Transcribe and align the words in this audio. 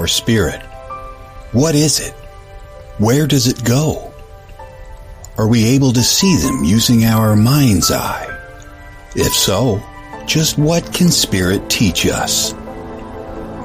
our 0.00 0.06
spirit? 0.06 0.62
What 1.52 1.74
is 1.74 2.00
it? 2.00 2.14
Where 2.96 3.26
does 3.26 3.48
it 3.48 3.62
go? 3.62 4.14
Are 5.36 5.46
we 5.46 5.74
able 5.74 5.92
to 5.92 6.02
see 6.02 6.36
them 6.36 6.64
using 6.64 7.04
our 7.04 7.36
mind's 7.36 7.90
eye? 7.90 8.26
If 9.14 9.34
so, 9.34 9.82
just 10.24 10.56
what 10.56 10.94
can 10.94 11.10
spirit 11.10 11.68
teach 11.68 12.06
us? 12.06 12.54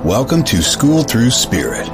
Welcome 0.03 0.43
to 0.43 0.61
School 0.61 1.03
Through 1.03 1.29
Spirit. 1.29 1.87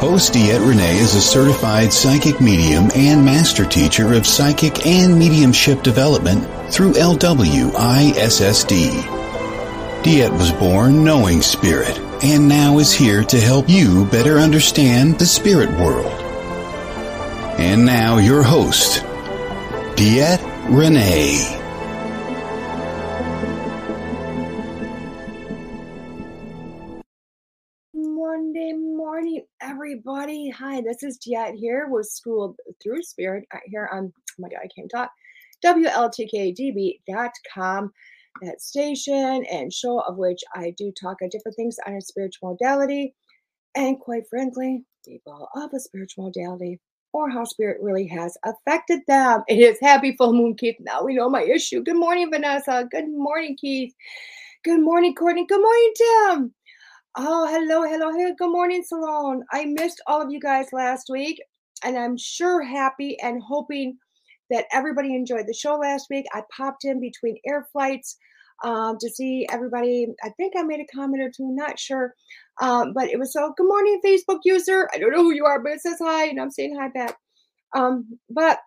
Host 0.00 0.32
Diet 0.32 0.62
Renee 0.62 0.96
is 0.96 1.14
a 1.14 1.20
certified 1.20 1.92
psychic 1.92 2.40
medium 2.40 2.88
and 2.94 3.26
master 3.26 3.66
teacher 3.66 4.14
of 4.14 4.26
psychic 4.26 4.86
and 4.86 5.18
mediumship 5.18 5.82
development 5.82 6.48
through 6.72 6.94
LWISSD. 6.94 8.72
Diet 10.02 10.32
was 10.32 10.50
born 10.52 11.04
knowing 11.04 11.42
spirit 11.42 12.05
and 12.22 12.48
now 12.48 12.78
is 12.78 12.92
here 12.92 13.24
to 13.24 13.40
help 13.40 13.68
you 13.68 14.06
better 14.06 14.38
understand 14.38 15.18
the 15.18 15.26
spirit 15.26 15.70
world. 15.78 16.12
And 17.58 17.84
now 17.84 18.18
your 18.18 18.42
host, 18.42 19.02
Diet 19.96 20.40
Renee. 20.68 21.62
Monday 27.94 28.72
morning, 28.74 29.44
everybody. 29.62 30.50
Hi, 30.50 30.82
this 30.82 31.02
is 31.02 31.16
Diet 31.18 31.54
here 31.54 31.88
with 31.88 32.06
School 32.06 32.56
Through 32.82 33.02
Spirit 33.02 33.46
uh, 33.54 33.58
here 33.64 33.88
on, 33.92 34.12
oh 34.14 34.34
my 34.38 34.48
God, 34.48 34.60
I 34.62 34.68
can't 34.68 34.90
talk, 34.90 35.10
WLTKDB.com, 35.64 37.92
that 38.42 38.60
station 38.60 39.44
and 39.50 39.72
show 39.72 40.00
of 40.00 40.16
which 40.16 40.40
I 40.54 40.74
do 40.76 40.92
talk 40.92 41.18
on 41.22 41.28
different 41.30 41.56
things 41.56 41.76
on 41.86 41.94
a 41.94 42.00
spiritual 42.00 42.50
modality 42.50 43.14
and 43.76 44.00
quite 44.00 44.26
frankly, 44.28 44.84
people 45.04 45.48
of 45.54 45.70
a 45.74 45.80
spiritual 45.80 46.24
modality 46.24 46.80
or 47.12 47.30
how 47.30 47.44
spirit 47.44 47.78
really 47.80 48.06
has 48.06 48.36
affected 48.44 49.00
them. 49.06 49.42
It 49.48 49.58
is 49.58 49.78
happy 49.80 50.16
full 50.16 50.32
moon, 50.32 50.54
Keith. 50.54 50.76
Now 50.80 51.02
we 51.02 51.14
know 51.14 51.28
my 51.28 51.42
issue. 51.42 51.82
Good 51.82 51.96
morning, 51.96 52.30
Vanessa. 52.30 52.86
Good 52.90 53.08
morning, 53.08 53.56
Keith. 53.58 53.94
Good 54.64 54.80
morning, 54.80 55.14
Courtney. 55.14 55.46
Good 55.46 55.60
morning, 55.62 55.92
Tim. 55.96 56.54
Oh, 57.16 57.46
hello, 57.46 57.82
hello, 57.82 58.10
hello. 58.12 58.34
Good 58.38 58.50
morning, 58.52 58.82
Salone. 58.82 59.44
I 59.52 59.66
missed 59.66 60.02
all 60.06 60.20
of 60.20 60.30
you 60.30 60.40
guys 60.40 60.66
last 60.72 61.08
week, 61.10 61.40
and 61.84 61.96
I'm 61.96 62.16
sure 62.16 62.62
happy 62.62 63.18
and 63.22 63.42
hoping 63.42 63.96
that 64.50 64.66
everybody 64.72 65.14
enjoyed 65.14 65.46
the 65.46 65.54
show 65.54 65.76
last 65.76 66.08
week. 66.10 66.26
I 66.34 66.42
popped 66.54 66.84
in 66.84 67.00
between 67.00 67.38
air 67.46 67.66
flights 67.72 68.18
um, 68.64 68.96
to 69.00 69.08
see 69.08 69.46
everybody. 69.50 70.08
I 70.22 70.30
think 70.30 70.54
I 70.56 70.62
made 70.62 70.80
a 70.80 70.96
comment 70.96 71.22
or 71.22 71.30
two, 71.30 71.54
not 71.54 71.78
sure. 71.78 72.14
Um, 72.60 72.92
but 72.92 73.08
it 73.08 73.18
was 73.18 73.32
so, 73.32 73.52
good 73.56 73.68
morning, 73.68 74.00
Facebook 74.04 74.40
user. 74.44 74.88
I 74.94 74.98
don't 74.98 75.12
know 75.12 75.22
who 75.22 75.34
you 75.34 75.44
are, 75.44 75.62
but 75.62 75.72
it 75.72 75.80
says 75.80 75.98
hi, 76.00 76.26
and 76.26 76.40
I'm 76.40 76.50
saying 76.50 76.76
hi 76.78 76.88
back. 76.88 77.16
Um, 77.74 78.18
but 78.30 78.58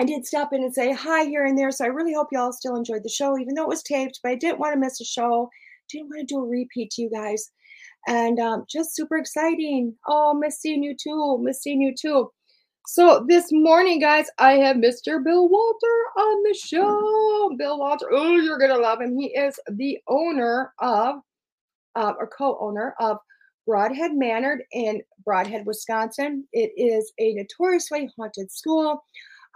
I 0.00 0.04
did 0.04 0.26
stop 0.26 0.52
in 0.52 0.64
and 0.64 0.74
say 0.74 0.92
hi 0.92 1.24
here 1.24 1.44
and 1.44 1.56
there. 1.56 1.70
So 1.70 1.84
I 1.84 1.88
really 1.88 2.14
hope 2.14 2.28
y'all 2.32 2.52
still 2.52 2.76
enjoyed 2.76 3.02
the 3.04 3.08
show, 3.08 3.38
even 3.38 3.54
though 3.54 3.62
it 3.62 3.68
was 3.68 3.82
taped, 3.82 4.20
but 4.22 4.32
I 4.32 4.34
didn't 4.34 4.58
want 4.58 4.74
to 4.74 4.80
miss 4.80 5.00
a 5.00 5.04
show. 5.04 5.48
Didn't 5.90 6.08
want 6.08 6.26
to 6.28 6.34
do 6.34 6.40
a 6.40 6.48
repeat 6.48 6.90
to 6.92 7.02
you 7.02 7.10
guys 7.10 7.50
and 8.06 8.38
um, 8.40 8.64
just 8.68 8.94
super 8.94 9.16
exciting. 9.16 9.94
Oh, 10.08 10.34
miss 10.34 10.60
seeing 10.60 10.82
you 10.82 10.94
too. 11.00 11.38
Miss 11.42 11.62
seeing 11.62 11.80
you 11.80 11.94
too. 11.98 12.30
So 12.86 13.24
this 13.28 13.52
morning, 13.52 14.00
guys, 14.00 14.26
I 14.38 14.54
have 14.54 14.76
Mr. 14.76 15.22
Bill 15.22 15.48
Wolter 15.48 16.20
on 16.20 16.42
the 16.42 16.54
show. 16.54 17.54
Bill 17.56 17.78
Wolter, 17.78 18.08
oh, 18.10 18.36
you're 18.36 18.58
gonna 18.58 18.76
love 18.76 19.00
him. 19.00 19.16
He 19.16 19.26
is 19.28 19.58
the 19.70 19.98
owner 20.08 20.72
of, 20.80 21.16
uh, 21.94 22.12
or 22.18 22.26
co-owner 22.26 22.94
of 22.98 23.18
Brodhead 23.68 24.14
Manor 24.14 24.62
in 24.72 25.00
Brodhead, 25.24 25.64
Wisconsin. 25.64 26.46
It 26.52 26.72
is 26.76 27.12
a 27.20 27.34
notoriously 27.34 28.10
haunted 28.16 28.50
school, 28.50 29.04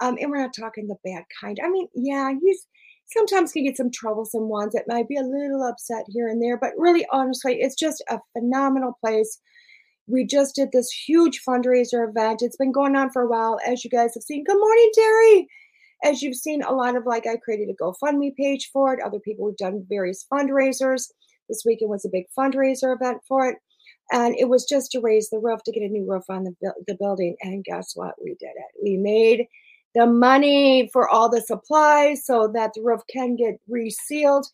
um, 0.00 0.16
and 0.20 0.30
we're 0.30 0.40
not 0.40 0.54
talking 0.54 0.86
the 0.86 0.96
bad 1.04 1.24
kind. 1.40 1.58
I 1.62 1.68
mean, 1.68 1.88
yeah, 1.94 2.32
he's 2.40 2.68
sometimes 3.06 3.52
can 3.52 3.64
get 3.64 3.76
some 3.76 3.90
troublesome 3.90 4.48
ones 4.48 4.72
that 4.74 4.88
might 4.88 5.08
be 5.08 5.16
a 5.16 5.22
little 5.22 5.64
upset 5.64 6.04
here 6.08 6.28
and 6.28 6.40
there, 6.40 6.56
but 6.56 6.72
really, 6.78 7.06
honestly, 7.12 7.60
it's 7.60 7.76
just 7.76 8.04
a 8.08 8.20
phenomenal 8.32 8.96
place. 9.04 9.40
We 10.08 10.24
just 10.24 10.54
did 10.54 10.70
this 10.72 10.90
huge 10.90 11.42
fundraiser 11.46 12.08
event. 12.08 12.42
It's 12.42 12.56
been 12.56 12.72
going 12.72 12.94
on 12.94 13.10
for 13.10 13.22
a 13.22 13.28
while, 13.28 13.58
as 13.66 13.84
you 13.84 13.90
guys 13.90 14.14
have 14.14 14.22
seen. 14.22 14.44
Good 14.44 14.58
morning, 14.58 14.90
Terry. 14.94 15.48
As 16.04 16.22
you've 16.22 16.36
seen, 16.36 16.62
a 16.62 16.72
lot 16.72 16.96
of 16.96 17.06
like 17.06 17.26
I 17.26 17.36
created 17.36 17.68
a 17.70 17.82
GoFundMe 17.82 18.34
page 18.36 18.70
for 18.72 18.94
it. 18.94 19.02
Other 19.04 19.18
people 19.18 19.46
have 19.48 19.56
done 19.56 19.84
various 19.88 20.24
fundraisers. 20.32 21.08
This 21.48 21.64
weekend 21.66 21.90
was 21.90 22.04
a 22.04 22.10
big 22.10 22.26
fundraiser 22.38 22.94
event 22.94 23.18
for 23.26 23.48
it. 23.48 23.56
And 24.12 24.36
it 24.38 24.48
was 24.48 24.64
just 24.64 24.92
to 24.92 25.00
raise 25.00 25.30
the 25.30 25.40
roof 25.40 25.62
to 25.64 25.72
get 25.72 25.82
a 25.82 25.88
new 25.88 26.08
roof 26.08 26.24
on 26.28 26.44
the, 26.44 26.72
the 26.86 26.94
building. 26.94 27.36
And 27.42 27.64
guess 27.64 27.92
what? 27.94 28.14
We 28.22 28.36
did 28.38 28.52
it. 28.54 28.82
We 28.82 28.96
made 28.96 29.46
the 29.96 30.06
money 30.06 30.88
for 30.92 31.08
all 31.08 31.28
the 31.28 31.40
supplies 31.40 32.24
so 32.24 32.48
that 32.54 32.72
the 32.74 32.82
roof 32.82 33.00
can 33.10 33.34
get 33.34 33.58
resealed 33.68 34.46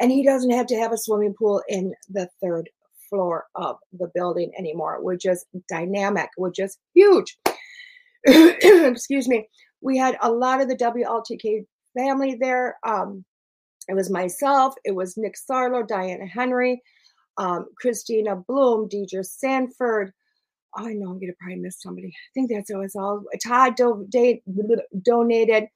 and 0.00 0.10
he 0.10 0.24
doesn't 0.24 0.50
have 0.50 0.66
to 0.66 0.76
have 0.76 0.92
a 0.92 0.98
swimming 0.98 1.34
pool 1.38 1.62
in 1.68 1.94
the 2.10 2.28
third 2.42 2.68
floor 3.08 3.46
of 3.54 3.76
the 3.98 4.10
building 4.14 4.50
anymore 4.58 5.02
which 5.02 5.24
is 5.24 5.44
dynamic 5.68 6.28
which 6.36 6.58
is 6.58 6.78
huge 6.94 7.36
excuse 8.26 9.28
me 9.28 9.48
we 9.80 9.96
had 9.96 10.16
a 10.22 10.30
lot 10.30 10.60
of 10.60 10.68
the 10.68 10.76
wltk 10.76 11.64
family 11.96 12.36
there 12.40 12.76
um, 12.86 13.24
it 13.88 13.94
was 13.94 14.10
myself 14.10 14.74
it 14.84 14.94
was 14.94 15.16
nick 15.16 15.34
sarlo 15.50 15.86
diana 15.86 16.26
henry 16.26 16.80
um, 17.38 17.66
christina 17.80 18.36
bloom 18.36 18.88
deidre 18.88 19.24
sanford 19.24 20.12
Oh, 20.76 20.86
I 20.86 20.92
know 20.92 21.10
I'm 21.10 21.18
gonna 21.18 21.32
probably 21.40 21.56
miss 21.56 21.80
somebody. 21.80 22.08
I 22.08 22.30
think 22.34 22.50
that's 22.50 22.70
always 22.70 22.94
all. 22.94 23.24
Todd 23.42 23.74
do, 23.76 24.06
de, 24.10 24.42
donated 25.02 25.68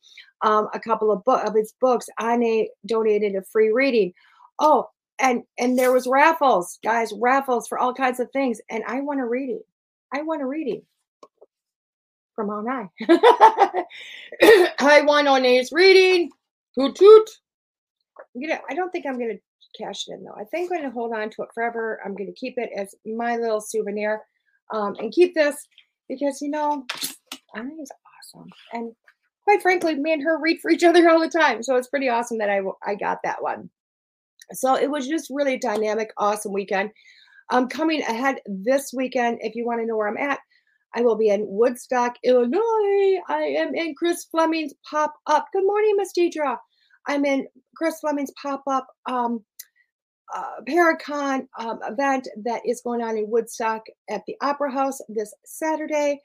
um, 0.43 0.69
a 0.75 0.81
couple 0.81 1.11
of 1.11 1.23
of 1.27 1.55
his 1.55 1.73
books. 1.81 2.07
Ane 2.21 2.69
donated 2.87 3.35
a 3.35 3.43
free 3.43 3.73
reading. 3.73 4.13
Oh, 4.59 4.89
and 5.23 5.45
and 5.59 5.79
there 5.79 5.93
was 5.93 6.07
raffles, 6.07 6.79
guys, 6.85 7.13
raffles 7.19 7.69
for 7.69 7.79
all 7.79 7.95
kinds 7.95 8.21
of 8.21 8.31
things. 8.33 8.61
And 8.69 8.85
I 8.87 9.01
want 9.01 9.21
a 9.21 9.25
reading. 9.25 9.63
I 10.13 10.23
want 10.23 10.43
a 10.43 10.47
reading 10.47 10.83
from 12.35 12.51
on 12.51 12.67
high. 12.67 12.89
I 14.79 15.03
want 15.03 15.29
One's 15.29 15.73
reading. 15.73 16.31
Toot 16.79 16.95
toot. 16.97 17.31
You 18.35 18.49
know, 18.49 18.59
I 18.69 18.75
don't 18.75 18.91
think 18.91 19.07
I'm 19.07 19.19
gonna 19.19 19.39
cash 19.79 20.09
it 20.09 20.13
in 20.13 20.25
though. 20.25 20.35
I 20.39 20.45
think 20.45 20.71
I'm 20.71 20.79
gonna 20.79 20.91
hold 20.91 21.15
on 21.15 21.31
to 21.31 21.43
it 21.43 21.49
forever. 21.55 22.01
I'm 22.05 22.15
gonna 22.15 22.33
keep 22.33 22.59
it 22.59 22.71
as 22.77 22.95
my 23.07 23.37
little 23.37 23.61
souvenir 23.61 24.23
um, 24.73 24.97
and 24.99 25.13
keep 25.13 25.35
this 25.35 25.57
because 26.09 26.43
you 26.43 26.51
know 26.51 26.85
Anna 27.55 27.71
is 27.81 27.93
awesome 28.35 28.49
and 28.73 28.93
quite 29.45 29.63
frankly 29.63 29.95
me 29.95 30.13
and 30.13 30.23
her 30.23 30.41
read 30.41 30.61
for 30.61 30.71
each 30.71 30.85
other 30.85 31.09
all 31.09 31.21
the 31.21 31.29
time 31.29 31.63
so 31.63 31.77
it's 31.77 31.89
pretty 31.89 32.09
awesome 32.09 32.39
that 32.39 32.49
I, 32.51 32.61
I 32.85 32.95
got 32.95 33.19
that 33.25 33.43
one 33.43 33.71
so 34.53 34.75
it 34.77 34.91
was 34.91 35.09
just 35.09 35.31
really 35.31 35.59
dynamic 35.59 36.13
awesome 36.19 36.53
weekend 36.53 36.91
um, 37.51 37.69
coming 37.69 38.03
ahead 38.03 38.41
this 38.47 38.93
weekend 38.95 39.39
if 39.41 39.55
you 39.55 39.65
want 39.65 39.81
to 39.81 39.87
know 39.87 39.97
where 39.97 40.09
I'm 40.09 40.17
at 40.17 40.39
I 40.95 41.01
will 41.01 41.17
be 41.17 41.29
in 41.29 41.47
Woodstock, 41.47 42.17
Illinois. 42.23 43.19
I 43.29 43.55
am 43.57 43.75
in 43.75 43.95
Chris 43.95 44.25
Fleming's 44.25 44.75
pop 44.89 45.15
up. 45.27 45.47
Good 45.53 45.65
morning, 45.65 45.95
Miss 45.97 46.13
Deidre. 46.17 46.59
I'm 47.09 47.25
in 47.25 47.47
Chris 47.77 47.99
Fleming's 48.01 48.33
pop 48.41 48.63
up 48.67 48.87
um, 49.07 49.43
uh, 50.35 50.61
Paracon 50.69 51.47
um, 51.59 51.79
event 51.83 52.29
that 52.45 52.63
is 52.67 52.83
going 52.83 53.03
on 53.03 53.17
in 53.17 53.31
Woodstock 53.31 53.83
at 54.11 54.23
the 54.27 54.37
Opera 54.43 54.71
House 54.71 54.99
this 55.09 55.33
Saturday, 55.45 56.21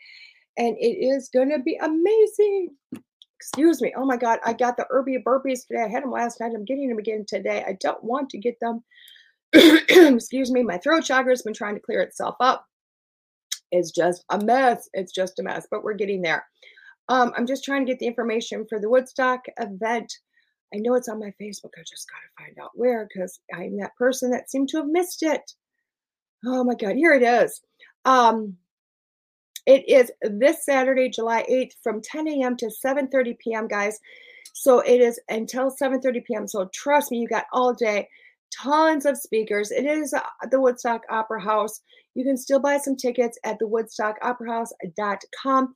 and 0.58 0.76
it 0.78 0.98
is 1.06 1.30
going 1.34 1.50
to 1.50 1.60
be 1.60 1.78
amazing. 1.82 2.76
Excuse 3.40 3.82
me. 3.82 3.94
Oh 3.96 4.06
my 4.06 4.18
God, 4.18 4.40
I 4.46 4.54
got 4.54 4.78
the 4.78 4.88
Herbie 4.90 5.24
burpees 5.26 5.68
today. 5.68 5.84
I 5.84 5.88
had 5.88 6.04
them 6.04 6.12
last 6.12 6.40
night. 6.40 6.54
I'm 6.56 6.66
getting 6.66 6.90
them 6.90 6.98
again 6.98 7.26
today. 7.28 7.64
I 7.68 7.78
don't 7.80 8.04
want 8.04 8.30
to 8.32 8.38
get 8.38 8.60
them. 8.60 8.84
Excuse 9.54 10.52
me. 10.52 10.64
My 10.64 10.78
throat 10.78 11.04
chakra 11.04 11.32
has 11.32 11.44
been 11.44 11.54
trying 11.54 11.76
to 11.76 11.82
clear 11.82 12.02
itself 12.02 12.36
up. 12.40 12.66
It's 13.72 13.92
just 13.92 14.24
a 14.32 14.44
mess. 14.44 14.90
It's 14.94 15.12
just 15.12 15.40
a 15.40 15.44
mess, 15.44 15.68
but 15.70 15.84
we're 15.84 15.94
getting 15.94 16.22
there. 16.22 16.46
Um, 17.10 17.32
I'm 17.38 17.46
just 17.46 17.64
trying 17.64 17.86
to 17.86 17.92
get 17.92 18.00
the 18.00 18.08
information 18.08 18.66
for 18.68 18.80
the 18.80 18.90
Woodstock 18.90 19.42
event 19.58 20.12
I 20.74 20.78
know 20.78 20.96
it's 20.96 21.08
on 21.08 21.20
my 21.20 21.34
Facebook. 21.42 21.72
I 21.78 21.84
just 21.88 22.10
got 22.10 22.20
to 22.20 22.44
find 22.44 22.58
out 22.60 22.72
where 22.74 23.08
because 23.08 23.40
I'm 23.54 23.78
that 23.78 23.96
person 23.96 24.32
that 24.32 24.50
seemed 24.50 24.70
to 24.70 24.78
have 24.78 24.88
missed 24.88 25.24
it. 25.24 25.54
Oh 26.46 26.64
my 26.64 26.76
God, 26.76 26.96
here 26.96 27.14
it 27.14 27.24
is. 27.24 27.62
Um, 28.06 28.58
it 29.68 29.88
is 29.88 30.12
this 30.22 30.66
Saturday, 30.66 31.10
July 31.10 31.46
8th 31.52 31.74
from 31.84 32.02
10 32.02 32.28
a.m. 32.30 32.58
to 32.58 32.72
7:30 32.84 33.38
p.m., 33.38 33.68
guys. 33.68 34.00
So 34.54 34.80
it 34.80 35.02
is 35.02 35.20
until 35.30 35.70
7:30 35.70 36.26
p.m. 36.26 36.48
So 36.48 36.68
trust 36.74 37.12
me, 37.12 37.20
you 37.20 37.28
got 37.28 37.46
all 37.54 37.74
day. 37.74 38.08
Tons 38.58 39.06
of 39.06 39.18
speakers. 39.18 39.70
It 39.72 39.86
is 39.86 40.14
uh, 40.14 40.22
the 40.50 40.62
Woodstock 40.62 41.02
Opera 41.10 41.44
House. 41.44 41.82
You 42.16 42.24
can 42.24 42.38
still 42.38 42.62
buy 42.62 42.78
some 42.78 42.96
tickets 42.96 43.38
at 43.44 43.60
the 43.60 43.68
woodstockoperahouse.com 43.68 45.74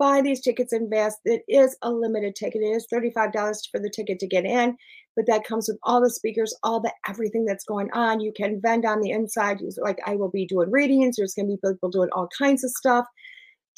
buy 0.00 0.22
these 0.22 0.40
tickets 0.40 0.72
in 0.72 0.84
advance. 0.84 1.16
It 1.26 1.42
is 1.46 1.76
a 1.82 1.92
limited 1.92 2.34
ticket. 2.34 2.62
It 2.62 2.74
is 2.74 2.86
$35 2.92 3.32
for 3.70 3.78
the 3.78 3.92
ticket 3.94 4.18
to 4.20 4.26
get 4.26 4.46
in, 4.46 4.76
but 5.14 5.26
that 5.26 5.44
comes 5.44 5.68
with 5.68 5.78
all 5.82 6.00
the 6.00 6.10
speakers, 6.10 6.56
all 6.62 6.80
the 6.80 6.92
everything 7.06 7.44
that's 7.44 7.66
going 7.66 7.90
on. 7.92 8.20
You 8.20 8.32
can 8.34 8.62
vent 8.62 8.86
on 8.86 9.02
the 9.02 9.10
inside. 9.10 9.58
Like 9.76 9.98
I 10.06 10.16
will 10.16 10.30
be 10.30 10.46
doing 10.46 10.70
readings. 10.70 11.16
There's 11.16 11.34
going 11.34 11.48
to 11.48 11.54
be 11.54 11.72
people 11.72 11.90
doing 11.90 12.08
all 12.12 12.28
kinds 12.36 12.64
of 12.64 12.70
stuff. 12.70 13.04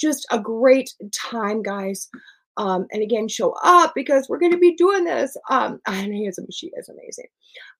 Just 0.02 0.26
a 0.32 0.38
great 0.40 0.92
time, 1.12 1.62
guys. 1.62 2.08
Um, 2.56 2.86
and 2.90 3.04
again, 3.04 3.28
show 3.28 3.54
up 3.62 3.92
because 3.94 4.28
we're 4.28 4.40
going 4.40 4.52
to 4.52 4.58
be 4.58 4.74
doing 4.74 5.04
this. 5.04 5.36
Um, 5.48 5.80
and 5.86 6.12
he 6.12 6.26
is, 6.26 6.40
she 6.50 6.72
is 6.76 6.88
amazing. 6.88 7.28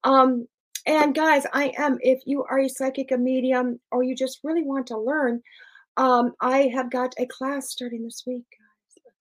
Um, 0.04 0.46
and 0.86 1.14
guys, 1.14 1.46
I 1.52 1.72
am, 1.76 1.98
if 2.00 2.20
you 2.26 2.44
are 2.44 2.60
a 2.60 2.68
psychic, 2.68 3.10
a 3.10 3.18
medium, 3.18 3.80
or 3.90 4.04
you 4.04 4.14
just 4.14 4.38
really 4.44 4.62
want 4.62 4.86
to 4.88 4.98
learn, 4.98 5.42
um, 5.96 6.32
I 6.40 6.70
have 6.74 6.90
got 6.90 7.12
a 7.18 7.26
class 7.26 7.70
starting 7.70 8.04
this 8.04 8.22
week. 8.26 8.44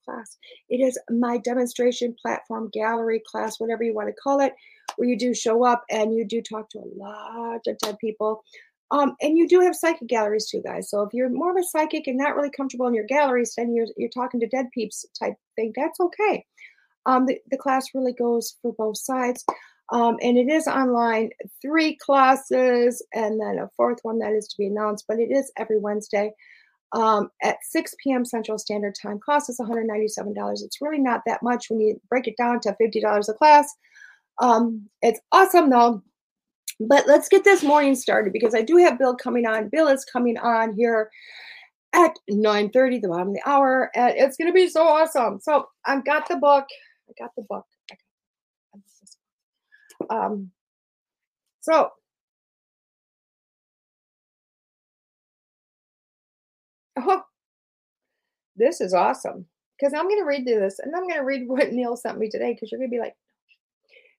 Class. 0.05 0.37
It 0.67 0.77
is 0.77 0.97
my 1.11 1.37
demonstration 1.37 2.15
platform, 2.19 2.71
gallery 2.73 3.21
class, 3.23 3.59
whatever 3.59 3.83
you 3.83 3.93
want 3.93 4.07
to 4.07 4.15
call 4.15 4.39
it, 4.39 4.51
where 4.95 5.07
you 5.07 5.15
do 5.15 5.31
show 5.31 5.63
up 5.63 5.83
and 5.91 6.11
you 6.11 6.25
do 6.25 6.41
talk 6.41 6.71
to 6.71 6.79
a 6.79 6.89
lot 6.97 7.61
of 7.67 7.77
dead 7.77 7.99
people. 7.99 8.43
Um, 8.91 9.15
and 9.21 9.37
you 9.37 9.47
do 9.47 9.61
have 9.61 9.75
psychic 9.75 10.07
galleries 10.07 10.49
too, 10.49 10.61
guys. 10.61 10.89
So 10.89 11.01
if 11.03 11.13
you're 11.13 11.29
more 11.29 11.51
of 11.51 11.57
a 11.57 11.63
psychic 11.63 12.07
and 12.07 12.17
not 12.17 12.35
really 12.35 12.49
comfortable 12.49 12.87
in 12.87 12.93
your 12.93 13.05
galleries, 13.05 13.53
then 13.55 13.73
you're 13.73 13.87
you're 13.97 14.09
talking 14.09 14.39
to 14.41 14.47
dead 14.47 14.67
peeps 14.73 15.05
type 15.17 15.35
thing. 15.55 15.71
That's 15.75 15.99
okay. 15.99 16.45
Um, 17.05 17.25
the, 17.25 17.39
the 17.49 17.57
class 17.57 17.87
really 17.95 18.13
goes 18.13 18.57
for 18.61 18.73
both 18.73 18.97
sides. 18.97 19.43
Um, 19.91 20.17
and 20.21 20.37
it 20.37 20.49
is 20.49 20.67
online, 20.67 21.31
three 21.61 21.97
classes, 21.97 23.05
and 23.13 23.39
then 23.41 23.59
a 23.59 23.69
fourth 23.75 23.99
one 24.03 24.19
that 24.19 24.31
is 24.31 24.47
to 24.47 24.57
be 24.57 24.67
announced, 24.67 25.05
but 25.07 25.19
it 25.19 25.31
is 25.31 25.51
every 25.57 25.79
Wednesday 25.79 26.31
um, 26.93 27.29
at 27.43 27.57
6 27.63 27.95
p.m. 28.01 28.23
Central 28.23 28.57
Standard 28.57 28.95
Time. 29.01 29.19
Cost 29.19 29.49
is 29.49 29.59
$197. 29.59 30.63
It's 30.63 30.81
really 30.81 30.99
not 30.99 31.23
that 31.25 31.43
much 31.43 31.69
when 31.69 31.81
you 31.81 31.99
break 32.09 32.27
it 32.27 32.37
down 32.37 32.59
to 32.61 32.75
$50 32.81 33.29
a 33.29 33.33
class. 33.33 33.73
Um, 34.39 34.89
it's 35.01 35.19
awesome 35.31 35.69
though. 35.69 36.01
But 36.87 37.07
let's 37.07 37.29
get 37.29 37.43
this 37.43 37.63
morning 37.63 37.95
started 37.95 38.33
because 38.33 38.55
I 38.55 38.61
do 38.61 38.77
have 38.77 38.97
Bill 38.97 39.15
coming 39.15 39.45
on. 39.45 39.69
Bill 39.69 39.87
is 39.87 40.05
coming 40.05 40.37
on 40.37 40.73
here 40.75 41.09
at 41.93 42.17
9:30, 42.29 43.01
the 43.01 43.07
bottom 43.09 43.29
of 43.29 43.33
the 43.33 43.41
hour, 43.45 43.91
and 43.95 44.13
it's 44.15 44.37
gonna 44.37 44.53
be 44.53 44.67
so 44.67 44.87
awesome. 44.87 45.39
So 45.41 45.65
I've 45.85 46.05
got 46.05 46.27
the 46.27 46.37
book. 46.37 46.65
I 47.09 47.23
got 47.23 47.31
the 47.35 47.43
book. 47.49 47.65
Um, 50.09 50.51
so 51.61 51.91
oh, 56.97 57.23
this 58.55 58.81
is 58.81 58.93
awesome 58.93 59.45
because 59.79 59.93
I'm 59.93 60.07
going 60.07 60.19
to 60.19 60.25
read 60.25 60.45
this 60.45 60.79
and 60.79 60.95
I'm 60.95 61.03
going 61.03 61.19
to 61.19 61.25
read 61.25 61.43
what 61.47 61.71
Neil 61.71 61.95
sent 61.95 62.17
me 62.19 62.29
today 62.29 62.53
because 62.53 62.71
you're 62.71 62.79
going 62.79 62.89
to 62.89 62.95
be 62.95 62.99
like, 62.99 63.15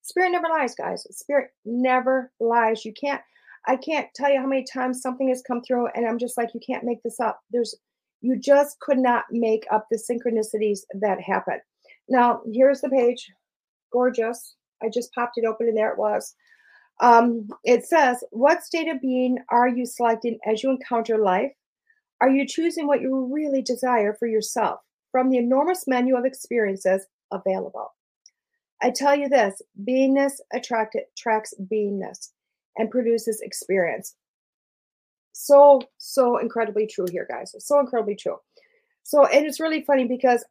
Spirit 0.03 0.33
never 0.33 0.49
lies, 0.49 0.75
guys. 0.75 1.07
Spirit 1.11 1.51
never 1.65 2.33
lies. 2.41 2.85
You 2.85 2.93
can't, 2.93 3.23
I 3.67 3.77
can't 3.77 4.09
tell 4.15 4.31
you 4.31 4.41
how 4.41 4.47
many 4.47 4.65
times 4.65 5.01
something 5.01 5.29
has 5.29 5.43
come 5.47 5.63
through 5.63 5.89
and 5.95 6.07
I'm 6.07 6.19
just 6.19 6.37
like, 6.37 6.51
you 6.55 6.61
can't 6.65 6.85
make 6.85 7.03
this 7.03 7.21
up. 7.21 7.41
There's, 7.51 7.75
you 8.21 8.37
just 8.39 8.79
could 8.81 8.99
not 8.99 9.25
make 9.31 9.65
up 9.71 9.87
the 9.91 9.97
synchronicities 9.97 10.81
that 11.01 11.21
happen. 11.21 11.61
Now, 12.09 12.43
here's 12.53 12.81
the 12.81 12.89
page. 12.89 13.31
Gorgeous. 13.93 14.57
I 14.83 14.89
just 14.93 15.13
popped 15.15 15.39
it 15.39 15.45
open 15.45 15.69
and 15.69 15.77
there 15.77 15.93
it 15.93 15.99
was. 15.99 16.35
Um, 17.01 17.49
it 17.65 17.87
says, 17.87 18.23
What 18.31 18.65
state 18.65 18.89
of 18.89 19.01
being 19.01 19.39
are 19.51 19.69
you 19.69 19.87
selecting 19.87 20.39
as 20.47 20.63
you 20.63 20.71
encounter 20.71 21.19
life? 21.19 21.53
Are 22.21 22.31
you 22.31 22.47
choosing 22.47 22.87
what 22.87 23.01
you 23.01 23.29
really 23.33 23.63
desire 23.63 24.15
for 24.15 24.27
yourself 24.27 24.81
from 25.11 25.31
the 25.31 25.39
enormous 25.39 25.85
menu 25.87 26.17
of 26.17 26.25
experiences 26.25 27.07
available? 27.33 27.93
I 28.83 28.91
tell 28.91 29.15
you 29.15 29.29
this 29.29 29.63
beingness 29.89 30.33
attract, 30.53 30.97
attracts 31.17 31.55
beingness 31.73 32.31
and 32.77 32.91
produces 32.91 33.41
experience. 33.41 34.17
So, 35.33 35.81
so 35.99 36.39
incredibly 36.39 36.87
true 36.87 37.07
here, 37.11 37.27
guys. 37.31 37.55
So 37.59 37.79
incredibly 37.79 38.17
true. 38.17 38.37
So, 39.05 39.27
and 39.27 39.47
it's 39.47 39.61
really 39.61 39.83
funny 39.83 40.07
because 40.07 40.45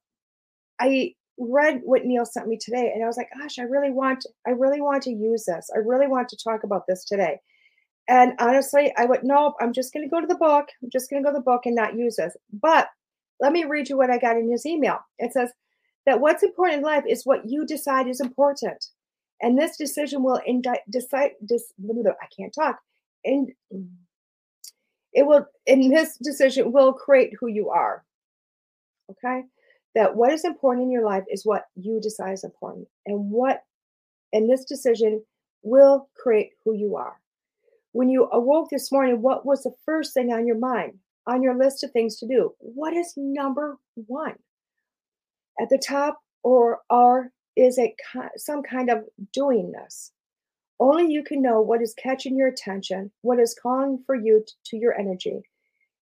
I 0.80 1.14
read 1.38 1.82
what 1.84 2.06
Neil 2.06 2.26
sent 2.26 2.48
me 2.48 2.58
today 2.58 2.92
and 2.94 3.04
I 3.04 3.08
was 3.08 3.18
like, 3.18 3.30
gosh, 3.38 3.60
I 3.60 3.64
really 3.64 3.92
want 3.92 4.26
I 4.46 4.52
really 4.52 4.82
want 4.82 5.04
to 5.04 5.12
use 5.12 5.46
this. 5.46 5.70
I 5.74 5.80
really 5.80 6.08
want 6.08 6.30
to 6.30 6.38
talk 6.38 6.64
about 6.64 6.84
this 6.88 7.06
today. 7.06 7.40
And 8.08 8.34
honestly, 8.40 8.94
I 8.98 9.06
went, 9.06 9.24
nope, 9.24 9.56
I'm 9.62 9.74
just 9.74 9.94
going 9.94 10.06
to 10.06 10.10
go 10.10 10.20
to 10.20 10.28
the 10.28 10.36
book. 10.36 10.68
I'm 10.82 10.90
just 10.90 11.10
going 11.10 11.22
to 11.22 11.28
go 11.28 11.34
to 11.34 11.40
the 11.40 11.44
book 11.44 11.62
and 11.66 11.76
not 11.76 11.96
use 11.96 12.16
this. 12.18 12.36
But 12.52 12.88
let 13.40 13.54
me 13.54 13.64
read 13.64 13.90
you 13.90 13.98
what 13.98 14.10
I 14.10 14.18
got 14.18 14.38
in 14.38 14.50
his 14.50 14.66
email. 14.66 15.00
It 15.18 15.34
says 15.34 15.52
that 16.06 16.20
what's 16.20 16.44
important 16.44 16.80
in 16.80 16.84
life 16.84 17.04
is 17.08 17.26
what 17.26 17.50
you 17.50 17.66
decide 17.66 18.08
is 18.08 18.22
important. 18.22 18.86
And 19.42 19.58
this 19.58 19.78
decision 19.78 20.24
will 20.24 20.40
decide, 20.90 21.32
dis- 21.46 21.74
I 21.80 22.28
can't 22.36 22.54
talk. 22.54 22.80
And 23.26 23.52
it 25.14 25.26
will, 25.26 25.46
in 25.66 25.90
this 25.90 26.18
decision, 26.18 26.72
will 26.72 26.94
create 26.94 27.34
who 27.40 27.48
you 27.48 27.70
are. 27.70 28.04
Okay 29.10 29.44
that 29.96 30.16
what 30.16 30.32
is 30.32 30.46
important 30.46 30.86
in 30.86 30.92
your 30.92 31.06
life 31.06 31.24
is 31.30 31.46
what 31.46 31.66
you 31.76 32.00
decide 32.02 32.34
is 32.34 32.44
important 32.44 32.88
and 33.06 33.32
what 33.32 33.64
and 34.34 34.50
this 34.50 34.66
decision 34.66 35.24
will 35.64 36.10
create 36.16 36.52
who 36.64 36.74
you 36.74 36.96
are 36.96 37.20
when 37.92 38.10
you 38.10 38.30
awoke 38.32 38.70
this 38.70 38.92
morning 38.92 39.22
what 39.22 39.46
was 39.46 39.64
the 39.64 39.74
first 39.86 40.14
thing 40.14 40.32
on 40.32 40.48
your 40.48 40.58
mind 40.58 40.94
on 41.28 41.44
your 41.44 41.56
list 41.56 41.84
of 41.84 41.92
things 41.92 42.18
to 42.18 42.28
do 42.28 42.54
what 42.60 42.94
is 42.94 43.14
number 43.18 43.78
one 44.08 44.36
at 45.62 45.70
the 45.70 45.78
top 45.78 46.20
or 46.44 46.80
are 46.90 47.32
is 47.56 47.78
it 47.78 47.92
some 48.38 48.64
kind 48.64 48.90
of 48.90 49.04
doing 49.32 49.72
this 49.72 50.12
only 50.80 51.12
you 51.12 51.24
can 51.24 51.42
know 51.42 51.62
what 51.62 51.82
is 51.82 51.94
catching 51.94 52.36
your 52.38 52.48
attention 52.48 53.12
what 53.22 53.40
is 53.40 53.58
calling 53.62 54.02
for 54.06 54.16
you 54.16 54.44
to 54.66 54.78
your 54.78 54.98
energy 54.98 55.42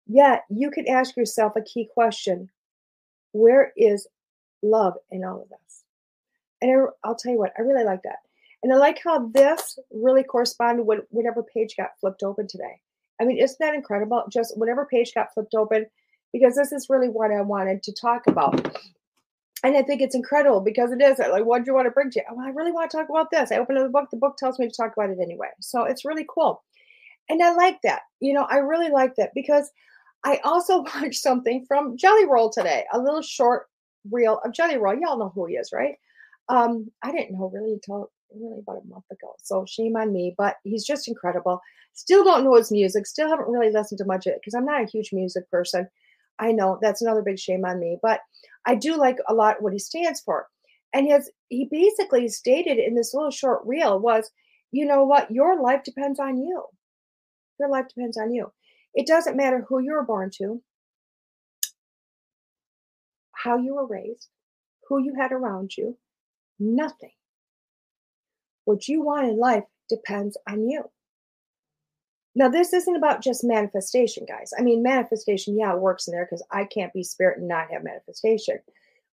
yet 0.06 0.44
you 0.48 0.70
can 0.70 0.88
ask 0.88 1.16
yourself 1.16 1.54
a 1.56 1.62
key 1.62 1.88
question 1.92 2.48
where 3.32 3.72
is 3.76 4.06
love 4.62 4.94
in 5.10 5.24
all 5.24 5.42
of 5.42 5.48
this? 5.48 5.84
And 6.60 6.70
I, 6.72 7.08
will 7.08 7.14
tell 7.14 7.32
you 7.32 7.38
what, 7.38 7.52
I 7.58 7.62
really 7.62 7.84
like 7.84 8.02
that. 8.02 8.18
And 8.62 8.72
I 8.72 8.76
like 8.76 9.00
how 9.02 9.28
this 9.28 9.78
really 9.92 10.24
corresponded 10.24 10.84
with 10.84 11.00
whatever 11.10 11.42
page 11.42 11.76
got 11.76 11.90
flipped 12.00 12.24
open 12.24 12.48
today. 12.48 12.80
I 13.20 13.24
mean, 13.24 13.38
isn't 13.38 13.58
that 13.60 13.74
incredible? 13.74 14.24
Just 14.30 14.58
whatever 14.58 14.86
page 14.86 15.14
got 15.14 15.32
flipped 15.32 15.54
open, 15.54 15.86
because 16.32 16.56
this 16.56 16.72
is 16.72 16.90
really 16.90 17.08
what 17.08 17.30
I 17.30 17.40
wanted 17.42 17.82
to 17.84 17.92
talk 17.92 18.26
about. 18.26 18.76
And 19.64 19.76
I 19.76 19.82
think 19.82 20.00
it's 20.00 20.14
incredible 20.14 20.60
because 20.60 20.92
it 20.92 21.02
is 21.02 21.18
like, 21.18 21.44
what 21.44 21.64
do 21.64 21.70
you 21.70 21.74
want 21.74 21.86
to 21.86 21.90
bring 21.90 22.10
to 22.10 22.20
you? 22.20 22.24
Oh, 22.30 22.40
I 22.40 22.50
really 22.50 22.70
want 22.70 22.90
to 22.90 22.96
talk 22.96 23.08
about 23.08 23.30
this. 23.30 23.50
I 23.50 23.58
open 23.58 23.76
the 23.76 23.88
book, 23.88 24.08
the 24.10 24.16
book 24.16 24.36
tells 24.36 24.58
me 24.58 24.68
to 24.68 24.74
talk 24.74 24.92
about 24.96 25.10
it 25.10 25.18
anyway. 25.20 25.48
So 25.60 25.84
it's 25.84 26.04
really 26.04 26.26
cool. 26.28 26.62
And 27.28 27.42
I 27.42 27.52
like 27.54 27.78
that. 27.82 28.02
You 28.20 28.34
know, 28.34 28.44
I 28.44 28.58
really 28.58 28.88
like 28.88 29.16
that 29.16 29.32
because 29.34 29.70
I 30.24 30.40
also 30.44 30.82
watched 30.94 31.20
something 31.20 31.64
from 31.66 31.96
Jelly 31.96 32.26
Roll 32.26 32.50
today, 32.50 32.84
a 32.92 32.98
little 32.98 33.22
short 33.22 33.66
reel 34.10 34.40
of 34.44 34.52
Jelly 34.52 34.78
Roll. 34.78 34.94
Y'all 34.94 35.18
know 35.18 35.32
who 35.34 35.46
he 35.46 35.54
is, 35.54 35.70
right? 35.72 35.96
Um, 36.48 36.90
I 37.02 37.10
didn't 37.10 37.36
know 37.36 37.50
really 37.52 37.72
until 37.74 38.10
really 38.34 38.60
about 38.60 38.82
a 38.82 38.88
month 38.88 39.04
ago. 39.10 39.34
So 39.42 39.64
shame 39.66 39.96
on 39.96 40.12
me, 40.12 40.34
but 40.38 40.56
he's 40.64 40.84
just 40.84 41.08
incredible. 41.08 41.60
Still 41.94 42.24
don't 42.24 42.44
know 42.44 42.54
his 42.54 42.70
music. 42.70 43.06
Still 43.06 43.28
haven't 43.28 43.48
really 43.48 43.72
listened 43.72 43.98
to 43.98 44.04
much 44.04 44.26
of 44.26 44.32
it 44.32 44.40
because 44.40 44.54
I'm 44.54 44.64
not 44.64 44.82
a 44.82 44.86
huge 44.86 45.12
music 45.12 45.50
person. 45.50 45.88
I 46.38 46.52
know 46.52 46.78
that's 46.80 47.02
another 47.02 47.22
big 47.22 47.38
shame 47.38 47.64
on 47.64 47.80
me, 47.80 47.98
but 48.02 48.20
I 48.68 48.74
do 48.74 48.98
like 48.98 49.16
a 49.26 49.32
lot 49.32 49.62
what 49.62 49.72
he 49.72 49.78
stands 49.78 50.20
for. 50.20 50.46
And 50.92 51.06
his 51.06 51.30
he 51.48 51.66
basically 51.70 52.28
stated 52.28 52.78
in 52.78 52.94
this 52.94 53.14
little 53.14 53.30
short 53.30 53.62
reel 53.64 53.98
was, 53.98 54.30
you 54.70 54.84
know 54.84 55.04
what, 55.04 55.30
your 55.30 55.60
life 55.60 55.82
depends 55.82 56.20
on 56.20 56.36
you. 56.36 56.64
Your 57.58 57.70
life 57.70 57.86
depends 57.88 58.18
on 58.18 58.32
you. 58.32 58.52
It 58.94 59.06
doesn't 59.06 59.36
matter 59.36 59.64
who 59.66 59.80
you 59.80 59.92
were 59.92 60.04
born 60.04 60.30
to, 60.36 60.62
how 63.32 63.56
you 63.56 63.74
were 63.74 63.86
raised, 63.86 64.28
who 64.88 65.02
you 65.02 65.14
had 65.18 65.32
around 65.32 65.76
you, 65.76 65.96
nothing. 66.58 67.12
What 68.64 68.86
you 68.86 69.02
want 69.02 69.28
in 69.28 69.38
life 69.38 69.64
depends 69.88 70.36
on 70.46 70.68
you. 70.68 70.90
Now, 72.38 72.48
this 72.48 72.72
isn't 72.72 72.94
about 72.94 73.20
just 73.20 73.42
manifestation, 73.42 74.24
guys. 74.24 74.52
I 74.56 74.62
mean, 74.62 74.80
manifestation, 74.80 75.58
yeah, 75.58 75.72
it 75.74 75.80
works 75.80 76.06
in 76.06 76.12
there 76.12 76.24
because 76.24 76.46
I 76.52 76.66
can't 76.66 76.92
be 76.92 77.02
spirit 77.02 77.38
and 77.38 77.48
not 77.48 77.68
have 77.72 77.82
manifestation. 77.82 78.60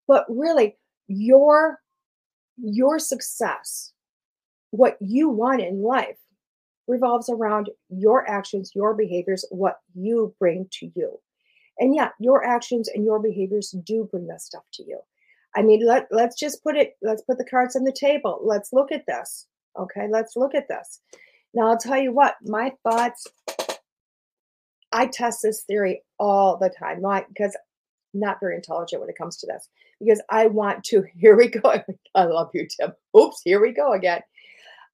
But 0.07 0.27
really, 0.29 0.77
your 1.07 1.81
your 2.57 2.99
success, 2.99 3.93
what 4.69 4.97
you 5.01 5.27
want 5.27 5.61
in 5.61 5.81
life, 5.81 6.19
revolves 6.87 7.27
around 7.27 7.71
your 7.89 8.29
actions, 8.29 8.73
your 8.75 8.93
behaviors, 8.93 9.43
what 9.49 9.79
you 9.95 10.35
bring 10.37 10.67
to 10.73 10.91
you. 10.93 11.19
And 11.79 11.95
yeah, 11.95 12.09
your 12.19 12.45
actions 12.45 12.89
and 12.89 13.03
your 13.03 13.19
behaviors 13.19 13.71
do 13.71 14.07
bring 14.11 14.27
that 14.27 14.41
stuff 14.41 14.65
to 14.73 14.83
you. 14.83 14.99
I 15.55 15.63
mean, 15.63 15.83
let, 15.83 16.07
let's 16.11 16.37
just 16.37 16.63
put 16.63 16.77
it, 16.77 16.95
let's 17.01 17.23
put 17.23 17.39
the 17.39 17.49
cards 17.49 17.75
on 17.75 17.85
the 17.85 17.91
table. 17.91 18.39
Let's 18.43 18.71
look 18.71 18.91
at 18.91 19.07
this. 19.07 19.47
Okay, 19.79 20.07
let's 20.11 20.35
look 20.35 20.53
at 20.53 20.67
this. 20.67 21.01
Now, 21.55 21.69
I'll 21.69 21.77
tell 21.77 21.97
you 21.97 22.13
what, 22.13 22.35
my 22.43 22.73
thoughts, 22.83 23.27
I 24.91 25.07
test 25.07 25.39
this 25.43 25.63
theory 25.63 26.03
all 26.19 26.57
the 26.57 26.69
time, 26.69 27.01
Why? 27.01 27.25
because 27.27 27.55
I'm 28.13 28.19
not 28.21 28.39
very 28.39 28.55
intelligent 28.55 29.01
when 29.01 29.09
it 29.09 29.17
comes 29.17 29.37
to 29.37 29.47
this, 29.47 29.69
because 29.99 30.21
I 30.29 30.47
want 30.47 30.83
to, 30.85 31.03
here 31.17 31.37
we 31.37 31.47
go. 31.47 31.75
I 32.15 32.25
love 32.25 32.49
you, 32.53 32.67
Tim. 32.79 32.93
Oops, 33.17 33.41
here 33.43 33.61
we 33.61 33.71
go 33.71 33.93
again 33.93 34.21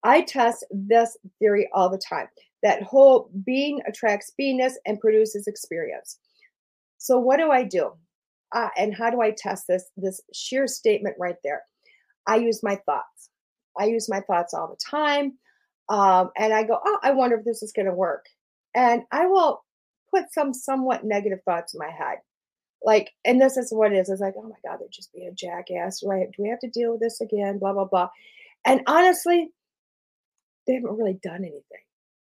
I 0.03 0.21
test 0.21 0.65
this 0.71 1.17
theory 1.39 1.69
all 1.73 1.89
the 1.89 1.97
time 1.97 2.27
that 2.63 2.83
whole 2.83 3.29
being 3.45 3.81
attracts 3.87 4.31
beingness 4.39 4.73
and 4.85 4.99
produces 4.99 5.47
experience. 5.47 6.19
So, 6.97 7.19
what 7.19 7.37
do 7.37 7.51
I 7.51 7.63
do? 7.63 7.91
Uh, 8.53 8.69
and 8.77 8.95
how 8.95 9.09
do 9.09 9.21
I 9.21 9.31
test 9.31 9.65
this? 9.67 9.89
This 9.97 10.21
sheer 10.33 10.67
statement 10.67 11.15
right 11.19 11.37
there. 11.43 11.63
I 12.27 12.37
use 12.37 12.61
my 12.63 12.77
thoughts. 12.85 13.29
I 13.79 13.85
use 13.85 14.09
my 14.09 14.21
thoughts 14.21 14.53
all 14.53 14.67
the 14.67 14.77
time. 14.89 15.37
Um, 15.91 16.31
and 16.38 16.53
I 16.53 16.63
go, 16.63 16.79
oh, 16.83 17.00
I 17.03 17.12
wonder 17.12 17.38
if 17.38 17.43
this 17.43 17.62
is 17.62 17.74
going 17.74 17.86
to 17.86 17.93
work. 17.93 18.25
And 18.74 19.03
I 19.12 19.25
will 19.27 19.65
put 20.10 20.31
some 20.31 20.53
somewhat 20.53 21.03
negative 21.03 21.39
thoughts 21.43 21.74
in 21.74 21.79
my 21.79 21.89
head. 21.89 22.19
Like, 22.81 23.12
and 23.25 23.41
this 23.41 23.57
is 23.57 23.74
what 23.74 23.91
it 23.91 23.98
is. 23.98 24.10
It's 24.10 24.21
like, 24.21 24.36
oh 24.38 24.43
my 24.43 24.55
God, 24.65 24.79
they're 24.79 24.88
just 24.89 25.13
being 25.13 25.27
a 25.27 25.33
jackass. 25.33 26.00
Do, 26.00 26.10
I, 26.10 26.19
do 26.25 26.43
we 26.43 26.48
have 26.48 26.62
to 26.62 26.69
deal 26.69 26.93
with 26.93 27.01
this 27.01 27.19
again? 27.19 27.60
Blah, 27.60 27.74
blah, 27.74 27.86
blah. 27.86 28.10
And 28.63 28.81
honestly, 28.88 29.50
they 30.65 30.75
haven't 30.75 30.98
really 30.98 31.19
done 31.21 31.41
anything. 31.41 31.83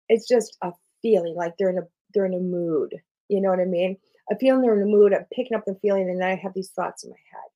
It's 0.09 0.27
just 0.27 0.59
a 0.61 0.73
feeling 1.01 1.37
like 1.37 1.55
they're 1.57 1.71
in 1.71 1.79
a 1.79 1.87
they're 2.13 2.27
in 2.27 2.35
a 2.35 2.41
mood. 2.41 2.93
You 3.29 3.41
know 3.41 3.51
what 3.51 3.61
I 3.61 3.67
mean? 3.67 3.97
A 4.33 4.37
feeling 4.37 4.63
they're 4.63 4.77
in 4.77 4.83
a 4.83 4.91
mood. 4.91 5.15
I'm 5.15 5.27
picking 5.33 5.57
up 5.57 5.65
the 5.65 5.79
feeling, 5.81 6.11
and 6.11 6.21
then 6.21 6.29
I 6.29 6.35
have 6.35 6.55
these 6.55 6.71
thoughts 6.71 7.05
in 7.05 7.11
my 7.11 7.17
head. 7.31 7.51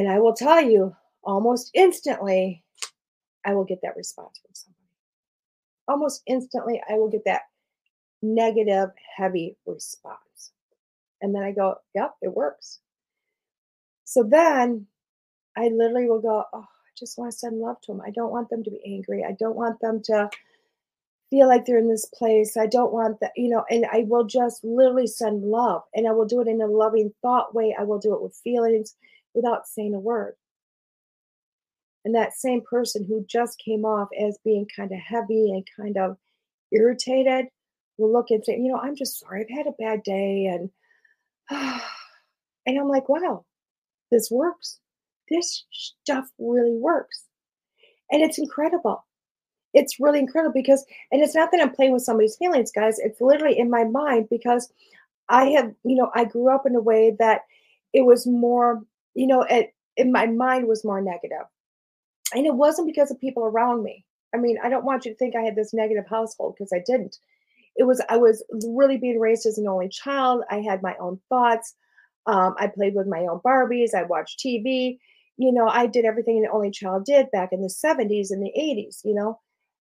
And 0.00 0.12
I 0.12 0.18
will 0.18 0.34
tell 0.34 0.60
you, 0.60 0.94
almost 1.24 1.70
instantly, 1.74 2.61
I 3.44 3.54
will 3.54 3.64
get 3.64 3.80
that 3.82 3.96
response 3.96 4.38
from 4.40 4.54
somebody. 4.54 4.78
Almost 5.88 6.22
instantly, 6.26 6.82
I 6.88 6.94
will 6.94 7.08
get 7.08 7.24
that 7.24 7.42
negative, 8.22 8.90
heavy 9.16 9.56
response. 9.66 10.52
And 11.20 11.34
then 11.34 11.42
I 11.42 11.52
go, 11.52 11.76
yep, 11.94 12.14
it 12.22 12.34
works. 12.34 12.80
So 14.04 14.22
then 14.22 14.86
I 15.56 15.68
literally 15.68 16.08
will 16.08 16.20
go, 16.20 16.44
oh, 16.52 16.60
I 16.60 16.90
just 16.98 17.18
want 17.18 17.32
to 17.32 17.38
send 17.38 17.58
love 17.58 17.80
to 17.82 17.92
them. 17.92 18.02
I 18.04 18.10
don't 18.10 18.32
want 18.32 18.50
them 18.50 18.62
to 18.64 18.70
be 18.70 18.80
angry. 18.86 19.24
I 19.24 19.32
don't 19.32 19.56
want 19.56 19.80
them 19.80 20.02
to 20.04 20.30
feel 21.30 21.48
like 21.48 21.64
they're 21.64 21.78
in 21.78 21.88
this 21.88 22.06
place. 22.06 22.56
I 22.56 22.66
don't 22.66 22.92
want 22.92 23.18
that, 23.20 23.32
you 23.36 23.48
know, 23.48 23.64
and 23.70 23.86
I 23.90 24.04
will 24.06 24.24
just 24.24 24.62
literally 24.64 25.06
send 25.06 25.42
love 25.42 25.82
and 25.94 26.06
I 26.06 26.12
will 26.12 26.26
do 26.26 26.40
it 26.40 26.48
in 26.48 26.60
a 26.60 26.66
loving 26.66 27.12
thought 27.22 27.54
way. 27.54 27.74
I 27.78 27.84
will 27.84 27.98
do 27.98 28.14
it 28.14 28.22
with 28.22 28.34
feelings 28.44 28.96
without 29.34 29.66
saying 29.66 29.94
a 29.94 29.98
word. 29.98 30.34
And 32.04 32.14
that 32.14 32.36
same 32.36 32.62
person 32.68 33.04
who 33.04 33.24
just 33.28 33.60
came 33.64 33.84
off 33.84 34.08
as 34.18 34.38
being 34.44 34.66
kind 34.74 34.90
of 34.90 34.98
heavy 34.98 35.50
and 35.50 35.66
kind 35.76 35.96
of 35.96 36.16
irritated 36.72 37.46
will 37.98 38.12
look 38.12 38.30
and 38.30 38.44
say, 38.44 38.56
you 38.58 38.72
know, 38.72 38.78
I'm 38.78 38.96
just 38.96 39.18
sorry. 39.20 39.42
I've 39.42 39.56
had 39.56 39.66
a 39.66 39.72
bad 39.78 40.02
day. 40.02 40.46
And, 40.46 40.70
and 42.66 42.78
I'm 42.78 42.88
like, 42.88 43.08
wow, 43.08 43.44
this 44.10 44.30
works. 44.30 44.78
This 45.30 45.64
stuff 45.70 46.26
really 46.38 46.76
works. 46.76 47.24
And 48.10 48.22
it's 48.22 48.38
incredible. 48.38 49.04
It's 49.74 50.00
really 50.00 50.18
incredible 50.18 50.52
because, 50.52 50.84
and 51.10 51.22
it's 51.22 51.34
not 51.34 51.50
that 51.52 51.60
I'm 51.60 51.74
playing 51.74 51.92
with 51.92 52.02
somebody's 52.02 52.36
feelings, 52.36 52.72
guys. 52.72 52.98
It's 52.98 53.20
literally 53.20 53.58
in 53.58 53.70
my 53.70 53.84
mind 53.84 54.28
because 54.28 54.70
I 55.28 55.46
have, 55.50 55.72
you 55.84 55.96
know, 55.96 56.10
I 56.14 56.24
grew 56.24 56.54
up 56.54 56.66
in 56.66 56.74
a 56.74 56.80
way 56.80 57.16
that 57.18 57.42
it 57.94 58.02
was 58.02 58.26
more, 58.26 58.82
you 59.14 59.26
know, 59.26 59.42
it, 59.42 59.72
in 59.96 60.12
my 60.12 60.26
mind 60.26 60.66
was 60.66 60.84
more 60.84 61.00
negative. 61.00 61.46
And 62.34 62.46
it 62.46 62.54
wasn't 62.54 62.88
because 62.88 63.10
of 63.10 63.20
people 63.20 63.44
around 63.44 63.82
me. 63.82 64.04
I 64.34 64.38
mean, 64.38 64.58
I 64.62 64.68
don't 64.68 64.84
want 64.84 65.04
you 65.04 65.12
to 65.12 65.16
think 65.16 65.36
I 65.36 65.42
had 65.42 65.56
this 65.56 65.74
negative 65.74 66.06
household 66.08 66.54
because 66.56 66.72
I 66.72 66.82
didn't. 66.86 67.18
It 67.76 67.84
was, 67.84 68.02
I 68.08 68.16
was 68.16 68.44
really 68.66 68.98
being 68.98 69.18
raised 69.18 69.46
as 69.46 69.58
an 69.58 69.68
only 69.68 69.88
child. 69.88 70.42
I 70.50 70.60
had 70.60 70.82
my 70.82 70.94
own 71.00 71.20
thoughts. 71.28 71.74
Um, 72.26 72.54
I 72.58 72.68
played 72.68 72.94
with 72.94 73.06
my 73.06 73.20
own 73.20 73.40
Barbies. 73.44 73.94
I 73.94 74.04
watched 74.04 74.40
TV. 74.40 74.98
You 75.36 75.52
know, 75.52 75.66
I 75.66 75.86
did 75.86 76.04
everything 76.04 76.38
an 76.38 76.50
only 76.52 76.70
child 76.70 77.04
did 77.04 77.30
back 77.30 77.50
in 77.52 77.62
the 77.62 77.68
70s 77.68 78.30
and 78.30 78.42
the 78.42 78.52
80s, 78.56 79.00
you 79.04 79.14
know. 79.14 79.40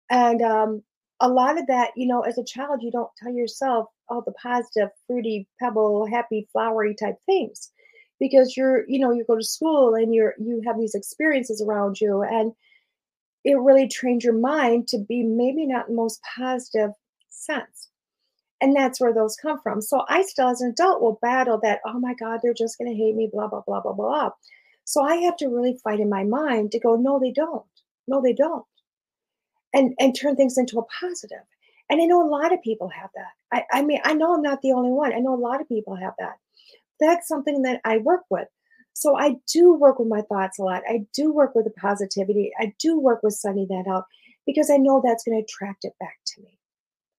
And 0.10 0.42
um, 0.42 0.84
a 1.20 1.28
lot 1.28 1.60
of 1.60 1.68
that, 1.68 1.92
you 1.96 2.08
know, 2.08 2.22
as 2.22 2.38
a 2.38 2.44
child, 2.44 2.82
you 2.82 2.92
don't 2.92 3.10
tell 3.22 3.34
yourself 3.34 3.88
all 4.08 4.24
the 4.26 4.34
positive, 4.34 4.90
fruity, 5.06 5.48
pebble, 5.60 6.08
happy, 6.08 6.48
flowery 6.52 6.96
type 6.96 7.18
things 7.26 7.72
because 8.20 8.56
you're 8.58 8.88
you 8.88 9.00
know 9.00 9.12
you 9.12 9.24
go 9.26 9.38
to 9.38 9.44
school 9.44 9.96
and 9.96 10.14
you're 10.14 10.36
you 10.40 10.62
have 10.66 10.78
these 10.78 10.96
experiences 10.96 11.62
around 11.62 12.00
you 12.00 12.22
and 12.22 12.54
it 13.46 13.58
really 13.58 13.88
trained 13.88 14.24
your 14.24 14.38
mind 14.38 14.88
to 14.90 14.98
be 14.98 15.24
maybe 15.24 15.66
not 15.66 15.88
the 15.88 15.94
most 15.94 16.20
positive 16.36 16.92
sense. 17.30 17.88
And 18.62 18.76
that's 18.76 19.00
where 19.00 19.14
those 19.14 19.38
come 19.38 19.60
from. 19.62 19.82
So 19.82 20.04
i 20.10 20.22
still 20.24 20.50
as 20.50 20.62
an 20.62 20.72
adult 20.72 21.02
will 21.02 21.20
battle 21.22 21.60
that 21.64 21.80
oh 21.86 22.00
my 22.00 22.14
god 22.14 22.40
they're 22.44 22.54
just 22.54 22.78
going 22.78 22.92
to 22.92 22.98
hate 22.98 23.16
me 23.16 23.30
blah 23.32 23.48
blah 23.48 23.62
blah 23.66 23.82
blah 23.82 23.94
blah. 23.94 24.32
So 24.84 25.02
i 25.02 25.16
have 25.18 25.38
to 25.38 25.48
really 25.48 25.80
fight 25.84 26.00
in 26.00 26.10
my 26.10 26.24
mind 26.24 26.72
to 26.72 26.80
go 26.80 26.96
no 26.96 27.20
they 27.20 27.32
don't. 27.32 27.64
No 28.08 28.22
they 28.22 28.34
don't. 28.34 28.66
And 29.74 29.94
and 30.00 30.16
turn 30.16 30.36
things 30.36 30.58
into 30.58 30.80
a 30.80 30.86
positive. 31.00 31.46
And 31.90 32.02
i 32.02 32.06
know 32.06 32.22
a 32.22 32.28
lot 32.28 32.54
of 32.54 32.62
people 32.62 32.90
have 32.90 33.10
that. 33.16 33.32
I, 33.54 33.80
I 33.80 33.82
mean 33.84 34.02
i 34.04 34.14
know 34.14 34.34
i'm 34.34 34.42
not 34.42 34.62
the 34.62 34.74
only 34.74 34.92
one. 34.92 35.14
I 35.14 35.20
know 35.20 35.34
a 35.34 35.48
lot 35.48 35.62
of 35.62 35.70
people 35.70 35.96
have 35.96 36.14
that 36.20 36.36
that's 37.00 37.28
something 37.28 37.62
that 37.64 37.82
I 37.86 37.98
work 37.98 38.24
with. 38.30 38.48
So 38.94 39.16
I 39.18 39.38
do 39.52 39.74
work 39.74 40.00
with 40.00 40.10
my 40.10 40.22
thoughts 40.22 40.60
a 40.60 40.64
lot. 40.64 40.84
I 40.88 41.06
do 41.14 41.32
work 41.32 41.56
with 41.56 41.66
the 41.66 41.72
positivity. 41.72 42.52
I 42.60 42.74
do 42.80 43.00
work 43.00 43.24
with 43.24 43.34
sending 43.34 43.68
that 43.70 43.90
out 43.90 44.06
because 44.46 44.70
I 44.70 44.78
know 44.78 45.02
that's 45.04 45.24
going 45.24 45.38
to 45.38 45.44
attract 45.44 45.86
it 45.86 45.94
back 46.00 46.18
to 46.28 46.42
me. 46.42 46.60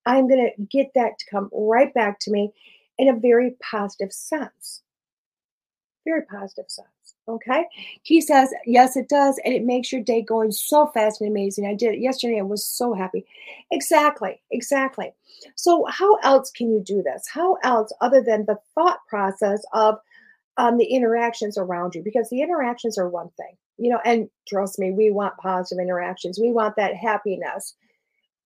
I'm 0.04 0.28
going 0.28 0.50
to 0.56 0.62
get 0.64 0.90
that 0.94 1.18
to 1.18 1.30
come 1.30 1.48
right 1.52 1.92
back 1.94 2.18
to 2.20 2.30
me 2.30 2.52
in 2.98 3.08
a 3.08 3.18
very 3.18 3.56
positive 3.62 4.12
sense. 4.12 4.82
Very 6.04 6.22
positive 6.22 6.66
sense. 6.68 6.88
Okay. 7.30 7.64
He 8.02 8.20
says, 8.20 8.52
yes, 8.66 8.96
it 8.96 9.08
does. 9.08 9.40
And 9.44 9.54
it 9.54 9.64
makes 9.64 9.92
your 9.92 10.02
day 10.02 10.20
going 10.20 10.50
so 10.50 10.88
fast 10.88 11.20
and 11.20 11.30
amazing. 11.30 11.64
I 11.64 11.74
did 11.74 11.94
it 11.94 12.00
yesterday. 12.00 12.40
I 12.40 12.42
was 12.42 12.66
so 12.66 12.92
happy. 12.92 13.24
Exactly. 13.70 14.40
Exactly. 14.50 15.12
So, 15.54 15.86
how 15.88 16.16
else 16.16 16.50
can 16.50 16.72
you 16.72 16.82
do 16.84 17.02
this? 17.02 17.26
How 17.32 17.54
else, 17.62 17.92
other 18.00 18.20
than 18.20 18.46
the 18.46 18.58
thought 18.74 18.98
process 19.08 19.62
of 19.72 19.98
um, 20.56 20.76
the 20.76 20.86
interactions 20.86 21.56
around 21.56 21.94
you? 21.94 22.02
Because 22.02 22.28
the 22.30 22.42
interactions 22.42 22.98
are 22.98 23.08
one 23.08 23.30
thing, 23.36 23.56
you 23.78 23.90
know, 23.90 24.00
and 24.04 24.28
trust 24.48 24.78
me, 24.78 24.90
we 24.90 25.10
want 25.10 25.36
positive 25.38 25.80
interactions. 25.80 26.40
We 26.40 26.52
want 26.52 26.76
that 26.76 26.96
happiness. 26.96 27.74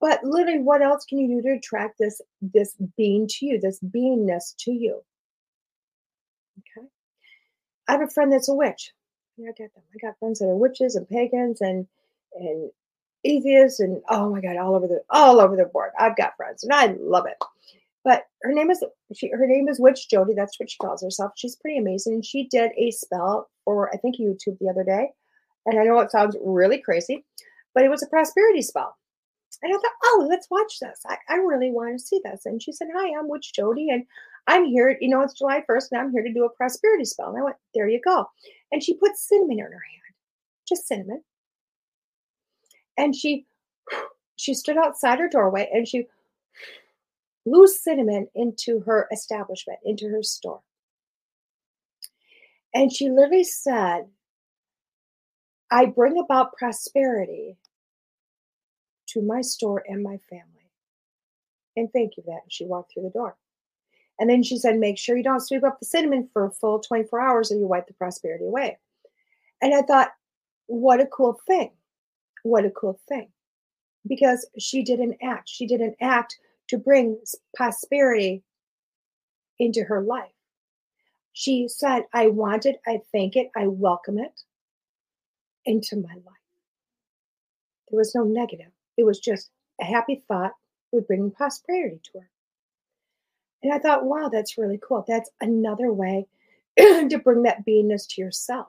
But 0.00 0.22
literally, 0.22 0.60
what 0.60 0.82
else 0.82 1.06
can 1.06 1.18
you 1.18 1.40
do 1.40 1.48
to 1.48 1.56
attract 1.56 1.98
this 1.98 2.20
this 2.42 2.76
being 2.96 3.26
to 3.28 3.46
you, 3.46 3.58
this 3.58 3.80
beingness 3.80 4.54
to 4.58 4.72
you? 4.72 5.02
I 7.88 7.92
have 7.92 8.02
a 8.02 8.08
friend 8.08 8.32
that's 8.32 8.48
a 8.48 8.54
witch. 8.54 8.92
Yeah, 9.36 9.48
I 9.48 9.52
got 9.52 9.74
them. 9.74 9.84
I 9.94 10.06
got 10.06 10.18
friends 10.18 10.38
that 10.38 10.46
are 10.46 10.56
witches 10.56 10.96
and 10.96 11.08
pagans 11.08 11.60
and 11.60 11.86
and 12.34 12.70
atheists 13.24 13.80
and 13.80 14.02
oh 14.10 14.30
my 14.30 14.40
god, 14.40 14.56
all 14.56 14.74
over 14.74 14.86
the 14.86 15.02
all 15.10 15.40
over 15.40 15.56
the 15.56 15.64
board. 15.64 15.90
I've 15.98 16.16
got 16.16 16.36
friends 16.36 16.62
and 16.64 16.72
I 16.72 16.96
love 17.00 17.26
it. 17.26 17.36
But 18.04 18.24
her 18.42 18.52
name 18.52 18.70
is 18.70 18.84
she 19.14 19.30
her 19.30 19.46
name 19.46 19.68
is 19.68 19.80
Witch 19.80 20.08
Jody. 20.08 20.34
That's 20.34 20.58
what 20.60 20.70
she 20.70 20.78
calls 20.78 21.02
herself. 21.02 21.32
She's 21.36 21.56
pretty 21.56 21.78
amazing. 21.78 22.14
And 22.14 22.24
she 22.24 22.48
did 22.48 22.70
a 22.76 22.90
spell 22.90 23.48
for 23.64 23.92
I 23.92 23.96
think 23.96 24.16
YouTube 24.18 24.58
the 24.60 24.68
other 24.68 24.84
day. 24.84 25.10
And 25.66 25.78
I 25.80 25.84
know 25.84 25.98
it 26.00 26.10
sounds 26.10 26.36
really 26.42 26.78
crazy, 26.78 27.24
but 27.74 27.84
it 27.84 27.88
was 27.88 28.02
a 28.02 28.06
prosperity 28.06 28.60
spell. 28.60 28.96
And 29.62 29.72
I 29.72 29.76
thought, 29.76 29.92
oh, 30.04 30.26
let's 30.28 30.50
watch 30.50 30.78
this. 30.80 31.00
I, 31.06 31.16
I 31.28 31.36
really 31.36 31.70
want 31.70 31.98
to 31.98 32.04
see 32.04 32.20
this. 32.24 32.44
And 32.44 32.60
she 32.60 32.72
said, 32.72 32.88
Hi, 32.94 33.18
I'm 33.18 33.28
Witch 33.28 33.52
Jody, 33.54 33.88
and 33.90 34.04
I'm 34.46 34.64
here, 34.66 34.96
you 35.00 35.08
know, 35.08 35.22
it's 35.22 35.38
July 35.38 35.62
1st, 35.68 35.88
and 35.92 36.00
I'm 36.00 36.12
here 36.12 36.22
to 36.22 36.32
do 36.32 36.44
a 36.44 36.50
prosperity 36.50 37.04
spell. 37.04 37.28
And 37.28 37.38
I 37.38 37.42
went, 37.42 37.56
There 37.74 37.88
you 37.88 38.00
go. 38.04 38.26
And 38.72 38.82
she 38.82 38.94
put 38.94 39.16
cinnamon 39.16 39.58
in 39.58 39.64
her 39.64 39.70
hand, 39.70 40.14
just 40.68 40.86
cinnamon. 40.86 41.22
And 42.96 43.14
she 43.14 43.46
she 44.36 44.54
stood 44.54 44.76
outside 44.76 45.18
her 45.18 45.28
doorway 45.28 45.70
and 45.72 45.86
she 45.86 46.06
blew 47.46 47.66
cinnamon 47.66 48.28
into 48.34 48.80
her 48.80 49.08
establishment, 49.12 49.78
into 49.84 50.08
her 50.08 50.22
store. 50.22 50.60
And 52.74 52.92
she 52.92 53.08
literally 53.08 53.44
said, 53.44 54.06
I 55.70 55.86
bring 55.86 56.18
about 56.18 56.56
prosperity 56.56 57.56
to 59.08 59.22
my 59.22 59.40
store 59.40 59.84
and 59.86 60.02
my 60.02 60.18
family. 60.28 60.70
And 61.76 61.88
thank 61.92 62.16
you 62.16 62.22
that. 62.26 62.40
And 62.42 62.52
she 62.52 62.64
walked 62.64 62.92
through 62.92 63.04
the 63.04 63.10
door. 63.10 63.36
And 64.18 64.30
then 64.30 64.42
she 64.42 64.58
said, 64.58 64.78
make 64.78 64.98
sure 64.98 65.16
you 65.16 65.24
don't 65.24 65.40
sweep 65.40 65.64
up 65.64 65.78
the 65.78 65.86
cinnamon 65.86 66.28
for 66.32 66.46
a 66.46 66.50
full 66.50 66.78
24 66.80 67.20
hours 67.20 67.50
or 67.50 67.56
you 67.56 67.66
wipe 67.66 67.86
the 67.86 67.94
prosperity 67.94 68.44
away. 68.44 68.78
And 69.60 69.74
I 69.74 69.82
thought, 69.82 70.10
what 70.66 71.00
a 71.00 71.06
cool 71.06 71.40
thing. 71.46 71.70
What 72.42 72.64
a 72.64 72.70
cool 72.70 73.00
thing. 73.08 73.28
Because 74.06 74.46
she 74.58 74.82
did 74.82 75.00
an 75.00 75.16
act. 75.22 75.48
She 75.48 75.66
did 75.66 75.80
an 75.80 75.94
act 76.00 76.36
to 76.68 76.78
bring 76.78 77.18
prosperity 77.54 78.42
into 79.58 79.82
her 79.84 80.02
life. 80.02 80.30
She 81.32 81.66
said, 81.68 82.04
I 82.12 82.28
want 82.28 82.66
it, 82.66 82.80
I 82.86 83.00
thank 83.10 83.34
it, 83.34 83.50
I 83.56 83.66
welcome 83.66 84.18
it 84.18 84.42
into 85.64 85.96
my 85.96 86.14
life. 86.14 86.44
There 87.90 87.98
was 87.98 88.14
no 88.14 88.22
negative. 88.22 88.70
It 88.96 89.04
was 89.04 89.18
just 89.18 89.50
a 89.80 89.84
happy 89.84 90.22
thought 90.28 90.52
would 90.92 91.06
bring 91.06 91.30
prosperity 91.30 92.00
to 92.04 92.20
her. 92.20 92.30
And 93.64 93.72
I 93.72 93.78
thought, 93.78 94.04
wow, 94.04 94.28
that's 94.30 94.58
really 94.58 94.78
cool. 94.86 95.04
That's 95.08 95.30
another 95.40 95.90
way 95.90 96.26
to 96.78 97.18
bring 97.24 97.44
that 97.44 97.66
beingness 97.66 98.06
to 98.10 98.20
yourself. 98.20 98.68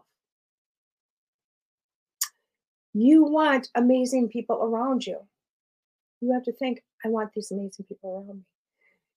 You 2.93 3.25
want 3.25 3.67
amazing 3.75 4.29
people 4.29 4.55
around 4.63 5.05
you. 5.05 5.19
You 6.21 6.31
have 6.31 6.43
to 6.43 6.53
think, 6.53 6.81
I 7.03 7.09
want 7.09 7.33
these 7.33 7.51
amazing 7.51 7.85
people 7.89 8.25
around 8.25 8.37
me. 8.37 8.43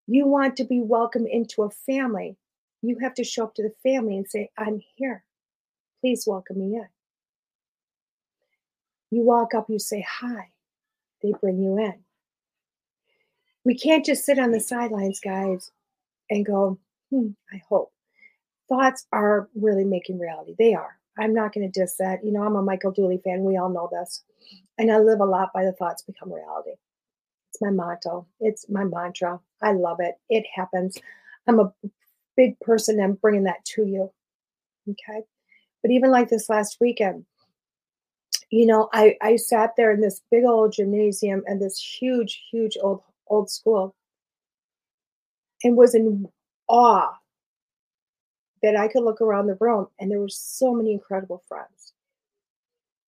You 0.08 0.26
want 0.26 0.56
to 0.56 0.64
be 0.64 0.80
welcome 0.80 1.28
into 1.28 1.62
a 1.62 1.70
family. 1.70 2.37
You 2.82 2.99
have 3.00 3.14
to 3.14 3.25
show 3.25 3.44
up 3.44 3.54
to 3.54 3.62
the 3.62 3.73
family 3.88 4.16
and 4.16 4.26
say, 4.28 4.50
I'm 4.58 4.80
here. 4.97 5.23
Please 6.00 6.25
welcome 6.26 6.58
me 6.58 6.76
in. 6.76 6.88
You 9.12 9.23
walk 9.23 9.54
up, 9.54 9.70
you 9.70 9.78
say 9.78 10.04
hi. 10.06 10.50
They 11.23 11.32
bring 11.40 11.62
you 11.62 11.78
in. 11.78 11.94
We 13.68 13.76
can't 13.76 14.02
just 14.02 14.25
sit 14.25 14.38
on 14.38 14.50
the 14.50 14.60
sidelines, 14.60 15.20
guys, 15.20 15.70
and 16.30 16.46
go, 16.46 16.78
hmm, 17.10 17.32
I 17.52 17.60
hope. 17.68 17.92
Thoughts 18.66 19.04
are 19.12 19.50
really 19.54 19.84
making 19.84 20.18
reality. 20.18 20.54
They 20.58 20.72
are. 20.72 20.96
I'm 21.18 21.34
not 21.34 21.52
going 21.52 21.70
to 21.70 21.80
diss 21.80 21.96
that. 21.98 22.25
You 22.25 22.32
know, 22.32 22.44
I'm 22.44 22.56
a 22.56 22.62
Michael 22.62 22.92
Dooley 22.92 23.20
fan. 23.22 23.44
We 23.44 23.58
all 23.58 23.68
know 23.68 23.90
this. 23.92 24.25
And 24.78 24.90
I 24.90 24.96
live 25.00 25.20
a 25.20 25.26
lot 25.26 25.50
by 25.52 25.66
the 25.66 25.72
thoughts 25.72 26.02
become 26.02 26.32
reality. 26.32 26.76
It's 27.50 27.60
my 27.60 27.68
motto. 27.68 28.26
It's 28.40 28.70
my 28.70 28.84
mantra. 28.84 29.38
I 29.60 29.72
love 29.72 29.98
it. 30.00 30.14
It 30.30 30.46
happens. 30.54 30.96
I'm 31.46 31.60
a 31.60 31.70
big 32.38 32.58
person. 32.60 32.98
I'm 32.98 33.18
bringing 33.20 33.44
that 33.44 33.62
to 33.75 33.84
you. 33.84 34.10
Okay. 34.88 35.26
But 35.82 35.90
even 35.90 36.10
like 36.10 36.30
this 36.30 36.48
last 36.48 36.78
weekend, 36.80 37.26
you 38.48 38.64
know, 38.64 38.88
I, 38.94 39.18
I 39.20 39.37
sat 39.37 39.75
there 39.76 39.90
in 39.90 40.00
this 40.00 40.22
big 40.30 40.44
old 40.44 40.72
gymnasium 40.72 41.42
and 41.46 41.60
this 41.60 41.78
huge, 41.78 42.44
huge 42.50 42.78
old 42.80 43.02
old 43.30 43.50
school 43.50 43.94
and 45.64 45.76
was 45.76 45.94
in 45.94 46.28
awe 46.68 47.12
that 48.62 48.76
I 48.76 48.88
could 48.88 49.04
look 49.04 49.20
around 49.20 49.47
the 49.47 49.56
room 49.61 49.88
and 49.99 50.11
there 50.11 50.20
were 50.20 50.28
so 50.28 50.75
many 50.75 50.92
incredible 50.92 51.42
friends. 51.49 51.92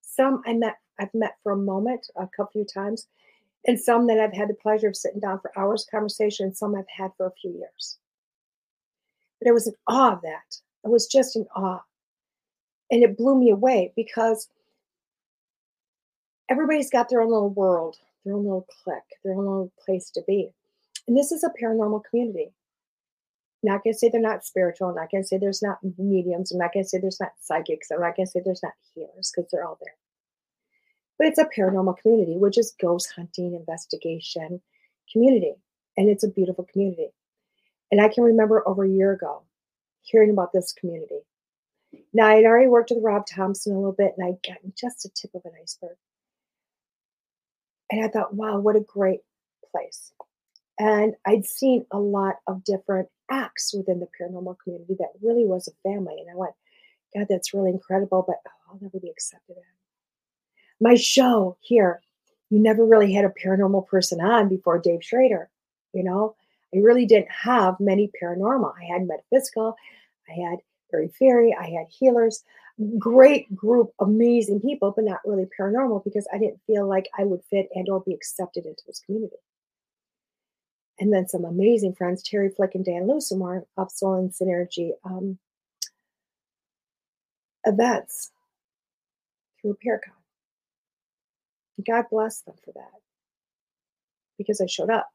Some 0.03 0.43
I 0.47 0.55
met, 0.55 0.77
I've 0.99 1.15
met 1.15 1.37
for 1.43 1.53
a 1.53 1.57
moment, 1.57 2.07
a 2.17 2.29
couple 2.37 2.61
of 2.61 2.73
times, 2.73 3.07
and 3.67 3.79
some 3.79 4.07
that 4.07 4.19
I've 4.19 4.33
had 4.33 4.49
the 4.49 4.55
pleasure 4.55 4.89
of 4.89 4.97
sitting 4.97 5.21
down 5.21 5.41
for 5.41 5.53
hours 5.57 5.87
conversation, 5.91 6.47
and 6.47 6.57
some 6.57 6.75
I've 6.75 6.89
had 6.89 7.11
for 7.17 7.27
a 7.27 7.33
few 7.41 7.53
years. 7.53 7.99
But 9.41 9.49
I 9.49 9.53
was 9.53 9.67
in 9.67 9.75
awe 9.87 10.13
of 10.13 10.23
that. 10.23 10.57
I 10.85 10.89
was 10.89 11.07
just 11.07 11.37
in 11.37 11.47
awe. 11.55 11.83
And 12.91 13.03
it 13.03 13.17
blew 13.17 13.39
me 13.39 13.51
away 13.51 13.93
because 13.97 14.49
everybody's 16.49 16.91
got 16.91 17.09
their 17.09 17.21
own 17.21 17.31
little 17.31 17.51
world, 17.51 17.97
their 18.25 18.35
own 18.35 18.45
little 18.45 18.67
clique, 18.83 19.19
their 19.25 19.35
own 19.35 19.45
little 19.45 19.73
place 19.85 20.11
to 20.11 20.23
be. 20.27 20.51
And 21.09 21.17
this 21.17 21.33
is 21.33 21.45
a 21.45 21.51
paranormal 21.63 22.03
community. 22.09 22.53
Not 23.63 23.85
going 23.85 23.93
to 23.93 23.99
say 23.99 24.09
they're 24.09 24.21
not 24.21 24.45
spiritual. 24.45 24.95
Not 24.95 25.11
going 25.11 25.23
to 25.23 25.29
say 25.29 25.37
there's 25.37 25.63
not 25.63 25.79
mediums. 25.99 26.51
I'm 26.51 26.59
not 26.59 26.73
going 26.73 26.85
to 26.85 26.89
say 26.89 26.99
there's 26.99 27.21
not 27.21 27.33
psychics. 27.41 27.91
I'm 27.91 28.01
not 28.01 28.17
going 28.17 28.27
to 28.27 28.31
say 28.31 28.41
there's 28.45 28.63
not 28.63 28.73
healers 28.95 29.33
because 29.35 29.51
they're 29.51 29.67
all 29.67 29.79
there. 29.81 29.95
But 31.19 31.29
it's 31.29 31.39
a 31.39 31.45
paranormal 31.45 31.99
community, 31.99 32.39
which 32.39 32.57
is 32.57 32.75
ghost 32.81 33.13
hunting, 33.15 33.55
investigation 33.55 34.63
community. 35.13 35.55
And 35.97 36.09
it's 36.09 36.25
a 36.25 36.29
beautiful 36.29 36.67
community. 36.73 37.09
And 37.91 38.01
I 38.01 38.09
can 38.09 38.25
remember 38.25 38.67
over 38.67 38.85
a 38.85 38.89
year 38.89 39.13
ago 39.13 39.43
hearing 40.03 40.31
about 40.31 40.53
this 40.53 40.73
community. 40.73 41.21
Now, 42.13 42.29
I'd 42.29 42.45
already 42.45 42.69
worked 42.69 42.91
with 42.91 43.03
Rob 43.03 43.27
Thompson 43.27 43.73
a 43.73 43.77
little 43.77 43.93
bit 43.93 44.15
and 44.17 44.27
I'd 44.27 44.43
gotten 44.49 44.73
just 44.79 45.05
a 45.05 45.11
tip 45.11 45.35
of 45.35 45.43
an 45.45 45.53
iceberg. 45.61 45.97
And 47.91 48.05
I 48.05 48.09
thought, 48.09 48.35
wow, 48.35 48.59
what 48.59 48.77
a 48.77 48.81
great 48.81 49.21
place. 49.71 50.13
And 50.79 51.15
I'd 51.27 51.45
seen 51.45 51.85
a 51.91 51.99
lot 51.99 52.37
of 52.47 52.65
different 52.65 53.09
acts 53.31 53.75
within 53.75 54.01
the 54.01 54.09
paranormal 54.21 54.57
community 54.63 54.97
that 54.99 55.13
really 55.21 55.45
was 55.45 55.69
a 55.69 55.89
family. 55.89 56.17
And 56.21 56.31
I 56.31 56.37
went, 56.37 56.55
God, 57.15 57.27
that's 57.29 57.53
really 57.53 57.71
incredible, 57.71 58.25
but 58.27 58.37
oh, 58.47 58.73
I'll 58.73 58.79
never 58.81 58.99
be 58.99 59.11
accepted 59.11 59.57
in. 59.57 59.63
My 60.81 60.95
show 60.95 61.57
here, 61.61 62.01
you 62.49 62.61
never 62.61 62.85
really 62.85 63.13
had 63.13 63.25
a 63.25 63.33
paranormal 63.45 63.87
person 63.89 64.21
on 64.21 64.49
before 64.49 64.79
Dave 64.79 65.05
Schrader. 65.05 65.51
You 65.93 66.05
know, 66.05 66.37
I 66.75 66.79
really 66.79 67.05
didn't 67.05 67.31
have 67.31 67.79
many 67.81 68.11
paranormal. 68.23 68.73
I 68.81 68.85
had 68.85 69.07
metaphysical, 69.07 69.77
I 70.29 70.33
had 70.33 70.59
very 70.91 71.09
fairy, 71.09 71.55
I 71.59 71.67
had 71.71 71.87
healers, 71.89 72.43
great 72.99 73.55
group, 73.55 73.93
amazing 74.01 74.61
people, 74.61 74.93
but 74.95 75.05
not 75.05 75.21
really 75.25 75.47
paranormal 75.59 76.05
because 76.05 76.27
I 76.33 76.39
didn't 76.39 76.61
feel 76.67 76.87
like 76.87 77.09
I 77.19 77.25
would 77.25 77.43
fit 77.51 77.69
and 77.75 77.89
or 77.89 78.01
be 78.01 78.15
accepted 78.15 78.67
into 78.67 78.83
this 78.87 79.01
community 79.05 79.37
and 81.01 81.13
then 81.13 81.27
some 81.27 81.45
amazing 81.45 81.95
friends, 81.95 82.23
Terry 82.23 82.51
Flick 82.51 82.75
and 82.75 82.85
Dan 82.85 83.09
Lusamore, 83.09 83.65
Upsole 83.79 84.19
and 84.19 84.31
Synergy 84.31 84.91
um, 85.03 85.39
events 87.65 88.31
through 89.61 89.79
Paracon. 89.85 90.13
God 91.87 92.05
bless 92.11 92.43
them 92.43 92.55
for 92.63 92.73
that 92.75 93.01
because 94.37 94.61
I 94.61 94.67
showed 94.67 94.91
up 94.91 95.09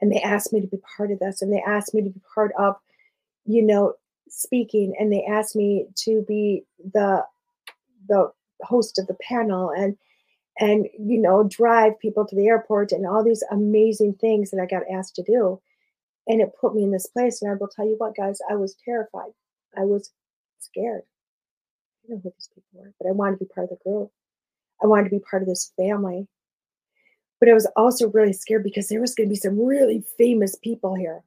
and 0.00 0.12
they 0.12 0.20
asked 0.20 0.52
me 0.52 0.60
to 0.60 0.66
be 0.66 0.80
part 0.96 1.10
of 1.10 1.18
this 1.18 1.40
and 1.40 1.50
they 1.50 1.62
asked 1.66 1.94
me 1.94 2.02
to 2.02 2.10
be 2.10 2.20
part 2.34 2.52
of, 2.58 2.76
you 3.46 3.62
know, 3.62 3.94
speaking 4.32 4.94
and 4.98 5.12
they 5.12 5.24
asked 5.24 5.54
me 5.54 5.86
to 5.94 6.24
be 6.26 6.64
the 6.92 7.22
the 8.08 8.30
host 8.62 8.98
of 8.98 9.06
the 9.06 9.16
panel 9.20 9.70
and 9.70 9.96
and 10.58 10.86
you 10.98 11.18
know 11.18 11.44
drive 11.44 11.98
people 11.98 12.26
to 12.26 12.34
the 12.34 12.46
airport 12.46 12.92
and 12.92 13.06
all 13.06 13.22
these 13.22 13.44
amazing 13.50 14.14
things 14.14 14.50
that 14.50 14.60
i 14.60 14.66
got 14.66 14.82
asked 14.92 15.14
to 15.14 15.22
do. 15.22 15.60
And 16.28 16.40
it 16.40 16.52
put 16.58 16.74
me 16.74 16.82
in 16.82 16.92
this 16.92 17.06
place 17.06 17.42
and 17.42 17.50
i 17.50 17.54
will 17.54 17.68
tell 17.68 17.86
you 17.86 17.96
what 17.98 18.16
guys 18.16 18.38
i 18.50 18.54
was 18.54 18.74
terrified. 18.84 19.32
I 19.76 19.84
was 19.84 20.10
scared. 20.60 21.02
I 22.04 22.08
don't 22.08 22.16
know 22.16 22.20
who 22.22 22.32
these 22.36 22.48
people 22.54 22.70
were 22.72 22.94
but 22.98 23.08
i 23.08 23.12
wanted 23.12 23.38
to 23.38 23.44
be 23.44 23.50
part 23.54 23.70
of 23.70 23.78
the 23.78 23.90
group. 23.90 24.10
I 24.82 24.86
wanted 24.86 25.04
to 25.04 25.10
be 25.10 25.24
part 25.30 25.42
of 25.42 25.48
this 25.48 25.72
family. 25.76 26.26
But 27.38 27.50
i 27.50 27.54
was 27.54 27.66
also 27.76 28.08
really 28.08 28.32
scared 28.32 28.64
because 28.64 28.88
there 28.88 29.00
was 29.00 29.14
going 29.14 29.28
to 29.28 29.34
be 29.34 29.36
some 29.36 29.58
really 29.58 30.02
famous 30.16 30.56
people 30.56 30.94
here. 30.94 31.22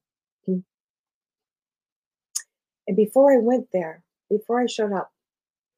And 2.87 2.95
before 2.95 3.33
i 3.33 3.37
went 3.37 3.67
there 3.71 4.03
before 4.29 4.61
i 4.61 4.65
showed 4.65 4.93
up 4.93 5.11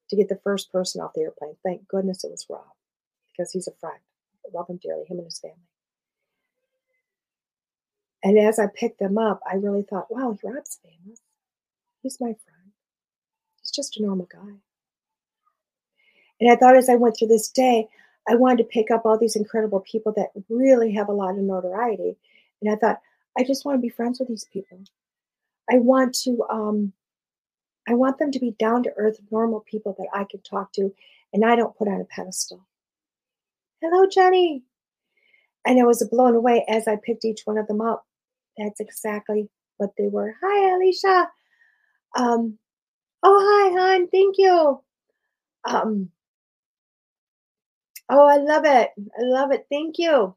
to 0.10 0.16
get 0.16 0.30
the 0.30 0.40
first 0.44 0.72
person 0.72 1.02
off 1.02 1.14
the 1.14 1.22
airplane 1.22 1.56
thank 1.64 1.88
goodness 1.88 2.24
it 2.24 2.32
was 2.32 2.46
rob 2.50 2.64
because 3.38 3.52
he's 3.52 3.68
a 3.68 3.72
friend. 3.80 4.00
I 4.46 4.58
love 4.58 4.70
him 4.70 4.80
dearly, 4.82 5.06
him 5.06 5.18
and 5.18 5.26
his 5.26 5.40
family. 5.40 5.58
And 8.24 8.38
as 8.40 8.60
I 8.60 8.68
picked 8.68 9.00
them 9.00 9.18
up, 9.18 9.40
I 9.50 9.56
really 9.56 9.84
thought, 9.84 10.12
wow, 10.12 10.38
Rob's 10.44 10.80
famous. 10.84 11.20
He's 12.02 12.20
my 12.20 12.28
friend. 12.28 12.72
He's 13.62 13.72
just 13.72 13.98
a 13.98 14.02
normal 14.02 14.28
guy. 14.32 14.56
And 16.40 16.52
I 16.52 16.56
thought 16.56 16.76
as 16.76 16.90
I 16.90 16.96
went 16.96 17.18
through 17.18 17.30
this 17.30 17.50
day, 17.50 17.88
I 18.28 18.36
wanted 18.36 18.58
to 18.58 18.64
pick 18.66 18.92
up 18.92 19.06
all 19.06 19.18
these 19.18 19.36
incredible 19.36 19.80
people 19.82 20.14
that 20.14 20.32
really 20.50 20.92
have 20.94 21.10
a 21.10 21.14
lot 21.14 21.32
of 21.32 21.38
notoriety. 21.38 22.18
And 22.62 22.72
I 22.72 22.76
thought, 22.76 23.02
I 23.38 23.44
just 23.44 23.66
want 23.66 23.78
to 23.78 23.82
be 23.82 23.90
friends 23.90 24.20
with 24.20 24.28
these 24.28 24.48
people. 24.52 24.80
I 25.72 25.78
want 25.78 26.14
to 26.24 26.44
um, 26.50 26.94
I 27.88 27.94
want 27.94 28.20
them 28.20 28.32
to 28.32 28.40
be 28.40 28.52
down 28.60 28.84
to 28.84 28.94
earth, 28.98 29.20
normal 29.32 29.62
people 29.62 29.96
that 29.98 30.08
I 30.14 30.26
can 30.30 30.42
talk 30.42 30.74
to 30.74 30.94
and 31.34 31.46
I 31.46 31.56
don't 31.56 31.78
put 31.78 31.88
on 31.88 32.02
a 32.02 32.06
pedestal 32.06 32.68
hello, 33.82 34.08
Jenny. 34.08 34.64
And 35.66 35.80
I 35.80 35.84
was 35.84 36.08
blown 36.10 36.36
away 36.36 36.66
as 36.68 36.88
I 36.88 36.96
picked 36.96 37.26
each 37.26 37.42
one 37.46 37.58
of 37.58 37.68
them 37.68 37.82
up. 37.82 38.06
That's 38.58 38.80
exactly 38.80 39.50
what 39.78 39.92
they 39.98 40.08
were. 40.08 40.36
Hi, 40.42 40.76
Alicia. 40.76 41.30
Um, 42.16 42.58
oh, 43.24 43.70
hi, 43.74 43.80
hon. 43.80 44.08
Thank 44.08 44.36
you. 44.38 44.82
Um, 45.66 46.10
oh, 48.10 48.26
I 48.26 48.38
love 48.38 48.64
it. 48.66 48.90
I 48.98 49.22
love 49.22 49.52
it. 49.52 49.68
Thank 49.70 49.98
you. 49.98 50.36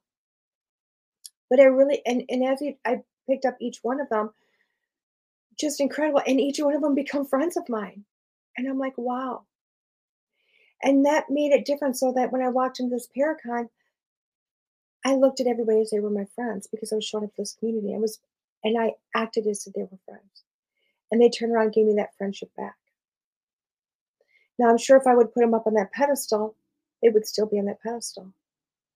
But 1.49 1.61
I 1.61 1.65
really, 1.65 2.03
and, 2.07 2.23
and 2.29 2.45
as 2.45 2.63
I 2.85 2.99
picked 3.29 3.45
up 3.45 3.57
each 3.61 3.79
one 3.83 4.01
of 4.01 4.09
them, 4.09 4.31
just 5.61 5.81
incredible. 5.81 6.23
And 6.27 6.41
each 6.41 6.59
one 6.59 6.75
of 6.75 6.83
them 6.83 6.95
become 6.95 7.27
friends 7.27 7.57
of 7.57 7.69
mine. 7.69 8.05
And 8.57 8.69
I'm 8.69 8.79
like, 8.79 8.97
wow. 8.97 9.45
And 10.83 11.05
that 11.07 11.31
made 11.31 11.53
it 11.53 11.65
different 11.67 11.97
so 11.97 12.13
that 12.13 12.33
when 12.33 12.43
I 12.43 12.49
walked 12.49 12.81
into 12.81 12.95
this 12.95 13.09
Paracon, 13.17 13.69
I 15.05 15.15
looked 15.15 15.41
at 15.41 15.47
everybody 15.47 15.81
as 15.81 15.91
they 15.91 16.01
were 16.01 16.11
my 16.11 16.27
friends 16.35 16.67
because 16.67 16.93
I 16.93 16.97
was 16.97 17.05
showing 17.05 17.25
up 17.25 17.31
for 17.35 17.43
this 17.43 17.57
community. 17.59 17.95
I 17.95 17.99
was, 17.99 18.19
and 18.65 18.81
I 18.81 18.93
acted 19.15 19.47
as 19.47 19.67
if 19.67 19.73
they 19.73 19.83
were 19.83 19.99
friends. 20.07 20.45
And 21.11 21.21
they 21.21 21.29
turned 21.29 21.53
around 21.53 21.67
and 21.67 21.75
gave 21.75 21.87
me 21.87 21.95
that 21.97 22.17
friendship 22.17 22.51
back. 22.57 22.77
Now, 24.59 24.69
I'm 24.69 24.79
sure 24.79 24.97
if 24.97 25.07
I 25.07 25.15
would 25.15 25.33
put 25.33 25.41
them 25.41 25.55
up 25.55 25.67
on 25.67 25.75
that 25.75 25.93
pedestal, 25.93 26.55
it 27.03 27.15
would 27.15 27.27
still 27.27 27.47
be 27.47 27.59
on 27.59 27.65
that 27.67 27.83
pedestal. 27.83 28.33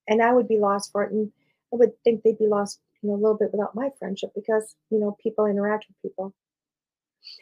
And 0.07 0.23
I 0.23 0.33
would 0.33 0.47
be 0.47 0.59
lost 0.59 0.93
for 0.93 1.05
it. 1.05 1.13
And 1.13 1.33
I 1.73 1.77
would 1.77 1.93
think 2.05 2.23
they'd 2.23 2.39
be 2.39 2.47
lost, 2.47 2.81
you 3.03 3.09
know, 3.09 3.17
a 3.17 3.23
little 3.23 3.37
bit 3.37 3.51
without 3.51 3.75
my 3.75 3.91
friendship 3.99 4.33
because, 4.35 4.77
you 4.91 5.01
know, 5.01 5.17
people 5.23 5.47
interact 5.47 5.87
with 5.89 6.11
people. 6.11 6.35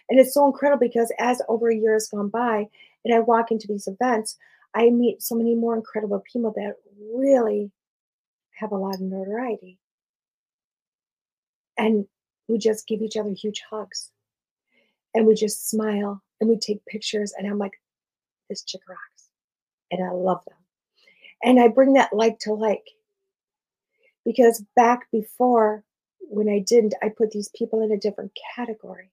And 0.08 0.18
it's 0.18 0.34
so 0.34 0.46
incredible 0.46 0.80
because 0.80 1.12
as 1.18 1.42
over 1.48 1.70
a 1.70 1.76
year 1.76 1.94
has 1.94 2.08
gone 2.08 2.28
by 2.28 2.68
and 3.04 3.14
I 3.14 3.20
walk 3.20 3.50
into 3.50 3.66
these 3.66 3.86
events, 3.86 4.36
I 4.74 4.90
meet 4.90 5.22
so 5.22 5.34
many 5.34 5.54
more 5.54 5.76
incredible 5.76 6.22
people 6.30 6.52
that 6.56 6.76
really 7.14 7.70
have 8.58 8.72
a 8.72 8.76
lot 8.76 8.94
of 8.94 9.00
notoriety. 9.00 9.78
And 11.76 12.06
we 12.48 12.58
just 12.58 12.86
give 12.86 13.02
each 13.02 13.16
other 13.16 13.30
huge 13.30 13.62
hugs. 13.68 14.10
And 15.14 15.26
we 15.26 15.34
just 15.34 15.68
smile 15.68 16.22
and 16.40 16.48
we 16.48 16.56
take 16.56 16.84
pictures. 16.86 17.34
And 17.36 17.46
I'm 17.46 17.58
like, 17.58 17.80
this 18.48 18.62
chick 18.62 18.82
rocks. 18.88 19.28
And 19.90 20.04
I 20.04 20.10
love 20.12 20.44
them. 20.46 20.56
And 21.42 21.60
I 21.60 21.68
bring 21.68 21.94
that 21.94 22.12
like 22.12 22.38
to 22.40 22.52
like. 22.52 22.86
Because 24.24 24.64
back 24.76 25.10
before, 25.10 25.84
when 26.20 26.48
I 26.48 26.60
didn't, 26.60 26.94
I 27.02 27.08
put 27.08 27.32
these 27.32 27.50
people 27.54 27.82
in 27.82 27.92
a 27.92 27.98
different 27.98 28.32
category. 28.54 29.10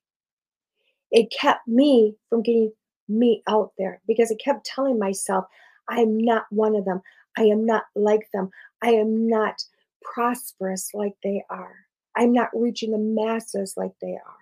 It 1.11 1.31
kept 1.31 1.67
me 1.67 2.15
from 2.29 2.43
getting 2.43 2.71
me 3.07 3.41
out 3.47 3.71
there 3.77 4.01
because 4.07 4.31
I 4.31 4.35
kept 4.43 4.65
telling 4.65 4.99
myself, 4.99 5.45
I 5.89 6.01
am 6.01 6.17
not 6.17 6.45
one 6.51 6.75
of 6.75 6.85
them. 6.85 7.01
I 7.37 7.43
am 7.43 7.65
not 7.65 7.83
like 7.95 8.29
them. 8.33 8.49
I 8.83 8.91
am 8.91 9.27
not 9.27 9.63
prosperous 10.03 10.91
like 10.93 11.13
they 11.23 11.43
are. 11.49 11.75
I'm 12.15 12.33
not 12.33 12.49
reaching 12.53 12.91
the 12.91 12.97
masses 12.97 13.73
like 13.77 13.93
they 14.01 14.13
are. 14.13 14.37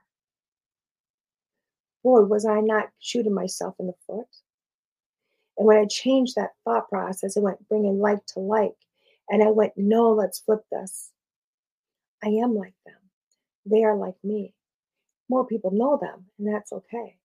Boy, 2.03 2.21
was 2.21 2.45
I 2.45 2.59
not 2.61 2.89
shooting 2.99 3.33
myself 3.33 3.75
in 3.79 3.87
the 3.87 3.93
foot. 4.05 4.27
And 5.57 5.67
when 5.67 5.77
I 5.77 5.85
changed 5.85 6.35
that 6.35 6.51
thought 6.63 6.89
process, 6.89 7.35
I 7.35 7.39
went 7.39 7.67
bringing 7.67 7.99
like 7.99 8.25
to 8.27 8.39
like. 8.39 8.75
And 9.29 9.43
I 9.43 9.49
went, 9.49 9.73
no, 9.75 10.11
let's 10.11 10.39
flip 10.39 10.61
this. 10.71 11.11
I 12.23 12.29
am 12.29 12.55
like 12.55 12.75
them. 12.85 12.95
They 13.65 13.83
are 13.83 13.95
like 13.95 14.15
me. 14.23 14.53
More 15.29 15.45
people 15.45 15.71
know 15.71 15.97
them, 15.97 16.25
and 16.37 16.53
that's 16.53 16.71
okay. 16.71 17.17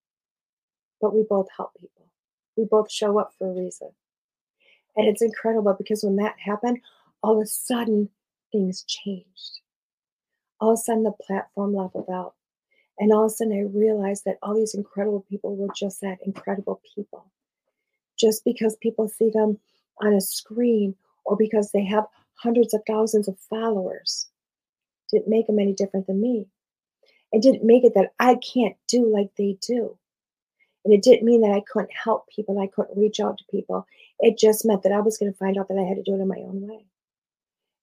But 1.01 1.15
we 1.15 1.25
both 1.29 1.49
help 1.57 1.75
people. 1.75 2.07
We 2.57 2.65
both 2.65 2.91
show 2.91 3.19
up 3.19 3.33
for 3.39 3.51
a 3.51 3.55
reason. 3.55 3.91
And 4.97 5.09
it's 5.09 5.23
incredible 5.23 5.75
because 5.77 6.03
when 6.03 6.17
that 6.17 6.39
happened, 6.39 6.81
all 7.23 7.37
of 7.37 7.43
a 7.43 7.47
sudden 7.47 8.11
things 8.51 8.85
changed. 8.87 9.61
All 10.61 10.73
of 10.73 10.75
a 10.75 10.83
sudden 10.83 11.05
the 11.05 11.13
platform 11.13 11.75
leveled 11.75 12.11
out. 12.13 12.35
And 12.99 13.13
all 13.13 13.25
of 13.25 13.33
a 13.33 13.35
sudden 13.35 13.55
I 13.55 13.77
realized 13.77 14.25
that 14.27 14.39
all 14.43 14.55
these 14.55 14.75
incredible 14.75 15.25
people 15.29 15.57
were 15.57 15.73
just 15.75 16.01
that 16.03 16.19
incredible 16.25 16.81
people. 16.95 17.31
Just 18.19 18.45
because 18.45 18.77
people 18.77 19.09
see 19.09 19.31
them 19.31 19.59
on 20.03 20.13
a 20.13 20.21
screen 20.21 20.95
or 21.25 21.37
because 21.37 21.73
they 21.73 21.85
have 21.85 22.05
hundreds 22.35 22.75
of 22.75 22.83
thousands 22.87 23.29
of 23.29 23.39
followers 23.39 24.29
didn't 25.11 25.29
make 25.29 25.47
them 25.47 25.59
any 25.59 25.73
different 25.73 26.07
than 26.07 26.21
me. 26.21 26.47
It 27.33 27.43
didn't 27.43 27.65
make 27.65 27.85
it 27.85 27.95
that 27.95 28.13
I 28.21 28.37
can't 28.37 28.77
do 28.89 29.11
like 29.11 29.31
they 29.37 29.57
do. 29.67 29.97
And 30.85 30.93
it 30.93 31.03
didn't 31.03 31.25
mean 31.25 31.41
that 31.43 31.53
I 31.53 31.63
couldn't 31.73 31.93
help 31.93 32.29
people, 32.29 32.61
I 32.61 32.67
couldn't 32.67 32.99
reach 32.99 33.21
out 33.21 33.39
to 33.39 33.45
people. 33.51 33.87
It 34.19 34.39
just 34.39 34.65
meant 34.65 34.83
that 34.83 34.93
I 34.93 35.01
was 35.01 35.17
going 35.17 35.33
to 35.33 35.39
find 35.39 35.57
out 35.57 35.69
that 35.69 35.79
I 35.79 35.85
had 35.85 35.97
to 35.97 36.03
do 36.03 36.15
it 36.15 36.21
in 36.21 36.29
my 36.29 36.39
own 36.39 36.67
way. 36.67 36.85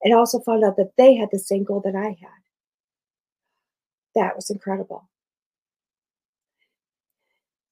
And 0.04 0.14
also 0.14 0.40
found 0.40 0.64
out 0.64 0.78
that 0.78 0.96
they 0.98 1.16
had 1.16 1.30
the 1.32 1.40
same 1.40 1.64
goal 1.64 1.82
that 1.82 1.96
I 1.96 2.10
had. 2.10 2.42
That 4.16 4.36
was 4.36 4.50
incredible. 4.50 5.10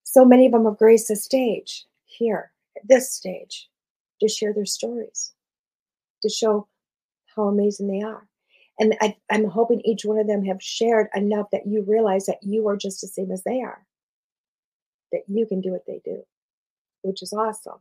So 0.04 0.26
many 0.26 0.46
of 0.46 0.52
them 0.54 0.66
have 0.66 0.78
graced 0.78 1.10
the 1.10 1.16
stage 1.16 1.86
here, 2.06 2.52
at 2.76 2.88
this 2.88 3.12
stage, 3.12 3.70
to 4.22 4.28
share 4.28 4.54
their 4.54 4.66
stories, 4.66 5.34
to 6.22 6.30
show 6.30 6.68
how 7.36 7.44
amazing 7.44 7.88
they 7.88 8.02
are. 8.02 8.28
And 8.80 8.96
I, 9.02 9.16
I'm 9.32 9.46
hoping 9.46 9.82
each 9.82 10.06
one 10.06 10.20
of 10.20 10.28
them 10.28 10.46
have 10.46 10.62
shared 10.62 11.08
enough 11.16 11.48
that 11.52 11.66
you 11.66 11.82
realize 11.82 12.28
that 12.28 12.44
you 12.44 12.68
are 12.68 12.78
just 12.78 13.02
the 13.02 13.08
same 13.08 13.32
as 13.32 13.44
they 13.44 13.62
are 13.62 13.86
that 15.12 15.24
you 15.28 15.46
can 15.46 15.62
do 15.62 15.72
what 15.72 15.86
they 15.86 16.02
do, 16.04 16.24
which 17.02 17.22
is 17.22 17.34
awesome. 17.34 17.80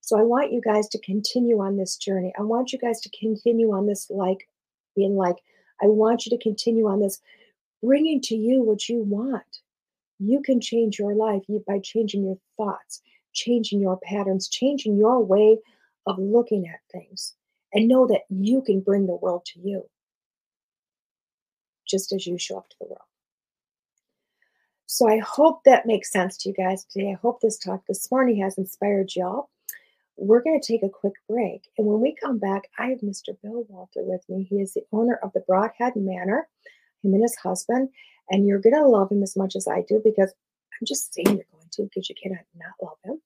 So 0.00 0.18
I 0.18 0.22
want 0.22 0.52
you 0.52 0.60
guys 0.60 0.88
to 0.88 1.00
continue 1.00 1.60
on 1.60 1.76
this 1.76 1.96
journey. 1.96 2.32
I 2.38 2.42
want 2.42 2.72
you 2.72 2.78
guys 2.78 3.00
to 3.02 3.10
continue 3.18 3.72
on 3.72 3.86
this 3.86 4.10
like 4.10 4.48
being 4.96 5.16
like. 5.16 5.36
I 5.82 5.86
want 5.86 6.26
you 6.26 6.36
to 6.36 6.42
continue 6.42 6.86
on 6.86 7.00
this 7.00 7.20
bringing 7.82 8.20
to 8.22 8.36
you 8.36 8.62
what 8.62 8.88
you 8.88 9.02
want. 9.02 9.60
You 10.18 10.40
can 10.42 10.60
change 10.60 10.98
your 10.98 11.14
life 11.14 11.42
by 11.66 11.80
changing 11.80 12.24
your 12.24 12.38
thoughts, 12.56 13.02
changing 13.32 13.80
your 13.80 13.98
patterns, 13.98 14.48
changing 14.48 14.96
your 14.96 15.24
way 15.24 15.58
of 16.06 16.18
looking 16.18 16.68
at 16.68 16.80
things, 16.92 17.34
and 17.72 17.88
know 17.88 18.06
that 18.06 18.22
you 18.28 18.62
can 18.62 18.80
bring 18.80 19.06
the 19.06 19.16
world 19.16 19.44
to 19.46 19.60
you 19.60 19.88
just 21.92 22.12
as 22.12 22.26
you 22.26 22.38
show 22.38 22.56
up 22.58 22.68
to 22.70 22.76
the 22.80 22.86
world. 22.86 22.98
So 24.86 25.08
I 25.08 25.18
hope 25.18 25.62
that 25.64 25.86
makes 25.86 26.10
sense 26.10 26.36
to 26.38 26.48
you 26.48 26.54
guys 26.54 26.84
today. 26.84 27.12
I 27.12 27.18
hope 27.22 27.40
this 27.40 27.58
talk 27.58 27.82
this 27.86 28.10
morning 28.10 28.42
has 28.42 28.58
inspired 28.58 29.14
y'all. 29.14 29.48
We're 30.16 30.42
going 30.42 30.60
to 30.60 30.66
take 30.66 30.82
a 30.82 30.88
quick 30.88 31.14
break. 31.28 31.68
And 31.78 31.86
when 31.86 32.00
we 32.00 32.14
come 32.14 32.38
back, 32.38 32.64
I 32.78 32.88
have 32.88 33.00
Mr. 33.00 33.36
Bill 33.42 33.64
Wolter 33.70 34.04
with 34.04 34.22
me. 34.28 34.46
He 34.48 34.56
is 34.56 34.74
the 34.74 34.84
owner 34.92 35.18
of 35.22 35.32
the 35.32 35.44
Brodhead 35.48 35.96
Manor, 35.96 36.48
him 37.02 37.14
and 37.14 37.22
his 37.22 37.36
husband. 37.36 37.88
And 38.30 38.46
you're 38.46 38.60
going 38.60 38.74
to 38.74 38.86
love 38.86 39.10
him 39.10 39.22
as 39.22 39.36
much 39.36 39.56
as 39.56 39.66
I 39.66 39.82
do 39.88 40.00
because 40.04 40.32
I'm 40.72 40.86
just 40.86 41.14
saying 41.14 41.26
you're 41.26 41.46
going 41.52 41.68
to 41.72 41.82
because 41.84 42.08
you 42.08 42.14
cannot 42.20 42.44
not 42.54 42.74
love 42.82 42.98
him. 43.04 43.20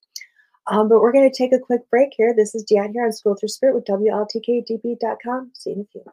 Um, 0.67 0.89
but 0.89 1.01
we're 1.01 1.13
going 1.13 1.29
to 1.29 1.37
take 1.37 1.53
a 1.53 1.59
quick 1.59 1.89
break 1.89 2.09
here. 2.15 2.33
This 2.35 2.53
is 2.55 2.65
Deanne 2.65 2.93
here 2.93 3.05
on 3.05 3.13
School 3.13 3.35
Through 3.35 3.49
Spirit 3.49 3.75
with 3.75 3.85
WLTKDB.com. 3.85 5.51
See 5.53 5.69
you 5.69 5.75
in 5.75 5.81
a 5.81 5.85
few. 5.85 6.03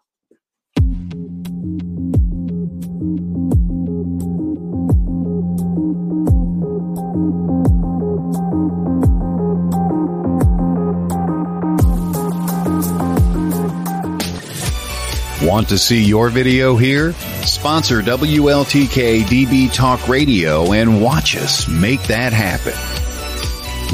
Want 15.45 15.69
to 15.69 15.77
see 15.77 16.03
your 16.03 16.31
video 16.31 16.75
here? 16.75 17.13
Sponsor 17.45 18.01
WLTK 18.01 19.25
DB 19.25 19.71
Talk 19.71 20.09
Radio 20.09 20.73
and 20.73 21.03
watch 21.03 21.37
us 21.37 21.69
make 21.69 22.03
that 22.05 22.33
happen. 22.33 22.73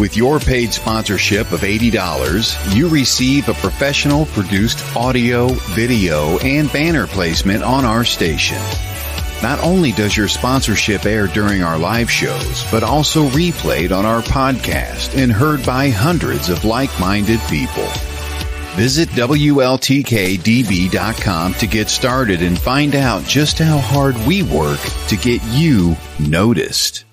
With 0.01 0.17
your 0.17 0.39
paid 0.39 0.73
sponsorship 0.73 1.51
of 1.51 1.63
$80, 1.63 2.77
you 2.77 2.89
receive 2.89 3.49
a 3.49 3.55
professional 3.55 4.27
produced 4.27 4.97
audio, 4.97 5.49
video, 5.49 6.39
and 6.39 6.73
banner 6.73 7.09
placement 7.09 7.65
on 7.65 7.85
our 7.85 8.05
station. 8.05 8.63
Not 9.43 9.59
only 9.65 9.91
does 9.91 10.17
your 10.17 10.29
sponsorship 10.29 11.05
air 11.05 11.27
during 11.27 11.65
our 11.65 11.81
live 11.81 12.09
shows, 12.09 12.65
but 12.71 12.85
also 12.85 13.29
replayed 13.31 13.91
on 13.91 14.07
our 14.07 14.23
podcast 14.23 15.21
and 15.21 15.33
heard 15.33 15.67
by 15.67 15.91
hundreds 15.91 16.49
of 16.49 16.65
like-minded 16.65 17.41
people. 17.49 17.89
Visit 18.77 19.09
WLTKDB.com 19.11 21.55
to 21.55 21.67
get 21.67 21.89
started 21.89 22.43
and 22.43 22.57
find 22.59 22.95
out 22.95 23.25
just 23.25 23.59
how 23.59 23.79
hard 23.79 24.15
we 24.27 24.45
work 24.45 24.81
to 25.09 25.17
get 25.17 25.43
you 25.45 25.97
noticed. 26.19 27.05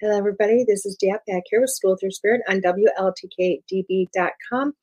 Hello, 0.00 0.16
everybody. 0.16 0.64
This 0.66 0.86
is 0.86 0.96
Dap 0.96 1.26
back 1.26 1.42
here 1.50 1.60
with 1.60 1.70
School 1.70 1.96
Through 1.96 2.12
Spirit 2.12 2.40
on 2.48 2.60
WLTKDB.com. 2.60 4.74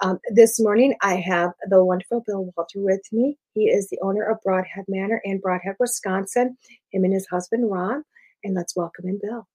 Um, 0.00 0.18
this 0.30 0.60
morning, 0.60 0.96
I 1.02 1.14
have 1.16 1.52
the 1.68 1.84
wonderful 1.84 2.24
Bill 2.26 2.52
Wolter 2.56 2.82
with 2.82 3.00
me. 3.12 3.38
He 3.52 3.68
is 3.68 3.88
the 3.88 3.98
owner 4.02 4.24
of 4.24 4.38
Brodhead 4.44 4.84
Manor 4.88 5.20
in 5.24 5.40
Brodhead, 5.40 5.76
Wisconsin, 5.78 6.56
him 6.90 7.04
and 7.04 7.12
his 7.12 7.26
husband, 7.28 7.70
Ron. 7.70 8.04
And 8.42 8.54
let's 8.54 8.74
welcome 8.74 9.08
in 9.08 9.20
Bill. 9.22 9.46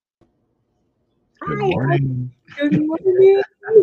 Good 1.42 1.60
Hi. 1.60 1.68
morning. 1.68 2.32
Good 2.58 2.78
morning. 2.78 3.42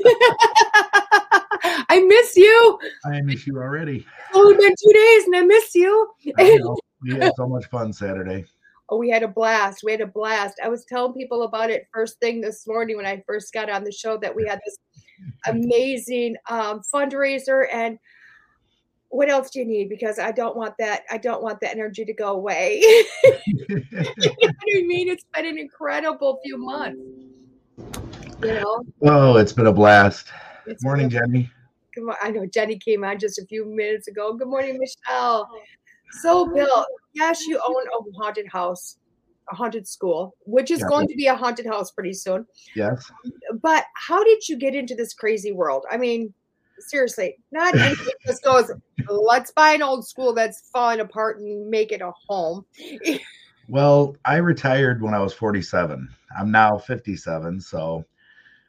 I 1.88 2.00
miss 2.06 2.36
you. 2.36 2.78
I 3.04 3.20
miss 3.20 3.46
you 3.46 3.58
already. 3.58 4.06
It's 4.34 4.62
been 4.62 4.74
two 4.82 4.92
days 4.92 5.24
and 5.26 5.36
I 5.36 5.42
miss 5.42 5.74
you. 5.74 6.08
I 6.38 6.58
we 7.02 7.14
had 7.14 7.34
so 7.36 7.46
much 7.46 7.66
fun 7.66 7.92
Saturday. 7.92 8.44
Oh, 8.88 8.98
we 8.98 9.10
had 9.10 9.24
a 9.24 9.28
blast. 9.28 9.82
We 9.82 9.90
had 9.90 10.00
a 10.00 10.06
blast. 10.06 10.60
I 10.62 10.68
was 10.68 10.84
telling 10.84 11.12
people 11.12 11.42
about 11.42 11.70
it 11.70 11.88
first 11.92 12.20
thing 12.20 12.40
this 12.40 12.68
morning 12.68 12.96
when 12.96 13.04
I 13.04 13.20
first 13.26 13.52
got 13.52 13.68
on 13.68 13.82
the 13.82 13.90
show 13.90 14.16
that 14.18 14.32
we 14.32 14.46
had 14.46 14.60
this 14.64 14.76
amazing 15.46 16.36
um, 16.48 16.80
fundraiser. 16.92 17.66
And 17.72 17.98
what 19.08 19.28
else 19.28 19.50
do 19.50 19.60
you 19.60 19.64
need? 19.64 19.88
Because 19.88 20.18
i 20.18 20.30
don't 20.30 20.56
want 20.56 20.74
that 20.78 21.02
i 21.10 21.16
don't 21.16 21.42
want 21.42 21.60
that 21.60 21.72
energy 21.72 22.04
to 22.04 22.12
go 22.12 22.32
away. 22.32 22.82
You 23.58 23.84
know 23.90 24.04
what 24.40 24.50
i 24.50 24.82
mean? 24.82 25.08
It's 25.08 25.24
been 25.34 25.46
an 25.46 25.58
incredible 25.58 26.40
few 26.44 26.58
months. 26.58 26.98
You 28.42 28.54
know? 28.54 28.84
Oh 29.02 29.36
it's 29.36 29.52
been 29.52 29.66
a 29.66 29.72
blast. 29.72 30.28
It's 30.66 30.82
morning 30.84 31.08
jenny. 31.08 31.50
Good 31.94 32.04
morning 32.04 32.20
i 32.22 32.30
know 32.30 32.46
jenny 32.46 32.78
came 32.78 33.04
on 33.04 33.18
just 33.18 33.38
a 33.38 33.46
few 33.46 33.64
minutes 33.64 34.08
ago. 34.08 34.34
Good 34.34 34.48
morning 34.48 34.78
michelle. 34.78 35.48
So 36.22 36.46
bill 36.46 36.86
yes 37.14 37.46
you 37.46 37.60
own 37.66 37.86
a 37.86 38.18
haunted 38.18 38.46
house. 38.48 38.98
a 38.98 39.05
haunted 39.50 39.86
school, 39.86 40.34
which 40.44 40.70
is 40.70 40.80
yeah. 40.80 40.88
going 40.88 41.08
to 41.08 41.14
be 41.14 41.26
a 41.26 41.34
haunted 41.34 41.66
house 41.66 41.90
pretty 41.90 42.12
soon. 42.12 42.46
Yes. 42.74 43.10
But 43.62 43.84
how 43.94 44.22
did 44.24 44.48
you 44.48 44.56
get 44.56 44.74
into 44.74 44.94
this 44.94 45.14
crazy 45.14 45.52
world? 45.52 45.84
I 45.90 45.96
mean, 45.96 46.32
seriously, 46.80 47.36
not 47.52 47.74
just 48.26 48.42
goes, 48.42 48.70
let's 49.08 49.50
buy 49.52 49.72
an 49.72 49.82
old 49.82 50.06
school 50.06 50.32
that's 50.32 50.68
falling 50.72 51.00
apart 51.00 51.38
and 51.38 51.68
make 51.68 51.92
it 51.92 52.00
a 52.00 52.12
home. 52.28 52.64
well, 53.68 54.16
I 54.24 54.36
retired 54.36 55.02
when 55.02 55.14
I 55.14 55.20
was 55.20 55.32
47. 55.32 56.08
I'm 56.38 56.50
now 56.50 56.78
57. 56.78 57.60
So 57.60 58.04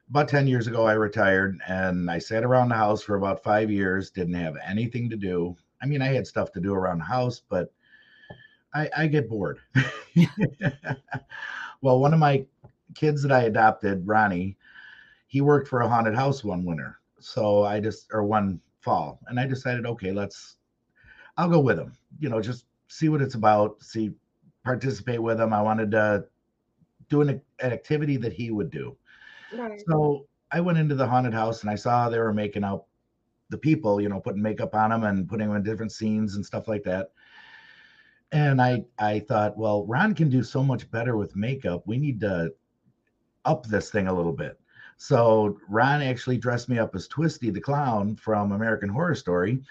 about 0.09 0.29
10 0.29 0.47
years 0.47 0.67
ago, 0.67 0.85
I 0.85 0.93
retired 0.93 1.59
and 1.67 2.09
I 2.09 2.19
sat 2.19 2.43
around 2.43 2.69
the 2.69 2.75
house 2.75 3.01
for 3.01 3.15
about 3.15 3.43
five 3.43 3.69
years, 3.69 4.09
didn't 4.09 4.35
have 4.35 4.55
anything 4.65 5.09
to 5.09 5.17
do. 5.17 5.55
I 5.81 5.85
mean, 5.85 6.01
I 6.01 6.07
had 6.07 6.25
stuff 6.25 6.51
to 6.53 6.61
do 6.61 6.73
around 6.73 6.99
the 6.99 7.05
house, 7.05 7.41
but 7.49 7.71
I, 8.73 8.89
I 8.95 9.07
get 9.07 9.29
bored. 9.29 9.59
well, 11.81 11.99
one 11.99 12.13
of 12.13 12.19
my 12.19 12.45
kids 12.95 13.21
that 13.23 13.31
I 13.31 13.43
adopted, 13.43 14.07
Ronnie, 14.07 14.57
he 15.27 15.41
worked 15.41 15.67
for 15.67 15.81
a 15.81 15.87
haunted 15.87 16.15
house 16.15 16.43
one 16.43 16.65
winter. 16.65 16.99
So 17.19 17.63
I 17.63 17.79
just, 17.79 18.07
or 18.11 18.23
one 18.23 18.59
fall, 18.81 19.19
and 19.27 19.39
I 19.39 19.45
decided, 19.45 19.85
okay, 19.85 20.11
let's, 20.11 20.57
I'll 21.37 21.49
go 21.49 21.59
with 21.59 21.79
him, 21.79 21.93
you 22.19 22.29
know, 22.29 22.41
just 22.41 22.65
see 22.87 23.09
what 23.09 23.21
it's 23.21 23.35
about, 23.35 23.81
see, 23.81 24.11
participate 24.63 25.21
with 25.21 25.39
him. 25.39 25.53
I 25.53 25.61
wanted 25.61 25.91
to 25.91 26.25
do 27.09 27.21
an, 27.21 27.29
an 27.59 27.71
activity 27.71 28.17
that 28.17 28.33
he 28.33 28.51
would 28.51 28.69
do. 28.69 28.95
Right. 29.53 29.81
So 29.87 30.27
I 30.51 30.59
went 30.61 30.77
into 30.77 30.95
the 30.95 31.07
haunted 31.07 31.33
house 31.33 31.61
and 31.61 31.69
I 31.69 31.75
saw 31.75 32.09
they 32.09 32.19
were 32.19 32.33
making 32.33 32.63
out 32.63 32.85
the 33.49 33.57
people, 33.57 34.01
you 34.01 34.09
know, 34.09 34.19
putting 34.19 34.41
makeup 34.41 34.75
on 34.75 34.89
them 34.89 35.03
and 35.03 35.27
putting 35.27 35.47
them 35.47 35.55
in 35.57 35.63
different 35.63 35.91
scenes 35.91 36.35
and 36.35 36.45
stuff 36.45 36.67
like 36.67 36.83
that. 36.83 37.11
And 38.31 38.61
I 38.61 38.83
I 38.99 39.19
thought, 39.19 39.57
well, 39.57 39.85
Ron 39.85 40.13
can 40.13 40.29
do 40.29 40.43
so 40.43 40.63
much 40.63 40.89
better 40.91 41.15
with 41.17 41.35
makeup. 41.35 41.83
We 41.85 41.97
need 41.97 42.19
to 42.21 42.53
up 43.45 43.65
this 43.65 43.89
thing 43.89 44.07
a 44.07 44.13
little 44.13 44.33
bit. 44.33 44.59
So 44.97 45.57
Ron 45.69 46.01
actually 46.01 46.37
dressed 46.37 46.69
me 46.69 46.79
up 46.79 46.95
as 46.95 47.07
Twisty 47.07 47.49
the 47.51 47.61
clown 47.61 48.15
from 48.15 48.51
American 48.51 48.89
Horror 48.89 49.15
Story. 49.15 49.61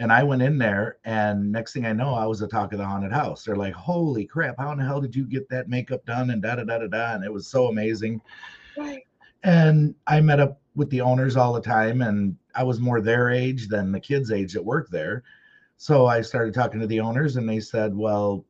And 0.00 0.12
I 0.12 0.22
went 0.22 0.42
in 0.42 0.58
there, 0.58 0.98
and 1.04 1.50
next 1.50 1.72
thing 1.72 1.84
I 1.84 1.92
know, 1.92 2.14
I 2.14 2.24
was 2.24 2.38
the 2.38 2.46
talk 2.46 2.72
of 2.72 2.78
the 2.78 2.86
haunted 2.86 3.10
house. 3.10 3.42
They're 3.42 3.56
like, 3.56 3.74
"Holy 3.74 4.24
crap! 4.26 4.54
How 4.58 4.70
in 4.70 4.78
the 4.78 4.84
hell 4.84 5.00
did 5.00 5.16
you 5.16 5.24
get 5.26 5.48
that 5.48 5.68
makeup 5.68 6.06
done?" 6.06 6.30
And 6.30 6.40
da 6.40 6.54
da 6.54 6.62
da 6.64 6.78
da 6.78 6.86
da. 6.86 7.14
And 7.14 7.24
it 7.24 7.32
was 7.32 7.48
so 7.48 7.66
amazing. 7.66 8.20
Right. 8.76 9.02
And 9.42 9.96
I 10.06 10.20
met 10.20 10.38
up 10.38 10.60
with 10.76 10.88
the 10.90 11.00
owners 11.00 11.36
all 11.36 11.52
the 11.52 11.60
time, 11.60 12.02
and 12.02 12.36
I 12.54 12.62
was 12.62 12.78
more 12.78 13.00
their 13.00 13.30
age 13.30 13.66
than 13.66 13.90
the 13.90 13.98
kids' 13.98 14.30
age 14.30 14.52
that 14.52 14.64
worked 14.64 14.92
there. 14.92 15.24
So 15.78 16.06
I 16.06 16.22
started 16.22 16.54
talking 16.54 16.80
to 16.80 16.88
the 16.88 16.98
owners, 16.98 17.36
and 17.36 17.48
they 17.48 17.60
said, 17.60 17.94
"Well, 17.94 18.44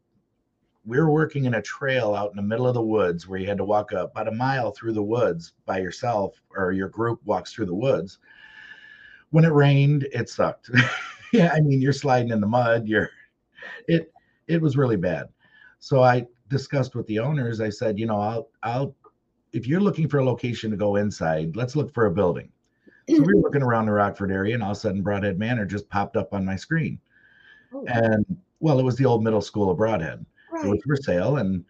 we're 0.87 1.11
working 1.11 1.45
in 1.45 1.55
a 1.55 1.63
trail 1.63 2.15
out 2.15 2.31
in 2.31 2.37
the 2.37 2.43
middle 2.43 2.67
of 2.67 2.73
the 2.73 2.83
woods 2.83 3.29
where 3.29 3.39
you 3.39 3.47
had 3.47 3.59
to 3.59 3.65
walk 3.65 3.93
up 3.93 4.13
about 4.13 4.29
a 4.29 4.33
mile 4.33 4.71
through 4.71 4.95
the 4.95 5.03
woods 5.03 5.53
by 5.67 5.79
yourself, 5.79 6.41
or 6.57 6.73
your 6.73 6.89
group 6.89 7.21
walks 7.27 7.53
through 7.53 7.67
the 7.67 7.75
woods. 7.75 8.19
When 9.29 9.45
it 9.45 9.53
rained, 9.53 10.09
it 10.11 10.31
sucked. 10.31 10.71
yeah, 11.35 11.53
I 11.55 11.61
mean, 11.61 11.83
you're 11.83 11.93
sliding 11.93 12.31
in 12.31 12.41
the 12.41 12.47
mud. 12.47 12.89
You're 12.89 13.11
it. 13.87 14.11
It 14.47 14.63
was 14.63 14.79
really 14.79 14.97
bad. 14.97 15.29
So 15.81 16.03
I 16.03 16.27
discussed 16.49 16.95
with 16.95 17.07
the 17.09 17.19
owners. 17.19 17.61
I 17.61 17.69
said, 17.69 17.99
you 17.99 18.07
know, 18.07 18.21
I'll 18.21 18.49
I'll 18.63 18.97
if 19.53 19.67
you're 19.67 19.83
looking 19.83 20.09
for 20.09 20.19
a 20.19 20.25
location 20.25 20.71
to 20.71 20.79
go 20.79 20.97
inside, 20.97 21.57
let's 21.57 21.77
look 21.77 21.93
for 21.93 22.07
a 22.07 22.11
building. 22.11 22.51
So 23.11 23.21
we 23.21 23.35
were 23.35 23.41
looking 23.43 23.63
around 23.63 23.85
the 23.85 23.93
Rockford 23.93 24.33
area, 24.33 24.55
and 24.55 24.63
all 24.63 24.71
of 24.71 24.79
a 24.79 24.81
sudden, 24.81 25.05
Brodhead 25.05 25.37
Manor 25.37 25.67
just 25.67 25.91
popped 25.91 26.17
up 26.17 26.33
on 26.33 26.43
my 26.43 26.57
screen. 26.57 26.99
Oh, 27.73 27.85
And 27.87 28.25
well, 28.61 28.79
it 28.79 28.85
was 28.85 28.97
the 28.97 29.05
old 29.05 29.23
middle 29.23 29.41
school 29.41 29.71
of 29.71 29.79
Brodhead. 29.79 30.25
It 30.65 30.67
was 30.67 30.81
for 30.85 30.97
sale, 30.97 31.37
and 31.37 31.65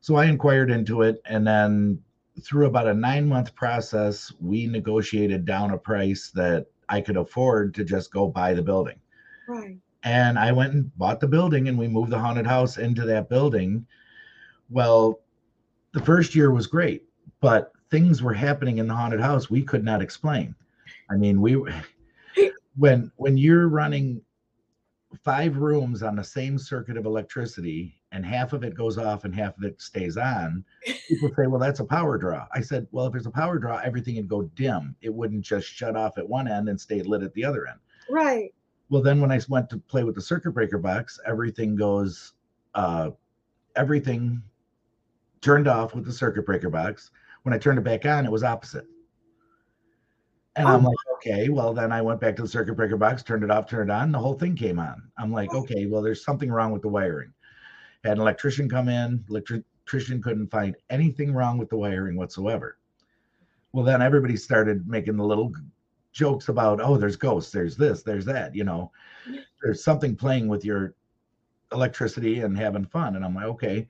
so 0.00 0.16
I 0.16 0.24
inquired 0.24 0.70
into 0.70 1.02
it, 1.02 1.20
and 1.26 1.46
then 1.46 1.98
through 2.40 2.66
about 2.66 2.88
a 2.88 2.94
nine 2.94 3.28
month 3.28 3.54
process, 3.54 4.32
we 4.40 4.66
negotiated 4.66 5.44
down 5.44 5.72
a 5.72 5.78
price 5.78 6.30
that 6.34 6.66
I 6.88 7.00
could 7.00 7.16
afford 7.16 7.74
to 7.74 7.84
just 7.84 8.12
go 8.12 8.28
buy 8.28 8.54
the 8.54 8.62
building. 8.62 8.98
Right. 9.46 9.78
And 10.04 10.38
I 10.38 10.50
went 10.52 10.72
and 10.72 10.96
bought 10.98 11.20
the 11.20 11.28
building, 11.28 11.68
and 11.68 11.78
we 11.78 11.88
moved 11.88 12.10
the 12.10 12.18
haunted 12.18 12.46
house 12.46 12.78
into 12.78 13.04
that 13.06 13.28
building. 13.28 13.86
Well, 14.70 15.20
the 15.92 16.02
first 16.02 16.34
year 16.34 16.50
was 16.50 16.66
great, 16.66 17.04
but 17.40 17.72
things 17.90 18.22
were 18.22 18.32
happening 18.32 18.78
in 18.78 18.88
the 18.88 18.94
haunted 18.94 19.20
house 19.20 19.50
we 19.50 19.62
could 19.62 19.84
not 19.84 20.00
explain. 20.00 20.54
I 21.10 21.16
mean, 21.16 21.40
we 21.40 21.62
when 22.76 23.12
when 23.16 23.36
you're 23.36 23.68
running 23.68 24.22
five 25.24 25.56
rooms 25.56 26.02
on 26.02 26.16
the 26.16 26.24
same 26.24 26.58
circuit 26.58 26.96
of 26.96 27.06
electricity 27.06 27.94
and 28.10 28.26
half 28.26 28.52
of 28.52 28.64
it 28.64 28.74
goes 28.74 28.98
off 28.98 29.24
and 29.24 29.34
half 29.34 29.56
of 29.56 29.64
it 29.64 29.80
stays 29.80 30.16
on, 30.16 30.64
people 31.08 31.30
say, 31.36 31.46
well, 31.46 31.60
that's 31.60 31.80
a 31.80 31.84
power 31.84 32.18
draw. 32.18 32.46
I 32.52 32.60
said, 32.60 32.86
well, 32.90 33.06
if 33.06 33.12
there's 33.12 33.26
a 33.26 33.30
power 33.30 33.58
draw, 33.58 33.78
everything 33.78 34.16
would 34.16 34.28
go 34.28 34.42
dim. 34.54 34.96
It 35.00 35.14
wouldn't 35.14 35.42
just 35.42 35.66
shut 35.68 35.96
off 35.96 36.18
at 36.18 36.28
one 36.28 36.48
end 36.48 36.68
and 36.68 36.80
stay 36.80 37.02
lit 37.02 37.22
at 37.22 37.32
the 37.34 37.44
other 37.44 37.66
end. 37.66 37.78
Right. 38.10 38.52
Well, 38.90 39.00
then 39.00 39.20
when 39.20 39.32
I 39.32 39.40
went 39.48 39.70
to 39.70 39.78
play 39.78 40.04
with 40.04 40.16
the 40.16 40.20
circuit 40.20 40.50
breaker 40.50 40.78
box, 40.78 41.18
everything 41.26 41.76
goes, 41.76 42.32
uh, 42.74 43.10
everything 43.76 44.42
turned 45.40 45.68
off 45.68 45.94
with 45.94 46.04
the 46.04 46.12
circuit 46.12 46.44
breaker 46.44 46.68
box. 46.68 47.10
When 47.44 47.54
I 47.54 47.58
turned 47.58 47.78
it 47.78 47.84
back 47.84 48.04
on, 48.04 48.26
it 48.26 48.30
was 48.30 48.44
opposite. 48.44 48.86
And 50.56 50.68
oh 50.68 50.72
I'm 50.72 50.84
Oh. 50.84 50.88
like, 50.88 50.96
okay, 51.16 51.48
well, 51.48 51.72
then 51.72 51.92
I 51.92 52.02
went 52.02 52.20
back 52.20 52.36
to 52.36 52.42
the 52.42 52.48
circuit 52.48 52.74
breaker 52.74 52.96
box, 52.96 53.22
turned 53.22 53.42
it 53.42 53.50
off, 53.50 53.66
turned 53.66 53.90
it 53.90 53.92
on, 53.92 54.12
the 54.12 54.18
whole 54.18 54.34
thing 54.34 54.54
came 54.54 54.78
on. 54.78 55.02
I'm 55.16 55.32
like, 55.32 55.50
oh. 55.52 55.60
okay, 55.60 55.86
well, 55.86 56.02
there's 56.02 56.24
something 56.24 56.50
wrong 56.50 56.72
with 56.72 56.82
the 56.82 56.88
wiring. 56.88 57.32
Had 58.04 58.14
an 58.14 58.20
electrician 58.20 58.68
come 58.68 58.88
in, 58.88 59.24
electrician 59.30 60.22
couldn't 60.22 60.50
find 60.50 60.76
anything 60.90 61.32
wrong 61.32 61.56
with 61.56 61.70
the 61.70 61.76
wiring 61.76 62.16
whatsoever. 62.16 62.78
Well, 63.72 63.84
then 63.84 64.02
everybody 64.02 64.36
started 64.36 64.86
making 64.86 65.16
the 65.16 65.24
little 65.24 65.52
jokes 66.12 66.48
about, 66.48 66.80
oh, 66.82 66.98
there's 66.98 67.16
ghosts, 67.16 67.52
there's 67.52 67.76
this, 67.76 68.02
there's 68.02 68.26
that, 68.26 68.54
you 68.54 68.64
know, 68.64 68.90
there's 69.62 69.82
something 69.82 70.14
playing 70.14 70.48
with 70.48 70.64
your 70.64 70.94
electricity 71.72 72.40
and 72.40 72.58
having 72.58 72.84
fun. 72.84 73.16
And 73.16 73.24
I'm 73.24 73.34
like, 73.34 73.46
okay. 73.46 73.88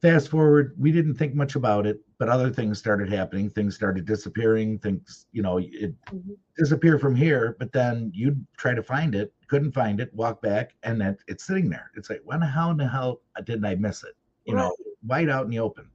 Fast 0.00 0.28
forward, 0.28 0.74
we 0.78 0.92
didn't 0.92 1.14
think 1.16 1.34
much 1.34 1.56
about 1.56 1.84
it, 1.84 2.00
but 2.18 2.28
other 2.28 2.50
things 2.50 2.78
started 2.78 3.12
happening. 3.12 3.50
Things 3.50 3.74
started 3.74 4.04
disappearing. 4.04 4.78
Things, 4.78 5.26
you 5.32 5.42
know, 5.42 5.58
it 5.58 5.92
Mhm. 6.06 6.36
disappear 6.56 7.00
from 7.00 7.16
here, 7.16 7.56
but 7.58 7.72
then 7.72 8.12
you'd 8.14 8.46
try 8.56 8.74
to 8.74 8.82
find 8.82 9.16
it, 9.16 9.32
couldn't 9.48 9.72
find 9.72 10.00
it, 10.00 10.14
walk 10.14 10.40
back, 10.40 10.74
and 10.84 11.00
then 11.00 11.16
it's 11.26 11.44
sitting 11.44 11.68
there. 11.68 11.90
It's 11.96 12.10
like, 12.10 12.22
when 12.24 12.38
the 12.40 12.46
hell 12.46 12.70
in 12.70 12.76
the 12.76 12.86
hell 12.86 13.22
didn't 13.44 13.64
I 13.64 13.74
miss 13.74 14.04
it? 14.04 14.14
You 14.46 14.54
know, 14.54 14.72
wide 15.04 15.28
out 15.28 15.44
in 15.44 15.50
the 15.50 15.58
open. 15.58 15.90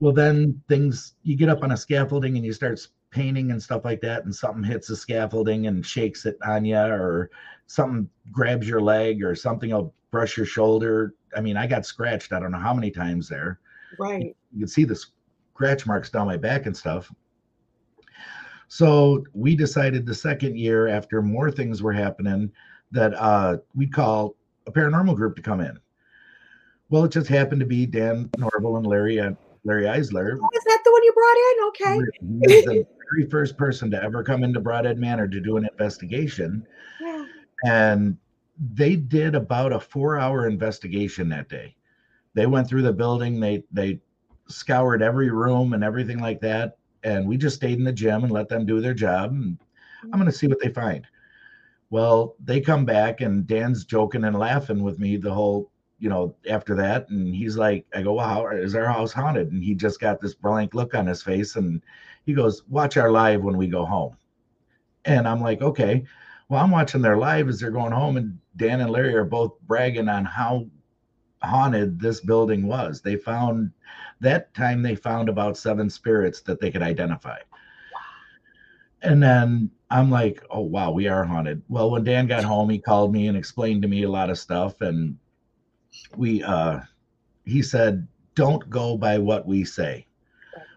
Well, 0.00 0.12
then 0.12 0.60
things 0.68 1.14
you 1.22 1.36
get 1.36 1.48
up 1.48 1.62
on 1.62 1.70
a 1.70 1.76
scaffolding 1.76 2.36
and 2.36 2.44
you 2.44 2.52
start 2.52 2.86
painting 3.10 3.52
and 3.52 3.62
stuff 3.62 3.84
like 3.84 4.00
that, 4.00 4.24
and 4.24 4.34
something 4.34 4.64
hits 4.64 4.88
the 4.88 4.96
scaffolding 4.96 5.68
and 5.68 5.86
shakes 5.86 6.26
it 6.26 6.36
on 6.44 6.64
you, 6.64 6.76
or 6.76 7.30
something 7.68 8.10
grabs 8.32 8.68
your 8.68 8.80
leg, 8.80 9.22
or 9.22 9.36
something 9.36 9.70
will 9.70 9.94
brush 10.10 10.36
your 10.36 10.46
shoulder. 10.46 11.14
I 11.36 11.40
mean, 11.40 11.56
I 11.56 11.66
got 11.66 11.84
scratched, 11.86 12.32
I 12.32 12.40
don't 12.40 12.52
know 12.52 12.58
how 12.58 12.74
many 12.74 12.90
times 12.90 13.28
there 13.28 13.58
Right. 13.98 14.34
you 14.52 14.60
can 14.60 14.68
see 14.68 14.84
the 14.84 14.96
scratch 15.54 15.86
marks 15.86 16.10
down 16.10 16.26
my 16.26 16.36
back 16.36 16.66
and 16.66 16.76
stuff. 16.76 17.12
So 18.68 19.24
we 19.34 19.54
decided 19.54 20.06
the 20.06 20.14
second 20.14 20.56
year, 20.58 20.88
after 20.88 21.22
more 21.22 21.50
things 21.50 21.82
were 21.82 21.92
happening, 21.92 22.50
that 22.90 23.14
uh, 23.14 23.58
we'd 23.74 23.92
call 23.92 24.36
a 24.66 24.72
paranormal 24.72 25.14
group 25.16 25.36
to 25.36 25.42
come 25.42 25.60
in. 25.60 25.78
Well, 26.90 27.04
it 27.04 27.12
just 27.12 27.28
happened 27.28 27.60
to 27.60 27.66
be 27.66 27.86
Dan 27.86 28.30
Norville 28.38 28.76
and 28.76 28.86
Larry 28.86 29.18
and 29.18 29.36
Larry 29.64 29.84
Eisler. 29.84 30.38
Oh, 30.42 30.48
is 30.54 30.64
that 30.64 30.80
the 30.84 30.92
one 30.92 31.02
you 31.04 31.12
brought 31.12 31.36
in? 31.36 31.68
Okay. 31.68 32.10
He 32.20 32.56
was 32.56 32.64
the 32.64 32.86
very 33.12 33.28
first 33.30 33.56
person 33.56 33.90
to 33.90 34.02
ever 34.02 34.22
come 34.22 34.42
into 34.44 34.60
Brodhead 34.60 34.96
Manor 34.96 35.28
to 35.28 35.40
do 35.40 35.56
an 35.56 35.66
investigation, 35.70 36.66
Yeah. 37.00 37.24
and 37.64 38.16
they 38.58 38.96
did 38.96 39.34
about 39.34 39.72
a 39.72 39.80
four-hour 39.80 40.46
investigation 40.48 41.28
that 41.30 41.48
day. 41.48 41.74
They 42.34 42.46
went 42.46 42.68
through 42.68 42.82
the 42.82 42.92
building. 42.92 43.40
They 43.40 43.64
they 43.70 44.00
scoured 44.48 45.02
every 45.02 45.30
room 45.30 45.72
and 45.72 45.82
everything 45.82 46.18
like 46.18 46.40
that. 46.40 46.76
And 47.02 47.26
we 47.26 47.36
just 47.36 47.56
stayed 47.56 47.78
in 47.78 47.84
the 47.84 47.92
gym 47.92 48.24
and 48.24 48.32
let 48.32 48.48
them 48.48 48.66
do 48.66 48.80
their 48.80 48.94
job. 48.94 49.32
And 49.32 49.58
I'm 50.04 50.18
going 50.18 50.26
to 50.26 50.32
see 50.32 50.46
what 50.46 50.60
they 50.60 50.70
find. 50.70 51.06
Well, 51.90 52.34
they 52.42 52.60
come 52.60 52.84
back 52.84 53.20
and 53.20 53.46
Dan's 53.46 53.84
joking 53.84 54.24
and 54.24 54.38
laughing 54.38 54.82
with 54.82 54.98
me 54.98 55.16
the 55.16 55.32
whole, 55.32 55.70
you 55.98 56.08
know, 56.08 56.34
after 56.48 56.74
that. 56.76 57.08
And 57.10 57.34
he's 57.34 57.56
like, 57.56 57.86
I 57.94 58.02
go, 58.02 58.14
well, 58.14 58.26
how 58.26 58.48
is 58.48 58.74
our 58.74 58.86
house 58.86 59.12
haunted? 59.12 59.52
And 59.52 59.62
he 59.62 59.74
just 59.74 60.00
got 60.00 60.20
this 60.20 60.34
blank 60.34 60.74
look 60.74 60.94
on 60.94 61.06
his 61.06 61.22
face. 61.22 61.56
And 61.56 61.82
he 62.26 62.32
goes, 62.32 62.62
watch 62.68 62.96
our 62.96 63.10
live 63.10 63.42
when 63.42 63.56
we 63.56 63.66
go 63.66 63.84
home. 63.84 64.16
And 65.04 65.28
I'm 65.28 65.40
like, 65.40 65.60
okay. 65.62 66.04
Well, 66.48 66.62
I'm 66.62 66.70
watching 66.70 67.02
their 67.02 67.16
live 67.16 67.48
as 67.48 67.60
they're 67.60 67.70
going 67.70 67.92
home. 67.92 68.16
And 68.16 68.38
Dan 68.56 68.80
and 68.80 68.90
Larry 68.90 69.14
are 69.14 69.24
both 69.24 69.60
bragging 69.62 70.08
on 70.08 70.24
how 70.24 70.66
haunted 71.42 72.00
this 72.00 72.20
building 72.20 72.66
was. 72.66 73.00
They 73.00 73.16
found 73.16 73.70
that 74.20 74.52
time 74.54 74.82
they 74.82 74.94
found 74.94 75.28
about 75.28 75.56
seven 75.56 75.90
spirits 75.90 76.40
that 76.42 76.60
they 76.60 76.70
could 76.70 76.82
identify. 76.82 77.38
And 79.02 79.22
then 79.22 79.70
I'm 79.90 80.10
like, 80.10 80.42
oh 80.50 80.62
wow, 80.62 80.90
we 80.90 81.08
are 81.08 81.24
haunted. 81.24 81.62
Well, 81.68 81.90
when 81.90 82.04
Dan 82.04 82.26
got 82.26 82.44
home, 82.44 82.70
he 82.70 82.78
called 82.78 83.12
me 83.12 83.28
and 83.28 83.36
explained 83.36 83.82
to 83.82 83.88
me 83.88 84.04
a 84.04 84.10
lot 84.10 84.30
of 84.30 84.38
stuff. 84.38 84.80
And 84.80 85.18
we 86.16 86.42
uh 86.42 86.80
he 87.44 87.62
said, 87.62 88.06
Don't 88.34 88.68
go 88.70 88.96
by 88.96 89.18
what 89.18 89.46
we 89.46 89.64
say. 89.64 90.06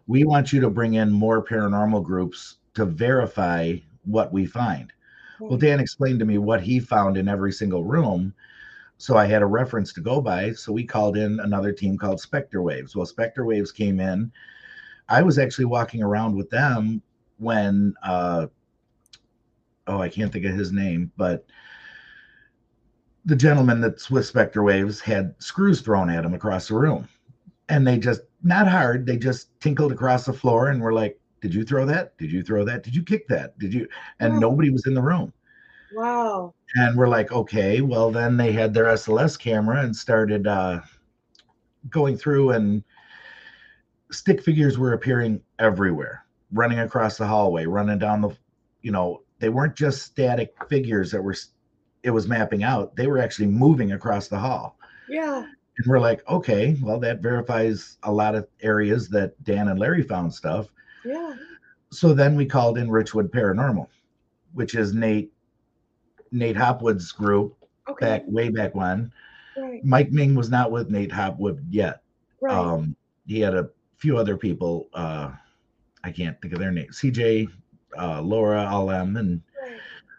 We 0.08 0.23
want 0.23 0.53
you 0.53 0.62
to 0.62 0.69
bring 0.69 0.95
in 0.95 1.12
more 1.12 1.43
paranormal 1.43 2.03
groups 2.03 2.58
to 2.75 2.86
verify 2.86 3.75
what 4.03 4.32
we 4.32 4.45
find. 4.45 4.91
Well, 5.39 5.58
Dan 5.58 5.80
explained 5.80 6.19
to 6.19 6.26
me 6.26 6.38
what 6.38 6.62
he 6.62 6.80
found 6.80 7.17
in 7.17 7.28
every 7.28 7.52
single 7.52 7.84
room. 7.84 8.34
So 8.97 9.15
I 9.15 9.26
had 9.26 9.41
a 9.41 9.47
reference 9.47 9.93
to 9.93 10.02
go 10.02 10.21
by. 10.21 10.54
So 10.54 10.71
we 10.71 10.84
called 10.84 11.17
in 11.17 11.39
another 11.39 11.71
team 11.71 11.97
called 11.97 12.19
Spectre 12.19 12.62
Waves. 12.62 12.95
Well, 12.95 13.06
Spectre 13.06 13.45
Waves 13.45 13.71
came 13.71 14.00
in. 14.00 14.32
I 15.10 15.21
was 15.21 15.38
actually 15.38 15.65
walking 15.65 16.02
around 16.02 16.36
with 16.36 16.50
them 16.50 17.02
when 17.38 17.93
uh 18.04 18.47
oh, 19.86 20.02
I 20.02 20.10
can't 20.10 20.34
think 20.34 20.45
of 20.45 20.54
his 20.54 20.71
name, 20.71 21.12
but 21.15 21.45
the 23.26 23.36
gentleman 23.36 23.82
that's 23.82 24.10
with 24.10 24.26
Spectre 24.26 24.63
Waves 24.63 25.00
had 25.00 25.36
screws 25.39 25.82
thrown 25.82 26.10
at 26.10 26.26
him 26.26 26.34
across 26.34 26.67
the 26.67 26.76
room. 26.76 27.08
And 27.69 27.86
they 27.86 27.97
just 27.97 28.21
not 28.43 28.67
hard, 28.67 29.06
they 29.06 29.17
just 29.17 29.58
tinkled 29.60 29.91
across 29.91 30.26
the 30.26 30.34
floor 30.34 30.69
and 30.69 30.82
were 30.82 30.93
like, 30.93 31.19
Did 31.41 31.54
you 31.54 31.63
throw 31.63 31.86
that? 31.86 32.17
Did 32.17 32.32
you 32.32 32.43
throw 32.43 32.63
that? 32.65 32.84
Did 32.84 32.95
you 32.95 33.04
kick 33.04 33.28
that? 33.28 33.58
Did 33.60 33.73
you 33.73 33.88
and 34.19 34.34
Wow. 34.36 34.39
nobody 34.39 34.69
was 34.69 34.86
in 34.88 34.93
the 34.93 35.02
room. 35.02 35.34
Wow. 35.93 36.54
And 36.76 36.97
we're 36.97 37.08
like, 37.08 37.32
okay, 37.32 37.82
well 37.82 38.12
then 38.12 38.38
they 38.38 38.52
had 38.52 38.73
their 38.73 38.86
SLS 38.86 39.38
camera 39.38 39.82
and 39.82 39.95
started 39.95 40.47
uh 40.47 40.82
going 41.89 42.17
through 42.17 42.52
and 42.52 42.84
stick 44.12 44.41
figures 44.41 44.78
were 44.78 44.93
appearing 44.93 45.41
everywhere, 45.60 46.26
running 46.52 46.80
across 46.80 47.17
the 47.17 47.26
hallway, 47.28 47.65
running 47.65 48.00
down 48.00 48.21
the, 48.21 48.30
you 48.82 48.91
know, 48.91 49.21
they 49.39 49.50
weren't 49.50 49.76
just 49.76 50.02
static 50.04 50.54
figures 50.69 51.12
that 51.12 51.21
were, 51.21 51.36
it 52.04 52.12
was 52.12 52.28
mapping 52.28 52.63
out. 52.63 52.95
They 52.95 53.08
were 53.08 53.19
actually 53.19 53.47
moving 53.47 53.91
across 53.91 54.28
the 54.28 54.39
hall. 54.39 54.78
Yeah. 55.10 55.39
And 55.78 55.86
we're 55.86 56.00
like, 56.00 56.28
okay, 56.28 56.76
well, 56.82 57.00
that 57.00 57.21
verifies 57.21 57.97
a 58.04 58.12
lot 58.12 58.34
of 58.34 58.47
areas 58.62 59.10
that 59.10 59.41
Dan 59.43 59.67
and 59.67 59.80
Larry 59.80 60.02
found 60.04 60.34
stuff. 60.34 60.67
Yeah. 61.08 61.34
So 61.91 62.13
then 62.13 62.36
we 62.36 62.46
called 62.46 62.78
in 62.78 62.89
Richwood 62.89 63.30
Paranormal, 63.30 63.88
which 64.54 64.76
is 64.76 64.93
Nate, 64.93 65.32
Nate 66.32 66.58
Hopwood's 66.58 67.12
group 67.12 67.56
Okay. 67.89 68.06
back 68.06 68.24
way 68.28 68.50
back 68.50 68.76
when. 68.76 69.12
Right. 69.58 69.84
Mike 69.84 70.12
Ming 70.12 70.36
was 70.36 70.50
not 70.50 70.72
with 70.72 70.89
Nate 70.89 71.12
Hopwood 71.12 71.65
yet. 71.70 72.04
Right. 72.41 72.56
Um, 72.56 72.96
he 73.26 73.39
had 73.39 73.56
a 73.56 73.70
few 73.98 74.17
other 74.17 74.38
people. 74.38 74.89
Uh, 74.93 75.32
I 76.04 76.12
can't 76.12 76.39
think 76.41 76.54
of 76.54 76.60
their 76.60 76.72
names. 76.72 77.00
CJ, 77.00 77.50
uh, 77.98 78.22
Laura, 78.22 78.65
all 78.65 78.88
them, 78.88 79.15
and 79.15 79.41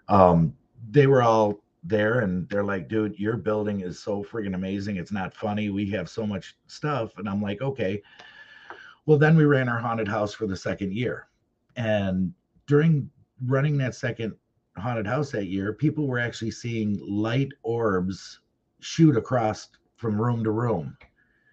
um, 0.08 0.54
they 0.90 1.06
were 1.06 1.22
all 1.22 1.62
there. 1.84 2.20
And 2.20 2.48
they're 2.48 2.64
like, 2.64 2.88
"Dude, 2.88 3.18
your 3.18 3.36
building 3.36 3.80
is 3.80 3.98
so 4.00 4.24
freaking 4.24 4.54
amazing. 4.54 4.96
It's 4.96 5.12
not 5.12 5.34
funny. 5.34 5.70
We 5.70 5.88
have 5.90 6.08
so 6.08 6.26
much 6.26 6.56
stuff." 6.66 7.12
And 7.18 7.28
I'm 7.28 7.40
like, 7.42 7.60
"Okay." 7.62 8.02
Well, 9.08 9.16
then 9.16 9.38
we 9.38 9.46
ran 9.46 9.70
our 9.70 9.78
haunted 9.78 10.06
house 10.06 10.34
for 10.34 10.46
the 10.46 10.54
second 10.54 10.92
year, 10.92 11.28
and 11.76 12.30
during 12.66 13.08
running 13.46 13.78
that 13.78 13.94
second 13.94 14.34
haunted 14.76 15.06
house 15.06 15.30
that 15.30 15.46
year, 15.46 15.72
people 15.72 16.06
were 16.06 16.18
actually 16.18 16.50
seeing 16.50 17.00
light 17.00 17.48
orbs 17.62 18.40
shoot 18.80 19.16
across 19.16 19.70
from 19.96 20.20
room 20.20 20.44
to 20.44 20.50
room. 20.50 20.94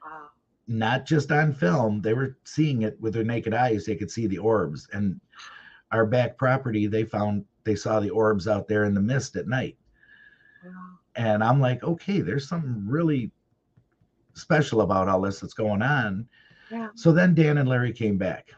Wow. 0.03 0.31
not 0.67 1.05
just 1.05 1.31
on 1.31 1.53
film 1.53 2.01
they 2.01 2.13
were 2.13 2.37
seeing 2.43 2.81
it 2.81 2.99
with 2.99 3.13
their 3.13 3.23
naked 3.23 3.53
eyes. 3.53 3.85
They 3.85 3.95
could 3.95 4.11
see 4.11 4.27
the 4.27 4.37
orbs. 4.37 4.89
And 4.91 5.21
our 5.93 6.05
back 6.05 6.37
property 6.37 6.87
they 6.87 7.05
found 7.05 7.45
they 7.63 7.77
saw 7.77 8.01
the 8.01 8.09
orbs 8.09 8.49
out 8.49 8.67
there 8.67 8.83
in 8.83 8.93
the 8.93 8.99
mist 8.99 9.37
at 9.37 9.47
night. 9.47 9.77
Wow. 10.65 10.71
and 11.15 11.41
i'm 11.41 11.61
like 11.61 11.83
okay 11.83 12.19
there's 12.19 12.49
something 12.49 12.83
really 12.85 13.31
special 14.33 14.81
about 14.81 15.07
all 15.07 15.21
this 15.21 15.39
that's 15.39 15.53
going 15.53 15.81
on 15.81 16.27
Yeah. 16.71 16.89
so 16.95 17.11
then 17.11 17.33
dan 17.35 17.57
and 17.57 17.69
larry 17.69 17.93
came 17.93 18.17
back 18.17 18.49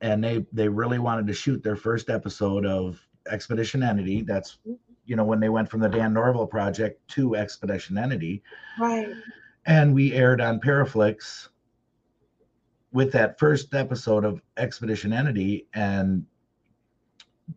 and 0.00 0.22
they 0.22 0.46
they 0.52 0.68
really 0.68 0.98
wanted 0.98 1.26
to 1.26 1.32
shoot 1.32 1.62
their 1.62 1.76
first 1.76 2.08
episode 2.10 2.64
of 2.66 3.00
expedition 3.30 3.82
entity 3.82 4.22
that's 4.22 4.58
mm-hmm. 4.66 4.74
you 5.06 5.16
know 5.16 5.24
when 5.24 5.40
they 5.40 5.48
went 5.48 5.68
from 5.68 5.80
the 5.80 5.88
dan 5.88 6.12
norville 6.12 6.46
project 6.46 7.06
to 7.08 7.34
expedition 7.36 7.98
entity 7.98 8.42
Right. 8.78 9.08
and 9.66 9.94
we 9.94 10.12
aired 10.12 10.40
on 10.40 10.60
Paraflix 10.60 11.48
with 12.92 13.10
that 13.12 13.38
first 13.38 13.74
episode 13.74 14.24
of 14.24 14.40
Expedition 14.56 15.12
Entity. 15.12 15.66
And 15.74 16.26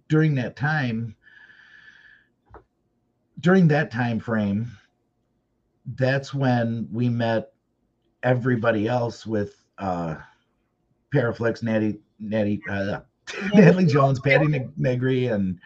during 0.08 0.34
that 0.36 0.56
time, 0.56 1.16
during 3.42 3.68
that 3.68 3.92
time 3.92 4.20
frame, 4.20 4.72
that's 5.96 6.34
when 6.34 6.88
we 6.92 7.10
met 7.10 7.52
everybody 8.24 8.88
else 8.88 9.26
with 9.26 9.65
uh, 9.78 10.16
Paraflix, 11.14 11.64
Natty, 11.64 12.00
Natty, 12.20 12.62
uh, 12.70 13.00
Natalie 13.54 13.86
Jones, 13.86 14.20
Patty 14.20 14.48
Neg- 14.48 14.78
Negri, 14.78 15.28
and 15.28 15.60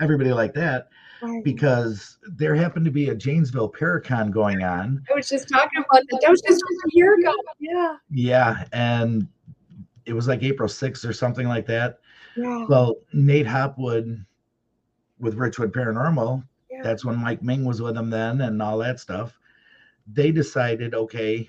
everybody 0.00 0.32
like 0.32 0.52
that, 0.54 0.88
because 1.42 2.18
there 2.36 2.54
happened 2.54 2.84
to 2.84 2.90
be 2.90 3.08
a 3.08 3.14
Janesville 3.14 3.70
Paracon 3.72 4.30
going 4.30 4.62
on. 4.62 5.02
I 5.10 5.14
was 5.16 5.28
just 5.28 5.48
talking 5.48 5.82
about 5.88 6.02
that. 6.10 6.20
That 6.22 6.30
was 6.30 6.42
just 6.42 6.60
a 6.62 6.88
year 6.90 7.14
ago. 7.14 7.34
Yeah. 7.58 7.96
Yeah, 8.10 8.64
and 8.72 9.26
it 10.04 10.12
was 10.12 10.28
like 10.28 10.42
April 10.42 10.68
6th 10.68 11.08
or 11.08 11.12
something 11.12 11.48
like 11.48 11.66
that. 11.66 11.98
Yeah. 12.36 12.66
Well, 12.68 12.96
Nate 13.12 13.46
Hopwood 13.46 14.24
with 15.18 15.36
Richwood 15.36 15.72
Paranormal, 15.72 16.44
Yeah. 16.70 16.82
that's 16.82 17.04
when 17.04 17.16
Mike 17.16 17.42
Ming 17.42 17.64
was 17.64 17.80
with 17.80 17.96
him 17.96 18.10
then 18.10 18.42
and 18.42 18.60
all 18.60 18.76
that 18.78 19.00
stuff. 19.00 19.38
They 20.12 20.30
decided, 20.30 20.94
okay, 20.94 21.48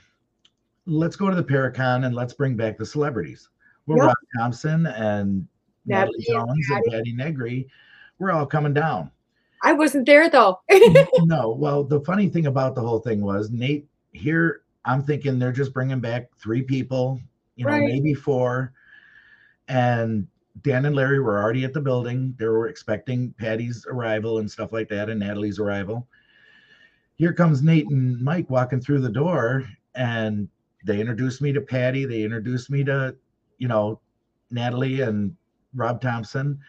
let's 0.87 1.15
go 1.15 1.29
to 1.29 1.35
the 1.35 1.43
Paracon 1.43 2.05
and 2.05 2.15
let's 2.15 2.33
bring 2.33 2.55
back 2.55 2.77
the 2.77 2.85
celebrities. 2.85 3.49
Well, 3.85 3.97
Yep. 3.97 4.07
Rob 4.07 4.15
Thompson 4.37 4.85
and 4.87 5.47
Natalie 5.85 6.25
Jones 6.27 6.65
and 6.71 6.83
Patty 6.89 7.13
Negri, 7.13 7.67
we're 8.19 8.31
all 8.31 8.45
coming 8.45 8.73
down. 8.73 9.11
I 9.63 9.73
wasn't 9.73 10.05
there 10.05 10.29
though. 10.29 10.59
no, 11.23 11.51
well, 11.51 11.83
the 11.83 11.99
funny 12.01 12.29
thing 12.29 12.47
about 12.47 12.73
the 12.75 12.81
whole 12.81 12.99
thing 12.99 13.21
was 13.21 13.51
Nate 13.51 13.87
here. 14.13 14.61
I'm 14.85 15.03
thinking 15.03 15.37
they're 15.37 15.51
just 15.51 15.73
bringing 15.73 15.99
back 15.99 16.29
three 16.41 16.61
people, 16.61 17.19
you 17.55 17.65
know, 17.65 17.71
Right. 17.71 17.83
maybe 17.85 18.13
four. 18.13 18.73
And 19.67 20.27
Dan 20.61 20.85
and 20.85 20.95
Larry 20.95 21.19
were 21.19 21.41
already 21.41 21.63
at 21.65 21.73
the 21.73 21.81
building. 21.81 22.33
They 22.39 22.45
were 22.47 22.67
expecting 22.67 23.33
Patty's 23.37 23.85
arrival 23.89 24.39
and 24.39 24.49
stuff 24.49 24.71
like 24.71 24.87
that, 24.89 25.09
and 25.09 25.19
Natalie's 25.19 25.59
arrival. 25.59 26.07
Here 27.15 27.33
comes 27.33 27.61
Nate 27.61 27.87
and 27.89 28.19
Mike 28.21 28.49
walking 28.49 28.79
through 28.79 29.01
the 29.01 29.09
door, 29.09 29.65
and 29.95 30.47
they 30.87 30.99
introduced 30.99 31.41
me 31.41 31.51
to 31.53 31.61
Patty. 31.61 32.05
They 32.05 32.23
introduced 32.23 32.69
me 32.71 32.83
to, 32.85 33.15
you 33.59 33.67
know, 33.67 33.99
Natalie 34.49 35.01
and 35.01 35.35
Rob 35.75 36.01
Thompson. 36.01 36.59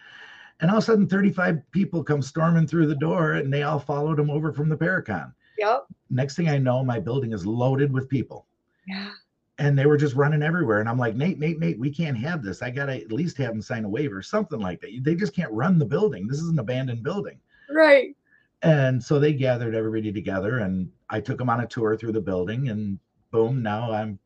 And 0.60 0.70
all 0.70 0.78
of 0.78 0.82
a 0.82 0.86
sudden, 0.86 1.06
35 1.08 1.58
people 1.70 2.02
come 2.02 2.20
storming 2.20 2.66
through 2.66 2.88
the 2.88 2.96
door 2.96 3.34
and 3.34 3.52
they 3.52 3.62
all 3.62 3.78
followed 3.78 4.18
him 4.18 4.28
over 4.30 4.52
from 4.52 4.68
the 4.68 4.76
Paracon. 4.76 5.32
yep. 5.56 5.86
Next 6.10 6.34
thing 6.36 6.48
I 6.48 6.58
know, 6.58 6.84
my 6.84 6.98
building 6.98 7.32
is 7.32 7.46
loaded 7.46 7.92
with 7.92 8.08
people 8.08 8.46
Yeah. 8.88 9.10
and 9.58 9.78
they 9.78 9.86
were 9.86 9.96
just 9.96 10.16
running 10.16 10.42
everywhere. 10.42 10.80
And 10.80 10.88
I'm 10.88 10.98
like, 10.98 11.14
Nate, 11.14 11.38
Nate, 11.38 11.60
Nate, 11.60 11.78
we 11.78 11.90
can't 11.90 12.18
have 12.18 12.42
this. 12.42 12.60
I 12.62 12.70
got 12.70 12.86
to 12.86 12.96
at 12.96 13.12
least 13.12 13.36
have 13.38 13.50
them 13.50 13.62
sign 13.62 13.84
a 13.84 13.88
waiver, 13.88 14.20
something 14.22 14.58
like 14.58 14.80
that. 14.80 14.90
They 15.02 15.14
just 15.14 15.34
can't 15.34 15.52
run 15.52 15.78
the 15.78 15.84
building. 15.84 16.26
This 16.26 16.40
is 16.40 16.48
an 16.48 16.58
abandoned 16.58 17.04
building. 17.04 17.38
Right. 17.70 18.16
And 18.62 19.00
so 19.02 19.20
they 19.20 19.32
gathered 19.32 19.76
everybody 19.76 20.12
together 20.12 20.58
and 20.58 20.90
I 21.10 21.20
took 21.20 21.38
them 21.38 21.50
on 21.50 21.60
a 21.60 21.66
tour 21.66 21.96
through 21.96 22.12
the 22.12 22.20
building 22.20 22.68
and 22.70 22.98
boom, 23.30 23.62
now 23.62 23.90
I'm 23.92 24.18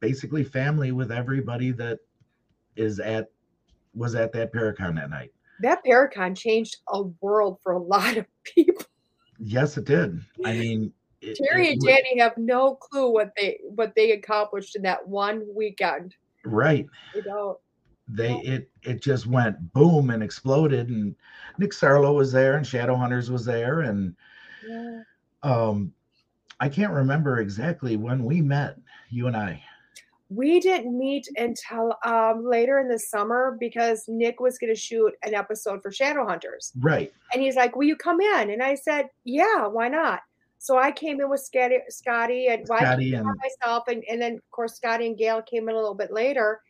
basically 0.00 0.44
family 0.44 0.92
with 0.92 1.12
everybody 1.12 1.70
that 1.72 1.98
is 2.76 2.98
at 3.00 3.30
was 3.94 4.14
at 4.14 4.32
that 4.32 4.52
Paracon 4.52 4.94
that 4.96 5.10
night. 5.10 5.32
That 5.60 5.84
Paracon 5.84 6.36
changed 6.36 6.78
a 6.88 7.02
world 7.20 7.58
for 7.62 7.72
a 7.72 7.78
lot 7.78 8.16
of 8.16 8.26
people. 8.44 8.84
Yes, 9.38 9.76
it 9.76 9.84
did. 9.84 10.20
I 10.44 10.52
mean, 10.58 10.92
it- 11.20 11.36
Terry 11.36 11.68
it 11.68 11.72
and 11.74 11.82
Danny 11.82 12.18
have 12.18 12.36
no 12.36 12.74
clue 12.74 13.10
what 13.12 13.32
they 13.36 13.58
what 13.62 13.94
they 13.94 14.12
accomplished 14.12 14.76
in 14.76 14.82
that 14.82 15.06
one 15.06 15.44
weekend. 15.54 16.14
right. 16.44 16.86
They 17.14 17.20
don't. 17.20 17.58
They 18.08 18.34
it 18.40 18.70
it 18.82 19.00
just 19.00 19.26
went 19.26 19.72
boom 19.72 20.10
and 20.10 20.22
exploded. 20.22 20.88
And 20.88 21.14
Nick 21.58 21.70
Sarlo 21.70 22.14
was 22.14 22.32
there, 22.32 22.56
and 22.56 22.66
Shadowhunters 22.66 23.30
was 23.30 23.44
there, 23.44 23.80
and 23.82 24.16
Yeah. 24.68 25.02
um, 25.44 25.92
I 26.62 26.68
can't 26.68 26.92
remember 26.92 27.40
exactly 27.40 27.96
when 27.96 28.22
we 28.22 28.40
met, 28.40 28.76
you 29.10 29.26
and 29.26 29.36
I. 29.36 29.60
We 30.28 30.60
didn't 30.60 30.96
meet 30.96 31.26
until 31.34 31.96
um, 32.04 32.44
later 32.46 32.78
in 32.78 32.86
the 32.86 33.00
summer 33.00 33.56
because 33.58 34.04
Nick 34.06 34.38
was 34.38 34.58
going 34.58 34.72
to 34.72 34.78
shoot 34.78 35.12
an 35.24 35.34
episode 35.34 35.82
for 35.82 35.90
Shadowhunters. 35.90 36.70
Right. 36.78 37.12
And 37.34 37.42
he's 37.42 37.56
like, 37.56 37.74
Will 37.74 37.82
you 37.82 37.96
come 37.96 38.20
in? 38.20 38.50
And 38.50 38.62
I 38.62 38.76
said, 38.76 39.08
Yeah, 39.24 39.66
why 39.66 39.88
not? 39.88 40.20
So 40.58 40.78
I 40.78 40.92
came 40.92 41.20
in 41.20 41.28
with 41.28 41.40
Scotty, 41.40 41.78
Scotty 41.88 42.46
and 42.46 42.64
Scotty 42.64 43.12
and 43.14 43.26
myself. 43.26 43.88
And, 43.88 44.04
and 44.08 44.22
then, 44.22 44.34
of 44.34 44.50
course, 44.52 44.74
Scotty 44.74 45.08
and 45.08 45.18
Gail 45.18 45.42
came 45.42 45.68
in 45.68 45.74
a 45.74 45.78
little 45.78 45.96
bit 45.96 46.12
later. 46.12 46.60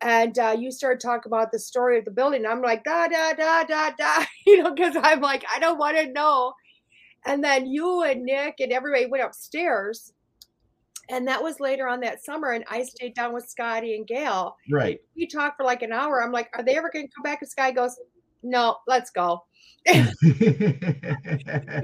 And 0.00 0.38
uh, 0.38 0.56
you 0.58 0.72
started 0.72 1.00
talking 1.00 1.30
about 1.30 1.52
the 1.52 1.58
story 1.58 1.98
of 1.98 2.06
the 2.06 2.10
building. 2.12 2.46
I'm 2.46 2.62
like, 2.62 2.82
da, 2.82 3.08
da, 3.08 3.34
da, 3.34 3.64
da, 3.64 3.90
da, 3.90 4.24
you 4.46 4.62
know, 4.62 4.74
because 4.74 4.96
I'm 4.98 5.20
like, 5.20 5.44
I 5.54 5.58
don't 5.58 5.78
want 5.78 5.98
to 5.98 6.10
know. 6.10 6.54
And 7.28 7.44
then 7.44 7.66
you 7.66 8.02
and 8.02 8.24
Nick 8.24 8.56
and 8.58 8.72
everybody 8.72 9.06
went 9.06 9.22
upstairs. 9.22 10.12
And 11.10 11.28
that 11.28 11.42
was 11.42 11.60
later 11.60 11.86
on 11.86 12.00
that 12.00 12.24
summer. 12.24 12.52
And 12.52 12.64
I 12.68 12.82
stayed 12.82 13.14
down 13.14 13.32
with 13.34 13.48
Scotty 13.48 13.96
and 13.96 14.06
Gail 14.06 14.56
right. 14.70 15.00
we 15.14 15.26
talked 15.26 15.58
for 15.58 15.64
like 15.64 15.82
an 15.82 15.92
hour. 15.92 16.22
I'm 16.22 16.32
like, 16.32 16.50
are 16.54 16.64
they 16.64 16.76
ever 16.76 16.90
going 16.90 17.06
to 17.06 17.12
come 17.14 17.22
back? 17.22 17.40
And 17.42 17.50
Sky 17.50 17.70
goes, 17.70 17.98
no, 18.42 18.78
let's 18.86 19.10
go. 19.10 19.44
Me 19.92 20.02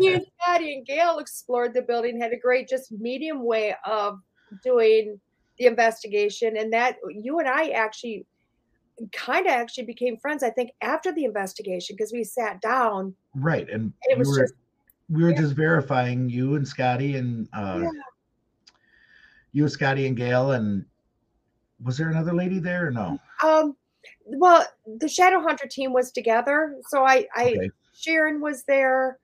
and 0.09 0.26
Scotty 0.40 0.74
and 0.74 0.86
Gail 0.86 1.18
explored 1.18 1.74
the 1.74 1.82
building, 1.82 2.20
had 2.20 2.32
a 2.32 2.38
great, 2.38 2.68
just 2.68 2.90
medium 2.92 3.45
way 3.45 3.74
of 3.84 4.18
doing 4.62 5.20
the 5.59 5.66
investigation, 5.66 6.57
and 6.57 6.72
that 6.72 6.97
you 7.09 7.38
and 7.38 7.49
I 7.49 7.68
actually 7.68 8.26
kind 9.12 9.47
of 9.47 9.53
actually 9.53 9.84
became 9.84 10.16
friends. 10.18 10.42
I 10.42 10.51
think 10.51 10.72
after 10.80 11.12
the 11.12 11.24
investigation 11.24 11.97
because 11.97 12.12
we 12.12 12.24
sat 12.24 12.61
down. 12.61 13.14
Right, 13.34 13.68
and, 13.70 13.82
and 13.82 13.92
it 14.09 14.18
was 14.18 14.28
we 14.28 14.32
were, 14.34 14.42
just 14.42 14.55
we 15.09 15.23
were 15.23 15.33
just 15.33 15.55
verifying 15.55 16.29
you 16.29 16.57
and 16.57 16.67
Scotty 16.67 17.17
and 17.17 17.49
uh, 17.53 17.81
yeah. 17.83 17.91
you, 19.53 19.69
Scotty 19.69 20.07
and 20.07 20.17
Gail, 20.17 20.53
and 20.53 20.85
was 21.83 21.99
there 21.99 22.11
another 22.11 22.33
lady 22.33 22.59
there 22.59 22.87
or 22.87 22.91
no? 22.91 23.19
Um, 23.43 23.77
well, 24.25 24.65
the 24.99 25.09
Shadow 25.09 25.41
Hunter 25.41 25.67
team 25.67 25.93
was 25.93 26.11
together, 26.11 26.77
so 26.89 27.05
I, 27.05 27.27
I 27.37 27.55
Okay. 27.57 27.71
Sharon 27.93 28.41
was 28.41 28.65
there. 28.65 29.19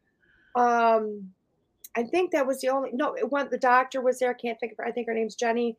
Um, 0.54 1.30
I 1.96 2.04
think 2.04 2.30
that 2.32 2.46
was 2.46 2.60
the 2.60 2.68
only 2.68 2.90
no. 2.92 3.14
It 3.14 3.30
went. 3.30 3.50
The 3.50 3.58
doctor 3.58 4.00
was 4.00 4.18
there. 4.18 4.30
I 4.30 4.34
can't 4.34 4.58
think 4.60 4.72
of 4.72 4.78
her. 4.78 4.86
I 4.86 4.92
think 4.92 5.08
her 5.08 5.14
name's 5.14 5.34
Jenny. 5.34 5.76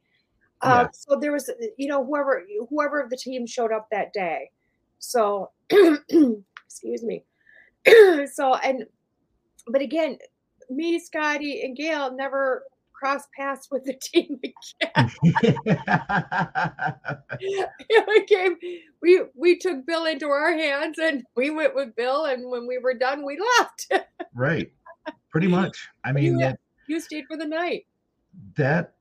Uh, 0.62 0.86
Yeah. 0.86 0.88
So 0.94 1.20
there 1.20 1.32
was, 1.32 1.50
you 1.78 1.88
know, 1.88 2.06
whoever 2.06 2.44
whoever 2.70 3.00
of 3.00 3.10
the 3.10 3.18
team 3.18 3.48
showed 3.48 3.72
up 3.72 3.88
that 3.92 4.14
day. 4.14 4.52
So, 5.00 5.52
excuse 5.70 7.04
me. 7.04 7.24
so 8.34 8.56
and, 8.56 8.86
but 9.68 9.82
again, 9.82 10.18
me, 10.70 11.00
Scotty, 11.00 11.62
and 11.64 11.76
Gail 11.76 12.16
never 12.16 12.64
crossed 12.94 13.28
paths 13.38 13.68
with 13.72 13.84
the 13.84 13.94
team 14.02 14.40
again. 14.44 15.12
it 17.40 18.06
became 18.28 18.56
we 19.02 19.22
we 19.36 19.58
took 19.58 19.86
Bill 19.86 20.06
into 20.06 20.28
our 20.28 20.54
hands 20.54 20.98
and 21.00 21.24
we 21.36 21.50
went 21.50 21.76
with 21.76 21.96
Bill 21.96 22.26
and 22.26 22.50
when 22.50 22.68
we 22.68 22.78
were 22.78 22.94
done 22.94 23.26
we 23.26 23.40
left. 23.60 23.92
right, 24.36 24.72
pretty 25.30 25.48
much. 25.48 25.90
I 26.04 26.12
mean, 26.12 26.40
Yeah. 26.40 26.50
that, 26.52 26.60
you 26.88 27.00
stayed 27.00 27.26
for 27.28 27.38
the 27.38 27.46
night. 27.48 27.86
that 28.56 28.94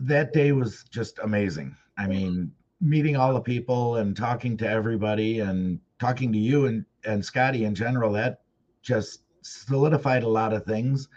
that 0.00 0.32
day 0.32 0.52
was 0.52 0.84
just 0.90 1.18
amazing. 1.20 1.76
I 1.96 2.06
mean, 2.08 2.50
meeting 2.80 3.16
all 3.16 3.32
the 3.34 3.40
people 3.40 3.96
and 3.96 4.16
talking 4.16 4.56
to 4.58 4.68
everybody 4.68 5.40
and 5.40 5.78
talking 6.00 6.32
to 6.32 6.38
you 6.38 6.66
and 6.66 6.84
and 7.04 7.24
Scotty 7.24 7.64
in 7.64 7.74
general. 7.74 8.12
That 8.12 8.40
just 8.82 9.20
solidified 9.44 10.22
a 10.22 10.28
lot 10.28 10.52
of 10.52 10.64
things 10.64 11.08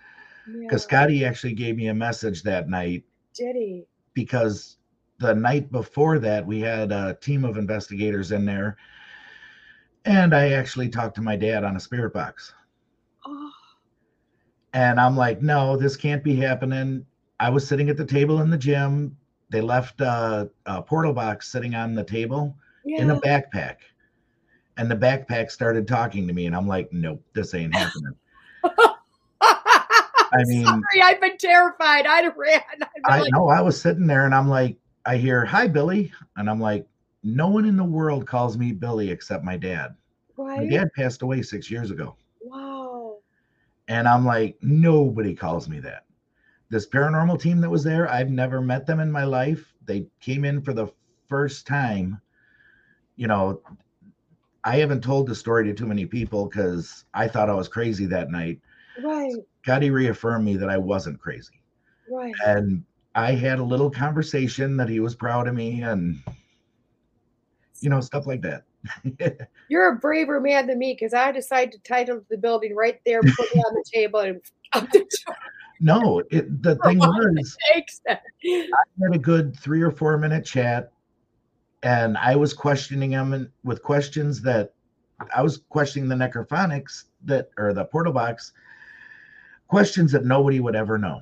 Yeah. 0.48 0.62
because 0.62 0.84
Scotty 0.84 1.26
actually 1.26 1.54
gave 1.54 1.76
me 1.76 1.88
a 1.88 1.94
message 1.94 2.44
that 2.44 2.70
night 2.70 3.04
Did 3.34 3.56
he? 3.56 3.86
because 4.14 4.78
the 5.20 5.34
night 5.34 5.72
before 5.72 6.20
that 6.20 6.46
we 6.46 6.60
had 6.60 6.92
a 6.92 7.18
team 7.22 7.44
of 7.44 7.58
investigators 7.58 8.32
in 8.32 8.46
there 8.46 8.78
and 10.06 10.34
i 10.36 10.52
actually 10.52 10.88
talked 10.90 11.16
to 11.16 11.22
my 11.22 11.36
dad 11.36 11.64
on 11.64 11.76
a 11.76 11.80
spirit 11.80 12.14
box 12.14 12.54
Oh, 13.26 13.52
and 14.74 15.00
i'm 15.00 15.18
like 15.18 15.42
no 15.42 15.76
this 15.76 15.96
can't 15.98 16.24
be 16.24 16.36
happening 16.36 17.06
i 17.40 17.50
was 17.50 17.68
sitting 17.68 17.90
at 17.90 17.98
the 17.98 18.06
table 18.06 18.42
in 18.42 18.50
the 18.52 18.58
gym 18.58 19.18
they 19.50 19.62
left 19.62 20.02
a, 20.02 20.50
a 20.68 20.82
portal 20.84 21.14
box 21.14 21.52
sitting 21.52 21.74
on 21.74 21.96
the 21.96 22.04
table 22.04 22.56
yeah. 22.86 23.02
in 23.02 23.10
a 23.10 23.20
backpack 23.22 23.78
and 24.78 24.90
the 24.90 24.96
backpack 24.96 25.52
started 25.52 25.88
talking 25.88 26.28
to 26.28 26.34
me 26.34 26.46
and 26.46 26.56
i'm 26.56 26.68
like 26.68 26.92
nope 26.92 27.22
this 27.34 27.54
ain't 27.54 27.76
happening 27.76 28.14
I 30.30 30.44
mean- 30.44 30.66
sorry, 30.66 31.02
I've 31.02 31.22
been 31.22 31.38
terrified. 31.38 32.06
I'd 32.06 32.26
have 32.26 32.36
ran. 32.36 32.62
I 33.06 33.22
like, 33.22 33.32
know 33.32 33.48
i 33.48 33.62
was 33.62 33.80
sitting 33.80 34.08
there 34.08 34.26
and 34.26 34.36
i'm 34.36 34.50
like 34.50 34.78
i 35.06 35.16
hear 35.16 35.46
hi 35.46 35.68
billy 35.68 36.12
and 36.36 36.50
i'm 36.50 36.60
like 36.60 36.86
no 37.24 37.48
one 37.48 37.66
in 37.66 37.78
the 37.78 37.84
world 37.84 38.28
calls 38.28 38.58
me 38.58 38.72
billy 38.72 39.10
except 39.10 39.44
my 39.44 39.56
dad 39.58 39.96
my 40.38 40.58
right? 40.58 40.70
dad 40.70 40.90
passed 40.96 41.22
away 41.22 41.42
six 41.42 41.72
years 41.72 41.92
ago 41.92 42.16
Wow. 42.48 43.18
And 43.88 44.08
I'm 44.08 44.26
like, 44.26 44.58
nobody 44.62 45.34
calls 45.34 45.70
me 45.70 45.80
that. 45.82 46.06
This 46.70 46.88
paranormal 46.88 47.40
team 47.40 47.62
that 47.62 47.70
was 47.70 47.84
there, 47.84 48.10
I've 48.10 48.30
never 48.30 48.62
met 48.62 48.86
them 48.86 49.00
in 49.00 49.12
my 49.12 49.24
life. 49.24 49.74
They 49.86 50.08
came 50.20 50.44
in 50.44 50.62
for 50.62 50.74
the 50.74 50.88
first 51.30 51.66
time. 51.66 52.20
You 53.16 53.28
know, 53.28 53.62
I 54.68 54.76
haven't 54.76 55.02
told 55.02 55.28
the 55.28 55.34
story 55.34 55.64
to 55.64 55.74
too 55.74 55.86
many 55.86 56.06
people 56.06 56.46
because 56.46 57.06
I 57.14 57.30
thought 57.30 57.50
I 57.50 57.54
was 57.54 57.70
crazy 57.70 58.06
that 58.08 58.30
night. 58.30 58.60
Right. 59.02 59.34
Scotty 59.64 59.92
reaffirmed 59.92 60.44
me 60.44 60.58
that 60.58 60.70
I 60.70 60.78
wasn't 60.78 61.22
crazy. 61.22 61.62
Right. 62.12 62.34
And 62.46 62.84
I 63.16 63.32
had 63.32 63.60
a 63.60 63.64
little 63.64 63.90
conversation 63.90 64.76
that 64.76 64.90
he 64.90 65.00
was 65.00 65.16
proud 65.16 65.48
of 65.48 65.56
me 65.56 65.84
and, 65.84 66.22
you 67.80 67.90
know, 67.90 68.02
stuff 68.02 68.28
like 68.28 68.42
that. 68.42 68.64
You're 69.70 69.94
a 69.94 69.96
braver 69.96 70.42
man 70.42 70.68
than 70.68 70.80
me 70.80 70.98
because 71.00 71.14
I 71.14 71.32
decided 71.32 71.72
to 71.72 71.80
title 71.80 72.22
the 72.30 72.38
building 72.38 72.76
right 72.76 73.00
there, 73.06 73.22
put 73.22 73.50
it 73.50 73.60
on 73.60 73.74
the 73.74 73.86
table, 73.90 74.20
and 74.20 74.42
up 74.74 74.92
the 74.92 75.08
no, 75.80 76.24
it, 76.30 76.62
the 76.62 76.76
thing 76.78 76.98
was, 76.98 77.58
I 78.10 78.20
had 78.50 79.14
a 79.14 79.18
good 79.18 79.58
three 79.58 79.82
or 79.82 79.92
four 79.92 80.18
minute 80.18 80.44
chat 80.44 80.92
and 81.84 82.18
i 82.18 82.36
was 82.36 82.54
questioning 82.54 83.12
him 83.12 83.52
with 83.64 83.84
questions 83.84 84.42
that 84.42 84.74
i 85.36 85.42
was 85.42 85.62
questioning 85.70 86.10
the 86.10 86.16
necrophonics 86.16 87.06
that 87.24 87.50
or 87.58 87.74
the 87.74 87.86
portal 87.86 88.14
box 88.14 88.54
questions 89.68 90.12
that 90.12 90.26
nobody 90.26 90.60
would 90.60 90.76
ever 90.76 90.98
know. 90.98 91.22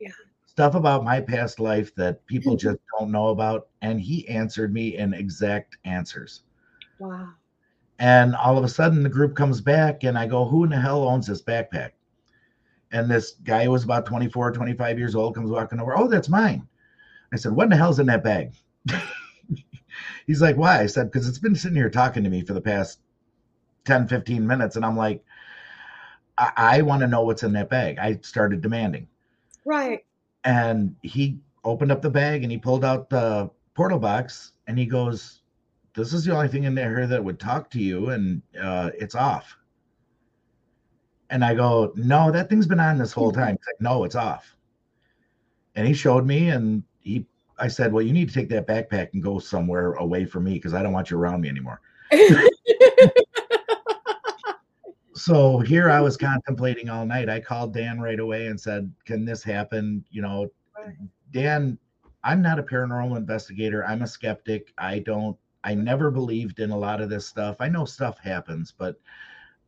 Yeah. 0.00 0.10
stuff 0.46 0.74
about 0.74 1.04
my 1.04 1.20
past 1.20 1.60
life 1.60 1.94
that 1.94 2.24
people 2.26 2.56
just 2.66 2.78
don't 2.98 3.10
know 3.10 3.28
about 3.28 3.68
and 3.82 4.00
he 4.00 4.26
answered 4.28 4.72
me 4.72 4.96
in 4.96 5.14
exact 5.14 5.76
answers. 5.84 6.42
Wow. 6.98 7.30
and 7.98 8.36
all 8.36 8.56
of 8.56 8.62
a 8.62 8.68
sudden 8.68 9.02
the 9.02 9.08
group 9.08 9.34
comes 9.34 9.60
back 9.60 10.04
and 10.04 10.16
i 10.16 10.24
go 10.24 10.44
who 10.44 10.62
in 10.62 10.70
the 10.70 10.80
hell 10.80 11.04
owns 11.04 11.26
this 11.26 11.42
backpack? 11.42 11.90
And 12.92 13.10
this 13.10 13.32
guy 13.42 13.64
who 13.64 13.70
was 13.70 13.84
about 13.84 14.06
24 14.06 14.52
25 14.52 14.98
years 14.98 15.14
old 15.14 15.34
comes 15.34 15.50
walking 15.50 15.80
over 15.80 15.96
oh 15.96 16.08
that's 16.08 16.28
mine. 16.28 16.66
I 17.32 17.36
said 17.36 17.52
what 17.52 17.64
in 17.64 17.70
the 17.70 17.76
hell's 17.76 17.98
in 17.98 18.06
that 18.06 18.24
bag 18.24 18.54
he's 20.32 20.40
like 20.40 20.56
why? 20.56 20.80
I 20.80 20.86
said 20.86 21.12
because 21.12 21.28
it's 21.28 21.38
been 21.38 21.54
sitting 21.54 21.76
here 21.76 21.90
talking 21.90 22.24
to 22.24 22.30
me 22.30 22.40
for 22.40 22.54
the 22.54 22.60
past 22.60 23.00
10 23.84 24.08
15 24.08 24.46
minutes 24.46 24.76
and 24.76 24.84
i'm 24.84 24.96
like 24.96 25.22
i, 26.38 26.52
I 26.56 26.82
want 26.82 27.00
to 27.02 27.06
know 27.06 27.22
what's 27.22 27.42
in 27.42 27.52
that 27.52 27.68
bag. 27.68 27.98
I 27.98 28.18
started 28.22 28.62
demanding. 28.62 29.08
Right. 29.66 30.04
and 30.44 30.96
he 31.02 31.38
opened 31.64 31.92
up 31.92 32.00
the 32.00 32.10
bag 32.10 32.42
and 32.42 32.50
he 32.50 32.56
pulled 32.58 32.84
out 32.84 33.10
the 33.10 33.50
portal 33.74 33.98
box 33.98 34.52
and 34.66 34.78
he 34.78 34.86
goes 34.86 35.42
this 35.94 36.14
is 36.14 36.24
the 36.24 36.34
only 36.34 36.48
thing 36.48 36.64
in 36.64 36.74
there 36.74 37.06
that 37.06 37.22
would 37.22 37.38
talk 37.38 37.68
to 37.70 37.78
you 37.78 38.08
and 38.08 38.40
uh, 38.58 38.90
it's 38.98 39.14
off. 39.14 39.58
And 41.28 41.44
i 41.44 41.54
go 41.54 41.92
no 41.94 42.30
that 42.30 42.48
thing's 42.48 42.66
been 42.66 42.80
on 42.80 42.96
this 42.96 43.12
whole 43.12 43.32
time. 43.32 43.58
He's 43.58 43.66
like 43.66 43.80
no 43.80 44.04
it's 44.04 44.16
off. 44.16 44.56
And 45.74 45.86
he 45.86 45.92
showed 45.92 46.24
me 46.26 46.48
and 46.48 46.84
he 47.00 47.26
i 47.58 47.68
said 47.68 47.92
well 47.92 48.02
you 48.02 48.12
need 48.12 48.28
to 48.28 48.34
take 48.34 48.48
that 48.48 48.66
backpack 48.66 49.08
and 49.12 49.22
go 49.22 49.38
somewhere 49.38 49.92
away 49.94 50.24
from 50.24 50.44
me 50.44 50.54
because 50.54 50.74
i 50.74 50.82
don't 50.82 50.92
want 50.92 51.10
you 51.10 51.18
around 51.18 51.40
me 51.40 51.48
anymore 51.48 51.80
so 55.14 55.58
here 55.60 55.88
I 55.90 56.00
was 56.00 56.18
contemplating 56.18 56.90
all 56.90 57.06
night. 57.06 57.30
I 57.30 57.40
called 57.40 57.72
Dan 57.72 58.00
right 58.00 58.20
away 58.20 58.48
and 58.48 58.60
said, 58.60 58.92
"Can 59.06 59.24
this 59.24 59.42
happen?" 59.42 60.04
You 60.10 60.20
know, 60.20 60.50
Right. 60.76 60.96
Dan, 61.30 61.78
I'm 62.24 62.42
not 62.42 62.58
a 62.58 62.62
paranormal 62.62 63.16
investigator. 63.16 63.84
I'm 63.86 64.02
a 64.02 64.06
skeptic. 64.06 64.72
I 64.78 65.00
don't. 65.00 65.36
I 65.64 65.74
never 65.74 66.10
believed 66.10 66.58
in 66.58 66.70
a 66.70 66.78
lot 66.78 67.00
of 67.00 67.08
this 67.08 67.26
stuff. 67.26 67.56
I 67.60 67.68
know 67.68 67.84
stuff 67.84 68.18
happens, 68.18 68.74
but 68.76 68.96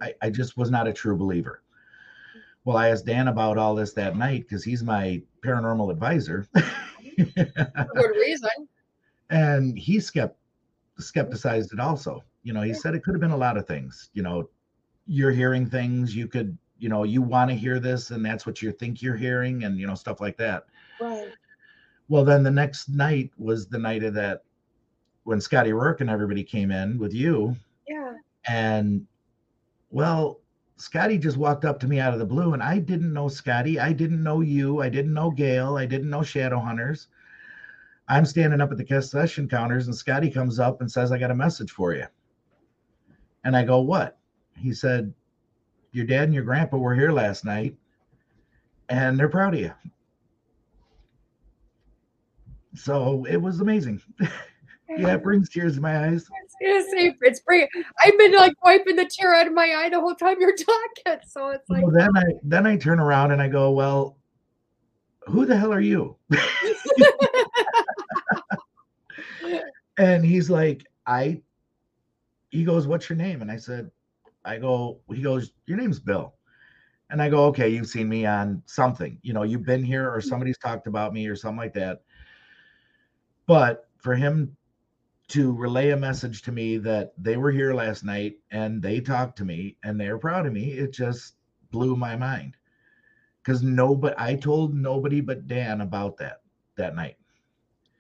I, 0.01 0.15
I 0.23 0.31
just 0.31 0.57
was 0.57 0.71
not 0.71 0.89
a 0.89 0.93
true 0.93 1.17
believer. 1.17 1.63
Mm. 2.37 2.41
Well, 2.65 2.77
I 2.77 2.89
asked 2.89 3.07
Dan 3.07 3.29
about 3.29 3.59
all 3.59 3.75
this 3.75 3.93
that 3.93 4.17
night 4.17 4.43
because 4.43 4.65
he's 4.65 4.83
my 4.83 5.23
paranormal 5.45 5.93
advisor, 5.93 6.49
good 7.95 8.11
reason. 8.17 8.49
and 9.31 9.77
he 9.79 9.99
skept 9.99 10.35
skepticized 10.99 11.73
it 11.73 11.81
also. 11.81 12.23
You 12.43 12.53
know, 12.53 12.63
he 12.63 12.75
said 12.75 12.95
it 12.95 13.03
could 13.03 13.15
have 13.15 13.21
been 13.21 13.31
a 13.31 13.37
lot 13.37 13.57
of 13.57 13.67
things. 13.67 14.11
You 14.13 14.23
know, 14.23 14.49
you're 15.07 15.31
hearing 15.33 15.69
things 15.69 16.15
you 16.15 16.27
could 16.29 16.57
you 16.79 16.89
know 16.89 17.05
you 17.05 17.23
want 17.23 17.51
to 17.51 17.55
hear 17.57 17.79
this 17.79 18.11
and 18.11 18.25
that's 18.25 18.47
what 18.47 18.61
you 18.61 18.73
think 18.73 19.01
you're 19.01 19.17
hearing 19.17 19.65
and 19.65 19.79
you 19.79 19.87
know 19.87 19.95
stuff 19.95 20.21
like 20.21 20.37
that 20.39 20.65
Right. 21.01 21.29
well 22.09 22.25
then 22.25 22.43
the 22.43 22.51
next 22.51 22.89
night 22.89 23.31
was 23.39 23.69
the 23.69 23.79
night 23.79 24.03
of 24.03 24.13
that 24.15 24.43
when 25.23 25.41
scotty 25.41 25.73
rourke 25.73 26.01
and 26.01 26.11
everybody 26.11 26.43
came 26.43 26.71
in 26.73 26.99
with 26.99 27.15
you 27.15 27.55
Yeah. 27.89 28.15
and 28.49 29.07
well 29.91 30.41
scotty 30.77 31.19
just 31.19 31.37
walked 31.37 31.65
up 31.65 31.79
to 31.81 31.87
me 31.87 32.01
out 32.01 32.13
of 32.13 32.19
the 32.19 32.25
blue 32.25 32.53
and 32.53 32.63
i 32.63 32.79
didn't 32.79 33.13
know 33.13 33.29
scotty. 33.29 33.79
I 33.79 33.93
didn't 33.93 34.23
know 34.23 34.41
you. 34.41 34.83
I 34.83 34.89
didn't 34.89 35.15
know 35.15 35.31
gail. 35.31 35.77
I 35.77 35.87
didn't 35.87 36.11
know 36.11 36.23
shadow 36.23 36.59
hunters 36.59 37.09
i'm 38.09 38.27
standing 38.27 38.61
up 38.61 38.71
at 38.71 38.77
the 38.77 38.85
concession 38.85 39.49
counters 39.49 39.87
and 39.87 39.97
scotty 39.97 40.31
comes 40.31 40.59
up 40.59 40.81
and 40.81 40.91
says 40.91 41.11
i 41.11 41.19
got 41.19 41.31
a 41.31 41.35
message 41.35 41.71
for 41.71 41.95
you. 41.95 42.05
And 43.45 43.57
i 43.57 43.65
go 43.65 43.81
what? 43.81 44.19
He 44.57 44.73
said 44.73 45.13
your 45.93 46.07
dad 46.07 46.25
and 46.25 46.35
your 46.35 46.45
grandpa 46.45 46.77
were 46.77 46.95
here 46.95 47.13
last 47.13 47.45
night 47.45 47.77
and 48.89 49.19
they're 49.19 49.29
proud 49.29 49.55
of 49.55 49.61
you. 49.61 49.73
So 52.75 53.25
it 53.25 53.37
was 53.37 53.61
amazing. 53.61 54.01
Yeah 54.97 55.15
it 55.15 55.23
brings 55.25 55.49
tears 55.49 55.77
to 55.77 55.81
my 55.81 56.07
eyes 56.07 56.29
It's, 56.61 56.93
it's, 56.93 57.19
it's 57.23 57.41
pretty. 57.41 57.69
I've 58.03 58.19
been 58.19 58.33
like 58.33 58.53
wiping 58.63 58.97
the 58.97 59.09
tear 59.11 59.35
out 59.35 59.47
of 59.47 59.53
my 59.53 59.75
eye 59.77 59.89
the 59.91 60.01
whole 60.01 60.15
time 60.15 60.37
you're 60.41 60.57
talking. 60.57 61.21
So 61.27 61.49
it's 61.49 61.69
like, 61.69 61.83
well, 61.83 61.93
then 61.93 62.17
i 62.17 62.25
then 62.43 62.67
i 62.67 62.77
turn 62.77 63.01
around 63.01 63.33
and 63.33 63.43
i 63.43 63.49
go 63.49 63.71
well 63.71 64.17
who 65.27 65.47
the 65.47 65.57
hell 65.57 65.73
are 65.73 65.81
you 65.81 66.17
and 69.99 70.25
he's 70.25 70.51
like, 70.51 70.85
I, 71.07 71.43
he 72.51 72.65
goes, 72.65 72.87
What's 72.87 73.09
your 73.09 73.17
name? 73.17 73.43
And 73.43 73.51
I 73.51 73.57
said, 73.57 73.91
I 74.45 74.59
go, 74.59 75.01
he 75.13 75.23
goes, 75.23 75.53
Your 75.67 75.79
name's 75.79 75.99
Bill. 75.99 76.35
And 77.11 77.23
I 77.23 77.29
go, 77.29 77.47
Okay, 77.47 77.69
you've 77.69 77.87
seen 77.87 78.09
me 78.09 78.27
on 78.27 78.63
something. 78.67 79.19
You 79.23 79.33
know, 79.33 79.43
you've 79.43 79.65
been 79.65 79.85
here 79.85 80.13
or 80.13 80.21
somebody's 80.21 80.59
talked 80.59 80.87
about 80.87 81.13
me 81.13 81.27
or 81.27 81.37
something 81.37 81.59
like 81.59 81.75
that. 81.75 82.03
But 83.47 83.89
for 83.99 84.15
him 84.15 84.57
to 85.29 85.53
relay 85.53 85.91
a 85.91 85.97
message 85.97 86.43
to 86.43 86.53
me 86.53 86.77
that 86.79 87.13
they 87.17 87.37
were 87.37 87.51
here 87.51 87.73
last 87.73 88.05
night 88.05 88.37
and 88.51 88.83
they 88.83 89.01
talked 89.01 89.39
to 89.39 89.45
me 89.45 89.77
and 89.83 89.99
they're 89.99 90.19
proud 90.19 90.47
of 90.47 90.53
me, 90.53 90.73
it 90.73 90.93
just 90.93 91.35
blew 91.71 91.97
my 91.97 92.17
mind. 92.17 92.57
Because 93.43 93.63
nobody, 93.63 94.15
I 94.19 94.37
told 94.37 94.75
nobody 94.75 95.21
but 95.21 95.47
Dan 95.47 95.81
about 95.81 96.17
that 96.19 96.41
that 96.77 96.95
night. 96.95 97.17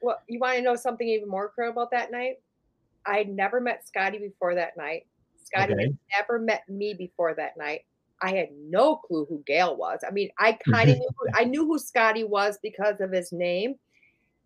Well, 0.00 0.20
you 0.28 0.38
want 0.38 0.56
to 0.56 0.62
know 0.62 0.76
something 0.76 1.06
even 1.06 1.28
more 1.28 1.46
incredible 1.46 1.82
about 1.82 1.90
that 1.92 2.10
night? 2.10 2.36
I 3.06 3.18
had 3.18 3.28
never 3.28 3.60
met 3.60 3.86
Scotty 3.86 4.18
before 4.18 4.54
that 4.54 4.76
night. 4.76 5.06
Scotty 5.42 5.74
Okay. 5.74 5.82
had 5.82 5.98
never 6.18 6.38
met 6.38 6.68
me 6.68 6.94
before 6.94 7.34
that 7.34 7.56
night. 7.56 7.82
I 8.22 8.34
had 8.34 8.48
no 8.52 8.96
clue 8.96 9.26
who 9.28 9.42
Gail 9.46 9.76
was. 9.76 10.00
I 10.06 10.10
mean, 10.10 10.30
I 10.38 10.52
kind 10.70 10.90
of 10.90 10.96
knew 10.96 11.08
I 11.34 11.44
knew 11.44 11.66
who 11.66 11.78
Scotty 11.78 12.24
was 12.24 12.58
because 12.62 13.00
of 13.00 13.12
his 13.12 13.32
name. 13.32 13.74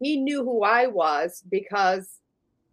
He 0.00 0.16
knew 0.16 0.44
who 0.44 0.62
I 0.62 0.86
was 0.86 1.42
because 1.48 2.18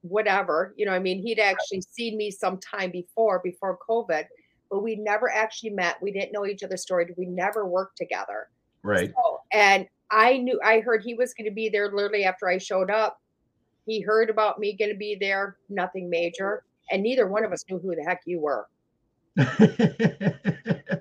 whatever, 0.09 0.73
you 0.77 0.85
know, 0.85 0.93
I 0.93 0.99
mean, 0.99 1.21
he'd 1.21 1.39
actually 1.39 1.81
seen 1.81 2.17
me 2.17 2.31
some 2.31 2.59
time 2.59 2.91
before, 2.91 3.41
before 3.43 3.77
COVID, 3.89 4.25
but 4.69 4.83
we 4.83 4.95
never 4.95 5.29
actually 5.31 5.71
met. 5.71 6.01
We 6.01 6.11
didn't 6.11 6.31
know 6.31 6.45
each 6.45 6.63
other's 6.63 6.81
story. 6.81 7.07
We 7.17 7.25
never 7.25 7.65
worked 7.65 7.97
together. 7.97 8.49
Right. 8.83 9.11
So, 9.15 9.39
and 9.51 9.87
I 10.11 10.37
knew 10.37 10.59
I 10.63 10.79
heard 10.81 11.03
he 11.03 11.13
was 11.15 11.33
going 11.33 11.49
to 11.49 11.53
be 11.53 11.69
there 11.69 11.91
literally 11.91 12.25
after 12.25 12.47
I 12.47 12.57
showed 12.57 12.91
up. 12.91 13.17
He 13.85 14.01
heard 14.01 14.29
about 14.29 14.59
me 14.59 14.75
going 14.77 14.91
to 14.91 14.97
be 14.97 15.15
there, 15.19 15.57
nothing 15.69 16.09
major, 16.09 16.63
and 16.91 17.03
neither 17.03 17.27
one 17.27 17.43
of 17.45 17.51
us 17.51 17.63
knew 17.69 17.79
who 17.79 17.95
the 17.95 18.03
heck 18.03 18.21
you 18.25 18.39
were. 18.39 18.67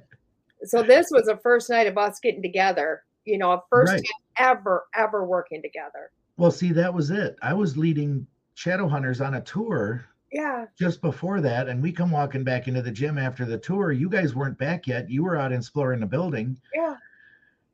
So 0.67 0.83
this 0.83 1.09
was 1.11 1.27
the 1.27 1.37
first 1.43 1.69
night 1.69 1.87
of 1.87 1.99
us 1.99 2.19
getting 2.21 2.41
together, 2.41 3.03
you 3.27 3.37
know, 3.37 3.63
first 3.69 3.93
Right. 3.93 4.03
time 4.03 4.57
ever, 4.57 4.87
ever 4.95 5.27
working 5.27 5.61
together. 5.61 6.11
well, 6.39 6.51
see, 6.51 6.73
that 6.73 6.93
was 6.93 7.11
it. 7.11 7.37
I 7.43 7.53
was 7.53 7.77
leading 7.77 8.27
Shadow 8.55 8.89
Hunters 8.89 9.21
on 9.21 9.35
a 9.35 9.41
tour 9.41 10.07
Yeah, 10.33 10.67
just 10.79 11.01
before 11.03 11.41
that, 11.41 11.69
and 11.69 11.83
we 11.83 11.93
come 11.93 12.11
walking 12.11 12.45
back 12.45 12.69
into 12.69 12.83
the 12.83 12.91
gym 12.91 13.19
after 13.19 13.45
the 13.45 13.59
tour. 13.59 13.93
You 13.93 14.09
guys 14.09 14.35
weren't 14.35 14.59
back 14.59 14.87
yet. 14.87 15.11
You 15.11 15.25
were 15.25 15.37
out 15.37 15.53
exploring 15.53 16.01
the 16.01 16.07
building. 16.07 16.59
yeah, 16.75 16.97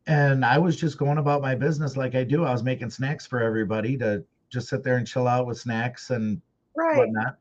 and 0.06 0.44
I 0.44 0.58
was 0.58 0.76
just 0.76 0.98
going 0.98 1.18
about 1.18 1.42
my 1.42 1.54
business 1.54 1.96
like 1.96 2.14
I 2.14 2.24
do. 2.24 2.44
I 2.44 2.52
was 2.52 2.62
making 2.62 2.90
snacks 2.90 3.26
for 3.26 3.40
everybody 3.40 3.96
to 3.98 4.24
just 4.48 4.68
sit 4.68 4.82
there 4.82 4.96
and 4.96 5.06
chill 5.06 5.28
out 5.28 5.46
with 5.46 5.58
snacks 5.58 6.10
and 6.10 6.40
right. 6.74 6.96
whatnot. 6.98 7.38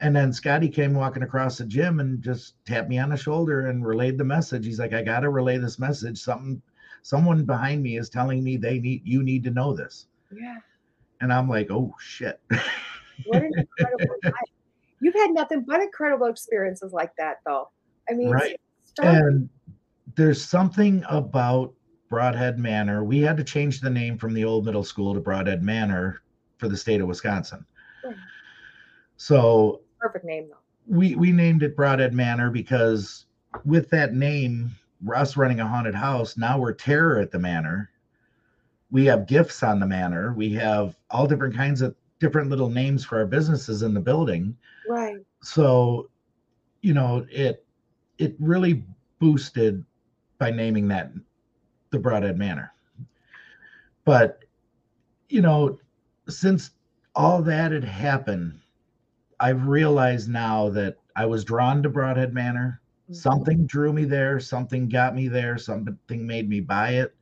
And 0.00 0.14
then 0.14 0.32
Scotty 0.32 0.68
came 0.68 0.94
walking 0.94 1.24
across 1.24 1.58
the 1.58 1.66
gym 1.66 1.98
and 1.98 2.22
just 2.22 2.54
tapped 2.64 2.88
me 2.88 2.98
on 2.98 3.10
the 3.10 3.16
shoulder 3.16 3.66
and 3.66 3.84
relayed 3.84 4.16
the 4.16 4.24
message. 4.24 4.64
He's 4.64 4.78
like, 4.78 4.92
I 4.92 5.02
gotta 5.02 5.28
relay 5.28 5.58
this 5.58 5.78
message. 5.78 6.18
Something 6.18 6.62
someone 7.02 7.44
behind 7.44 7.82
me 7.82 7.98
is 7.98 8.08
telling 8.08 8.42
me 8.42 8.56
they 8.56 8.78
need 8.78 9.02
you 9.04 9.22
need 9.22 9.42
to 9.44 9.50
know 9.50 9.74
this. 9.74 10.06
Yeah. 10.30 10.58
And 11.20 11.32
I'm 11.32 11.48
like, 11.48 11.70
oh 11.70 11.94
shit. 12.00 12.40
What 13.26 13.42
an 13.42 13.52
incredible 13.56 14.16
night. 14.24 14.32
You've 15.00 15.14
had 15.14 15.30
nothing 15.30 15.64
but 15.66 15.80
incredible 15.80 16.26
experiences 16.26 16.92
like 16.92 17.12
that, 17.18 17.36
though. 17.46 17.70
I 18.10 18.14
mean, 18.14 18.30
Right. 18.30 18.60
and 19.02 19.48
there's 20.16 20.42
something 20.42 21.04
about 21.08 21.72
Brodhead 22.10 22.56
Manor. 22.56 23.04
We 23.04 23.20
had 23.20 23.36
to 23.36 23.44
change 23.44 23.80
the 23.80 23.90
name 23.90 24.18
from 24.18 24.34
the 24.34 24.44
old 24.44 24.64
middle 24.64 24.82
school 24.84 25.14
to 25.14 25.20
Brodhead 25.20 25.60
Manor 25.62 26.22
for 26.58 26.68
the 26.68 26.76
state 26.76 27.00
of 27.00 27.06
Wisconsin. 27.06 27.64
Right. 28.04 28.14
So 29.16 29.82
perfect 30.00 30.24
name, 30.24 30.48
though. 30.48 30.56
we 30.86 31.14
we 31.16 31.32
named 31.32 31.62
it 31.62 31.76
Brodhead 31.76 32.12
Manor 32.12 32.50
because 32.50 33.26
with 33.64 33.90
that 33.90 34.14
name, 34.14 34.70
us 35.14 35.36
running 35.36 35.60
a 35.60 35.66
haunted 35.66 35.94
house, 35.94 36.36
now 36.36 36.58
we're 36.58 36.72
terror 36.72 37.18
at 37.20 37.30
the 37.30 37.38
manor. 37.38 37.90
We 38.90 39.04
have 39.06 39.26
gifts 39.26 39.62
on 39.62 39.80
the 39.80 39.86
manor. 39.86 40.32
We 40.34 40.52
have 40.54 40.96
all 41.10 41.26
different 41.26 41.54
kinds 41.54 41.82
of 41.82 41.94
different 42.20 42.50
little 42.50 42.70
names 42.70 43.04
for 43.04 43.18
our 43.18 43.26
businesses 43.26 43.82
in 43.82 43.94
the 43.94 44.00
building. 44.00 44.56
Right. 44.88 45.18
So, 45.42 46.10
you 46.82 46.94
know, 46.94 47.26
it 47.30 47.64
it 48.18 48.36
really 48.40 48.84
boosted 49.18 49.84
by 50.38 50.50
naming 50.50 50.88
that 50.88 51.12
the 51.90 51.98
Brodhead 51.98 52.36
Manor. 52.36 52.72
But 54.04 54.44
you 55.28 55.42
know, 55.42 55.78
since 56.28 56.70
all 57.14 57.42
that 57.42 57.72
had 57.72 57.84
happened, 57.84 58.60
I've 59.40 59.66
realized 59.66 60.28
now 60.28 60.70
that 60.70 60.96
I 61.16 61.26
was 61.26 61.44
drawn 61.44 61.82
to 61.82 61.90
Brodhead 61.90 62.32
Manor. 62.32 62.80
Mhm. 63.10 63.16
Something 63.16 63.66
drew 63.66 63.92
me 63.92 64.04
there, 64.04 64.40
something 64.40 64.88
got 64.88 65.14
me 65.14 65.28
there, 65.28 65.58
something 65.58 66.26
made 66.26 66.48
me 66.48 66.60
buy 66.60 66.92
it. 66.92 67.14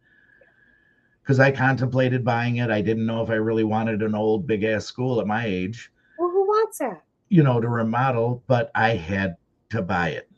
Because 1.27 1.41
I 1.41 1.51
contemplated 1.51 2.25
buying 2.25 2.59
it. 2.59 2.71
I 2.71 2.81
didn't 2.81 3.05
know 3.05 3.21
if 3.21 3.31
I 3.31 3.35
really 3.35 3.65
wanted 3.65 4.01
an 4.01 4.15
old 4.15 4.47
big 4.47 4.63
ass 4.63 4.85
school 4.85 5.21
at 5.21 5.27
my 5.27 5.45
age, 5.45 5.91
Well, 6.19 6.31
who 6.31 6.47
wants 6.47 6.79
that? 6.79 7.03
you 7.31 7.43
know, 7.43 7.61
to 7.61 7.69
remodel, 7.69 8.45
but 8.47 8.71
I 8.77 8.91
had 8.91 9.37
to 9.71 9.83
buy 9.83 10.11
it. 10.11 10.31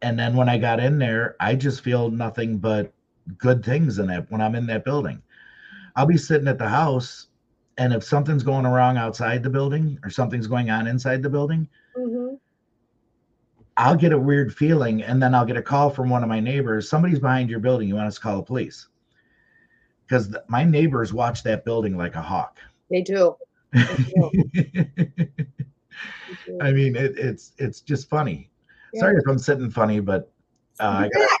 And 0.00 0.18
then 0.18 0.34
when 0.34 0.48
I 0.48 0.56
got 0.56 0.80
in 0.80 0.98
there, 0.98 1.36
I 1.40 1.54
just 1.56 1.82
feel 1.82 2.10
nothing 2.10 2.56
but 2.56 2.90
good 3.36 3.62
things 3.62 3.98
in 3.98 4.06
that 4.06 4.30
when 4.30 4.40
I'm 4.40 4.54
in 4.54 4.66
that 4.68 4.82
building. 4.84 5.20
I'll 5.94 6.06
be 6.06 6.16
sitting 6.16 6.48
at 6.48 6.58
the 6.58 6.68
house, 6.68 7.26
and 7.76 7.92
if 7.92 8.02
something's 8.02 8.42
going 8.42 8.66
wrong 8.66 8.96
outside 8.96 9.42
the 9.42 9.50
building 9.50 9.98
or 10.02 10.08
something's 10.08 10.46
going 10.46 10.70
on 10.70 10.86
inside 10.86 11.22
the 11.22 11.28
building, 11.30 11.68
hmm 11.94 12.34
I'll 13.78 13.96
get 13.96 14.12
a 14.12 14.18
weird 14.18 14.54
feeling, 14.54 15.02
and 15.02 15.22
then 15.22 15.34
I'll 15.34 15.44
get 15.44 15.58
a 15.58 15.62
call 15.62 15.90
from 15.90 16.08
one 16.08 16.22
of 16.22 16.30
my 16.30 16.40
neighbors. 16.40 16.88
Somebody's 16.88 17.18
behind 17.18 17.50
your 17.50 17.60
building. 17.60 17.88
You 17.88 17.96
want 17.96 18.06
us 18.06 18.14
to 18.14 18.20
call 18.22 18.36
the 18.36 18.42
police? 18.42 18.88
Because 20.06 20.36
my 20.48 20.62
neighbors 20.64 21.12
watch 21.12 21.42
that 21.42 21.64
building 21.64 21.96
like 21.96 22.14
a 22.14 22.22
hawk. 22.22 22.58
They 22.90 23.02
do. 23.02 23.36
They 23.72 23.82
do. 24.54 25.28
I 26.60 26.72
mean, 26.72 26.94
it, 26.96 27.18
it's 27.18 27.52
it's 27.58 27.80
just 27.80 28.08
funny. 28.08 28.50
Yeah. 28.92 29.00
Sorry 29.00 29.16
if 29.16 29.28
I'm 29.28 29.38
sitting 29.38 29.70
funny, 29.70 30.00
but 30.00 30.30
uh, 30.78 31.06
I 31.06 31.08
got 31.08 31.40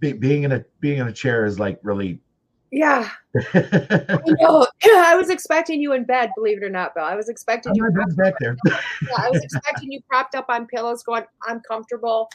be, 0.00 0.12
being 0.12 0.44
in 0.44 0.52
a 0.52 0.64
being 0.80 0.98
in 0.98 1.08
a 1.08 1.12
chair 1.12 1.44
is 1.44 1.58
like 1.58 1.78
really. 1.82 2.20
Yeah. 2.72 3.10
I 3.54 4.20
know. 4.26 4.66
I 4.84 5.16
was 5.16 5.28
expecting 5.28 5.80
you 5.80 5.92
in 5.92 6.04
bed, 6.04 6.30
believe 6.36 6.62
it 6.62 6.64
or 6.64 6.70
not, 6.70 6.94
Bill. 6.94 7.04
I 7.04 7.16
was 7.16 7.28
expecting 7.28 7.74
you. 7.74 7.82
My 7.82 7.90
bed's 7.90 8.14
back 8.14 8.34
there. 8.40 8.56
Yeah, 8.64 8.78
I 9.18 9.30
was 9.30 9.42
expecting 9.42 9.90
you 9.90 10.00
propped 10.08 10.34
up 10.36 10.46
on 10.48 10.66
pillows, 10.66 11.02
going, 11.02 11.24
"I'm 11.46 11.60
comfortable," 11.60 12.28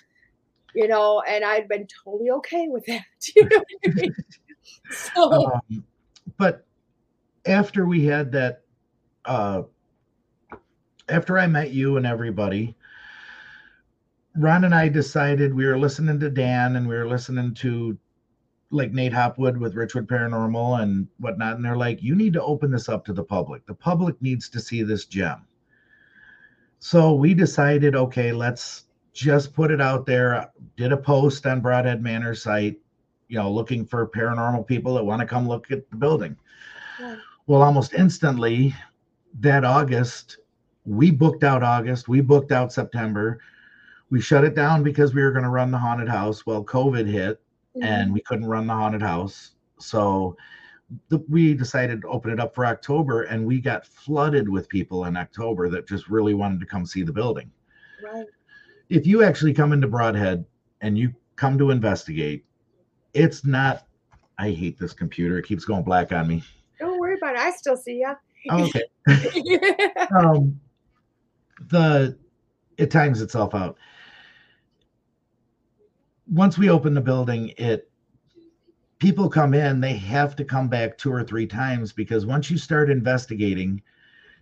you 0.74 0.88
know, 0.88 1.24
and 1.28 1.46
I'd 1.46 1.68
been 1.70 1.88
totally 2.04 2.30
okay 2.32 2.68
with 2.68 2.86
that. 2.86 3.04
You 3.36 3.44
know 3.44 3.58
what 3.58 3.66
I 3.86 3.90
mean? 4.02 4.16
So, 4.92 5.32
um, 5.32 5.84
but 6.38 6.66
after 7.46 7.86
we 7.86 8.06
had 8.06 8.32
that 8.32 8.62
uh 9.26 9.64
after 11.10 11.38
i 11.38 11.48
met 11.48 11.72
you 11.72 11.98
and 11.98 12.06
everybody 12.06 12.76
ron 14.38 14.64
and 14.64 14.74
i 14.74 14.88
decided 14.88 15.54
we 15.54 15.66
were 15.66 15.78
listening 15.78 16.20
to 16.20 16.30
dan 16.30 16.76
and 16.76 16.88
we 16.88 16.96
were 16.96 17.08
listening 17.08 17.54
to 17.54 17.98
like 18.72 18.92
nate 18.92 19.14
hopwood 19.14 19.58
with 19.58 19.76
richwood 19.76 20.08
paranormal 20.08 20.82
and 20.82 21.08
whatnot 21.20 21.56
and 21.56 21.64
they're 21.64 21.78
like 21.78 22.02
you 22.02 22.16
need 22.16 22.34
to 22.34 22.44
open 22.44 22.72
this 22.72 22.90
up 22.90 23.06
to 23.06 23.14
the 23.14 23.24
public. 23.24 23.66
The 23.66 23.74
public 23.74 24.22
needs 24.22 24.50
to 24.50 24.60
see 24.60 24.84
this 24.84 25.06
gem. 25.06 25.46
So 26.80 27.14
we 27.14 27.34
decided 27.34 27.96
okay 27.96 28.32
let's 28.32 28.86
just 29.14 29.54
put 29.54 29.72
it 29.72 29.80
out 29.80 30.06
there 30.06 30.52
did 30.76 30.92
a 30.92 30.98
post 30.98 31.46
on 31.46 31.62
brodhead 31.62 32.02
manor 32.02 32.36
site 32.36 32.78
you 33.28 33.38
know, 33.38 33.52
looking 33.52 33.86
for 33.86 34.08
paranormal 34.08 34.68
people 34.68 34.94
that 34.96 35.04
want 35.04 35.20
to 35.20 35.26
come 35.26 35.48
look 35.48 35.72
at 35.72 35.90
the 35.90 35.96
building. 35.98 36.36
Yeah. 37.00 37.18
Well, 37.48 37.62
almost 37.62 37.94
instantly, 37.94 38.76
that 39.40 39.66
August, 39.66 40.38
we 40.86 41.12
booked 41.12 41.44
out 41.44 41.64
August, 41.64 42.08
we 42.08 42.22
booked 42.22 42.52
out 42.52 42.72
September. 42.72 43.40
We 44.10 44.22
shut 44.22 44.44
it 44.44 44.56
down 44.56 44.84
because 44.84 45.14
we 45.14 45.24
were 45.24 45.32
going 45.32 45.44
to 45.44 45.50
run 45.50 45.72
the 45.72 45.78
haunted 45.78 46.08
house. 46.08 46.46
Well, 46.46 46.64
COVID 46.64 47.08
hit 47.08 47.42
and 47.76 48.06
mm-hmm. 48.06 48.14
we 48.14 48.22
couldn't 48.22 48.46
run 48.46 48.68
the 48.68 48.74
haunted 48.74 49.02
house. 49.02 49.52
So 49.80 50.38
the, 51.10 51.24
we 51.28 51.54
decided 51.54 52.02
to 52.02 52.08
open 52.08 52.32
it 52.32 52.40
up 52.40 52.54
for 52.54 52.66
October 52.66 53.24
and 53.24 53.46
we 53.46 53.60
got 53.60 53.86
flooded 53.86 54.48
with 54.48 54.70
people 54.70 55.06
in 55.06 55.18
October 55.18 55.70
that 55.70 55.88
just 55.88 56.08
really 56.08 56.34
wanted 56.34 56.60
to 56.60 56.66
come 56.66 56.86
see 56.86 57.02
the 57.02 57.12
building. 57.12 57.52
right. 58.04 58.28
If 58.90 59.08
you 59.08 59.24
actually 59.24 59.54
come 59.54 59.74
into 59.74 59.88
Brodhead 59.88 60.46
and 60.82 60.98
you 60.98 61.14
come 61.36 61.58
to 61.58 61.72
investigate, 61.72 62.46
it's 63.16 63.46
not. 63.46 63.88
I 64.38 64.52
hate 64.52 64.78
this 64.78 64.94
computer. 64.94 65.40
It 65.40 65.46
keeps 65.48 65.66
going 65.66 65.84
black 65.84 66.12
on 66.12 66.28
me. 66.28 66.44
Don't 66.80 67.00
worry 67.00 67.18
about 67.18 67.36
it. 67.36 67.40
I 67.40 67.52
still 67.52 67.78
see 67.78 68.00
you. 68.00 68.14
Oh, 68.50 68.66
okay. 68.66 68.84
um, 70.16 70.60
the 71.70 72.18
it 72.78 72.92
times 72.92 73.22
itself 73.22 73.56
out. 73.56 73.78
Once 76.30 76.58
we 76.58 76.70
open 76.70 76.94
the 76.94 77.02
building, 77.02 77.54
it 77.58 77.90
people 79.00 79.30
come 79.30 79.54
in, 79.54 79.80
they 79.80 79.94
have 79.94 80.36
to 80.36 80.44
come 80.44 80.68
back 80.68 80.98
two 80.98 81.12
or 81.12 81.24
three 81.24 81.48
times 81.48 81.94
because 81.94 82.26
once 82.26 82.50
you 82.50 82.58
start 82.58 82.90
investigating, 82.90 83.82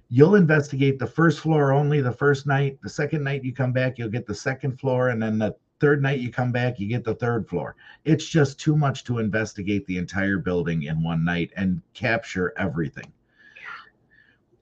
you'll 0.09 0.35
investigate 0.35 0.97
the 0.97 1.07
first 1.07 1.39
floor 1.39 1.71
only 1.71 2.01
the 2.01 2.11
first 2.11 2.47
night. 2.47 2.79
The 2.81 2.89
second 2.89 3.23
night 3.23 3.43
you 3.43 3.53
come 3.53 3.73
back, 3.73 3.97
you'll 3.97 4.09
get 4.09 4.25
the 4.25 4.35
second 4.35 4.79
floor, 4.79 5.09
and 5.09 5.21
then 5.21 5.37
the 5.37 5.55
third 5.83 6.01
night 6.01 6.21
you 6.21 6.31
come 6.31 6.53
back, 6.53 6.79
you 6.79 6.87
get 6.87 7.03
the 7.03 7.15
third 7.15 7.45
floor. 7.49 7.75
It's 8.05 8.25
just 8.25 8.57
too 8.57 8.77
much 8.77 9.03
to 9.03 9.19
investigate 9.19 9.85
the 9.85 9.97
entire 9.97 10.37
building 10.37 10.83
in 10.83 11.03
one 11.03 11.25
night 11.25 11.51
and 11.57 11.81
capture 11.93 12.53
everything. 12.57 13.11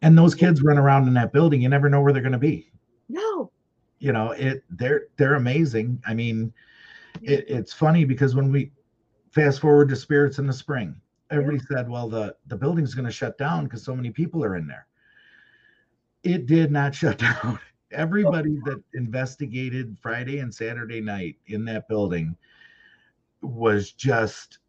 And 0.01 0.17
those 0.17 0.33
kids 0.33 0.63
run 0.63 0.79
around 0.79 1.07
in 1.07 1.13
that 1.13 1.31
building, 1.31 1.61
you 1.61 1.69
never 1.69 1.89
know 1.89 2.01
where 2.01 2.11
they're 2.11 2.23
going 2.23 2.31
to 2.31 2.39
be. 2.39 2.71
No. 3.07 3.51
You 3.99 4.13
know, 4.13 4.31
it 4.31 4.63
they're 4.71 5.09
they're 5.17 5.35
amazing. 5.35 6.01
I 6.07 6.15
mean, 6.15 6.51
it, 7.21 7.45
it's 7.47 7.71
funny 7.71 8.03
because 8.03 8.33
when 8.33 8.51
we 8.51 8.71
fast 9.29 9.59
forward 9.59 9.89
to 9.89 9.95
spirits 9.95 10.39
in 10.39 10.47
the 10.47 10.53
spring, 10.53 10.99
everybody 11.29 11.59
said, 11.71 11.87
"Well, 11.87 12.09
the 12.09 12.35
the 12.47 12.57
building's 12.57 12.95
going 12.95 13.05
to 13.05 13.11
shut 13.11 13.37
down 13.37 13.65
because 13.65 13.83
so 13.83 13.95
many 13.95 14.09
people 14.09 14.43
are 14.43 14.55
in 14.55 14.65
there." 14.65 14.87
It 16.23 16.47
did 16.47 16.71
not 16.71 16.95
shut 17.01 17.19
down. 17.19 17.59
Everybody 17.91 18.57
that 18.65 18.81
investigated 18.93 19.97
Friday 20.01 20.39
and 20.39 20.53
Saturday 20.53 21.01
night 21.01 21.35
in 21.47 21.65
that 21.65 21.87
building 21.87 22.35
was 23.41 23.91
just 23.91 24.59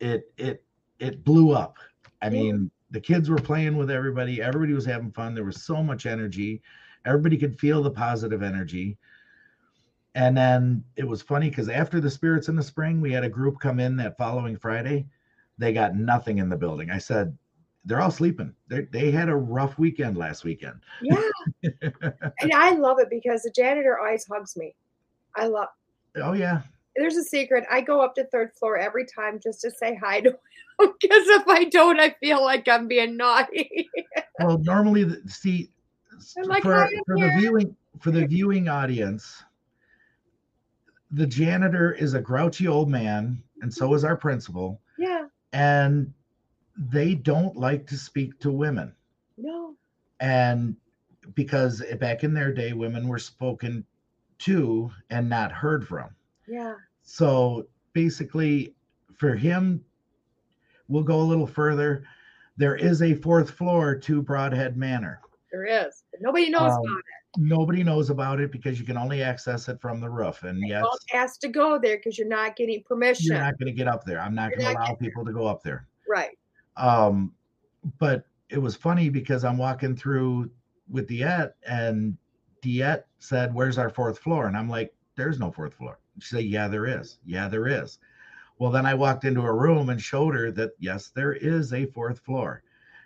it 0.00 0.32
it 0.36 0.62
it 0.98 1.24
blew 1.24 1.52
up. 1.52 1.76
I 2.22 2.30
mean, 2.30 2.70
the 2.90 3.00
kids 3.00 3.30
were 3.30 3.36
playing 3.36 3.76
with 3.76 3.90
everybody. 3.90 4.42
Everybody 4.42 4.72
was 4.72 4.84
having 4.84 5.12
fun. 5.12 5.34
There 5.34 5.44
was 5.44 5.62
so 5.62 5.82
much 5.82 6.06
energy. 6.06 6.62
Everybody 7.04 7.36
could 7.36 7.58
feel 7.58 7.82
the 7.82 7.90
positive 7.90 8.42
energy. 8.42 8.98
And 10.14 10.36
then 10.36 10.82
it 10.96 11.06
was 11.06 11.22
funny 11.22 11.48
because 11.48 11.68
after 11.68 12.00
the 12.00 12.10
spirits 12.10 12.48
in 12.48 12.56
the 12.56 12.62
spring, 12.62 13.00
we 13.00 13.12
had 13.12 13.24
a 13.24 13.28
group 13.28 13.60
come 13.60 13.78
in 13.78 13.96
that 13.96 14.18
following 14.18 14.56
Friday. 14.56 15.06
They 15.58 15.72
got 15.72 15.94
nothing 15.94 16.38
in 16.38 16.48
the 16.48 16.56
building. 16.56 16.90
I 16.90 16.98
said, 16.98 17.36
they're 17.84 18.00
all 18.00 18.10
sleeping. 18.10 18.54
They 18.68 18.82
they 18.92 19.10
had 19.10 19.28
a 19.28 19.36
rough 19.36 19.78
weekend 19.78 20.16
last 20.16 20.44
weekend. 20.44 20.80
Yeah. 21.02 21.22
and 21.82 22.52
I 22.54 22.72
love 22.72 22.98
it 22.98 23.08
because 23.10 23.42
the 23.42 23.50
janitor 23.50 23.98
always 23.98 24.26
hugs 24.26 24.56
me. 24.56 24.74
I 25.36 25.46
love 25.46 25.68
Oh 26.16 26.32
yeah. 26.32 26.62
There's 26.96 27.16
a 27.16 27.22
secret. 27.22 27.64
I 27.70 27.80
go 27.80 28.00
up 28.00 28.14
to 28.16 28.24
third 28.24 28.52
floor 28.54 28.76
every 28.76 29.06
time 29.06 29.38
just 29.42 29.60
to 29.60 29.70
say 29.70 29.94
hi 29.94 30.20
to 30.20 30.30
him 30.80 30.94
because 31.00 31.26
if 31.28 31.46
I 31.46 31.64
don't, 31.64 32.00
I 32.00 32.10
feel 32.20 32.42
like 32.42 32.66
I'm 32.68 32.88
being 32.88 33.16
naughty. 33.16 33.88
well, 34.40 34.58
normally, 34.58 35.04
the, 35.04 35.22
see, 35.28 35.70
like, 36.44 36.62
for, 36.62 36.88
for 37.06 37.18
the 37.18 37.32
viewing 37.38 37.76
for 38.00 38.10
the 38.10 38.26
viewing 38.26 38.68
audience, 38.68 39.44
the 41.12 41.26
janitor 41.26 41.92
is 41.92 42.14
a 42.14 42.20
grouchy 42.20 42.66
old 42.66 42.88
man, 42.88 43.42
and 43.60 43.72
so 43.72 43.94
is 43.94 44.04
our 44.04 44.16
principal, 44.16 44.80
yeah. 44.98 45.26
and 45.52 46.12
they 46.78 47.14
don't 47.14 47.56
like 47.56 47.86
to 47.88 47.96
speak 47.96 48.38
to 48.40 48.50
women. 48.52 48.94
No. 49.36 49.74
and 50.20 50.74
because 51.34 51.82
back 52.00 52.24
in 52.24 52.32
their 52.34 52.52
day 52.52 52.72
women 52.72 53.06
were 53.06 53.18
spoken 53.18 53.84
to 54.38 54.90
and 55.10 55.28
not 55.28 55.52
heard 55.52 55.86
from 55.86 56.10
Yeah. 56.48 56.74
so 57.02 57.68
basically 57.92 58.74
for 59.16 59.34
him 59.36 59.84
we'll 60.88 61.02
go 61.04 61.20
a 61.20 61.22
little 61.22 61.46
further 61.46 62.02
there 62.56 62.74
is 62.74 63.02
a 63.02 63.14
fourth 63.14 63.50
floor 63.50 63.94
to 63.94 64.22
brodhead 64.22 64.74
manor 64.74 65.20
There 65.52 65.66
is. 65.66 66.02
But 66.10 66.20
nobody 66.20 66.48
knows 66.50 66.72
Um, 66.72 66.80
about 66.84 66.98
it. 66.98 67.04
nobody 67.40 67.84
knows 67.84 68.10
about 68.10 68.40
it 68.40 68.50
because 68.50 68.80
you 68.80 68.86
can 68.86 68.96
only 68.96 69.22
access 69.22 69.68
it 69.68 69.80
from 69.80 70.00
the 70.00 70.08
roof 70.10 70.42
and 70.42 70.60
yes 70.66 70.82
Don't 70.82 71.00
ask 71.22 71.38
to 71.42 71.48
go 71.48 71.78
there 71.78 71.96
because 71.98 72.18
you're 72.18 72.26
not 72.26 72.56
getting 72.56 72.82
permission. 72.82 73.26
you're 73.26 73.38
not 73.42 73.56
going 73.58 73.66
to 73.72 73.76
get 73.76 73.86
up 73.86 74.04
there 74.04 74.20
i'm 74.20 74.34
not 74.34 74.50
going 74.50 74.62
to 74.62 74.72
allow 74.72 74.94
people 74.94 75.24
to 75.24 75.32
go 75.32 75.46
up 75.46 75.62
there 75.62 75.86
right. 76.08 76.37
Um 76.78 77.32
but 77.98 78.24
it 78.48 78.58
was 78.58 78.74
funny 78.74 79.08
because 79.08 79.44
i'm 79.44 79.58
walking 79.58 79.96
through 79.96 80.50
with 80.88 81.08
diet 81.08 81.54
and 81.66 82.16
diet 82.62 83.06
said 83.18 83.54
where's 83.54 83.78
our 83.78 83.90
fourth 83.90 84.18
floor? 84.18 84.46
And 84.46 84.56
i'm 84.56 84.68
like 84.68 84.94
there's 85.16 85.38
no 85.38 85.50
fourth 85.50 85.74
floor. 85.74 85.98
She 86.20 86.36
said 86.36 86.44
yeah 86.44 86.68
there 86.68 86.86
is. 86.86 87.18
Yeah 87.24 87.48
there 87.48 87.66
is. 87.66 87.98
Well 88.58 88.70
then 88.70 88.86
i 88.86 88.94
walked 88.94 89.24
into 89.24 89.42
a 89.42 89.52
room 89.52 89.90
and 89.90 90.00
showed 90.00 90.34
her 90.34 90.50
that 90.52 90.72
yes 90.78 91.10
there 91.14 91.32
is 91.34 91.72
a 91.72 91.86
fourth 91.86 92.20
floor. 92.20 92.62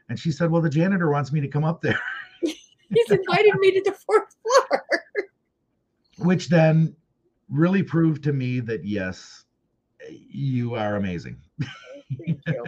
And 0.08 0.18
she 0.18 0.30
said 0.30 0.50
well 0.50 0.62
the 0.62 0.70
janitor 0.70 1.10
wants 1.10 1.32
me 1.32 1.40
to 1.40 1.48
come 1.48 1.64
up 1.64 1.80
there. 1.80 2.00
He's 2.42 3.10
invited 3.10 3.54
me 3.58 3.72
to 3.72 3.82
the 3.84 3.92
fourth 3.92 4.36
floor. 4.42 4.84
which 6.18 6.48
then 6.48 6.94
really 7.48 7.82
proved 7.82 8.22
to 8.24 8.32
me 8.32 8.60
that 8.60 8.84
yes 8.84 9.44
you 10.10 10.74
are 10.74 10.96
amazing 10.96 11.36
Thank 12.18 12.40
you. 12.46 12.64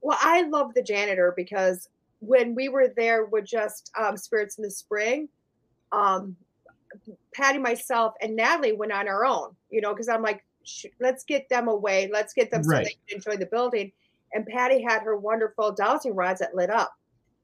Well, 0.00 0.18
I 0.20 0.42
love 0.42 0.74
the 0.74 0.82
janitor 0.82 1.32
because 1.36 1.88
when 2.20 2.54
we 2.54 2.68
were 2.68 2.88
there 2.96 3.26
with 3.26 3.44
just 3.44 3.90
um, 3.98 4.16
Spirits 4.16 4.58
in 4.58 4.64
the 4.64 4.70
Spring, 4.70 5.28
um, 5.92 6.36
Patty, 7.34 7.58
myself, 7.58 8.14
and 8.20 8.36
Natalie 8.36 8.72
went 8.72 8.92
on 8.92 9.08
our 9.08 9.24
own, 9.24 9.54
you 9.70 9.80
know, 9.80 9.92
because 9.92 10.08
I'm 10.08 10.22
like, 10.22 10.44
let's 11.00 11.24
get 11.24 11.48
them 11.48 11.68
away. 11.68 12.08
Let's 12.12 12.32
get 12.34 12.50
them 12.50 12.62
so 12.62 12.70
Right. 12.70 12.84
they 12.84 12.96
can 13.08 13.16
enjoy 13.18 13.36
the 13.36 13.46
building. 13.46 13.92
And 14.34 14.46
Patty 14.46 14.82
had 14.82 15.02
her 15.02 15.16
wonderful 15.16 15.72
dowsing 15.72 16.14
rods 16.14 16.40
that 16.40 16.54
lit 16.54 16.70
up. 16.70 16.92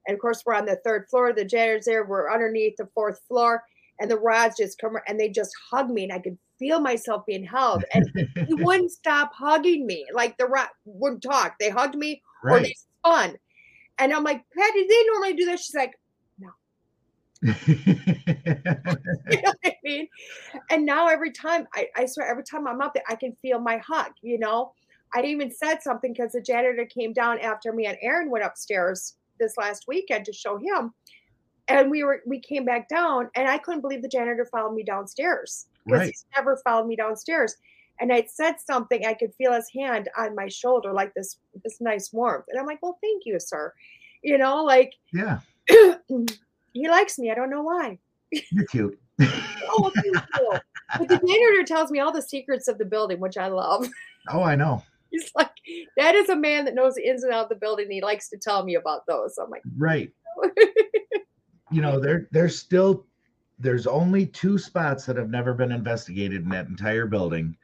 And 0.06 0.14
of 0.14 0.20
course, 0.20 0.42
we're 0.46 0.54
on 0.54 0.66
the 0.66 0.76
third 0.76 1.06
floor. 1.08 1.32
The 1.32 1.44
janitor's 1.44 1.84
there. 1.84 2.04
We're 2.04 2.32
underneath 2.32 2.76
the 2.76 2.88
fourth 2.94 3.20
floor. 3.28 3.62
And 4.00 4.10
the 4.10 4.18
rods 4.18 4.56
just 4.56 4.78
come 4.78 4.96
and 5.06 5.18
they 5.18 5.28
just 5.28 5.52
hug 5.70 5.90
me. 5.90 6.04
And 6.04 6.12
I 6.12 6.18
could 6.18 6.38
feel 6.58 6.80
myself 6.80 7.26
being 7.26 7.44
held. 7.44 7.84
And 7.92 8.10
he 8.46 8.54
wouldn't 8.54 8.92
stop 8.92 9.32
hugging 9.34 9.86
me. 9.86 10.06
Like 10.12 10.36
the 10.38 10.46
rod 10.46 10.68
wouldn't 10.84 11.22
talk. 11.22 11.56
They 11.58 11.70
hugged 11.70 11.96
me 11.96 12.22
or 12.44 12.50
right 12.50 12.62
they 12.62 12.74
spun. 12.74 13.36
And 13.98 14.12
I'm 14.12 14.24
like, 14.24 14.44
Patty, 14.56 14.86
they 14.86 15.04
normally 15.06 15.34
do 15.34 15.44
this? 15.44 15.64
She's 15.64 15.74
like, 15.74 15.98
no. 16.38 16.50
you 17.42 17.54
know 19.42 19.52
what 19.52 19.58
I 19.64 19.76
mean? 19.82 20.08
And 20.70 20.86
now 20.86 21.08
every 21.08 21.32
time, 21.32 21.66
I, 21.74 21.88
I 21.96 22.06
swear, 22.06 22.28
every 22.28 22.44
time 22.44 22.68
I'm 22.68 22.80
up 22.80 22.94
there, 22.94 23.02
I 23.08 23.16
can 23.16 23.34
feel 23.42 23.58
my 23.58 23.78
hug, 23.78 24.12
you 24.22 24.38
know? 24.38 24.72
I 25.14 25.22
even 25.22 25.50
said 25.50 25.82
something 25.82 26.12
because 26.12 26.32
the 26.32 26.40
janitor 26.40 26.84
came 26.86 27.12
down 27.12 27.38
after 27.40 27.72
me 27.72 27.86
and 27.86 27.96
Aaron 28.02 28.30
went 28.30 28.44
upstairs 28.44 29.16
this 29.40 29.56
last 29.56 29.84
weekend 29.88 30.26
to 30.26 30.32
show 30.32 30.58
him. 30.58 30.92
And 31.68 31.90
we 31.90 32.02
were 32.02 32.22
we 32.26 32.40
came 32.40 32.64
back 32.64 32.88
down 32.88 33.28
and 33.34 33.46
I 33.48 33.58
couldn't 33.58 33.82
believe 33.82 34.02
the 34.02 34.08
janitor 34.08 34.46
followed 34.50 34.74
me 34.74 34.82
downstairs. 34.84 35.66
Because 35.84 36.00
Right. 36.00 36.06
he's 36.08 36.24
never 36.36 36.56
followed 36.64 36.86
me 36.86 36.96
downstairs. 36.96 37.56
And 38.00 38.12
I'd 38.12 38.30
said 38.30 38.56
something, 38.64 39.04
I 39.06 39.14
could 39.14 39.34
feel 39.34 39.52
his 39.52 39.68
hand 39.74 40.08
on 40.16 40.34
my 40.34 40.48
shoulder, 40.48 40.92
like 40.92 41.12
this 41.14 41.38
this 41.64 41.80
nice 41.80 42.12
warmth. 42.12 42.44
And 42.48 42.58
I'm 42.58 42.66
like, 42.66 42.78
Well, 42.82 42.98
thank 43.02 43.24
you, 43.26 43.38
sir. 43.40 43.72
You 44.22 44.38
know, 44.38 44.64
like 44.64 44.94
yeah 45.12 45.40
he 46.72 46.88
likes 46.88 47.18
me. 47.18 47.30
I 47.30 47.34
don't 47.34 47.50
know 47.50 47.62
why. 47.62 47.98
you're 48.52 48.66
cute 48.66 48.98
Oh, 49.20 49.90
thank 49.94 50.06
you. 50.06 50.58
But 50.98 51.08
the 51.08 51.18
janitor 51.18 51.64
tells 51.66 51.90
me 51.90 51.98
all 52.00 52.12
the 52.12 52.22
secrets 52.22 52.68
of 52.68 52.78
the 52.78 52.84
building, 52.84 53.20
which 53.20 53.36
I 53.36 53.48
love. 53.48 53.86
oh 54.30 54.42
i 54.42 54.54
know 54.54 54.82
He's 55.10 55.30
like, 55.34 55.50
that 55.96 56.14
is 56.14 56.28
a 56.28 56.36
man 56.36 56.66
that 56.66 56.74
knows 56.74 56.94
the 56.94 57.08
ins 57.08 57.24
and 57.24 57.32
outs 57.32 57.44
of 57.44 57.48
the 57.48 57.54
building. 57.56 57.84
And 57.86 57.92
he 57.94 58.02
likes 58.02 58.28
to 58.28 58.36
tell 58.36 58.62
me 58.62 58.74
about 58.74 59.06
those. 59.06 59.36
So 59.36 59.42
I'm 59.44 59.48
like, 59.50 59.62
right 59.78 60.12
you 61.70 61.80
know 61.82 61.98
there 62.00 62.28
there's 62.30 62.58
still 62.58 63.04
there's 63.58 63.86
only 63.86 64.24
two 64.26 64.56
spots 64.58 65.04
that 65.06 65.16
have 65.16 65.30
never 65.30 65.52
been 65.52 65.72
investigated 65.72 66.42
in 66.42 66.48
that 66.50 66.66
entire 66.66 67.06
building 67.06 67.56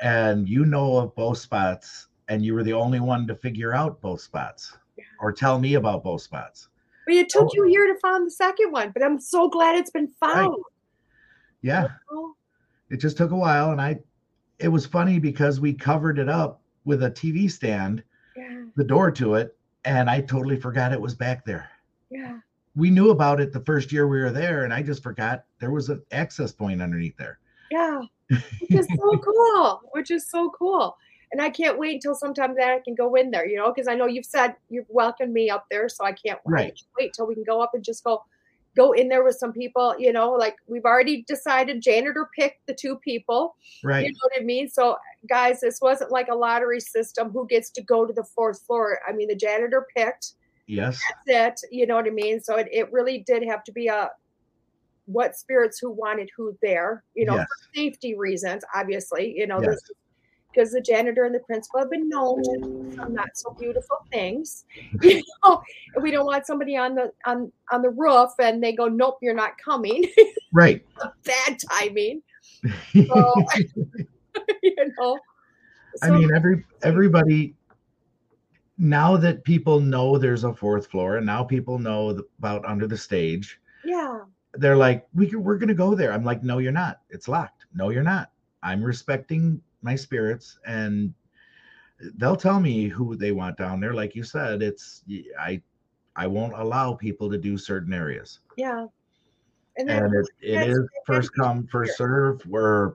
and 0.00 0.48
you 0.48 0.64
know 0.64 0.96
of 0.96 1.14
both 1.14 1.38
spots 1.38 2.08
and 2.28 2.44
you 2.44 2.54
were 2.54 2.62
the 2.62 2.72
only 2.72 3.00
one 3.00 3.26
to 3.26 3.34
figure 3.34 3.74
out 3.74 4.00
both 4.00 4.20
spots 4.20 4.76
or 5.20 5.32
tell 5.32 5.58
me 5.58 5.74
about 5.74 6.02
both 6.02 6.22
spots 6.22 6.68
but 7.06 7.14
it 7.14 7.28
took 7.28 7.44
Oh. 7.44 7.50
you 7.54 7.64
a 7.66 7.70
year 7.70 7.86
to 7.92 7.98
find 7.98 8.24
the 8.26 8.30
second 8.30 8.70
one. 8.72 8.90
But 8.92 9.02
I'm 9.02 9.18
so 9.20 9.48
glad 9.48 9.74
it's 9.74 9.90
been 9.90 10.08
found. 10.20 10.54
yeah 11.62 11.88
Oh, 12.10 12.34
it 12.88 12.98
just 12.98 13.16
took 13.16 13.30
a 13.30 13.36
while 13.36 13.72
and 13.72 13.80
i 13.80 13.98
it 14.58 14.68
was 14.68 14.84
funny 14.86 15.18
because 15.18 15.60
we 15.60 15.72
covered 15.72 16.18
it 16.18 16.28
up 16.28 16.60
with 16.84 17.02
a 17.02 17.10
tv 17.10 17.50
stand 17.50 18.02
yeah, 18.36 18.64
the 18.76 18.84
door 18.84 19.10
to 19.12 19.34
it 19.34 19.56
and 19.84 20.08
i 20.10 20.20
totally 20.20 20.56
forgot 20.56 20.92
it 20.92 21.00
was 21.00 21.14
back 21.14 21.44
there 21.44 21.68
yeah. 22.10 22.38
We 22.76 22.90
knew 22.90 23.10
about 23.10 23.40
it 23.40 23.52
the 23.52 23.60
first 23.64 23.90
year 23.92 24.06
we 24.06 24.20
were 24.20 24.30
there 24.30 24.64
and 24.64 24.72
i 24.72 24.82
just 24.82 25.02
forgot 25.02 25.44
there 25.58 25.70
was 25.72 25.88
an 25.88 26.02
access 26.12 26.52
point 26.52 26.80
underneath 26.82 27.16
there 27.16 27.38
Yeah, 27.70 28.00
which 28.28 28.70
is 28.70 28.86
so 28.86 29.18
cool. 29.18 29.80
Which 29.92 30.10
is 30.10 30.28
so 30.28 30.50
cool. 30.50 30.96
And 31.32 31.40
I 31.40 31.48
can't 31.50 31.78
wait 31.78 31.94
until 31.94 32.14
sometime 32.16 32.54
that 32.56 32.68
I 32.68 32.80
can 32.80 32.96
go 32.96 33.14
in 33.14 33.30
there, 33.30 33.46
you 33.46 33.56
know, 33.56 33.72
because 33.72 33.86
I 33.86 33.94
know 33.94 34.06
you've 34.06 34.24
said 34.26 34.56
you've 34.68 34.88
welcomed 34.88 35.32
me 35.32 35.48
up 35.48 35.66
there, 35.70 35.88
so 35.88 36.04
I 36.04 36.10
can't 36.12 36.40
wait, 36.44 36.52
Right. 36.52 36.80
wait 36.98 37.12
till 37.12 37.26
we 37.28 37.34
can 37.34 37.44
go 37.44 37.60
up 37.62 37.70
and 37.74 37.84
just 37.84 38.02
go 38.02 38.24
go 38.76 38.92
in 38.92 39.08
there 39.08 39.22
with 39.24 39.36
some 39.36 39.52
people, 39.52 39.94
you 39.98 40.12
know, 40.12 40.30
like 40.32 40.56
we've 40.68 40.84
already 40.84 41.22
decided 41.28 41.80
janitor 41.82 42.28
picked 42.36 42.66
the 42.66 42.74
two 42.74 42.96
people. 42.96 43.56
right 43.84 44.06
You 44.06 44.12
know 44.12 44.18
what 44.22 44.40
I 44.40 44.44
mean? 44.44 44.68
So 44.68 44.96
guys, 45.28 45.60
this 45.60 45.80
wasn't 45.80 46.10
like 46.12 46.28
a 46.28 46.34
lottery 46.34 46.80
system 46.80 47.30
who 47.30 47.46
gets 47.48 47.70
to 47.70 47.82
go 47.82 48.06
to 48.06 48.12
the 48.12 48.24
fourth 48.24 48.62
floor. 48.62 48.98
I 49.08 49.12
mean, 49.12 49.28
the 49.28 49.36
janitor 49.36 49.86
picked 49.96 50.34
yes 50.70 51.00
that's 51.26 51.62
it. 51.64 51.68
You 51.72 51.86
know 51.86 51.96
what 51.96 52.06
I 52.06 52.10
mean? 52.10 52.40
So 52.40 52.56
it, 52.56 52.68
it 52.70 52.92
really 52.92 53.24
did 53.26 53.42
have 53.44 53.64
to 53.64 53.72
be 53.72 53.88
a 53.88 54.10
what 55.06 55.34
spirits 55.36 55.78
who 55.80 55.90
wanted 55.90 56.30
who 56.36 56.56
there, 56.62 57.02
you 57.14 57.24
know, 57.24 57.34
Yes. 57.34 57.46
for 57.46 57.74
safety 57.74 58.14
reasons, 58.16 58.62
obviously. 58.74 59.34
You 59.36 59.46
know, 59.48 59.60
Yes. 59.60 59.80
because 60.52 60.70
the 60.72 60.80
janitor 60.80 61.24
and 61.24 61.34
the 61.34 61.40
principal 61.40 61.80
have 61.80 61.90
been 61.90 62.08
known 62.08 62.42
to 62.44 62.58
do 62.62 62.92
some 62.96 63.12
not 63.14 63.30
so 63.34 63.50
beautiful 63.58 63.98
things. 64.12 64.64
You 65.02 65.22
know, 65.44 65.62
we 66.00 66.10
don't 66.10 66.26
want 66.26 66.46
somebody 66.46 66.76
on 66.76 66.94
the 66.94 67.12
on 67.26 67.50
on 67.72 67.82
the 67.82 67.90
roof 67.90 68.30
and 68.38 68.62
they 68.62 68.72
go, 68.72 68.86
Nope, 68.86 69.18
you're 69.22 69.34
not 69.34 69.58
coming. 69.58 70.04
Right. 70.52 70.84
Bad 71.24 71.58
timing. 71.70 72.22
So, 72.92 73.34
you 74.62 74.76
know. 74.98 75.18
I 76.02 76.10
mean, 76.10 76.30
every 76.34 76.64
everybody 76.82 77.54
now 78.80 79.14
that 79.18 79.44
people 79.44 79.78
know 79.78 80.16
there's 80.16 80.44
a 80.44 80.54
fourth 80.54 80.86
floor, 80.86 81.18
and 81.18 81.26
now 81.26 81.44
people 81.44 81.78
know 81.78 82.22
about 82.38 82.64
under 82.64 82.86
the 82.86 82.96
stage, 82.96 83.60
yeah. 83.84 84.20
they're 84.54 84.76
like, 84.76 85.06
"We 85.14 85.36
we're 85.36 85.58
gonna 85.58 85.74
go 85.74 85.94
there." 85.94 86.12
I'm 86.12 86.24
like, 86.24 86.42
"No, 86.42 86.58
you're 86.58 86.72
not. 86.72 87.02
It's 87.10 87.28
locked. 87.28 87.66
No, 87.74 87.90
you're 87.90 88.02
not. 88.02 88.30
I'm 88.62 88.82
respecting 88.82 89.60
my 89.82 89.94
spirits, 89.94 90.58
and 90.66 91.12
they'll 92.16 92.36
tell 92.36 92.58
me 92.58 92.88
who 92.88 93.16
they 93.16 93.32
want 93.32 93.58
down 93.58 93.80
there. 93.80 93.92
Like 93.92 94.16
you 94.16 94.24
said, 94.24 94.62
it's 94.62 95.04
I 95.38 95.60
I 96.16 96.26
won't 96.26 96.54
allow 96.54 96.94
people 96.94 97.30
to 97.30 97.36
do 97.36 97.58
certain 97.58 97.92
areas, 97.92 98.40
Yeah. 98.56 98.86
And 99.76 99.88
then 99.88 100.04
and 100.04 100.14
it, 100.14 100.26
it 100.40 100.68
is 100.68 100.80
first 101.06 101.30
come 101.34 101.66
first 101.66 101.98
serve. 101.98 102.40
Where 102.46 102.94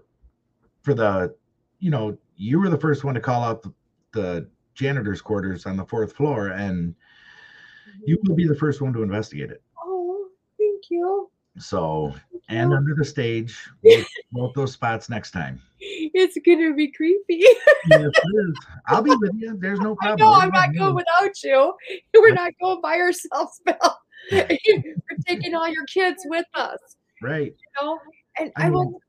for 0.82 0.96
the 0.96 1.36
you 1.80 1.92
know 1.92 2.18
you 2.38 2.60
were 2.60 2.70
the 2.70 2.78
first 2.78 3.04
one 3.04 3.14
to 3.14 3.22
call 3.22 3.44
out 3.44 3.62
the, 3.62 3.74
the 4.12 4.48
janitor's 4.76 5.22
quarters 5.22 5.66
on 5.66 5.78
the 5.78 5.86
fourth 5.86 6.14
floor, 6.14 6.50
and 6.50 6.94
mm-hmm. 6.94 8.02
you 8.06 8.20
will 8.24 8.36
be 8.36 8.48
the 8.48 8.56
first 8.56 8.82
one 8.82 8.94
to 8.94 9.04
investigate 9.04 9.50
it. 9.52 9.62
Oh, 9.84 10.28
thank 10.60 10.84
you. 10.90 11.30
So, 11.58 12.14
Thank 12.32 12.44
and 12.50 12.72
you. 12.72 12.78
under 12.78 12.94
the 12.96 13.06
stage, 13.06 13.58
both, 13.84 14.06
both 14.32 14.54
those 14.56 14.74
spots 14.74 15.10
next 15.10 15.32
time. 15.32 15.62
it's 15.80 16.38
gonna 16.46 16.74
be 16.74 16.92
creepy. 16.92 17.44
Yes, 17.90 18.02
it 18.02 18.50
is. 18.50 18.56
I'll 18.88 19.02
be 19.02 19.16
with 19.16 19.32
you. 19.38 19.58
There's 19.60 19.80
no 19.80 19.96
problem. 20.02 20.30
There's 20.30 20.44
I'm 20.44 20.50
not 20.50 20.76
going 20.76 20.96
without 20.96 21.44
you. 21.44 21.74
We're 22.14 22.34
not 22.34 22.52
going 22.62 22.82
by 22.82 22.98
ourselves, 22.98 23.62
Bill. 23.66 23.98
We're 24.32 25.18
taking 25.28 25.56
all 25.56 25.68
your 25.70 25.86
kids 25.86 26.24
with 26.26 26.46
us, 26.56 26.80
Right. 27.22 27.54
you 27.58 27.82
know. 27.82 28.00
And 28.38 28.52
I 28.58 28.64
I, 28.64 28.66
mean, 28.66 28.74
will. 28.74 29.02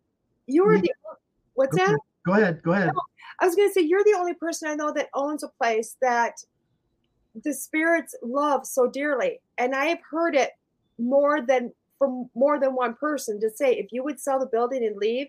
You're 0.47 0.79
the. 0.79 0.93
What's 1.55 1.77
Go 1.77 1.85
that? 1.85 1.99
Go 2.27 2.33
ahead. 2.35 2.63
Go 2.63 2.73
ahead. 2.73 2.91
I 3.41 3.47
was 3.47 3.55
going 3.55 3.69
to 3.69 3.73
say 3.73 3.83
you're 3.83 4.05
the 4.05 4.17
only 4.19 4.35
person 4.35 4.69
I 4.69 4.75
know 4.75 4.93
that 4.93 5.09
owns 5.15 5.43
a 5.43 5.49
place 5.49 5.97
that 6.01 6.35
the 7.45 7.53
spirits 7.53 8.15
love 8.23 8.67
so 8.67 8.89
dearly, 8.89 9.41
and 9.59 9.75
I 9.75 9.87
have 9.87 10.01
heard 10.11 10.35
it 10.35 10.53
more 10.99 11.43
than 11.43 11.73
from 11.99 12.29
more 12.35 12.59
than 12.59 12.75
one 12.75 12.95
person 12.95 13.41
to 13.41 13.51
say 13.51 13.73
if 13.73 13.93
you 13.93 14.03
would 14.05 14.21
sell 14.21 14.39
the 14.39 14.47
building 14.47 14.85
and 14.85 14.97
leave, 14.97 15.29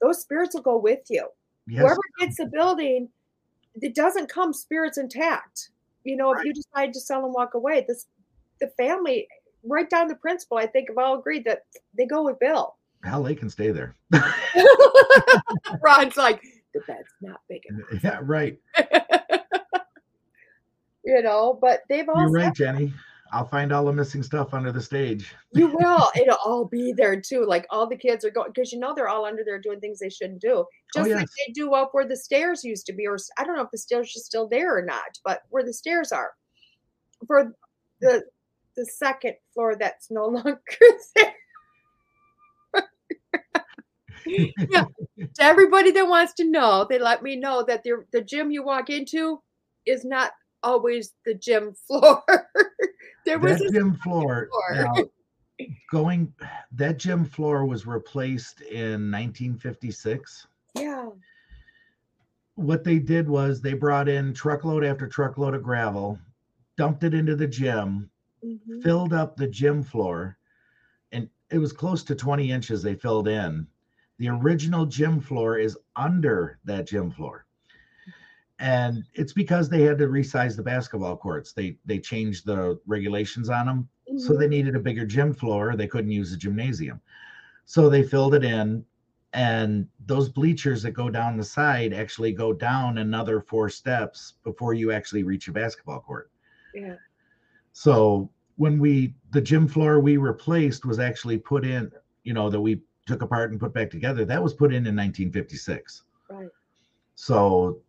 those 0.00 0.20
spirits 0.20 0.54
will 0.54 0.62
go 0.62 0.76
with 0.76 1.00
you. 1.08 1.26
Yes. 1.66 1.82
Whoever 1.82 2.00
gets 2.20 2.36
the 2.36 2.46
building, 2.46 3.08
it 3.80 3.94
doesn't 3.94 4.28
come 4.28 4.52
spirits 4.52 4.98
intact. 4.98 5.70
You 6.04 6.16
know, 6.16 6.32
if 6.32 6.44
you 6.44 6.52
decide 6.52 6.92
to 6.92 7.00
sell 7.00 7.24
and 7.24 7.32
walk 7.32 7.54
away, 7.54 7.84
this 7.86 8.06
the 8.60 8.68
family, 8.76 9.26
right 9.64 9.88
down 9.88 10.08
the 10.08 10.16
principal, 10.16 10.58
I 10.58 10.66
think 10.66 10.88
have 10.88 10.98
all 10.98 11.18
agreed 11.18 11.44
that 11.44 11.62
they 11.96 12.06
go 12.06 12.24
with 12.24 12.38
Bill. 12.38 12.76
Hell, 13.02 13.22
they 13.22 13.34
can 13.34 13.50
stay 13.50 13.70
there. 13.70 13.94
Ron's 15.82 16.16
like, 16.16 16.42
the 16.74 16.80
bed's 16.86 17.08
not 17.20 17.40
big 17.48 17.62
enough, 17.66 18.02
yeah, 18.02 18.18
right. 18.22 18.58
you 21.04 21.22
know, 21.22 21.58
but 21.60 21.82
they've 21.88 22.08
all 22.08 22.20
You're 22.22 22.30
right, 22.30 22.54
Jenny. 22.54 22.92
I'll 23.32 23.48
find 23.48 23.72
all 23.72 23.84
the 23.84 23.92
missing 23.92 24.22
stuff 24.22 24.54
under 24.54 24.70
the 24.70 24.80
stage. 24.80 25.34
you 25.52 25.66
will. 25.78 26.08
It'll 26.14 26.38
all 26.44 26.66
be 26.66 26.92
there 26.92 27.20
too. 27.20 27.44
Like 27.44 27.66
all 27.68 27.88
the 27.88 27.96
kids 27.96 28.24
are 28.24 28.30
going 28.30 28.52
because 28.54 28.72
you 28.72 28.78
know 28.78 28.94
they're 28.94 29.08
all 29.08 29.24
under 29.24 29.42
there 29.44 29.58
doing 29.58 29.80
things 29.80 29.98
they 29.98 30.08
shouldn't 30.08 30.40
do. 30.40 30.58
Oh, 30.58 30.66
Just 30.94 31.10
like 31.10 31.20
yes. 31.20 31.28
they 31.46 31.52
do 31.52 31.72
up 31.72 31.90
where 31.92 32.06
the 32.06 32.16
stairs 32.16 32.62
used 32.62 32.86
to 32.86 32.92
be, 32.92 33.06
or 33.06 33.18
I 33.36 33.44
don't 33.44 33.56
know 33.56 33.62
if 33.62 33.72
the 33.72 33.78
stairs 33.78 34.14
are 34.16 34.20
still 34.20 34.46
there 34.46 34.76
or 34.76 34.82
not, 34.82 35.18
but 35.24 35.42
where 35.50 35.64
the 35.64 35.72
stairs 35.72 36.12
are 36.12 36.32
for 37.26 37.52
the 38.00 38.22
the 38.76 38.86
second 38.86 39.34
floor 39.52 39.76
that's 39.76 40.10
no 40.10 40.26
longer 40.28 40.60
there. 41.16 41.34
Yeah. 44.26 44.84
To 45.18 45.42
everybody 45.42 45.90
that 45.92 46.08
wants 46.08 46.34
to 46.34 46.44
know, 46.44 46.86
they 46.88 46.98
let 46.98 47.22
me 47.22 47.36
know 47.36 47.64
that 47.64 47.82
the 47.82 48.04
the 48.12 48.20
gym 48.20 48.50
you 48.50 48.62
walk 48.62 48.90
into 48.90 49.40
is 49.86 50.04
not 50.04 50.32
always 50.64 51.12
the 51.24 51.34
gym 51.34 51.74
floor. 51.86 52.22
there 53.24 53.38
was 53.38 53.58
that 53.58 53.68
a 53.68 53.72
gym 53.72 53.94
floor. 53.94 54.48
floor. 54.50 54.84
Now, 54.96 55.66
going, 55.90 56.32
that 56.72 56.98
gym 56.98 57.24
floor 57.24 57.64
was 57.64 57.86
replaced 57.86 58.62
in 58.62 59.10
1956. 59.10 60.46
yeah. 60.74 61.10
What 62.56 62.84
they 62.84 63.00
did 63.00 63.28
was 63.28 63.60
they 63.60 63.72
brought 63.72 64.08
in 64.08 64.32
truckload 64.32 64.84
after 64.84 65.08
truckload 65.08 65.54
of 65.54 65.64
gravel, 65.64 66.20
dumped 66.76 67.02
it 67.02 67.12
into 67.12 67.34
the 67.34 67.48
gym, 67.48 68.08
mhm. 68.44 68.80
filled 68.80 69.12
up 69.12 69.36
the 69.36 69.48
gym 69.48 69.82
floor, 69.82 70.38
and 71.10 71.28
it 71.50 71.58
was 71.58 71.72
close 71.72 72.04
to 72.04 72.14
20 72.14 72.52
inches 72.52 72.80
they 72.80 72.94
filled 72.94 73.26
in. 73.26 73.66
The 74.18 74.28
original 74.28 74.86
gym 74.86 75.20
floor 75.20 75.58
is 75.58 75.76
under 75.96 76.58
that 76.64 76.86
gym 76.86 77.10
floor. 77.10 77.46
And 78.58 79.04
it's 79.14 79.32
because 79.32 79.68
they 79.68 79.82
had 79.82 79.98
to 79.98 80.06
resize 80.06 80.56
the 80.56 80.62
basketball 80.62 81.16
courts. 81.16 81.52
They 81.52 81.78
they 81.84 81.98
changed 81.98 82.46
the 82.46 82.78
regulations 82.86 83.48
on 83.48 83.66
them. 83.66 83.88
So 84.16 84.32
Mhm. 84.32 84.38
they 84.38 84.46
needed 84.48 84.76
a 84.76 84.80
bigger 84.80 85.04
gym 85.04 85.32
floor. 85.32 85.76
They 85.76 85.86
couldn't 85.88 86.10
use 86.12 86.30
the 86.30 86.36
gymnasium. 86.36 87.00
So 87.64 87.88
they 87.88 88.02
filled 88.02 88.34
it 88.34 88.44
in. 88.44 88.84
And 89.32 89.88
those 90.06 90.28
bleachers 90.28 90.82
that 90.82 90.92
go 90.92 91.10
down 91.10 91.36
the 91.36 91.44
side 91.44 91.92
actually 91.92 92.32
go 92.32 92.52
down 92.52 92.98
another 92.98 93.40
four 93.40 93.68
steps 93.68 94.34
before 94.44 94.74
you 94.74 94.92
actually 94.92 95.24
reach 95.24 95.48
a 95.48 95.52
basketball 95.52 96.00
court. 96.00 96.30
Yeah. 96.72 96.96
So 97.72 98.30
when 98.56 98.78
we 98.78 99.14
the 99.30 99.40
gym 99.40 99.66
floor 99.66 100.00
we 100.00 100.16
replaced 100.16 100.84
was 100.84 100.98
actually 100.98 101.38
put 101.38 101.64
in, 101.64 101.90
you 102.22 102.32
know, 102.32 102.48
that 102.50 102.60
we 102.60 102.82
took 103.06 103.22
apart 103.22 103.50
and 103.50 103.60
put 103.60 103.74
back 103.74 103.90
together. 103.90 104.24
That 104.24 104.42
was 104.42 104.54
put 104.54 104.70
in 104.72 104.86
in 104.86 104.96
1956. 104.96 106.02
Right. 106.30 106.48
So 107.14 107.80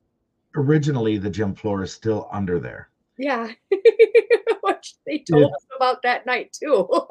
originally 0.56 1.18
the 1.18 1.30
gym 1.30 1.56
floor 1.56 1.84
is 1.84 1.94
still 1.94 2.28
under 2.32 2.60
there. 2.60 2.90
Yeah. 3.18 3.52
Which 4.62 4.96
they 5.06 5.20
told 5.20 5.54
us 5.54 5.66
about 5.76 6.02
that 6.04 6.26
night 6.26 6.56
too. 6.60 6.88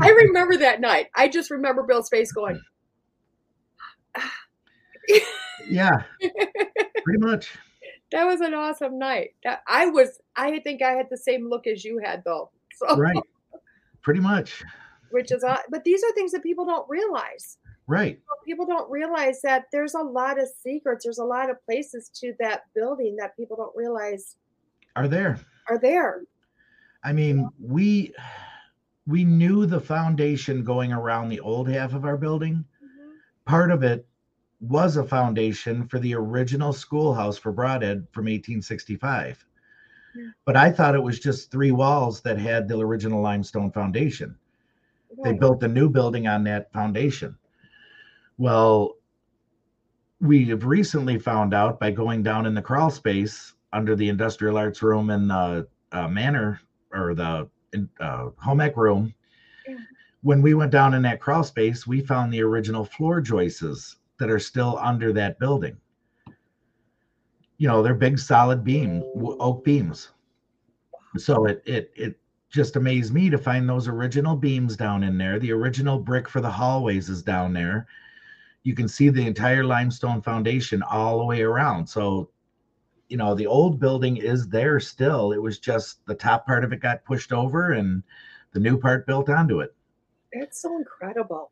I 0.00 0.10
remember 0.10 0.56
that 0.58 0.80
night. 0.80 1.06
I 1.14 1.28
just 1.28 1.50
remember 1.50 1.82
Bill's 1.82 2.08
face 2.08 2.32
going, 2.32 2.60
yeah, 5.68 6.02
pretty 7.04 7.18
much. 7.18 7.56
that 8.12 8.24
was 8.24 8.40
an 8.40 8.54
awesome 8.54 8.98
night. 8.98 9.30
That 9.44 9.62
I 9.66 9.86
was 9.86 10.20
I 10.36 10.60
think 10.60 10.82
I 10.82 10.92
had 10.92 11.06
the 11.10 11.16
same 11.16 11.48
look 11.48 11.66
as 11.66 11.84
you 11.84 12.00
had 12.04 12.22
though. 12.24 12.50
So 12.76 12.96
Right. 12.96 13.16
Pretty 14.02 14.20
much. 14.20 14.62
Which 15.16 15.32
is 15.32 15.42
but 15.70 15.82
these 15.82 16.04
are 16.04 16.12
things 16.12 16.30
that 16.32 16.42
people 16.42 16.66
don't 16.66 16.86
realize. 16.90 17.56
Right. 17.86 18.20
People 18.44 18.66
don't 18.66 18.90
realize 18.90 19.40
that 19.42 19.64
there's 19.72 19.94
a 19.94 20.02
lot 20.02 20.38
of 20.38 20.46
secrets. 20.62 21.04
There's 21.04 21.18
a 21.18 21.24
lot 21.24 21.48
of 21.48 21.64
places 21.64 22.10
to 22.20 22.34
that 22.38 22.64
building 22.74 23.16
that 23.16 23.34
people 23.34 23.56
don't 23.56 23.74
realize 23.74 24.36
Are 24.94 25.08
there. 25.08 25.40
are 25.70 25.78
there. 25.78 26.22
I 27.02 27.12
mean, 27.12 27.48
we 27.58 28.12
we 29.06 29.24
knew 29.24 29.64
the 29.64 29.80
foundation 29.80 30.62
going 30.62 30.92
around 30.92 31.30
the 31.30 31.40
old 31.40 31.66
half 31.66 31.94
of 31.94 32.04
our 32.04 32.18
building. 32.18 32.64
Mm-hmm. 32.84 33.10
Part 33.46 33.70
of 33.70 33.82
it 33.82 34.06
was 34.60 34.98
a 34.98 35.04
foundation 35.04 35.88
for 35.88 35.98
the 35.98 36.14
original 36.14 36.74
schoolhouse 36.74 37.38
for 37.38 37.52
Brodhead 37.54 38.06
from 38.12 38.24
1865. 38.24 39.46
Yeah. 40.14 40.24
But 40.44 40.56
I 40.56 40.70
thought 40.70 40.94
it 40.94 41.02
was 41.02 41.20
just 41.20 41.50
three 41.50 41.72
walls 41.72 42.20
that 42.22 42.38
had 42.38 42.68
the 42.68 42.78
original 42.78 43.22
limestone 43.22 43.70
foundation. 43.70 44.36
They 45.22 45.32
built 45.32 45.62
a 45.62 45.68
new 45.68 45.88
building 45.88 46.26
on 46.26 46.44
that 46.44 46.72
foundation. 46.72 47.36
Well, 48.38 48.96
we 50.20 50.46
have 50.46 50.64
recently 50.64 51.18
found 51.18 51.54
out 51.54 51.80
by 51.80 51.90
going 51.90 52.22
down 52.22 52.46
in 52.46 52.54
the 52.54 52.62
crawl 52.62 52.90
space 52.90 53.54
under 53.72 53.96
the 53.96 54.08
industrial 54.08 54.56
arts 54.56 54.82
room 54.82 55.10
and 55.10 55.28
the 55.28 55.66
uh, 55.92 56.08
manor 56.08 56.60
or 56.92 57.14
the 57.14 57.48
uh, 58.00 58.30
home 58.38 58.60
ec 58.60 58.76
room. 58.76 59.14
Yeah. 59.68 59.76
When 60.22 60.42
we 60.42 60.54
went 60.54 60.72
down 60.72 60.94
in 60.94 61.02
that 61.02 61.20
crawl 61.20 61.44
space, 61.44 61.86
we 61.86 62.00
found 62.00 62.32
the 62.32 62.42
original 62.42 62.84
floor 62.84 63.20
joists 63.20 63.96
that 64.18 64.30
are 64.30 64.38
still 64.38 64.78
under 64.78 65.12
that 65.12 65.38
building. 65.38 65.76
You 67.58 67.68
know, 67.68 67.82
they're 67.82 67.94
big, 67.94 68.18
solid 68.18 68.64
beam, 68.64 69.02
oak 69.40 69.64
beams. 69.64 70.10
So 71.16 71.46
it 71.46 71.62
it 71.64 71.90
it 71.94 72.18
just 72.56 72.74
amazed 72.76 73.12
me 73.12 73.30
to 73.30 73.38
find 73.38 73.68
those 73.68 73.86
original 73.86 74.34
beams 74.34 74.76
down 74.76 75.04
in 75.04 75.18
there. 75.18 75.38
The 75.38 75.52
original 75.52 75.98
brick 75.98 76.28
for 76.28 76.40
the 76.40 76.50
hallways 76.50 77.08
is 77.10 77.22
down 77.22 77.52
there. 77.52 77.86
You 78.64 78.74
can 78.74 78.88
see 78.88 79.10
the 79.10 79.26
entire 79.26 79.62
limestone 79.62 80.22
foundation 80.22 80.82
all 80.82 81.18
the 81.18 81.24
way 81.24 81.42
around. 81.42 81.86
So, 81.86 82.30
you 83.08 83.18
know, 83.18 83.34
the 83.34 83.46
old 83.46 83.78
building 83.78 84.16
is 84.16 84.48
there 84.48 84.80
still. 84.80 85.32
It 85.32 85.42
was 85.42 85.58
just 85.58 86.04
the 86.06 86.14
top 86.14 86.46
part 86.46 86.64
of 86.64 86.72
it 86.72 86.80
got 86.80 87.04
pushed 87.04 87.32
over 87.32 87.72
and 87.72 88.02
the 88.52 88.60
new 88.60 88.78
part 88.78 89.06
built 89.06 89.28
onto 89.28 89.60
it. 89.60 89.74
It's 90.32 90.62
so 90.62 90.76
incredible. 90.76 91.50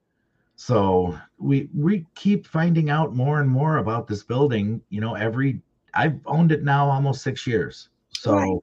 So 0.57 1.19
we 1.39 1.69
we 1.75 2.07
keep 2.15 2.47
finding 2.47 2.89
out 2.91 3.15
more 3.15 3.41
and 3.41 3.51
more 3.51 3.77
about 3.79 4.07
this 4.09 4.23
building. 4.23 4.83
You 4.89 5.01
know, 5.01 5.15
every 5.15 5.63
I've 5.95 6.21
owned 6.27 6.53
it 6.53 6.65
now 6.65 6.89
almost 6.89 7.23
six 7.23 7.47
years. 7.47 7.91
So 8.13 8.33
Right. 8.33 8.61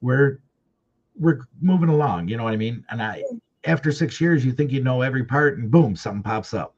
we're 0.00 0.40
we're 1.16 1.40
moving 1.60 1.88
along. 1.88 2.28
You 2.28 2.36
know 2.36 2.44
what 2.44 2.52
I 2.52 2.56
mean? 2.56 2.84
And 2.90 3.02
I 3.02 3.22
after 3.64 3.92
six 3.92 4.20
years, 4.20 4.44
you 4.44 4.52
think 4.52 4.72
you 4.72 4.82
know 4.82 5.02
every 5.02 5.24
part, 5.24 5.58
and 5.58 5.70
boom, 5.70 5.94
something 5.94 6.22
pops 6.22 6.52
up, 6.54 6.74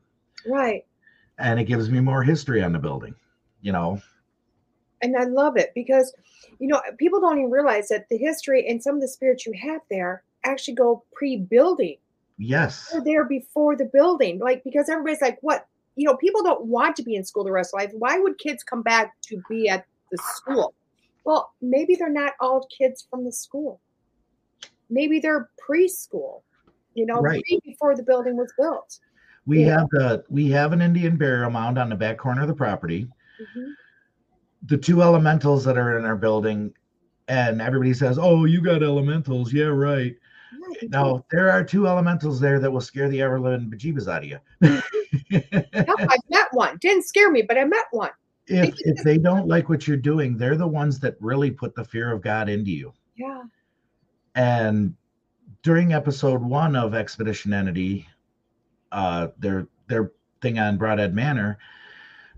Right. 0.47 0.85
and 1.39 1.59
it 1.59 1.64
gives 1.64 1.89
me 1.91 2.01
more 2.01 2.22
history 2.22 2.62
on 2.62 2.72
the 2.72 2.78
building. 2.78 3.14
You 3.62 3.72
know, 3.72 4.01
And 5.01 5.16
I 5.16 5.24
love 5.24 5.57
it 5.57 5.72
because, 5.74 6.12
you 6.59 6.68
know, 6.68 6.80
people 6.99 7.20
don't 7.20 7.39
even 7.39 7.51
realize 7.51 7.89
that 7.89 8.07
the 8.11 8.18
history 8.18 8.68
and 8.68 8.82
some 8.82 8.95
of 8.97 9.01
the 9.01 9.09
spirits 9.09 9.47
you 9.47 9.55
have 9.62 9.80
there 9.91 10.22
actually 10.45 10.74
go 10.74 11.05
pre 11.12 11.39
building. 11.39 11.97
yes, 12.37 12.91
They're 12.93 13.03
there 13.03 13.24
before 13.24 13.76
the 13.76 13.87
building. 13.87 14.39
Like, 14.39 14.62
because 14.64 14.89
everybody's 14.91 15.22
like, 15.22 15.39
what? 15.41 15.66
You 15.97 16.07
know, 16.07 16.16
people 16.16 16.43
don't 16.43 16.66
want 16.66 16.97
to 16.97 17.03
be 17.03 17.14
in 17.14 17.24
school 17.24 17.45
the 17.45 17.53
rest 17.53 17.72
of 17.72 17.78
life. 17.78 17.93
Why 17.97 18.18
would 18.18 18.37
kids 18.39 18.62
come 18.62 18.82
back 18.82 19.14
to 19.28 19.41
be 19.49 19.68
at 19.68 19.87
the 20.11 20.18
school? 20.18 20.74
Well, 21.24 21.55
maybe 21.62 21.95
they're 21.95 22.11
not 22.11 22.35
all 22.41 22.68
kids 22.76 23.07
from 23.09 23.24
the 23.24 23.32
school. 23.32 23.80
Maybe 24.95 25.18
they're 25.20 25.51
preschool, 25.68 26.42
you 26.95 27.05
know, 27.07 27.20
Right. 27.20 27.42
before 27.64 27.95
the 27.97 28.03
building 28.05 28.36
was 28.36 28.53
built. 28.57 28.99
we 29.47 29.64
Yeah. 29.66 29.80
have 29.80 29.88
the 29.90 30.24
we 30.30 30.51
have 30.53 30.72
an 30.72 30.80
Indian 30.80 31.16
burial 31.18 31.51
mound 31.51 31.78
on 31.78 31.90
the 31.90 31.97
back 31.97 32.16
corner 32.16 32.42
of 32.42 32.49
the 32.49 32.55
property. 32.55 33.09
Mhm. 33.55 33.72
the 34.66 34.78
two 34.78 35.03
elementals 35.03 35.62
that 35.64 35.76
are 35.76 35.99
in 35.99 36.07
our 36.07 36.16
building 36.16 36.72
and 37.28 37.61
everybody 37.61 37.92
says 37.92 38.18
oh 38.18 38.47
you 38.47 38.62
got 38.62 38.82
elementals 38.82 39.53
yeah 39.53 39.64
right 39.66 40.16
do. 40.80 40.88
now 40.88 41.22
there 41.30 41.51
are 41.51 41.62
two 41.62 41.86
elementals 41.86 42.40
there 42.40 42.59
that 42.61 42.70
will 42.70 42.80
scare 42.80 43.11
the 43.11 43.20
ever 43.20 43.38
living 43.38 43.70
bejeebus 43.70 44.09
out 44.09 44.22
of 44.24 44.30
you 44.30 44.38
No, 45.30 45.95
I 45.99 46.16
met 46.30 46.49
one. 46.53 46.78
Didn't 46.80 47.05
scare 47.05 47.30
me, 47.30 47.42
but 47.42 47.59
I 47.59 47.64
met 47.64 47.84
one. 47.90 48.11
if 48.47 48.74
if 48.78 49.05
they 49.05 49.18
don't 49.18 49.47
like 49.49 49.68
what 49.68 49.86
you're 49.86 49.97
doing 50.12 50.38
they're 50.38 50.57
the 50.57 50.66
ones 50.66 50.99
that 51.01 51.16
really 51.20 51.51
put 51.51 51.74
the 51.74 51.84
fear 51.84 52.11
of 52.12 52.22
god 52.22 52.49
into 52.49 52.70
you 52.70 52.92
Yeah. 53.16 53.42
And 54.35 54.95
during 55.62 55.93
episode 55.93 56.43
one 56.43 56.76
of 56.76 56.95
expedition 56.95 57.53
entity 57.53 58.07
uh 58.93 59.28
their 59.39 59.66
their 59.89 60.12
thing 60.41 60.59
on 60.59 60.78
brodhead 60.78 61.14
manor 61.14 61.59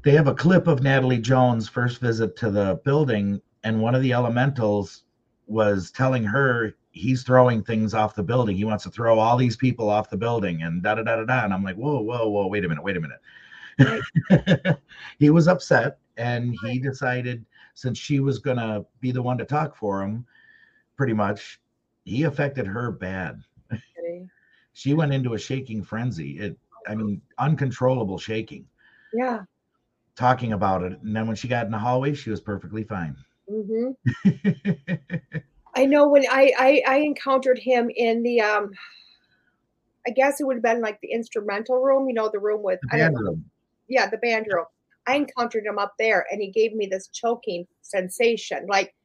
they 0.03 0.13
have 0.13 0.29
a 0.29 0.35
clip 0.35 0.69
of 0.69 0.81
natalie 0.81 1.19
jones 1.19 1.69
first 1.69 2.01
visit 2.01 2.37
to 2.37 2.51
the 2.51 2.81
building 2.85 3.41
and 3.65 3.81
one 3.81 3.97
of 3.97 4.01
the 4.01 4.13
elementals 4.13 5.03
was 5.47 5.91
telling 5.91 6.23
her 6.23 6.75
he's 6.97 7.23
throwing 7.23 7.63
things 7.63 7.95
off 7.95 8.15
the 8.15 8.23
building. 8.23 8.57
He 8.57 8.65
wants 8.65 8.85
to 8.85 8.91
throw 8.91 9.19
all 9.19 9.37
these 9.37 9.57
people 9.57 9.91
off 9.91 10.09
the 10.09 10.17
building 10.17 10.63
and 10.63 10.83
da 10.83 10.95
da 10.95 11.03
da 11.03 11.17
da 11.17 11.25
da. 11.25 11.45
And 11.45 11.53
i'm 11.53 11.63
like 11.63 11.77
whoa 11.77 12.01
whoa 12.01 12.29
whoa 12.29 12.47
wait 12.47 12.65
a 12.65 12.69
minute 12.69 12.83
wait 12.83 12.97
a 12.97 13.01
minute. 13.01 14.81
He 15.19 15.31
was 15.31 15.49
upset 15.49 15.99
and 16.17 16.57
he 16.65 16.79
decided 16.79 17.45
since 17.75 17.99
she 17.99 18.21
was 18.21 18.39
going 18.39 18.57
to 18.57 18.87
be 19.01 19.13
the 19.13 19.21
one 19.21 19.37
to 19.39 19.45
talk 19.45 19.77
for 19.77 20.03
him 20.03 20.25
pretty 20.97 21.13
much 21.13 21.61
he 22.07 22.23
affected 22.23 22.67
her 22.67 22.91
bad 22.91 23.43
she 24.73 24.95
went 24.95 25.13
into 25.13 25.35
a 25.35 25.39
shaking 25.39 25.83
frenzy 25.83 26.39
it 26.39 26.57
i 26.87 26.95
mean 26.95 27.21
uncontrollable 27.39 28.19
shaking 28.19 28.67
Yeah. 29.13 29.43
talking 30.17 30.53
about 30.55 30.83
it 30.83 30.99
and 31.03 31.15
then 31.15 31.27
when 31.27 31.37
she 31.37 31.49
got 31.49 31.67
in 31.67 31.73
the 31.73 31.79
hallway 31.79 32.15
she 32.15 32.31
was 32.31 32.41
perfectly 32.41 32.83
fine 32.85 33.15
Mm-hmm. 33.49 33.91
I 35.77 35.87
know 35.87 36.09
when 36.09 36.25
I, 36.29 36.53
I 36.59 36.83
I 36.85 36.97
encountered 36.97 37.61
him 37.61 37.89
in 37.95 38.25
the 38.25 38.41
um 38.41 38.73
I 40.05 40.11
guess 40.11 40.41
it 40.41 40.49
would 40.49 40.57
have 40.57 40.65
been 40.65 40.81
like 40.81 40.99
the 41.01 41.13
instrumental 41.13 41.81
room, 41.81 42.09
you 42.09 42.15
know, 42.15 42.29
the 42.33 42.41
room 42.41 42.63
with 42.65 42.81
The 42.91 42.99
know, 42.99 43.11
room. 43.19 43.45
yeah, 43.89 44.09
the 44.09 44.19
band 44.19 44.47
room. 44.51 44.65
I 45.07 45.15
encountered 45.15 45.65
him 45.65 45.79
up 45.79 45.95
there 45.97 46.27
and 46.31 46.41
he 46.43 46.51
gave 46.51 46.75
me 46.75 46.87
this 46.91 47.09
choking 47.09 47.67
sensation. 47.83 48.67
Like 48.69 48.96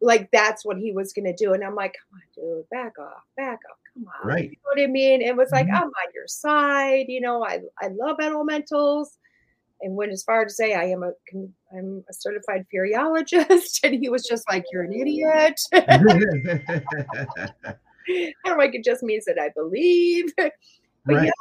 like 0.00 0.28
that's 0.32 0.64
what 0.64 0.76
he 0.78 0.92
was 0.92 1.12
gonna 1.12 1.34
do. 1.36 1.52
And 1.54 1.64
I'm 1.64 1.74
like, 1.74 1.94
come 2.10 2.20
on, 2.20 2.22
dude, 2.34 2.68
back 2.70 2.98
off, 2.98 3.22
back 3.36 3.60
off, 3.70 3.78
come 3.94 4.06
on. 4.06 4.26
Right. 4.28 4.50
You 4.50 4.56
know 4.64 4.70
what 4.74 4.80
I 4.82 4.86
mean? 4.86 5.22
It 5.22 5.36
was 5.36 5.50
like, 5.52 5.66
Mhm. 5.66 5.74
I'm 5.74 5.84
on 5.84 6.12
your 6.14 6.26
side, 6.28 7.06
you 7.08 7.20
know, 7.20 7.44
I 7.44 7.60
I 7.80 7.88
love 7.88 8.16
elementals. 8.20 9.18
And 9.82 9.94
went 9.94 10.10
as 10.10 10.22
far 10.22 10.42
to 10.42 10.48
say 10.50 10.72
I 10.72 10.84
am 10.84 11.02
a 11.02 11.12
I'm 11.76 12.02
a 12.08 12.12
certified 12.14 12.64
feriologist, 12.74 13.80
and 13.84 13.94
he 13.94 14.08
was 14.08 14.26
just 14.26 14.48
like, 14.48 14.64
"You're 14.72 14.84
an 14.84 14.94
idiot." 14.94 15.60
or 18.46 18.56
like 18.56 18.74
it 18.74 18.84
just 18.84 19.02
means 19.02 19.24
that 19.26 19.38
I 19.38 19.50
believe. 19.54 20.32
But 21.04 21.14
right 21.14 21.26
yeah, 21.26 21.32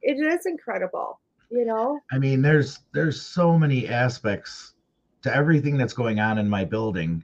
it 0.00 0.14
is 0.14 0.46
incredible, 0.46 1.20
you 1.50 1.66
know. 1.66 2.00
i 2.12 2.18
mean 2.18 2.40
there's 2.40 2.78
there's 2.94 3.20
so 3.20 3.58
many 3.58 3.86
aspects 3.86 4.72
to 5.20 5.34
everything 5.34 5.76
that's 5.76 5.92
going 5.92 6.18
on 6.18 6.38
in 6.38 6.48
my 6.48 6.64
building. 6.64 7.22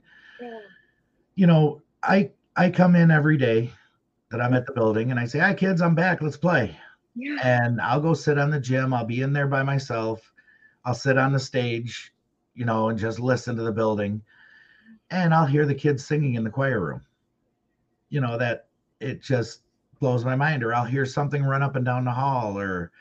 You 1.38 1.46
know 1.46 1.80
i 2.02 2.30
i 2.56 2.68
come 2.68 2.96
in 2.96 3.10
every 3.12 3.36
day 3.36 3.70
that 4.30 4.40
i'm 4.40 4.54
at 4.54 4.66
the 4.66 4.72
building 4.72 5.10
and 5.12 5.20
i 5.20 5.24
say 5.26 5.38
hi 5.38 5.54
kids 5.54 5.80
i'm 5.80 5.94
back 5.94 6.20
let's 6.20 6.36
play 6.36 6.76
Yeah. 7.14 7.38
and 7.44 7.80
I'll 7.80 8.00
go 8.00 8.14
sit 8.14 8.38
on 8.38 8.50
the 8.50 8.60
gym. 8.60 8.92
I'll 8.94 9.04
be 9.04 9.22
in 9.22 9.32
there 9.32 9.46
by 9.48 9.62
myself. 9.62 10.32
I'll 10.84 10.94
sit 10.94 11.18
on 11.18 11.32
the 11.32 11.40
stage, 11.40 12.12
you 12.54 12.64
know, 12.64 12.88
and 12.88 12.98
just 12.98 13.20
listen 13.20 13.56
to 13.56 13.62
the 13.62 13.72
building. 13.72 14.22
And 15.10 15.34
I'll 15.34 15.46
hear 15.46 15.66
the 15.66 15.74
kids 15.74 16.04
singing 16.04 16.34
in 16.34 16.44
the 16.44 16.50
choir 16.50 16.80
room. 16.80 17.02
You 18.10 18.20
know, 18.20 18.38
that 18.38 18.68
it 19.00 19.22
just 19.22 19.62
blows 20.00 20.24
my 20.24 20.36
mind. 20.36 20.62
Or 20.64 20.74
I'll 20.74 20.84
hear 20.84 21.06
something 21.06 21.44
run 21.44 21.62
up 21.62 21.76
and 21.76 21.84
down 21.84 22.04
the 22.04 22.12
hall. 22.12 22.58
Or 22.58 22.92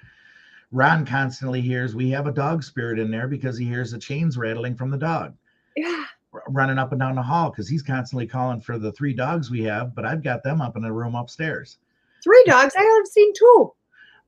Ron 0.72 1.06
constantly 1.06 1.62
hears 1.62 1.96
we 1.96 2.10
have 2.12 2.28
a 2.28 2.32
dog 2.34 2.64
spirit 2.64 3.00
in 3.00 3.12
there 3.12 3.28
because 3.28 3.58
he 3.58 3.66
hears 3.66 3.92
the 3.92 4.00
chains 4.00 4.38
rattling 4.38 4.76
from 4.76 4.90
the 4.92 4.98
dog 4.98 5.36
Yeah. 5.76 6.06
Running 6.50 6.78
up 6.78 6.92
and 6.92 7.00
down 7.00 7.16
the 7.16 7.22
hall 7.22 7.50
because 7.50 7.68
he's 7.68 7.84
constantly 7.84 8.28
calling 8.28 8.62
for 8.62 8.78
the 8.78 8.92
three 8.94 9.14
dogs 9.14 9.50
we 9.52 9.64
have, 9.64 9.94
but 9.96 10.06
I've 10.06 10.24
got 10.24 10.44
them 10.44 10.62
up 10.62 10.76
in 10.78 10.84
a 10.84 10.92
room 10.94 11.16
upstairs. 11.16 11.78
Three 12.24 12.44
dogs. 12.48 12.74
I 12.78 12.82
have 12.84 13.08
seen 13.08 13.34
two. 13.34 13.74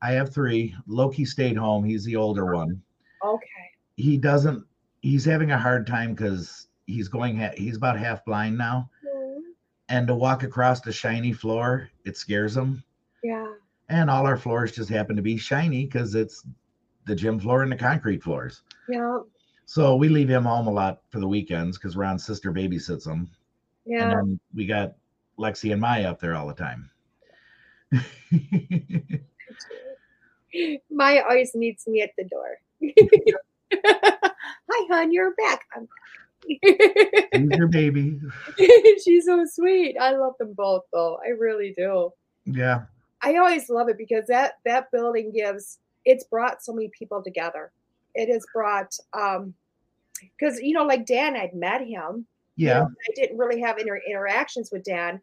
I 0.02 0.12
have 0.12 0.32
three. 0.32 0.74
Loki 0.86 1.24
stayed 1.24 1.56
home. 1.56 1.84
He's 1.84 2.04
the 2.04 2.16
older 2.16 2.54
one. 2.54 2.80
Okay. 3.24 3.46
he 3.96 4.16
doesn't 4.16 4.64
he's 5.02 5.24
having 5.26 5.50
a 5.50 5.58
hard 5.58 5.86
time 5.86 6.14
because 6.14 6.68
he's 6.86 7.06
going 7.08 7.36
ha- 7.38 7.52
he's 7.56 7.76
about 7.76 7.98
half 7.98 8.24
blind 8.24 8.56
now 8.56 8.88
Mm, 9.06 9.40
and 9.90 10.06
to 10.06 10.14
walk 10.14 10.42
across 10.42 10.80
the 10.80 10.90
shiny 10.92 11.32
floor 11.34 11.90
it 12.06 12.16
scares 12.16 12.56
him 12.56 12.82
Yeah. 13.22 13.46
and 13.90 14.08
all 14.08 14.24
our 14.26 14.38
floors 14.38 14.72
just 14.72 14.88
happen 14.88 15.16
to 15.16 15.22
be 15.22 15.36
shiny 15.36 15.84
because 15.84 16.14
it's 16.14 16.46
the 17.04 17.14
gym 17.14 17.38
floor 17.38 17.62
and 17.62 17.70
the 17.70 17.76
concrete 17.76 18.22
floors 18.22 18.62
Yeah. 18.88 19.18
So 19.72 19.94
we 19.94 20.08
leave 20.08 20.28
him 20.28 20.42
home 20.44 20.66
a 20.66 20.70
lot 20.70 21.02
for 21.10 21.20
the 21.20 21.28
weekends 21.28 21.78
because 21.78 21.96
ron's 21.96 22.24
sister 22.26 22.52
babysits 22.52 23.06
him 23.06 23.28
and 23.86 23.94
Yeah. 23.94 24.08
then 24.16 24.40
we 24.54 24.66
got 24.66 24.94
lexi 25.38 25.70
and 25.72 25.80
maya 25.80 26.10
up 26.10 26.18
there 26.20 26.34
all 26.34 26.48
the 26.48 26.54
time 26.54 26.90
Maya 30.90 31.22
always 31.28 31.54
meets 31.54 31.86
me 31.86 32.02
at 32.02 32.10
the 32.18 32.24
door. 32.24 32.58
Hi, 33.74 34.86
hon. 34.90 35.12
You're 35.12 35.34
back. 35.34 35.60
I'm 35.76 35.86
back. 35.86 37.28
Your 37.58 37.68
baby 37.80 38.18
She's 39.04 39.26
so 39.26 39.44
sweet. 39.46 39.96
I 40.00 40.12
love 40.12 40.34
them 40.38 40.52
both, 40.54 40.84
though. 40.92 41.18
I 41.24 41.28
really 41.30 41.72
do. 41.76 42.12
yeah 42.46 42.82
I 43.22 43.36
always 43.36 43.68
love 43.68 43.88
it 43.88 43.98
because 43.98 44.26
that 44.28 44.54
that 44.64 44.90
building 44.90 45.30
gives 45.32 45.78
it's 46.04 46.24
brought 46.24 46.62
so 46.64 46.72
many 46.72 46.90
people 46.98 47.22
together. 47.22 47.70
It 48.20 48.28
has 48.28 48.44
brought 48.54 48.92
um 49.12 49.54
because 50.20 50.60
you 50.60 50.74
know, 50.74 50.84
like 50.84 51.06
Dan, 51.06 51.36
I'd 51.36 51.54
met 51.54 51.80
him. 51.80 52.26
you 52.56 52.66
yeah 52.66 52.80
know, 52.80 52.88
I 53.08 53.12
didn't 53.14 53.38
really 53.38 53.60
have 53.60 53.78
any 53.78 53.90
interactions 54.08 54.70
with 54.72 54.84
Dan. 54.84 55.20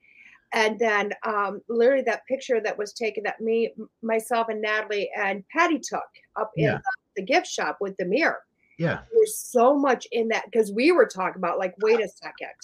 And 0.53 0.79
then 0.79 1.13
um 1.23 1.61
literally 1.69 2.03
that 2.03 2.25
picture 2.25 2.59
that 2.61 2.77
was 2.77 2.93
taken 2.93 3.23
that 3.23 3.39
me, 3.41 3.73
myself, 4.01 4.47
and 4.49 4.61
Natalie 4.61 5.09
and 5.15 5.43
Patty 5.49 5.79
took 5.79 6.09
up 6.35 6.51
in 6.55 6.65
Yeah. 6.65 6.77
the, 6.77 7.21
the 7.21 7.25
gift 7.33 7.47
shop 7.47 7.77
with 7.81 7.95
the 7.97 8.05
mirror. 8.05 8.41
yeah 8.77 8.99
There's 9.13 9.37
so 9.37 9.77
much 9.77 10.07
in 10.11 10.27
that 10.29 10.45
because 10.49 10.71
we 10.71 10.91
were 10.91 11.05
talking 11.07 11.39
about 11.43 11.59
like, 11.59 11.75
wait 11.81 11.99
a 11.99 12.09
second. 12.09 12.57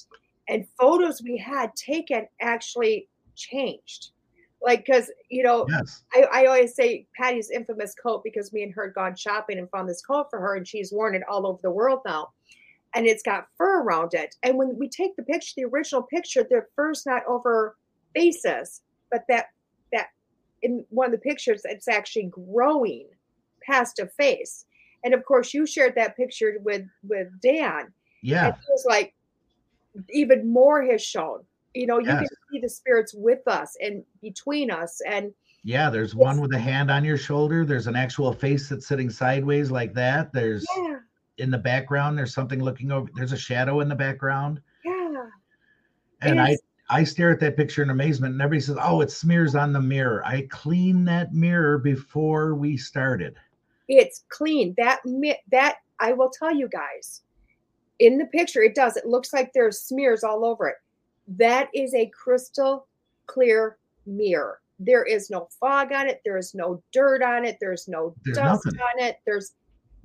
And 0.50 0.66
photos 0.80 1.22
we 1.22 1.38
had 1.38 1.70
taken 1.76 2.28
actually 2.42 3.08
changed. 3.36 4.12
Like, 4.64 4.86
because, 4.86 5.12
you 5.30 5.44
know, 5.44 5.66
yes 5.70 6.04
I, 6.14 6.24
I 6.32 6.46
always 6.46 6.74
say 6.76 7.06
Patty's 7.16 7.52
infamous 7.52 7.94
coat 7.96 8.24
because 8.24 8.54
me 8.54 8.64
and 8.64 8.74
her 8.74 8.86
had 8.86 8.94
gone 8.94 9.16
shopping 9.16 9.58
and 9.58 9.70
found 9.70 9.90
this 9.90 10.02
coat 10.02 10.28
for 10.30 10.40
her, 10.40 10.56
and 10.56 10.68
she's 10.68 10.92
worn 10.92 11.16
it 11.16 11.24
all 11.30 11.46
over 11.46 11.60
the 11.62 11.72
world 11.72 12.00
now. 12.06 12.30
And 12.96 13.06
it's 13.08 13.24
got 13.24 13.48
fur 13.58 13.82
around 13.82 14.14
it. 14.14 14.36
And 14.44 14.58
when 14.58 14.78
we 14.78 14.88
take 14.88 15.16
the 15.16 15.24
picture, 15.24 15.54
the 15.58 15.66
original 15.66 16.04
picture, 16.04 16.44
the 16.44 16.66
fur's 16.76 17.06
not 17.06 17.26
over 17.28 17.76
faces, 18.16 18.82
but 19.12 19.24
that 19.30 19.48
that 19.92 20.08
in 20.62 20.86
one 20.90 21.08
of 21.08 21.12
the 21.12 21.18
pictures, 21.18 21.62
it's 21.66 21.88
actually 21.88 22.26
growing 22.26 23.08
past 23.64 24.00
a 24.00 24.08
face. 24.08 24.66
And 25.04 25.14
of 25.14 25.26
course, 25.26 25.54
you 25.54 25.66
shared 25.66 25.96
that 25.96 26.16
picture 26.16 26.58
with 26.64 26.86
with 27.04 27.28
Dan, 27.42 27.92
yeah 28.22 28.46
and 28.46 28.54
it 28.54 28.60
was 28.70 28.86
like 28.88 29.14
even 30.12 30.52
more 30.52 30.84
has 30.84 31.02
shown. 31.04 31.42
You 31.74 31.88
know, 31.88 32.00
you 32.00 32.08
Yes. 32.08 32.20
can 32.20 32.38
see 32.52 32.60
the 32.60 32.70
spirits 32.70 33.14
with 33.14 33.48
us 33.48 33.76
and 33.82 34.04
between 34.22 34.70
us, 34.72 35.02
and 35.08 35.34
Yeah, 35.66 35.90
there's 35.90 36.14
one 36.14 36.42
with 36.42 36.54
a 36.54 36.60
hand 36.60 36.92
on 36.92 37.06
your 37.06 37.18
shoulder. 37.18 37.64
There's 37.66 37.88
an 37.88 37.96
actual 37.96 38.34
face 38.34 38.68
that's 38.68 38.86
sitting 38.86 39.10
sideways 39.10 39.72
like 39.72 39.94
that. 39.94 40.34
There's 40.34 40.68
Yeah, 40.78 41.00
in 41.38 41.50
the 41.50 41.58
background, 41.58 42.18
there's 42.18 42.34
something 42.34 42.62
looking 42.62 42.92
over. 42.92 43.10
There's 43.16 43.32
a 43.32 43.38
shadow 43.38 43.80
in 43.80 43.88
the 43.90 43.96
background. 43.96 44.62
yeah. 44.84 45.30
And 46.22 46.40
I 46.40 46.58
I 46.90 47.06
stare 47.06 47.32
at 47.32 47.40
that 47.40 47.56
picture 47.56 47.82
in 47.82 47.90
amazement, 47.90 48.34
and 48.34 48.42
everybody 48.42 48.60
says, 48.62 48.78
"Oh, 48.80 49.02
it 49.02 49.10
smears 49.10 49.56
on 49.56 49.72
the 49.74 49.82
mirror." 49.82 50.24
I 50.26 50.48
clean 50.52 51.06
that 51.06 51.34
mirror 51.34 51.78
before 51.80 52.56
we 52.56 52.78
started. 52.78 53.36
It's 53.88 54.26
clean. 54.30 54.76
That 54.78 55.00
that 55.50 55.78
I 56.00 56.12
will 56.14 56.30
tell 56.30 56.54
you 56.54 56.68
guys. 56.68 57.22
In 58.00 58.18
the 58.18 58.26
picture, 58.26 58.62
it 58.62 58.76
does. 58.76 58.98
It 58.98 59.06
looks 59.06 59.32
like 59.34 59.54
there's 59.54 59.80
smears 59.82 60.24
all 60.24 60.44
over 60.46 60.68
it. 60.68 60.76
That 61.28 61.70
is 61.74 61.94
a 61.94 62.08
crystal 62.08 62.88
clear 63.28 63.78
mirror. 64.06 64.62
There 64.80 65.04
is 65.06 65.30
no 65.30 65.48
fog 65.60 65.92
on 65.92 66.08
it. 66.08 66.22
There 66.26 66.38
is 66.38 66.54
no 66.54 66.82
dirt 66.92 67.22
on 67.24 67.46
it. 67.46 67.58
There's 67.62 67.88
no 67.88 68.16
There's 68.26 68.38
dust 68.38 68.66
nothing. 68.66 68.80
on 68.82 69.04
it. 69.08 69.20
There's 69.26 69.54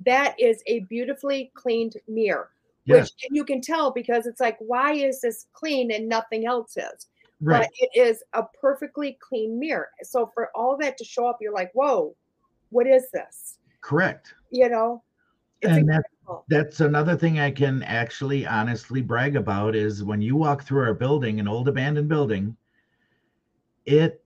that 0.05 0.39
is 0.39 0.63
a 0.67 0.79
beautifully 0.81 1.51
cleaned 1.55 1.97
mirror. 2.07 2.51
Yes, 2.85 3.11
Which 3.11 3.27
you 3.31 3.43
can 3.43 3.59
tell 3.61 3.91
because 3.91 4.25
it's 4.25 4.39
like, 4.39 4.57
why 4.59 4.93
is 4.93 5.19
this 5.21 5.47
clean 5.53 5.91
and 5.91 6.07
nothing 6.07 6.45
else 6.45 6.77
is? 6.77 7.07
right. 7.41 7.61
But 7.61 7.69
it 7.79 7.89
is 7.99 8.23
a 8.33 8.43
perfectly 8.59 9.17
clean 9.21 9.59
mirror. 9.59 9.89
So 10.03 10.31
for 10.33 10.49
all 10.55 10.77
that 10.77 10.97
to 10.97 11.03
show 11.03 11.27
up, 11.27 11.39
you're 11.41 11.53
like, 11.53 11.71
whoa, 11.73 12.15
what 12.69 12.87
is 12.87 13.11
this? 13.11 13.57
Correct. 13.81 14.33
You 14.51 14.69
know? 14.69 15.03
It's 15.61 15.71
And 15.71 15.89
that 15.89 16.03
that's 16.47 16.79
another 16.79 17.15
thing 17.15 17.39
I 17.39 17.51
can 17.51 17.83
actually 17.83 18.45
honestly 18.45 19.01
brag 19.01 19.35
about 19.35 19.75
is 19.75 20.03
when 20.03 20.21
you 20.21 20.35
walk 20.35 20.63
through 20.63 20.83
our 20.83 20.93
building, 20.93 21.39
an 21.39 21.47
old 21.47 21.67
abandoned 21.67 22.07
building, 22.07 22.55
it 23.85 24.23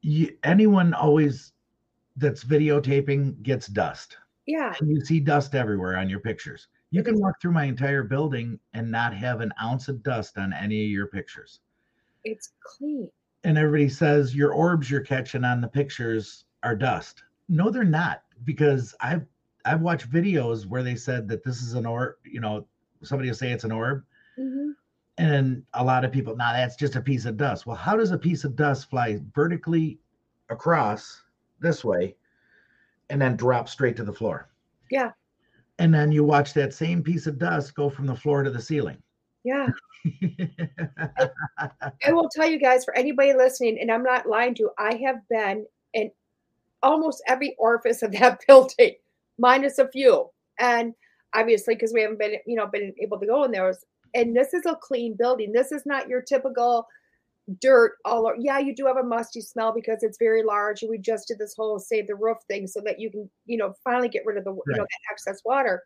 you, 0.00 0.36
anyone 0.42 0.94
always 0.94 1.52
that's 2.16 2.44
videotaping 2.44 3.42
gets 3.42 3.66
dust. 3.66 4.16
Yeah, 4.46 4.74
And 4.78 4.90
you 4.90 5.04
see 5.04 5.20
dust 5.20 5.54
everywhere 5.54 5.96
on 5.96 6.10
your 6.10 6.20
pictures. 6.20 6.68
You 6.90 7.02
can 7.02 7.18
walk 7.18 7.40
through 7.40 7.52
my 7.52 7.64
entire 7.64 8.02
building 8.02 8.58
and 8.74 8.90
not 8.90 9.14
have 9.14 9.40
an 9.40 9.52
ounce 9.60 9.88
of 9.88 10.02
dust 10.02 10.38
on 10.38 10.52
any 10.52 10.84
of 10.84 10.90
your 10.90 11.06
pictures. 11.06 11.60
it's 12.24 12.52
clean. 12.62 13.10
And 13.42 13.58
everybody 13.58 13.88
says 13.88 14.34
your 14.34 14.52
orbs 14.52 14.90
you're 14.90 15.00
catching 15.00 15.44
on 15.44 15.60
the 15.60 15.68
pictures 15.68 16.44
are 16.62 16.76
dust. 16.76 17.22
No, 17.48 17.70
they're 17.70 17.84
not, 17.84 18.22
because 18.44 18.94
I've 19.00 19.26
I've 19.64 19.80
watched 19.80 20.10
videos 20.10 20.66
where 20.66 20.82
they 20.82 20.94
said 20.94 21.28
that 21.28 21.44
this 21.44 21.62
is 21.62 21.74
an 21.74 21.86
orb, 21.86 22.14
you 22.24 22.40
know, 22.40 22.66
somebody 23.02 23.28
will 23.28 23.36
say 23.36 23.50
it's 23.52 23.64
an 23.64 23.72
orb, 23.72 24.04
hmm 24.36 24.70
and 25.18 25.62
a 25.74 25.84
lot 25.84 26.04
of 26.04 26.12
people, 26.12 26.36
nah, 26.36 26.52
that's 26.52 26.76
just 26.76 26.96
a 26.96 27.00
piece 27.00 27.24
of 27.24 27.36
dust. 27.36 27.66
Well, 27.66 27.76
how 27.76 27.96
does 27.96 28.10
a 28.10 28.18
piece 28.18 28.44
of 28.44 28.56
dust 28.56 28.90
fly 28.90 29.20
vertically 29.34 29.98
across 30.50 31.22
this 31.60 31.84
way 31.84 32.16
and 33.10 33.20
then 33.20 33.36
drop 33.36 33.68
straight 33.68 33.96
to 33.96 34.04
the 34.04 34.12
floor? 34.12 34.48
Yeah. 34.90 35.12
And 35.78 35.94
then 35.94 36.10
you 36.10 36.24
watch 36.24 36.52
that 36.54 36.74
same 36.74 37.02
piece 37.02 37.26
of 37.26 37.38
dust 37.38 37.74
go 37.74 37.88
from 37.88 38.06
the 38.06 38.16
floor 38.16 38.42
to 38.42 38.50
the 38.50 38.60
ceiling. 38.60 38.98
Yeah. 39.44 39.68
I 42.04 42.12
will 42.12 42.28
tell 42.28 42.48
you 42.48 42.58
guys, 42.58 42.84
for 42.84 42.96
anybody 42.96 43.34
listening, 43.34 43.78
and 43.80 43.90
I'm 43.90 44.02
not 44.02 44.28
lying 44.28 44.54
to 44.56 44.64
you, 44.64 44.70
I 44.78 44.94
have 45.04 45.16
been 45.28 45.66
in 45.92 46.10
almost 46.82 47.22
every 47.28 47.54
orifice 47.58 48.02
of 48.02 48.12
that 48.12 48.40
building, 48.48 48.94
minus 49.38 49.78
a 49.78 49.88
few. 49.88 50.30
And 50.58 50.94
obviously, 51.34 51.74
because 51.74 51.92
we 51.92 52.02
haven't 52.02 52.18
been, 52.18 52.36
you 52.46 52.56
know, 52.56 52.66
been 52.66 52.94
able 53.00 53.18
to 53.18 53.26
go 53.26 53.44
in 53.44 53.50
there. 53.52 53.74
And 54.14 54.36
this 54.36 54.54
is 54.54 54.64
a 54.66 54.76
clean 54.80 55.16
building. 55.18 55.52
This 55.52 55.72
is 55.72 55.84
not 55.84 56.08
your 56.08 56.22
typical 56.22 56.86
dirt 57.60 57.94
all 58.04 58.26
over. 58.26 58.36
Yeah, 58.38 58.58
you 58.58 58.74
do 58.74 58.86
have 58.86 58.96
a 58.96 59.02
musty 59.02 59.40
smell 59.40 59.72
because 59.74 60.02
it's 60.02 60.18
very 60.18 60.42
large. 60.42 60.82
And 60.82 60.90
we 60.90 60.98
just 60.98 61.28
did 61.28 61.38
this 61.38 61.54
whole 61.56 61.78
save 61.78 62.06
the 62.06 62.14
roof 62.14 62.38
thing 62.48 62.66
so 62.66 62.80
that 62.84 63.00
you 63.00 63.10
can, 63.10 63.28
you 63.46 63.56
know, 63.56 63.74
finally 63.82 64.08
get 64.08 64.24
rid 64.24 64.38
of 64.38 64.44
the, 64.44 64.50
you 64.52 64.62
know, 64.68 64.78
Right. 64.78 64.88
that 64.88 65.12
excess 65.12 65.42
water. 65.44 65.82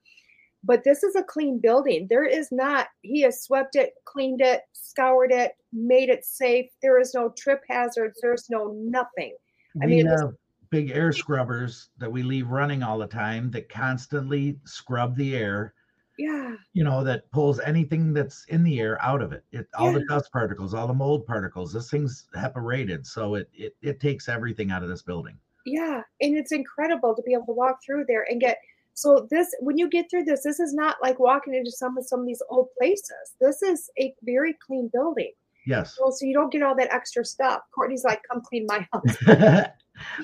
But 0.64 0.84
this 0.84 1.02
is 1.02 1.14
a 1.16 1.22
clean 1.22 1.58
building. 1.58 2.06
There 2.10 2.24
is 2.24 2.50
not, 2.50 2.88
he 3.02 3.22
has 3.22 3.42
swept 3.42 3.76
it, 3.76 3.94
cleaned 4.04 4.40
it, 4.40 4.62
scoured 4.72 5.30
it, 5.32 5.52
made 5.72 6.08
it 6.08 6.24
safe. 6.24 6.66
There 6.82 6.98
is 7.00 7.14
no 7.14 7.32
trip 7.38 7.62
hazards. 7.68 8.18
There's 8.20 8.50
no 8.50 8.72
nothing. 8.76 9.36
I 9.80 9.86
we 9.86 9.96
mean, 9.96 10.06
have 10.06 10.34
big 10.70 10.90
air 10.90 11.12
scrubbers 11.12 11.90
that 11.98 12.10
we 12.10 12.22
leave 12.22 12.48
running 12.50 12.82
all 12.82 12.98
the 12.98 13.06
time 13.06 13.50
that 13.50 13.68
constantly 13.68 14.58
scrub 14.64 15.16
the 15.16 15.36
air 15.36 15.74
Yeah. 16.18 16.56
you 16.72 16.84
know 16.84 17.04
that 17.04 17.30
pulls 17.30 17.60
anything 17.60 18.12
that's 18.12 18.44
in 18.48 18.62
the 18.64 18.80
air 18.80 19.00
out 19.02 19.22
of 19.22 19.32
it 19.32 19.44
it 19.52 19.66
all 19.78 19.92
the 19.92 20.04
dust 20.08 20.30
particles 20.32 20.74
all 20.74 20.86
the 20.86 20.94
mold 20.94 21.26
particles 21.26 21.72
this 21.72 21.90
thing's 21.90 22.26
HEPA 22.36 22.62
rated 22.62 23.06
so 23.06 23.34
it, 23.36 23.48
it 23.54 23.76
it 23.82 24.00
takes 24.00 24.28
everything 24.28 24.70
out 24.70 24.82
of 24.82 24.88
this 24.88 25.02
building 25.02 25.38
Yeah. 25.66 26.02
And 26.20 26.36
it's 26.36 26.52
incredible 26.52 27.14
to 27.14 27.22
be 27.22 27.32
able 27.34 27.46
to 27.46 27.52
walk 27.52 27.78
through 27.84 28.04
there 28.08 28.24
and 28.30 28.40
get 28.40 28.58
so 28.94 29.28
this 29.30 29.54
when 29.60 29.78
you 29.78 29.88
get 29.88 30.10
through 30.10 30.24
this, 30.24 30.42
this 30.42 30.58
is 30.58 30.74
not 30.74 30.96
like 31.00 31.20
walking 31.20 31.54
into 31.54 31.70
some 31.70 31.96
of 31.98 32.04
some 32.04 32.20
of 32.20 32.26
these 32.26 32.42
old 32.50 32.66
places. 32.76 33.36
This 33.40 33.62
is 33.62 33.88
a 34.00 34.12
very 34.24 34.54
clean 34.66 34.90
building. 34.92 35.32
yes 35.66 35.94
So, 35.96 36.10
so 36.10 36.26
you 36.26 36.34
don't 36.34 36.50
get 36.50 36.62
all 36.64 36.74
that 36.74 36.92
extra 36.92 37.24
stuff. 37.24 37.60
Courtney's 37.72 38.02
like, 38.02 38.20
come 38.28 38.40
clean 38.42 38.66
my 38.66 38.80
house. 38.92 39.16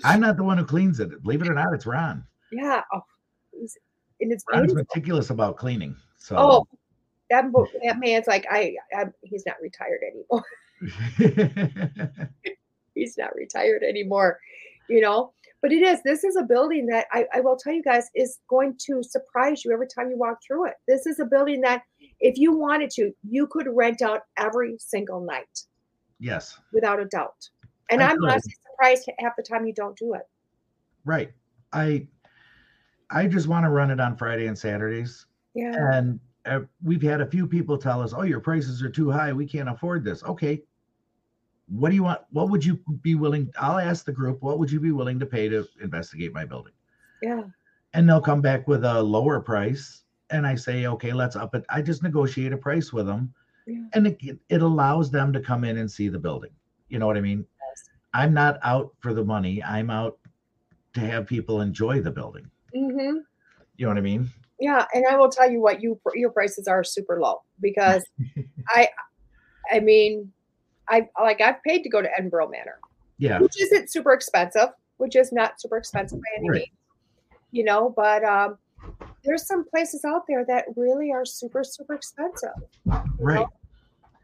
I'm 0.05 0.21
not 0.21 0.37
the 0.37 0.45
one 0.45 0.59
who 0.59 0.65
cleans 0.65 1.01
it 1.01 1.23
believe 1.23 1.43
it 1.43 1.49
or 1.49 1.55
not 1.55 1.73
it's 1.73 1.87
ron 1.87 2.25
Yeah. 2.53 2.83
Oh, 2.93 3.03
and 4.21 4.33
it's 4.33 4.45
ron's 4.51 4.73
beautiful. 4.73 4.87
meticulous 4.95 5.31
about 5.31 5.57
cleaning 5.57 5.97
so 6.19 6.37
Oh, 6.37 6.67
that 7.31 7.45
that 7.83 7.99
man's 7.99 8.27
like, 8.27 8.47
I, 8.51 8.77
I 8.95 9.05
he's 9.23 9.45
not 9.47 9.57
retired 9.63 10.01
anymore. 10.11 10.45
he's 12.95 13.17
not 13.19 13.35
retired 13.35 13.83
anymore, 13.83 14.39
you 14.89 15.01
know. 15.01 15.33
But 15.63 15.73
it 15.73 15.83
is. 15.83 16.03
This 16.03 16.25
is 16.25 16.37
a 16.37 16.43
building 16.43 16.87
that 16.89 17.07
I, 17.13 17.25
I 17.33 17.41
will 17.41 17.57
tell 17.57 17.73
you 17.73 17.83
guys 17.83 18.11
is 18.15 18.39
going 18.49 18.77
to 18.87 19.03
surprise 19.03 19.65
you 19.65 19.73
every 19.73 19.87
time 19.87 20.11
you 20.11 20.19
walk 20.19 20.39
through 20.47 20.67
it. 20.67 20.75
This 20.87 21.07
is 21.07 21.19
a 21.21 21.25
building 21.25 21.63
that, 21.63 21.83
if 22.21 22.37
you 22.37 22.57
wanted 22.57 22.91
to, 22.91 23.13
you 23.29 23.47
could 23.47 23.67
rent 23.71 24.03
out 24.03 24.23
every 24.39 24.77
single 24.79 25.21
night 25.25 25.61
yes 26.21 26.59
without 26.73 27.01
a 27.01 27.07
doubt. 27.07 27.49
And 27.91 28.03
I 28.03 28.11
I'm 28.11 28.19
could. 28.19 28.43
Surprised 28.75 29.09
half 29.19 29.37
the 29.37 29.43
time 29.43 29.67
you 29.67 29.73
don't 29.73 29.97
do 29.97 30.15
it. 30.15 30.23
right 31.05 31.33
i 31.73 32.07
i 33.11 33.27
just 33.27 33.49
want 33.49 33.65
to 33.65 33.71
run 33.71 33.91
it 33.91 34.01
on 34.01 34.17
friday 34.17 34.47
and 34.47 34.57
saturdays 34.59 35.27
Yeah. 35.55 35.93
and 35.93 36.21
uh, 36.47 36.61
we've 36.83 37.01
had 37.03 37.23
a 37.23 37.27
few 37.27 37.47
people 37.47 37.79
tell 37.79 38.03
us, 38.03 38.13
"Oh, 38.15 38.21
your 38.21 38.39
prices 38.39 38.83
are 38.83 38.91
too 38.91 39.11
high. 39.11 39.33
We 39.33 39.47
can't 39.47 39.67
afford 39.67 40.05
this." 40.05 40.23
Okay, 40.25 40.63
what 41.69 41.89
do 41.89 41.95
you 41.95 42.03
want? 42.03 42.21
What 42.33 42.51
would 42.51 42.63
you 42.63 42.79
be 43.01 43.15
willing? 43.15 43.51
I'll 43.59 43.79
ask 43.79 44.05
the 44.05 44.13
group, 44.13 44.43
"What 44.43 44.59
would 44.59 44.71
you 44.71 44.79
be 44.79 44.91
willing 44.93 45.19
to 45.21 45.25
pay 45.25 45.49
to 45.49 45.67
investigate 45.81 46.35
my 46.35 46.45
building?" 46.45 46.75
Yeah. 47.23 47.45
And 47.95 48.07
they'll 48.07 48.21
come 48.21 48.43
back 48.43 48.69
with 48.69 48.85
a 48.85 49.03
lower 49.03 49.41
price, 49.41 50.03
and 50.29 50.47
I 50.47 50.55
say, 50.55 50.85
"Okay, 50.85 51.15
let's 51.15 51.35
up 51.35 51.55
it." 51.55 51.65
I 51.71 51.81
just 51.81 52.03
negotiate 52.03 52.53
a 52.53 52.59
price 52.59 52.93
with 52.93 53.07
them, 53.07 53.33
Yeah. 53.67 53.87
and 53.95 54.07
it 54.07 54.19
it 54.51 54.61
allows 54.61 55.11
them 55.11 55.33
to 55.33 55.41
come 55.41 55.65
in 55.65 55.79
and 55.79 55.91
see 55.91 56.09
the 56.11 56.19
building. 56.19 56.53
You 56.91 56.99
know 56.99 57.07
what 57.07 57.17
I 57.17 57.23
mean? 57.23 57.47
I'm 58.15 58.33
not 58.33 58.59
out 58.63 58.93
for 59.01 59.13
the 59.13 59.25
money. 59.25 59.63
I'm 59.63 59.91
out 59.91 60.19
to 60.95 61.01
have 61.01 61.27
people 61.27 61.61
enjoy 61.61 62.01
the 62.01 62.11
building. 62.11 62.49
Mm-hmm. 62.75 63.19
You 63.77 63.87
know 63.87 63.89
what 63.89 63.99
I 63.99 64.03
mean? 64.03 64.31
Yeah, 64.61 64.87
and 64.95 65.05
I 65.11 65.17
will 65.17 65.29
tell 65.29 65.51
you 65.51 65.61
what 65.61 65.83
you 65.83 66.01
your 66.15 66.31
prices 66.31 66.69
are 66.69 66.85
super 66.85 67.21
low 67.21 67.43
because 67.61 68.05
I 68.69 68.89
I 69.71 69.81
mean 69.81 70.33
I 70.89 71.09
like 71.21 71.41
I've 71.41 71.63
paid 71.65 71.83
to 71.83 71.89
go 71.89 72.01
to 72.01 72.09
Edinburgh 72.17 72.51
Manor, 72.51 72.79
Yeah. 73.19 73.41
which 73.41 73.61
isn't 73.61 73.91
super 73.91 74.13
expensive, 74.13 74.69
which 74.99 75.17
is 75.17 75.33
not 75.33 75.61
super 75.61 75.77
expensive 75.77 76.19
by 76.21 76.39
any 76.39 76.51
Right. 76.51 76.59
means, 76.61 76.69
you 77.51 77.65
know. 77.65 77.93
But 77.97 78.23
um, 78.25 78.59
there's 79.25 79.47
some 79.47 79.65
places 79.69 80.05
out 80.05 80.23
there 80.29 80.45
that 80.47 80.67
really 80.77 81.11
are 81.11 81.25
super 81.25 81.65
super 81.65 81.95
expensive, 81.95 82.51
Right. 83.19 83.41
know? 83.41 83.49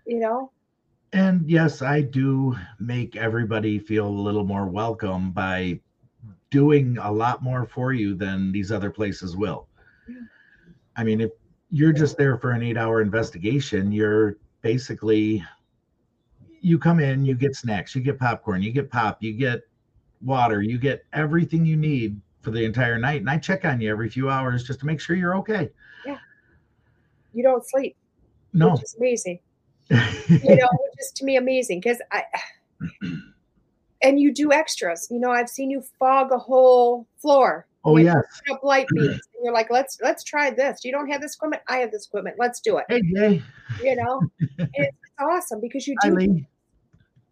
You 0.06 0.20
know, 0.20 0.52
And 1.12 1.48
yes, 1.50 1.82
I 1.82 2.02
do 2.02 2.56
make 2.78 3.16
everybody 3.16 3.78
feel 3.78 4.06
a 4.06 4.08
little 4.08 4.44
more 4.44 4.66
welcome 4.66 5.32
by 5.32 5.80
doing 6.50 6.98
a 6.98 7.10
lot 7.10 7.42
more 7.42 7.66
for 7.66 7.92
you 7.92 8.14
than 8.14 8.52
these 8.52 8.70
other 8.70 8.90
places 8.90 9.36
will. 9.36 9.66
Yeah. 10.08 10.16
I 10.96 11.04
mean, 11.04 11.20
if 11.20 11.30
you're 11.70 11.92
just 11.92 12.16
there 12.16 12.36
for 12.38 12.52
an 12.52 12.62
eight 12.62 12.76
hour 12.76 13.00
investigation, 13.00 13.90
you're 13.90 14.36
basically, 14.62 15.44
you 16.60 16.78
come 16.78 17.00
in, 17.00 17.24
you 17.24 17.34
get 17.34 17.56
snacks, 17.56 17.94
you 17.94 18.02
get 18.02 18.18
popcorn, 18.18 18.62
you 18.62 18.72
get 18.72 18.90
pop, 18.90 19.22
you 19.22 19.32
get 19.32 19.62
water, 20.22 20.62
you 20.62 20.78
get 20.78 21.04
everything 21.12 21.64
you 21.64 21.76
need 21.76 22.20
for 22.42 22.50
the 22.50 22.64
entire 22.64 22.98
night. 22.98 23.20
And 23.20 23.30
I 23.30 23.38
check 23.38 23.64
on 23.64 23.80
you 23.80 23.90
every 23.90 24.08
few 24.08 24.30
hours 24.30 24.64
just 24.64 24.80
to 24.80 24.86
make 24.86 25.00
sure 25.00 25.16
you're 25.16 25.36
okay. 25.36 25.70
Yeah. 26.06 26.18
You 27.32 27.42
don't 27.42 27.66
sleep, 27.66 27.96
No. 28.52 28.72
which 28.72 28.82
is 28.82 28.94
amazing. 28.96 29.40
You 29.90 30.56
know, 30.56 30.68
which 30.70 30.94
is 31.00 31.12
to 31.16 31.24
me 31.24 31.36
amazing 31.36 31.80
because 31.80 32.00
I 32.12 32.24
and 34.02 34.20
you 34.20 34.32
do 34.32 34.52
extras. 34.52 35.08
You 35.10 35.18
know, 35.18 35.30
I've 35.30 35.48
seen 35.48 35.70
you 35.70 35.82
fog 35.98 36.32
a 36.32 36.38
whole 36.38 37.06
floor. 37.18 37.66
oh, 37.84 37.94
put 37.96 38.54
up 38.54 38.62
light 38.62 38.86
beams, 38.94 39.08
and 39.08 39.44
you're 39.44 39.52
like, 39.52 39.70
let's 39.70 39.98
let's 40.02 40.22
try 40.22 40.50
this. 40.50 40.84
You 40.84 40.92
don't 40.92 41.08
have 41.10 41.20
this 41.20 41.34
equipment, 41.34 41.62
I 41.68 41.78
have 41.78 41.90
this 41.90 42.06
equipment. 42.06 42.36
Let's 42.38 42.60
do 42.60 42.78
it. 42.78 42.84
Hey, 42.88 43.02
Jay. 43.14 43.42
You 43.82 43.96
know, 43.96 44.20
it's, 44.48 44.70
it's 44.74 45.12
awesome 45.18 45.60
because 45.60 45.86
you 45.86 45.96
do. 46.02 46.14
Lee. 46.14 46.46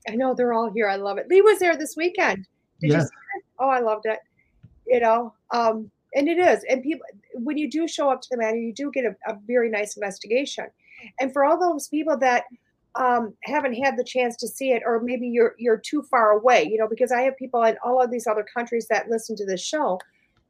I 0.08 0.14
know 0.14 0.34
they're 0.34 0.54
all 0.54 0.70
here. 0.70 0.88
I 0.88 0.96
love 0.96 1.18
it. 1.18 1.28
Lee 1.28 1.42
was 1.42 1.58
there 1.58 1.76
this 1.76 1.94
weekend. 1.96 2.46
Did 2.80 2.88
you 2.88 2.92
Yes. 2.94 3.04
see 3.04 3.38
it? 3.38 3.44
Oh, 3.58 3.68
I 3.68 3.80
loved 3.80 4.06
it. 4.06 4.18
You 4.86 5.00
know, 5.00 5.34
um, 5.50 5.90
and 6.14 6.28
it 6.28 6.38
is. 6.38 6.64
And 6.70 6.82
people, 6.82 7.04
when 7.34 7.58
you 7.58 7.70
do 7.70 7.86
show 7.86 8.10
up 8.10 8.22
to 8.22 8.28
the 8.30 8.38
manor, 8.38 8.56
you 8.56 8.72
do 8.72 8.90
get 8.90 9.04
a, 9.04 9.14
a 9.30 9.38
very 9.46 9.68
nice 9.68 9.96
investigation. 9.96 10.66
And 11.20 11.32
for 11.32 11.44
all 11.44 11.58
those 11.58 11.88
people 11.88 12.16
that 12.18 12.44
um, 12.94 13.34
haven't 13.44 13.74
had 13.74 13.96
the 13.96 14.04
chance 14.04 14.36
to 14.38 14.48
see 14.48 14.72
it, 14.72 14.82
or 14.84 15.00
maybe 15.00 15.28
you're 15.28 15.54
you're 15.58 15.76
too 15.76 16.02
far 16.02 16.30
away, 16.32 16.64
you 16.70 16.78
know, 16.78 16.88
because 16.88 17.12
I 17.12 17.20
have 17.22 17.36
people 17.36 17.62
in 17.64 17.76
all 17.84 18.02
of 18.02 18.10
these 18.10 18.26
other 18.26 18.44
countries 18.56 18.86
that 18.88 19.08
listen 19.08 19.36
to 19.36 19.44
this 19.46 19.62
show. 19.62 19.98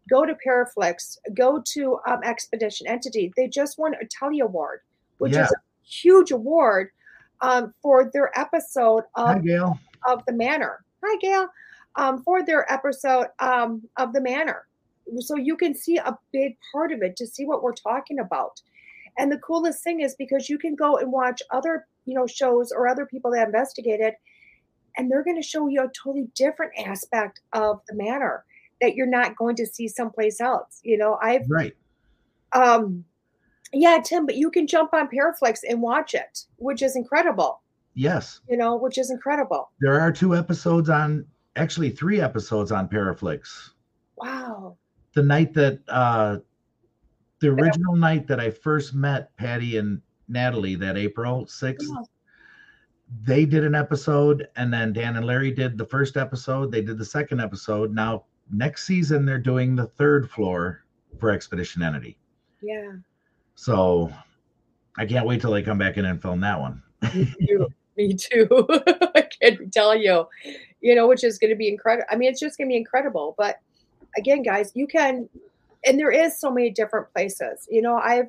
Go 0.09 0.24
to 0.24 0.34
Paraflix, 0.46 1.18
go 1.34 1.62
to 1.74 1.99
um, 2.07 2.20
Expedition 2.24 2.86
Entity. 2.86 3.30
They 3.36 3.46
just 3.49 3.78
won 3.78 3.92
a 3.94 4.07
Telly 4.07 4.40
Award, 4.40 4.80
which 5.18 5.34
Yeah. 5.34 5.44
is 5.44 5.51
a 5.53 5.57
huge 5.84 6.30
award 6.30 6.88
um, 7.42 7.74
for 7.82 8.11
their 8.14 8.30
episode 8.38 9.05
of 9.16 9.26
Hi, 9.26 9.38
Gail. 9.40 9.78
of 10.07 10.24
the 10.26 10.32
manor. 10.32 10.82
Hi, 11.05 11.18
Gail. 11.20 11.49
Um, 11.96 12.22
for 12.22 12.42
their 12.42 12.70
episode 12.72 13.26
um, 13.40 13.82
of 13.99 14.14
the 14.14 14.20
manor. 14.22 14.66
So 15.18 15.36
you 15.36 15.57
can 15.57 15.74
see 15.74 15.96
a 15.99 16.16
big 16.32 16.57
part 16.72 16.92
of 16.92 17.03
it 17.03 17.16
to 17.16 17.26
see 17.26 17.44
what 17.44 17.62
we're 17.62 17.72
talking 17.74 18.18
about. 18.20 18.62
And 19.18 19.30
the 19.32 19.38
coolest 19.38 19.82
thing 19.82 20.00
is 20.00 20.14
because 20.14 20.48
you 20.48 20.58
can 20.58 20.74
go 20.76 20.96
and 20.96 21.12
watch 21.12 21.42
other, 21.50 21.86
you 22.06 22.14
know, 22.14 22.26
shows 22.26 22.72
or 22.72 22.88
other 22.88 23.04
people 23.04 23.32
that 23.32 23.46
investigated, 23.46 24.14
and 24.96 25.10
they're 25.10 25.24
going 25.24 25.40
to 25.40 25.46
show 25.46 25.68
you 25.68 25.82
a 25.82 25.88
totally 25.88 26.28
different 26.34 26.72
aspect 26.78 27.40
of 27.52 27.80
the 27.88 27.94
manor 27.94 28.44
that 28.80 28.94
you're 28.94 29.06
not 29.06 29.36
going 29.36 29.56
to 29.56 29.66
see 29.66 29.88
someplace 29.88 30.40
else. 30.40 30.80
You 30.84 30.96
know, 30.96 31.18
I've 31.20 31.42
Right. 31.48 31.74
um 32.52 33.04
yeah, 33.72 33.98
Tim, 34.02 34.24
but 34.24 34.36
you 34.36 34.50
can 34.50 34.66
jump 34.66 34.94
on 34.94 35.08
Paraflix 35.08 35.58
and 35.68 35.82
watch 35.82 36.14
it, 36.14 36.44
which 36.56 36.80
is 36.80 36.96
incredible. 36.96 37.60
Yes. 37.94 38.40
You 38.48 38.56
know, 38.56 38.76
which 38.76 38.96
is 38.96 39.10
incredible. 39.10 39.70
There 39.80 40.00
are 40.00 40.10
two 40.10 40.34
episodes 40.34 40.88
on, 40.88 41.26
actually, 41.56 41.90
three 41.90 42.20
episodes 42.20 42.72
on 42.72 42.88
Paraflix. 42.88 43.70
Wow. 44.16 44.76
The 45.14 45.22
night 45.22 45.52
that, 45.54 45.80
uh, 45.88 46.38
the 47.41 47.49
original 47.49 47.97
night 47.97 48.26
that 48.26 48.41
I 48.41 48.51
first 48.51 48.95
met 48.95 49.34
Patty 49.36 49.76
and 49.78 50.01
Natalie, 50.28 50.74
that 50.76 50.97
April 50.97 51.47
6th, 51.47 51.82
Yeah. 51.89 52.03
they 53.24 53.45
did 53.45 53.64
an 53.64 53.74
episode, 53.74 54.49
and 54.57 54.72
then 54.72 54.93
Dan 54.93 55.16
and 55.16 55.24
Larry 55.26 55.51
did 55.51 55.78
the 55.78 55.84
first 55.84 56.16
episode. 56.16 56.70
They 56.72 56.82
did 56.82 56.99
the 56.99 57.05
second 57.05 57.41
episode. 57.41 57.95
Now, 57.95 58.24
next 58.53 58.84
season, 58.86 59.24
they're 59.24 59.39
doing 59.39 59.74
the 59.76 59.86
third 59.86 60.30
floor 60.30 60.84
for 61.18 61.30
Expedition 61.30 61.82
Entity. 61.82 62.18
Yeah. 62.61 62.93
So 63.55 64.12
I 64.97 65.07
can't 65.07 65.26
wait 65.26 65.41
till 65.41 65.53
they 65.53 65.62
come 65.62 65.78
back 65.78 65.97
in 65.97 66.05
and 66.05 66.20
film 66.20 66.41
that 66.41 66.61
one. 66.61 66.82
Me 67.14 67.34
too. 67.49 67.68
Me 67.97 68.14
too. 68.14 68.49
I 69.14 69.22
can't 69.41 69.72
tell 69.72 69.95
you, 69.97 70.26
you 70.80 70.95
know, 70.95 71.09
which 71.09 71.24
is 71.24 71.39
going 71.39 71.51
to 71.51 71.57
be 71.57 71.68
incredible. 71.68 72.07
I 72.11 72.16
mean, 72.16 72.30
it's 72.30 72.41
just 72.41 72.59
going 72.59 72.68
to 72.68 72.72
be 72.72 72.76
incredible. 72.76 73.34
But 73.39 73.57
again, 74.16 74.43
guys, 74.43 74.72
you 74.74 74.86
can, 74.86 75.28
and 75.84 75.98
there 75.98 76.10
is 76.10 76.38
so 76.40 76.50
many 76.50 76.70
different 76.70 77.12
places. 77.14 77.66
You 77.70 77.82
know, 77.82 77.96
I've 77.96 78.26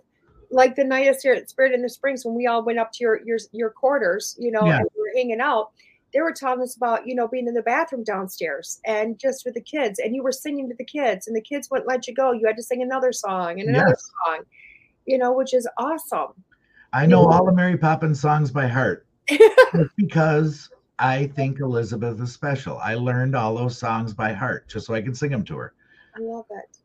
like 0.51 0.75
the 0.75 0.83
night 0.83 1.07
of 1.07 1.15
Spirit 1.17 1.49
Spirit 1.49 1.73
in 1.73 1.81
the 1.81 1.89
Springs 1.89 2.25
when 2.25 2.35
we 2.35 2.47
all 2.47 2.63
went 2.65 2.79
up 2.79 2.91
to 2.93 3.03
your 3.03 3.21
your 3.25 3.37
your 3.51 3.69
quarters. 3.69 4.35
You 4.39 4.51
know, 4.51 4.67
Yeah. 4.67 4.77
and 4.79 4.89
we 4.95 5.01
were 5.01 5.11
hanging 5.15 5.41
out. 5.41 5.71
They 6.13 6.21
were 6.21 6.33
telling 6.33 6.61
us 6.61 6.75
about 6.75 7.07
you 7.07 7.13
know 7.15 7.27
being 7.27 7.47
in 7.47 7.53
the 7.53 7.61
bathroom 7.61 8.03
downstairs 8.03 8.79
and 8.85 9.19
just 9.19 9.45
with 9.45 9.53
the 9.53 9.61
kids, 9.61 9.99
and 9.99 10.15
you 10.15 10.23
were 10.23 10.31
singing 10.31 10.67
to 10.69 10.75
the 10.75 10.85
kids, 10.85 11.27
and 11.27 11.35
the 11.35 11.41
kids 11.41 11.69
wouldn't 11.69 11.87
let 11.87 12.07
you 12.07 12.13
go. 12.15 12.31
You 12.31 12.47
had 12.47 12.57
to 12.57 12.63
sing 12.63 12.81
another 12.81 13.11
song 13.11 13.59
and 13.59 13.69
another 13.69 13.89
Yes. 13.89 14.11
song. 14.25 14.43
You 15.05 15.17
know, 15.17 15.31
which 15.33 15.53
is 15.53 15.67
awesome. 15.77 16.33
I 16.93 17.05
know 17.05 17.27
all 17.27 17.45
the 17.45 17.53
Mary 17.53 17.77
Poppins 17.77 18.19
songs 18.19 18.49
by 18.51 18.67
heart 18.67 19.05
because 19.95 20.69
I 20.97 21.27
think 21.27 21.59
Elizabeth 21.59 22.19
is 22.19 22.31
special. 22.33 22.77
I 22.79 22.95
learned 22.95 23.35
all 23.35 23.55
those 23.55 23.77
songs 23.77 24.13
by 24.13 24.33
heart 24.33 24.67
just 24.67 24.87
so 24.87 24.93
I 24.95 25.01
can 25.01 25.13
sing 25.13 25.29
them 25.31 25.43
to 25.45 25.55
her. 25.57 25.73
I 26.15 26.19
love 26.19 26.45
it. 26.49 26.77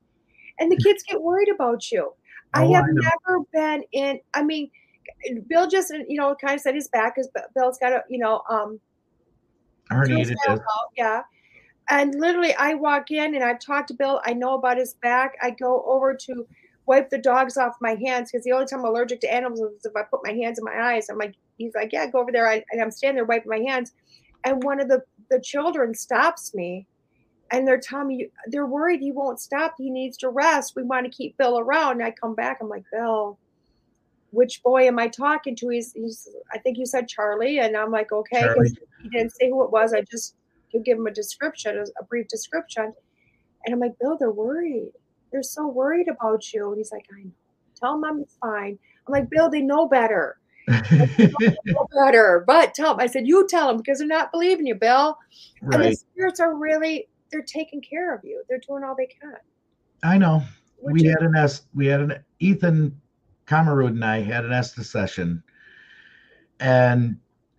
And 0.58 0.70
the 0.70 0.76
kids 0.76 1.02
get 1.02 1.20
worried 1.20 1.48
about 1.48 1.90
you. 1.90 2.12
I 2.52 2.64
Oh, 2.64 2.74
have 2.74 2.84
I 2.84 2.88
never 2.92 3.44
been 3.52 3.84
in. 3.92 4.20
I 4.32 4.42
mean, 4.42 4.70
Bill 5.48 5.68
just 5.68 5.92
you 6.08 6.16
know 6.18 6.34
kind 6.40 6.54
of 6.54 6.60
said 6.60 6.74
his 6.74 6.88
back 6.88 7.16
because 7.16 7.30
Bill's 7.54 7.78
got 7.78 7.92
a 7.92 8.04
you 8.08 8.18
know 8.18 8.42
um 8.48 8.80
Herniated 9.90 10.08
Bill's 10.08 10.30
got 10.46 10.58
a 10.58 10.62
yeah. 10.96 11.22
And 11.90 12.14
literally, 12.18 12.54
I 12.54 12.74
walk 12.74 13.10
in 13.10 13.34
and 13.34 13.44
I've 13.44 13.58
talked 13.58 13.88
to 13.88 13.94
Bill. 13.94 14.20
I 14.24 14.32
know 14.32 14.54
about 14.54 14.78
his 14.78 14.94
back. 15.02 15.34
I 15.42 15.50
go 15.50 15.84
over 15.86 16.14
to 16.14 16.46
wipe 16.86 17.10
the 17.10 17.18
dogs 17.18 17.56
off 17.56 17.76
my 17.80 17.94
hands 17.94 18.30
because 18.30 18.44
the 18.44 18.52
only 18.52 18.66
time 18.66 18.80
I'm 18.80 18.86
allergic 18.86 19.20
to 19.20 19.32
animals 19.32 19.60
is 19.60 19.84
if 19.84 19.96
I 19.96 20.02
put 20.02 20.20
my 20.24 20.32
hands 20.32 20.58
in 20.58 20.64
my 20.64 20.94
eyes. 20.94 21.08
I'm 21.08 21.18
like, 21.18 21.34
he's 21.58 21.74
like, 21.74 21.92
yeah, 21.92 22.06
go 22.06 22.20
over 22.20 22.32
there. 22.32 22.48
I, 22.48 22.64
and 22.70 22.80
I'm 22.80 22.90
standing 22.90 23.16
there 23.16 23.24
wiping 23.24 23.50
my 23.50 23.58
hands, 23.58 23.92
and 24.44 24.62
one 24.62 24.80
of 24.80 24.88
the 24.88 25.02
the 25.30 25.40
children 25.40 25.94
stops 25.94 26.54
me, 26.54 26.86
and 27.54 27.68
they're 27.68 27.80
telling 27.80 28.08
me 28.08 28.28
they're 28.48 28.66
worried 28.66 29.00
he 29.00 29.12
won't 29.12 29.40
stop. 29.40 29.74
He 29.78 29.90
needs 29.90 30.16
to 30.18 30.28
rest. 30.28 30.74
We 30.74 30.82
want 30.82 31.06
to 31.06 31.16
keep 31.16 31.36
Bill 31.36 31.58
around. 31.58 31.92
And 31.92 32.04
I 32.04 32.10
come 32.10 32.34
back. 32.34 32.58
I'm 32.60 32.68
like, 32.68 32.84
Bill, 32.92 33.38
which 34.32 34.62
boy 34.62 34.88
am 34.88 34.98
I 34.98 35.08
talking 35.08 35.54
to? 35.56 35.68
He's 35.68 35.92
he's. 35.92 36.28
I 36.52 36.58
think 36.58 36.78
you 36.78 36.86
said 36.86 37.08
Charlie, 37.08 37.60
and 37.60 37.76
I'm 37.76 37.92
like, 37.92 38.10
okay. 38.10 38.44
He 39.02 39.08
didn't 39.10 39.32
say 39.36 39.50
who 39.50 39.62
it 39.64 39.70
was. 39.70 39.94
I 39.94 40.02
just 40.10 40.34
could 40.72 40.84
give 40.84 40.98
him 40.98 41.06
a 41.06 41.12
description, 41.12 41.82
a- 42.00 42.04
brief 42.04 42.26
description. 42.28 42.92
And 43.64 43.74
I'm 43.74 43.80
like, 43.80 43.98
Bill, 44.00 44.16
they're 44.18 44.32
worried. 44.32 44.90
They're 45.30 45.42
so 45.42 45.68
worried 45.68 46.08
about 46.08 46.52
you. 46.52 46.68
And 46.68 46.78
he's 46.78 46.92
like, 46.92 47.06
I 47.16 47.22
know. 47.24 47.30
Tell 47.80 47.92
them 47.92 48.04
I'm 48.04 48.24
fine. 48.40 48.78
I'm 49.06 49.12
like, 49.12 49.30
Bill, 49.30 49.48
they 49.48 49.60
know 49.60 49.86
better. 49.86 50.38
Know 51.66 51.86
better. 51.94 52.42
But 52.46 52.72
tell 52.74 52.94
them. 52.94 53.00
I 53.00 53.06
said, 53.06 53.26
you 53.26 53.46
tell 53.46 53.68
them 53.68 53.76
because 53.76 53.98
they're 53.98 54.06
not 54.06 54.32
believing 54.32 54.66
you, 54.66 54.74
Bill. 54.74 55.18
And 55.60 55.72
the 55.72 55.78
right. 55.78 55.98
spirits 55.98 56.40
are 56.40 56.54
really, 56.54 57.06
they're 57.30 57.42
taking 57.42 57.80
care 57.80 58.14
of 58.14 58.24
you. 58.24 58.42
They're 58.48 58.60
doing 58.66 58.84
all 58.84 58.94
they 58.96 59.06
can. 59.06 59.34
I 60.02 60.18
know. 60.18 60.42
Which 60.78 60.94
we 61.02 61.06
is- 61.08 61.14
had 61.14 61.22
an 61.22 61.36
S. 61.36 61.62
we 61.74 61.86
had 61.86 62.00
an 62.00 62.24
Ethan 62.40 63.00
Camerud 63.46 63.88
and 63.88 64.04
I 64.04 64.20
had 64.20 64.44
an 64.44 64.52
Estes 64.52 64.90
session 64.90 65.42
and 66.60 67.18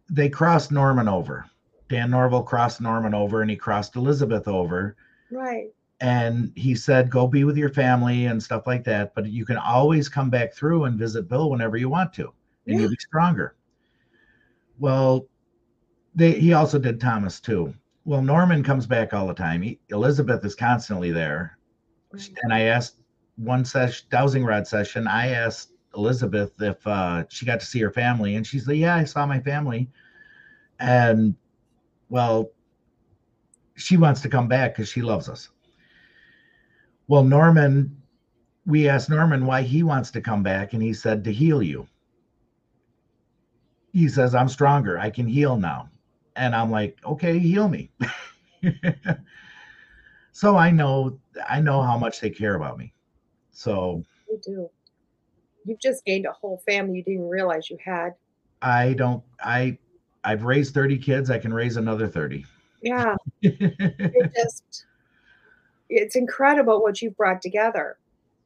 they 0.09 0.30
crossed 0.30 0.72
Norman 0.72 1.07
over. 1.07 1.45
Dan 1.89 2.11
Norville 2.11 2.43
crossed 2.43 2.82
Norman 2.82 3.13
over 3.13 3.41
and 3.41 3.49
he 3.49 3.55
crossed 3.55 3.95
Elizabeth 3.95 4.47
over. 4.47 4.95
right. 5.32 5.68
And 6.01 6.51
he 6.57 6.76
said, 6.76 7.09
go 7.09 7.26
be 7.26 7.45
with 7.45 7.55
your 7.55 7.70
family 7.70 8.26
and 8.26 8.43
stuff 8.43 8.68
like 8.68 8.84
that. 8.84 9.16
But 9.16 9.28
you 9.28 9.45
can 9.45 9.55
always 9.55 10.09
come 10.09 10.30
back 10.30 10.53
through 10.53 10.84
and 10.84 10.99
visit 10.99 11.30
Bill 11.30 11.49
whenever 11.49 11.78
you 11.78 11.88
want 11.88 12.11
to, 12.16 12.34
and 12.68 12.76
Yeah. 12.76 12.82
you'll 12.82 12.89
be 12.89 12.97
stronger. 12.99 13.55
Well, 14.78 15.25
they, 16.13 16.33
he 16.33 16.51
also 16.51 16.79
did 16.79 17.00
Thomas 17.00 17.39
too. 17.39 17.74
Well, 18.05 18.21
Norman 18.21 18.63
comes 18.63 18.86
back 18.86 19.13
all 19.13 19.25
the 19.27 19.33
time. 19.33 19.63
He, 19.63 19.79
Elizabeth 19.89 20.45
is 20.45 20.53
constantly 20.55 21.11
there 21.11 21.57
right. 22.11 22.29
and 22.43 22.53
I 22.53 22.61
asked 22.61 22.97
one 23.36 23.65
session, 23.65 24.05
dowsing 24.11 24.45
rod 24.45 24.67
session. 24.67 25.07
I 25.07 25.29
asked 25.29 25.71
Elizabeth 25.95 26.51
if 26.61 26.86
uh, 26.86 27.23
she 27.29 27.45
got 27.45 27.59
to 27.59 27.65
see 27.65 27.79
her 27.82 27.91
family, 27.91 28.36
and 28.36 28.45
she 28.45 28.59
said, 28.59 28.77
"Yeah, 28.77 28.95
I 28.95 29.03
saw 29.05 29.25
my 29.25 29.39
family." 29.39 29.89
And 30.79 31.36
well, 32.09 32.51
she 33.75 33.97
wants 33.97 34.21
to 34.21 34.29
come 34.29 34.47
back 34.47 34.75
because 34.75 34.89
she 34.89 35.01
loves 35.01 35.27
us. 35.27 35.49
Well, 37.07 37.23
Norman, 37.23 38.01
we 38.65 38.87
asked 38.87 39.09
Norman 39.09 39.45
why 39.45 39.63
he 39.63 39.83
wants 39.83 40.11
to 40.11 40.21
come 40.21 40.43
back, 40.43 40.73
and 40.73 40.82
he 40.82 40.93
said 40.93 41.23
to 41.23 41.33
heal 41.33 41.63
you. 41.63 41.87
He 43.93 44.07
says, 44.09 44.36
"I'm 44.36 44.49
stronger. 44.49 44.99
I 44.99 45.09
can 45.09 45.27
heal 45.27 45.57
now." 45.57 45.89
And 46.36 46.55
I'm 46.55 46.71
like, 46.71 46.97
"Okay, 47.05 47.39
heal 47.39 47.67
me." 47.67 47.91
so 50.32 50.57
I 50.57 50.71
know 50.71 51.17
I 51.49 51.62
know 51.62 51.82
how 51.82 51.97
much 51.97 52.20
they 52.20 52.29
care 52.29 52.55
about 52.55 52.78
me. 52.78 52.93
So 53.51 54.03
You 54.29 54.39
do. 54.43 54.70
You've 55.66 55.79
just 55.79 56.05
gained 56.05 56.25
a 56.25 56.32
whole 56.32 56.62
family 56.67 56.97
you 56.97 57.03
didn't 57.03 57.29
realize 57.29 57.70
you 57.70 57.78
had. 57.83 58.12
I 58.62 58.93
don't 58.93 59.24
I 59.43 59.78
I've 60.25 60.43
raised 60.43 60.74
30 60.74 60.97
kids, 60.97 61.29
I 61.29 61.37
can 61.37 61.53
raise 61.53 61.78
another 61.78 62.07
30. 62.07 62.45
Yeah. 62.82 63.16
It 63.41 64.32
just, 64.36 64.86
it's 65.89 66.16
incredible 66.16 66.82
what 66.82 67.01
you've 67.01 67.16
brought 67.16 67.41
together. 67.41 67.97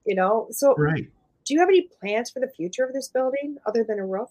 You 0.06 0.16
know, 0.16 0.48
so 0.52 0.76
right. 0.76 1.08
do 1.46 1.54
you 1.54 1.60
have 1.60 1.70
any 1.70 1.88
plans 2.00 2.32
for 2.32 2.40
the 2.40 2.50
future 2.50 2.84
of 2.84 2.94
this 2.94 3.08
building 3.08 3.58
other 3.66 3.84
than 3.84 4.00
a 4.00 4.06
roof? 4.06 4.30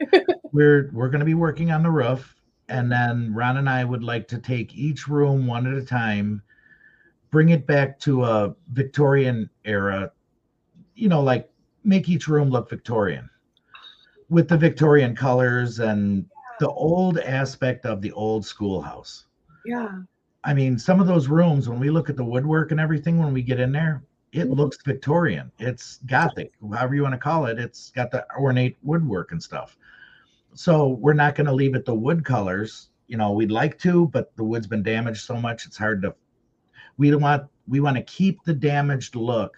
We're 0.52 0.90
we're 0.92 1.08
going 1.08 1.20
to 1.20 1.26
be 1.26 1.34
working 1.34 1.70
on 1.70 1.82
the 1.82 1.90
roof 1.90 2.35
and 2.68 2.90
then 2.90 3.32
Ron 3.32 3.58
and 3.58 3.68
I 3.68 3.84
would 3.84 4.02
like 4.02 4.26
to 4.28 4.38
take 4.38 4.74
each 4.74 5.08
room 5.08 5.46
one 5.46 5.66
at 5.66 5.74
a 5.80 5.84
time, 5.84 6.42
bring 7.30 7.50
it 7.50 7.66
back 7.66 7.98
to 8.00 8.24
a 8.24 8.54
Victorian 8.72 9.48
era, 9.64 10.10
you 10.94 11.08
know, 11.08 11.22
like 11.22 11.50
make 11.84 12.08
each 12.08 12.28
room 12.28 12.50
look 12.50 12.68
Victorian 12.68 13.28
with 14.28 14.48
the 14.48 14.56
Victorian 14.56 15.14
colors 15.14 15.78
and 15.78 16.26
the 16.58 16.68
old 16.70 17.18
aspect 17.18 17.86
of 17.86 18.00
the 18.00 18.12
old 18.12 18.44
schoolhouse. 18.44 19.26
Yeah. 19.64 20.02
I 20.42 20.54
mean, 20.54 20.78
some 20.78 21.00
of 21.00 21.06
those 21.06 21.28
rooms, 21.28 21.68
when 21.68 21.78
we 21.78 21.90
look 21.90 22.08
at 22.08 22.16
the 22.16 22.24
woodwork 22.24 22.70
and 22.70 22.80
everything, 22.80 23.18
when 23.18 23.32
we 23.32 23.42
get 23.42 23.60
in 23.60 23.72
there, 23.72 24.02
it 24.32 24.46
Mhm. 24.46 24.56
looks 24.56 24.78
Victorian. 24.84 25.50
It's 25.58 26.00
Gothic, 26.06 26.52
however 26.60 26.94
you 26.94 27.02
want 27.02 27.14
to 27.14 27.18
call 27.18 27.46
it. 27.46 27.58
It's 27.58 27.90
got 27.90 28.10
the 28.10 28.26
ornate 28.36 28.76
woodwork 28.82 29.32
and 29.32 29.42
stuff. 29.42 29.76
So 30.56 30.88
we're 30.88 31.12
not 31.12 31.34
going 31.34 31.46
to 31.46 31.52
leave 31.52 31.74
it 31.74 31.84
the 31.84 31.94
wood 31.94 32.24
colors. 32.24 32.88
you 33.08 33.16
know, 33.16 33.32
we'd 33.32 33.50
like 33.50 33.78
to, 33.80 34.08
but 34.08 34.34
the 34.36 34.42
wood's 34.42 34.66
been 34.66 34.82
damaged 34.82 35.24
so 35.24 35.36
much 35.36 35.66
it's 35.66 35.76
hard 35.76 36.02
to. 36.02 36.14
We 36.96 37.10
don't 37.10 37.22
want 37.22 37.44
we 37.68 37.80
want 37.80 37.96
to 37.96 38.02
keep 38.02 38.42
the 38.44 38.54
damaged 38.54 39.16
look, 39.16 39.56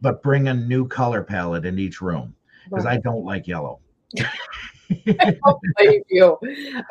but 0.00 0.22
bring 0.22 0.48
a 0.48 0.54
new 0.54 0.86
color 0.86 1.22
palette 1.22 1.66
in 1.66 1.78
each 1.78 2.00
room 2.00 2.34
because 2.68 2.86
I 2.86 2.98
don't 2.98 3.24
like 3.24 3.46
yellow. 3.46 3.80
I 4.18 5.36
don't 5.44 5.60
blame 5.76 6.02
you. 6.08 6.38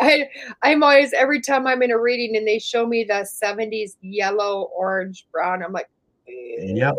I 0.01 0.27
I'm 0.61 0.83
always 0.83 1.13
every 1.13 1.39
time 1.39 1.65
I'm 1.65 1.81
in 1.81 1.91
a 1.91 1.99
reading 1.99 2.35
and 2.35 2.47
they 2.47 2.59
show 2.59 2.85
me 2.85 3.05
the 3.05 3.25
70s 3.43 3.95
yellow, 4.01 4.69
orange, 4.75 5.27
brown, 5.31 5.63
I'm 5.63 5.71
like, 5.71 5.89
Yep. 6.27 6.95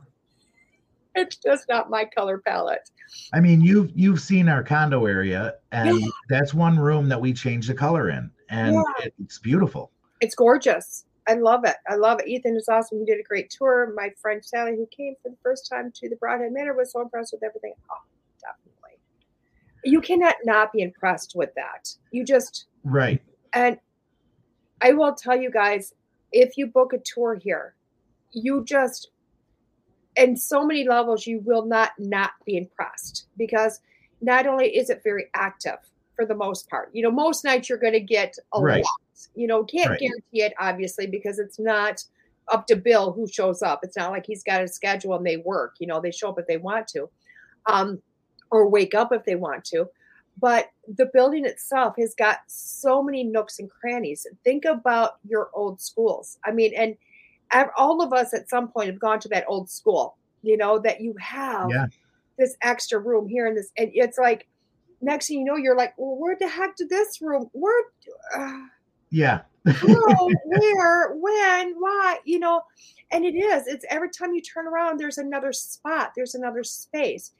it's 1.20 1.36
just 1.36 1.68
not 1.68 1.90
my 1.90 2.04
color 2.04 2.38
palette. 2.38 2.90
I 3.32 3.40
mean, 3.40 3.60
you've 3.60 3.90
you've 3.94 4.20
seen 4.20 4.48
our 4.48 4.62
condo 4.62 5.06
area, 5.06 5.54
and 5.72 6.00
Yeah. 6.00 6.08
that's 6.28 6.54
one 6.54 6.78
room 6.78 7.08
that 7.08 7.20
we 7.20 7.32
changed 7.32 7.68
the 7.68 7.74
color 7.74 8.10
in, 8.10 8.30
and 8.48 8.74
Yeah. 8.74 9.08
it's 9.18 9.38
beautiful. 9.38 9.90
It's 10.20 10.34
gorgeous. 10.34 11.04
I 11.26 11.34
love 11.34 11.64
it. 11.64 11.76
I 11.88 11.94
love 11.94 12.20
it. 12.20 12.28
Ethan 12.28 12.56
is 12.56 12.68
awesome. 12.68 12.98
He 12.98 13.04
did 13.06 13.18
a 13.18 13.22
great 13.22 13.48
tour. 13.50 13.92
My 13.96 14.10
friend 14.20 14.44
Sally, 14.44 14.72
who 14.76 14.86
came 14.94 15.14
for 15.22 15.30
the 15.30 15.36
first 15.42 15.68
time 15.70 15.90
to 15.94 16.08
the 16.08 16.16
Brodhead 16.16 16.52
Manor, 16.52 16.74
was 16.74 16.92
so 16.92 17.00
impressed 17.00 17.32
with 17.32 17.42
everything. 17.42 17.72
Oh, 17.90 17.96
definitely. 18.40 18.98
You 19.84 20.00
cannot 20.00 20.34
not 20.44 20.72
be 20.72 20.82
impressed 20.82 21.32
with 21.34 21.50
that. 21.56 21.88
You 22.10 22.24
just 22.24 22.66
Right. 22.84 23.22
And 23.54 23.78
I 24.82 24.92
will 24.92 25.14
tell 25.14 25.36
you 25.40 25.50
guys, 25.50 25.94
if 26.32 26.58
you 26.58 26.66
book 26.66 26.92
a 26.92 26.98
tour 26.98 27.34
here, 27.36 27.74
you 28.32 28.64
just, 28.64 29.10
in 30.16 30.36
so 30.36 30.64
many 30.66 30.86
levels, 30.86 31.26
you 31.26 31.40
will 31.40 31.66
not 31.66 31.92
not 31.98 32.32
be 32.44 32.56
impressed 32.56 33.26
because 33.36 33.80
not 34.20 34.46
only 34.46 34.76
is 34.76 34.90
it 34.90 35.02
very 35.04 35.26
active 35.34 35.78
for 36.16 36.24
the 36.24 36.34
most 36.34 36.68
part, 36.68 36.90
you 36.92 37.02
know, 37.02 37.10
most 37.10 37.44
nights 37.44 37.68
you're 37.68 37.78
going 37.78 37.92
to 37.92 38.00
get 38.00 38.34
a 38.52 38.60
Right. 38.60 38.82
lot. 38.82 38.90
You 39.34 39.46
know, 39.46 39.64
can't 39.64 39.90
Right. 39.90 40.00
guarantee 40.00 40.42
it 40.42 40.54
obviously 40.58 41.06
because 41.06 41.38
it's 41.38 41.58
not 41.58 42.02
up 42.52 42.66
to 42.66 42.76
Bill 42.76 43.12
who 43.12 43.26
shows 43.26 43.62
up. 43.62 43.80
It's 43.82 43.96
not 43.96 44.10
like 44.10 44.26
he's 44.26 44.44
got 44.44 44.62
a 44.62 44.68
schedule 44.68 45.14
and 45.14 45.26
they 45.26 45.38
work. 45.38 45.74
You 45.80 45.86
know, 45.86 46.00
they 46.00 46.10
show 46.10 46.30
up 46.30 46.38
if 46.38 46.46
they 46.46 46.58
want 46.58 46.86
to, 46.88 47.08
um, 47.66 48.00
or 48.50 48.68
wake 48.68 48.94
up 48.94 49.12
if 49.12 49.24
they 49.24 49.34
want 49.36 49.64
to 49.66 49.88
but 50.40 50.70
the 50.88 51.06
building 51.06 51.44
itself 51.44 51.94
has 51.98 52.14
got 52.14 52.38
so 52.46 53.02
many 53.02 53.24
nooks 53.24 53.58
and 53.58 53.70
crannies. 53.70 54.26
Think 54.42 54.64
about 54.64 55.12
your 55.26 55.50
old 55.54 55.80
schools. 55.80 56.38
I 56.44 56.50
mean, 56.50 56.72
and 56.76 56.96
all 57.76 58.02
of 58.02 58.12
us 58.12 58.34
at 58.34 58.48
some 58.48 58.68
point 58.68 58.88
have 58.88 58.98
gone 58.98 59.20
to 59.20 59.28
that 59.28 59.44
old 59.48 59.70
school, 59.70 60.16
you 60.42 60.56
know, 60.56 60.78
that 60.78 61.00
you 61.00 61.14
have 61.20 61.70
Yeah. 61.70 61.86
this 62.38 62.56
extra 62.62 62.98
room 62.98 63.28
here 63.28 63.46
and 63.46 63.56
this, 63.56 63.70
and 63.76 63.90
it's 63.94 64.18
like, 64.18 64.48
next 65.00 65.28
thing 65.28 65.40
you 65.40 65.44
know, 65.44 65.56
you're 65.56 65.76
like, 65.76 65.94
well, 65.96 66.16
where 66.16 66.36
the 66.38 66.48
heck 66.48 66.76
did 66.76 66.88
this 66.88 67.20
room, 67.20 67.48
where, 67.52 67.84
uh, 68.36 68.60
Yeah. 69.10 69.42
how, 69.66 70.28
where, 70.46 71.14
when, 71.14 71.74
why, 71.78 72.18
you 72.24 72.38
know, 72.38 72.62
and 73.10 73.24
it 73.24 73.36
is, 73.36 73.66
it's 73.66 73.84
every 73.90 74.10
time 74.10 74.34
you 74.34 74.42
turn 74.42 74.66
around, 74.66 74.98
there's 74.98 75.18
another 75.18 75.52
spot, 75.52 76.12
there's 76.16 76.34
another 76.34 76.64
space. 76.64 77.32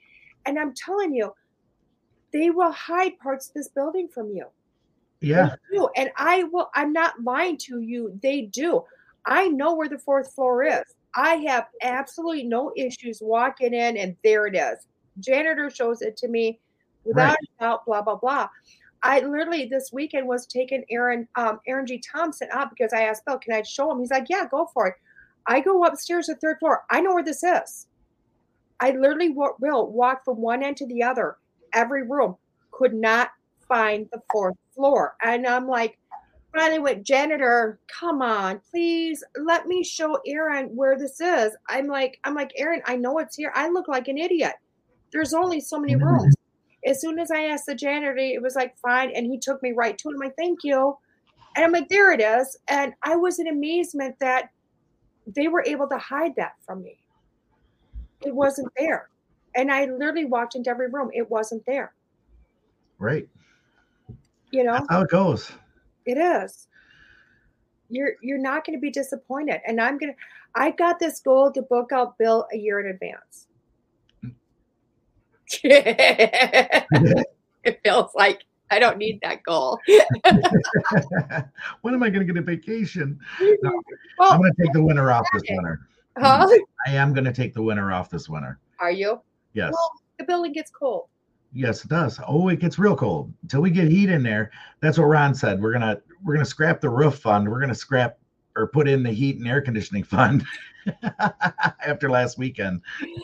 And 0.47 0.59
I'm 0.59 0.73
telling 0.75 1.15
you, 1.15 1.35
they 2.33 2.51
will 2.51 2.71
hide 2.73 3.19
parts 3.19 3.49
of 3.49 3.55
this 3.55 3.69
building 3.69 4.09
from 4.09 4.31
you. 4.31 4.47
Yeah. 5.21 5.57
They 5.71 5.79
do. 5.79 5.89
And 5.97 6.11
I 6.17 6.45
will, 6.45 6.71
I'm 6.75 6.93
not 6.93 7.15
lying 7.23 7.57
to 7.63 7.81
you. 7.81 8.19
They 8.23 8.43
do. 8.43 8.85
I 9.27 9.49
know 9.49 9.75
where 9.75 9.89
the 9.89 9.99
fourth 9.99 10.35
floor 10.35 10.65
is. 10.65 10.83
I 11.15 11.37
have 11.47 11.67
absolutely 11.83 12.45
no 12.45 12.73
issues 12.77 13.21
walking 13.23 13.73
in 13.73 13.97
and 13.97 14.17
there 14.25 14.47
it 14.47 14.57
is. 14.57 14.87
Janitor 15.21 15.71
shows 15.71 16.03
it 16.03 16.17
to 16.19 16.29
me 16.29 16.61
without 17.05 17.37
a 17.37 17.63
doubt, 17.63 17.87
blah, 17.87 18.03
blah, 18.03 18.17
blah. 18.17 18.49
I 19.03 19.21
literally 19.21 19.67
this 19.67 19.91
weekend 19.93 20.27
was 20.27 20.47
taking 20.47 20.85
Aaron, 20.91 21.29
um, 21.37 21.61
Aaron 21.67 21.87
G. 21.87 22.01
Thompson 22.01 22.49
up 22.53 22.71
because 22.71 22.93
I 22.93 23.03
asked 23.03 23.25
Bill, 23.27 23.39
can 23.39 23.55
I 23.55 23.63
show 23.63 23.91
him? 23.91 24.01
He's 24.01 24.11
like, 24.11 24.27
yeah, 24.29 24.47
go 24.51 24.69
for 24.73 24.89
it. 24.89 24.95
I 25.47 25.61
go 25.61 25.85
upstairs 25.85 26.27
to 26.27 26.35
the 26.35 26.41
third 26.41 26.59
floor. 26.59 26.85
I 26.91 27.01
know 27.01 27.15
where 27.15 27.23
this 27.23 27.45
is. 27.45 27.87
I 28.81 28.91
literally 28.93 29.31
wa- 29.31 29.55
will 29.61 29.91
walk 29.91 30.25
from 30.25 30.39
one 30.39 30.63
end 30.63 30.79
to 30.79 30.87
the 30.87 31.03
other, 31.03 31.37
every 31.75 32.03
room, 32.03 32.37
could 32.73 32.95
not 32.95 33.31
find 33.69 34.09
the 34.11 34.23
fourth 34.33 34.57
floor. 34.75 35.17
And 35.23 35.47
I'm 35.47 35.69
like, 35.69 35.99
finally 36.55 36.79
went, 36.79 37.05
janitor, 37.05 37.79
come 37.89 38.23
on, 38.23 38.61
please 38.71 39.23
let 39.37 39.67
me 39.67 39.83
show 39.83 40.19
Aaron 40.27 40.67
where 40.77 40.97
this 40.99 41.21
is. 41.21 41.53
I'm 41.69 41.87
like, 41.87 42.19
I'm 42.25 42.35
like, 42.35 42.53
Aaron, 42.57 42.83
I 42.87 42.97
know 42.97 43.19
it's 43.19 43.37
here. 43.37 43.53
I 43.55 43.69
look 43.69 43.89
like 43.89 44.09
an 44.09 44.19
idiot. 44.19 44.55
There's 45.13 45.35
only 45.35 45.61
so 45.61 45.79
many 45.79 45.95
Mhm. 45.95 46.05
rooms. 46.05 46.35
As 46.87 47.01
soon 47.01 47.19
as 47.19 47.31
I 47.31 47.45
asked 47.47 47.67
the 47.67 47.75
janitor, 47.75 48.17
it 48.17 48.43
was 48.43 48.57
like, 48.57 48.77
fine. 48.79 49.11
And 49.11 49.27
he 49.27 49.39
took 49.39 49.63
me 49.63 49.73
right 49.73 49.97
to 49.99 50.09
it. 50.09 50.13
I'm 50.15 50.21
like, 50.21 50.37
thank 50.37 50.63
you. 50.63 50.97
And 51.57 51.65
I'm 51.65 51.73
like, 51.73 51.89
there 51.89 52.13
it 52.13 52.21
is. 52.21 52.59
And 52.69 52.95
I 53.03 53.17
was 53.17 53.39
in 53.39 53.47
amazement 53.49 54.19
that 54.21 54.51
they 55.27 55.49
were 55.49 55.65
able 55.67 55.89
to 55.89 55.99
hide 55.99 56.37
that 56.37 56.53
from 56.67 56.83
me. 56.83 56.99
It 58.23 58.35
wasn't 58.35 58.69
there. 58.77 59.09
And 59.55 59.73
I 59.73 59.87
literally 59.87 60.25
walked 60.25 60.57
into 60.57 60.69
every 60.71 60.89
room. 60.91 61.11
It 61.13 61.31
wasn't 61.31 61.65
there. 61.67 61.95
Right. 62.99 63.29
You 64.51 64.65
know, 64.65 64.73
That's 64.75 64.87
how 64.91 65.03
it 65.03 65.11
goes. 65.11 65.51
It 66.07 66.19
is. 66.19 66.69
You're 67.89 68.13
you're 68.23 68.39
not 68.39 68.65
going 68.65 68.77
to 68.77 68.81
be 68.81 68.91
disappointed. 68.91 69.61
And 69.67 69.81
I'm 69.81 69.99
gonna 69.99 70.15
I 70.55 70.71
got 70.71 70.99
this 70.99 71.21
goal 71.21 71.53
to 71.53 71.63
book 71.63 71.93
out 71.93 72.19
Bill 72.19 72.47
a 72.53 72.57
year 72.57 72.81
in 72.81 72.87
advance. 72.87 73.47
it 77.65 77.81
feels 77.83 78.15
like 78.15 78.45
I 78.71 78.79
don't 78.79 78.99
need 78.99 79.21
that 79.23 79.43
goal. 79.43 79.79
when 81.83 81.95
am 81.95 82.03
I 82.03 82.11
going 82.11 82.27
to 82.27 82.33
get 82.33 82.37
a 82.37 82.45
vacation? 82.45 83.19
well, 84.19 84.33
I'm 84.33 84.41
going 84.41 84.53
to 84.53 84.63
take 84.63 84.73
the 84.73 84.83
winter 84.83 85.13
off 85.13 85.27
this 85.33 85.43
winter. 85.49 85.87
huh? 86.19 86.49
I 86.87 86.93
am 86.93 87.13
going 87.13 87.25
to 87.25 87.33
take 87.33 87.55
the 87.55 87.63
winter 87.63 87.93
off 87.93 88.11
this 88.11 88.29
winter. 88.29 88.59
Are 88.81 88.91
you? 88.91 89.21
Yes. 89.53 89.73
Well, 89.73 89.93
the 90.19 90.25
building 90.25 90.53
gets 90.53 90.71
cold. 90.71 91.07
Yes, 91.55 91.85
it 91.85 91.89
does. 91.89 92.19
Oh, 92.27 92.49
it 92.49 92.59
gets 92.59 92.79
real 92.79 92.97
cold 92.97 93.33
until 93.43 93.63
we 93.63 93.71
get 93.71 93.89
heat 93.89 94.11
in 94.11 94.23
there. 94.23 94.51
That's 94.81 94.99
what 94.99 95.05
Ron 95.05 95.35
said. 95.35 95.63
We're 95.63 95.73
gonna 95.73 96.01
we're 96.25 96.35
gonna 96.35 96.45
scrap 96.45 96.81
the 96.81 96.91
roof 96.91 97.19
fund. 97.19 97.49
We're 97.49 97.61
gonna 97.61 97.75
scrap 97.75 98.19
or 98.57 98.67
put 98.69 98.89
in 98.89 99.03
the 99.03 99.11
heat 99.11 99.37
and 99.39 99.47
air 99.47 99.61
conditioning 99.61 100.03
fund 100.05 100.45
after 101.85 102.11
last 102.11 102.39
weekend. 102.39 102.81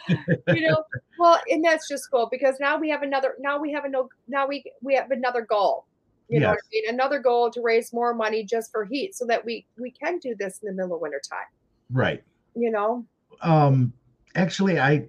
you 0.09 0.69
know 0.69 0.83
well 1.19 1.41
and 1.51 1.65
that's 1.65 1.89
just 1.89 2.11
cool 2.11 2.29
because 2.31 2.57
now 2.61 2.79
we 2.79 2.89
have 2.89 3.03
another 3.03 3.35
now 3.39 3.59
we 3.59 3.71
have 3.71 3.85
a 3.85 3.89
no 3.89 4.09
now 4.29 4.47
we 4.47 4.65
we 4.83 4.95
have 4.95 5.11
another 5.11 5.43
goal 5.43 5.87
you 6.29 6.41
know 6.41 6.49
what 6.49 6.59
i 6.59 6.69
mean 6.73 6.89
another 6.89 7.19
goal 7.19 7.51
to 7.51 7.61
raise 7.61 7.93
more 7.93 8.15
money 8.15 8.43
just 8.45 8.71
for 8.73 8.85
heat 8.85 9.15
so 9.15 9.27
that 9.27 9.45
we 9.45 9.67
we 9.79 9.91
can 9.91 10.19
do 10.19 10.35
this 10.39 10.59
in 10.63 10.69
the 10.69 10.73
middle 10.73 10.97
of 10.97 11.01
winter 11.01 11.21
time 11.31 11.47
Right. 11.93 12.23
you 12.55 12.71
know 12.71 13.05
Um. 13.43 13.93
Actually, 14.37 14.79
I 14.79 15.09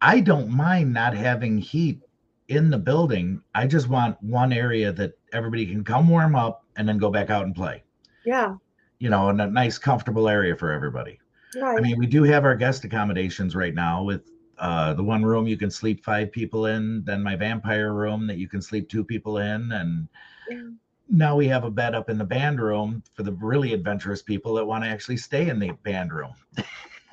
I 0.00 0.20
don't 0.20 0.50
mind 0.50 0.92
not 0.92 1.14
having 1.14 1.58
heat 1.58 2.00
in 2.48 2.70
the 2.70 2.78
building. 2.78 3.42
I 3.54 3.66
just 3.66 3.88
want 3.88 4.22
one 4.22 4.52
area 4.52 4.92
that 4.92 5.12
everybody 5.32 5.66
can 5.66 5.84
come 5.84 6.08
warm 6.08 6.36
up 6.36 6.64
and 6.76 6.88
then 6.88 6.98
go 6.98 7.10
back 7.10 7.30
out 7.30 7.44
and 7.44 7.54
play. 7.54 7.82
yeah 8.24 8.54
You 8.98 9.10
know, 9.10 9.28
in 9.30 9.40
a 9.40 9.46
nice, 9.46 9.78
comfortable 9.78 10.28
area 10.28 10.56
for 10.56 10.72
everybody. 10.72 11.18
right 11.60 11.78
I 11.78 11.80
mean, 11.80 11.98
we 11.98 12.06
do 12.06 12.22
have 12.22 12.44
our 12.44 12.56
guest 12.56 12.84
accommodations 12.84 13.54
right 13.54 13.74
now 13.74 14.02
with 14.02 14.22
uh, 14.58 14.94
the 14.94 15.02
one 15.02 15.24
room 15.24 15.46
you 15.46 15.56
can 15.56 15.70
sleep 15.70 16.02
five 16.04 16.32
people 16.32 16.66
in, 16.66 17.04
then 17.04 17.22
my 17.22 17.36
vampire 17.36 17.92
room 17.92 18.26
that 18.26 18.38
you 18.38 18.48
can 18.48 18.62
sleep 18.62 18.88
two 18.88 19.04
people 19.04 19.38
in, 19.38 19.72
and 19.72 20.08
Yeah. 20.50 20.62
now 21.08 21.36
we 21.36 21.46
have 21.48 21.64
a 21.64 21.70
bed 21.70 21.94
up 21.94 22.08
in 22.08 22.18
the 22.18 22.24
band 22.24 22.60
room 22.60 23.02
for 23.14 23.22
the 23.22 23.32
really 23.32 23.74
adventurous 23.74 24.22
people 24.22 24.54
that 24.54 24.64
want 24.64 24.82
to 24.84 24.88
actually 24.90 25.18
stay 25.18 25.48
in 25.48 25.58
the 25.58 25.72
band 25.84 26.12
room. 26.12 26.32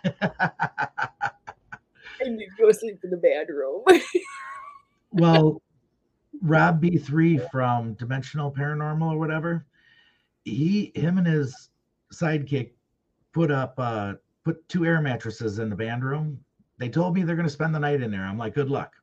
and 2.25 2.39
you 2.39 2.47
go 2.57 2.71
sleep 2.71 2.99
in 3.03 3.09
the 3.09 3.17
bedroom 3.17 3.83
well, 5.11 5.61
Rob 6.41 6.81
B3 6.81 7.49
from 7.51 7.93
Dimensional 7.93 8.51
Paranormal 8.51 9.13
or 9.13 9.19
whatever, 9.19 9.65
he, 10.43 10.91
him 10.95 11.17
and 11.17 11.27
his 11.27 11.69
sidekick 12.13 12.71
put 13.31 13.51
up, 13.51 13.75
uh, 13.77 14.13
put 14.43 14.67
two 14.67 14.85
air 14.85 15.01
mattresses 15.01 15.59
in 15.59 15.69
the 15.69 15.75
band 15.75 16.03
room. 16.03 16.39
They 16.79 16.89
told 16.89 17.13
me 17.13 17.23
they're 17.23 17.35
to 17.35 17.49
spend 17.49 17.73
the 17.73 17.79
night 17.79 18.01
in 18.01 18.11
there. 18.11 18.25
I'm 18.25 18.37
like, 18.37 18.55
good 18.55 18.69
luck. 18.69 18.93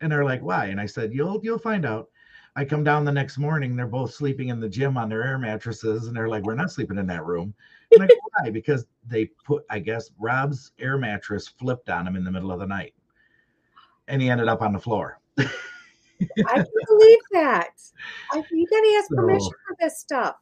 And 0.00 0.12
they're 0.12 0.24
like, 0.24 0.42
why? 0.42 0.66
And 0.66 0.80
I 0.80 0.86
said, 0.86 1.12
you'll, 1.12 1.40
you'll 1.42 1.58
find 1.58 1.84
out. 1.84 2.08
I 2.56 2.64
come 2.64 2.84
down 2.84 3.04
the 3.04 3.12
next 3.12 3.38
morning. 3.38 3.76
They're 3.76 3.86
both 3.86 4.12
sleeping 4.12 4.48
in 4.48 4.60
the 4.60 4.68
gym 4.68 4.96
on 4.96 5.08
their 5.08 5.24
air 5.24 5.38
mattresses, 5.38 6.08
and 6.08 6.16
they're 6.16 6.28
like, 6.28 6.42
"We're 6.42 6.56
not 6.56 6.72
sleeping 6.72 6.98
in 6.98 7.06
that 7.06 7.24
room." 7.24 7.54
Like, 7.98 8.10
why? 8.38 8.50
Because 8.50 8.86
they 9.06 9.26
put, 9.44 9.64
I 9.70 9.78
guess, 9.80 10.10
Rob's 10.18 10.72
air 10.78 10.96
mattress 10.98 11.48
flipped 11.48 11.88
on 11.90 12.06
him 12.06 12.16
in 12.16 12.24
the 12.24 12.30
middle 12.30 12.52
of 12.52 12.60
the 12.60 12.66
night, 12.66 12.94
and 14.08 14.20
he 14.22 14.30
ended 14.30 14.48
up 14.48 14.62
on 14.62 14.72
the 14.72 14.78
floor. 14.78 15.18
i 15.38 15.44
can 16.46 16.66
believe 16.86 17.18
that 17.32 17.70
I, 18.32 18.42
you 18.50 18.66
gotta 18.68 18.94
ask 18.98 19.10
permission 19.10 19.40
So- 19.40 19.50
for 19.68 19.76
this 19.80 19.98
stuff 19.98 20.36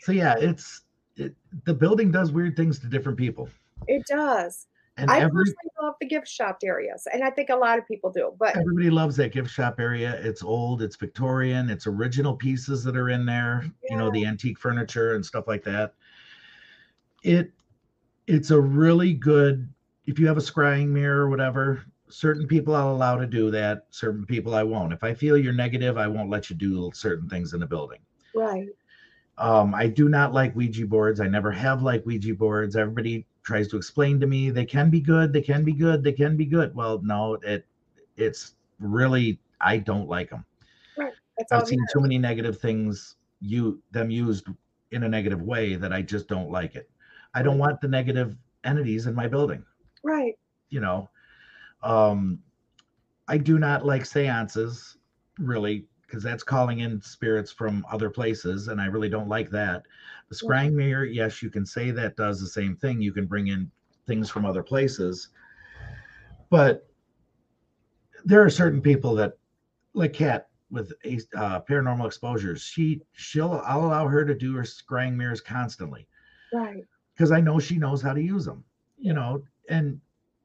So 0.00 0.12
yeah, 0.12 0.34
it's 0.38 0.82
it, 1.16 1.34
the 1.64 1.74
building 1.74 2.10
does 2.12 2.30
weird 2.32 2.56
things 2.56 2.78
to 2.80 2.86
different 2.88 3.16
people. 3.18 3.48
it 3.88 4.04
does 4.06 4.66
And 4.98 5.10
I 5.10 5.18
every, 5.18 5.44
personally 5.44 5.72
love 5.82 5.94
the 6.00 6.06
gift 6.06 6.26
shop 6.26 6.58
areas, 6.64 7.06
and 7.12 7.22
I 7.22 7.30
think 7.30 7.50
a 7.50 7.56
lot 7.56 7.78
of 7.78 7.86
people 7.86 8.10
do. 8.10 8.34
But 8.38 8.56
everybody 8.56 8.88
loves 8.88 9.16
that 9.16 9.32
gift 9.32 9.50
shop 9.50 9.78
area. 9.78 10.18
It's 10.22 10.42
old, 10.42 10.80
it's 10.80 10.96
Victorian, 10.96 11.68
it's 11.68 11.86
original 11.86 12.34
pieces 12.34 12.82
that 12.84 12.96
are 12.96 13.10
in 13.10 13.26
there, 13.26 13.66
you 13.90 13.96
know, 13.96 14.10
the 14.10 14.24
antique 14.24 14.58
furniture 14.58 15.14
and 15.14 15.24
stuff 15.24 15.46
like 15.46 15.62
that. 15.64 15.92
It 17.22 17.52
it's 18.26 18.50
a 18.50 18.60
really 18.60 19.12
good 19.12 19.68
if 20.06 20.18
you 20.18 20.26
have 20.26 20.38
a 20.38 20.40
scrying 20.40 20.88
mirror 20.88 21.22
or 21.22 21.28
whatever, 21.28 21.82
certain 22.08 22.46
people 22.46 22.74
I'll 22.74 22.94
allow 22.94 23.16
to 23.16 23.26
do 23.26 23.50
that, 23.50 23.86
certain 23.90 24.24
people 24.24 24.54
I 24.54 24.62
won't. 24.62 24.92
If 24.92 25.02
I 25.02 25.12
feel 25.12 25.36
you're 25.36 25.52
negative, 25.52 25.98
I 25.98 26.06
won't 26.06 26.30
let 26.30 26.48
you 26.48 26.56
do 26.56 26.90
certain 26.94 27.28
things 27.28 27.52
in 27.52 27.60
the 27.60 27.66
building. 27.66 27.98
right, 28.34 28.68
Um, 29.38 29.74
I 29.74 29.88
do 29.88 30.08
not 30.08 30.32
like 30.32 30.54
Ouija 30.54 30.86
boards. 30.86 31.20
I 31.20 31.26
never 31.26 31.50
have 31.50 31.82
liked 31.82 32.06
Ouija 32.06 32.34
boards. 32.34 32.76
Everybody 32.76 33.26
tries 33.46 33.68
to 33.68 33.76
explain 33.78 34.20
to 34.20 34.26
me 34.26 34.50
they 34.50 34.66
can 34.66 34.90
be 34.90 35.00
good, 35.00 35.32
they 35.32 35.42
can 35.42 35.64
be 35.64 35.72
good, 35.72 36.04
they 36.04 36.12
can 36.12 36.36
be 36.36 36.46
good. 36.46 36.74
Well, 36.74 37.00
no, 37.02 37.34
it 37.36 37.66
it's 38.16 38.56
really 38.78 39.40
I 39.60 39.78
don't 39.78 40.08
like 40.08 40.30
them. 40.30 40.44
all. 41.52 41.60
I've 41.60 41.68
seen 41.68 41.86
too 41.92 42.00
many 42.00 42.18
negative 42.18 42.58
things 42.60 43.16
you 43.40 43.82
them 43.92 44.10
used 44.10 44.48
in 44.90 45.04
a 45.04 45.08
negative 45.08 45.42
way 45.42 45.76
that 45.76 45.92
I 45.92 46.02
just 46.02 46.28
don't 46.28 46.50
like 46.50 46.74
it. 46.76 46.90
I 47.34 47.42
don't 47.42 47.58
want 47.58 47.80
the 47.80 47.88
negative 47.88 48.36
entities 48.64 49.06
in 49.06 49.14
my 49.14 49.28
building. 49.28 49.64
Right, 50.02 50.38
You 50.70 50.80
know, 50.80 51.10
um, 51.82 52.42
I 53.28 53.38
do 53.38 53.58
not 53.58 53.86
like 53.86 54.06
seances 54.06 54.98
really 55.38 55.88
because 56.06 56.22
that's 56.22 56.42
calling 56.42 56.80
in 56.80 57.00
spirits 57.00 57.50
from 57.50 57.84
other 57.90 58.10
places, 58.10 58.68
and 58.68 58.80
I 58.80 58.86
really 58.86 59.08
don't 59.08 59.28
like 59.28 59.50
that. 59.50 59.84
The 60.28 60.36
Yeah. 60.42 60.48
scrying 60.48 60.72
mirror, 60.72 61.04
yes, 61.04 61.42
you 61.42 61.50
can 61.50 61.66
say 61.66 61.90
that 61.90 62.16
does 62.16 62.40
the 62.40 62.46
same 62.46 62.76
thing. 62.76 63.00
You 63.00 63.12
can 63.12 63.26
bring 63.26 63.48
in 63.48 63.70
things 64.06 64.30
from 64.30 64.44
other 64.46 64.62
places, 64.62 65.28
but 66.48 66.88
there 68.24 68.42
are 68.42 68.50
certain 68.50 68.80
people 68.80 69.14
that, 69.16 69.38
like 69.94 70.12
Kat 70.12 70.48
with 70.70 70.92
a- 71.04 71.20
uh, 71.36 71.60
paranormal 71.62 72.06
exposures, 72.06 72.62
she 72.62 73.02
she'll 73.12 73.62
I'll 73.64 73.86
allow 73.86 74.08
her 74.08 74.24
to 74.24 74.34
do 74.34 74.54
her 74.54 74.62
scrying 74.62 75.14
mirrors 75.14 75.40
constantly 75.40 76.08
right, 76.52 76.84
because 77.14 77.30
I 77.32 77.40
know 77.40 77.58
she 77.58 77.78
knows 77.78 78.02
how 78.02 78.12
to 78.12 78.20
use 78.22 78.44
them. 78.44 78.64
You 78.98 79.12
know, 79.12 79.42
and 79.68 80.00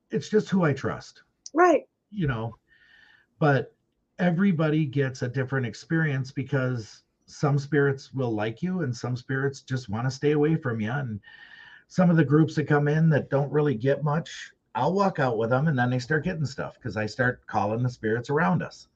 it's 0.10 0.30
just 0.30 0.50
who 0.50 0.64
I 0.64 0.74
trust 0.74 1.24
right, 1.54 1.88
you 2.10 2.28
know 2.28 2.56
but 3.40 3.74
everybody 4.22 4.86
gets 4.86 5.24
a 5.24 5.28
different 5.28 5.66
experience 5.66 6.32
because 6.32 7.02
some 7.26 7.58
spirits 7.58 8.14
will 8.14 8.34
like 8.34 8.62
you 8.62 8.82
and 8.82 8.96
some 8.96 9.18
spirits 9.18 9.62
just 9.62 9.90
want 9.90 10.06
to 10.06 10.12
stay 10.12 10.34
away 10.34 10.56
from 10.56 10.80
you 10.80 10.92
and 10.92 11.20
some 11.88 12.12
of 12.12 12.18
the 12.18 12.24
groups 12.24 12.54
that 12.54 12.68
come 12.68 12.88
in 12.88 13.10
that 13.10 13.32
don't 13.32 13.52
really 13.52 13.74
get 13.74 14.04
much 14.04 14.52
i'll 14.76 14.94
walk 14.94 15.18
out 15.18 15.40
with 15.40 15.50
them 15.50 15.68
and 15.68 15.78
then 15.78 15.90
they 15.90 15.98
start 15.98 16.24
getting 16.24 16.46
stuff 16.46 16.76
because 16.76 16.98
i 16.98 17.06
start 17.06 17.46
calling 17.48 17.82
the 17.82 17.90
spirits 17.90 18.30
around 18.30 18.62
us. 18.62 18.88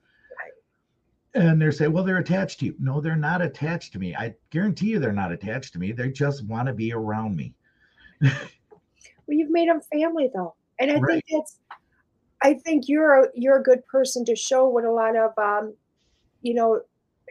And 1.34 1.62
they 1.62 1.72
say 1.72 1.88
well 1.88 2.04
they're 2.04 2.20
attached 2.20 2.60
to 2.60 2.68
you. 2.68 2.76
No 2.80 3.02
they're 3.02 3.16
not 3.18 3.42
attached 3.42 3.92
to 3.94 4.00
me. 4.00 4.16
I 4.16 4.36
guarantee 4.52 4.92
you 4.92 5.00
they're 5.00 5.12
not 5.12 5.34
attached 5.34 5.74
to 5.74 5.80
me. 5.80 5.92
They 5.92 6.10
just 6.10 6.46
want 6.46 6.68
to 6.68 6.74
be 6.74 6.94
around 6.94 7.36
me. 7.36 7.54
Well, 9.28 9.36
you've 9.36 9.50
made 9.50 9.68
them 9.68 9.82
family 9.92 10.30
though, 10.36 10.54
and 10.80 10.92
I 10.92 11.00
Right. 11.00 11.14
think 11.14 11.24
it's. 11.30 11.58
I 12.46 12.54
think 12.66 12.84
you're 12.88 13.24
a 13.24 13.28
you're 13.34 13.60
a 13.60 13.64
good 13.64 13.84
person 13.88 14.24
to 14.26 14.36
show 14.36 14.68
what 14.70 14.86
a 14.86 14.92
lot 14.92 15.16
of 15.16 15.32
um, 15.38 15.76
you 16.42 16.54
know, 16.54 16.82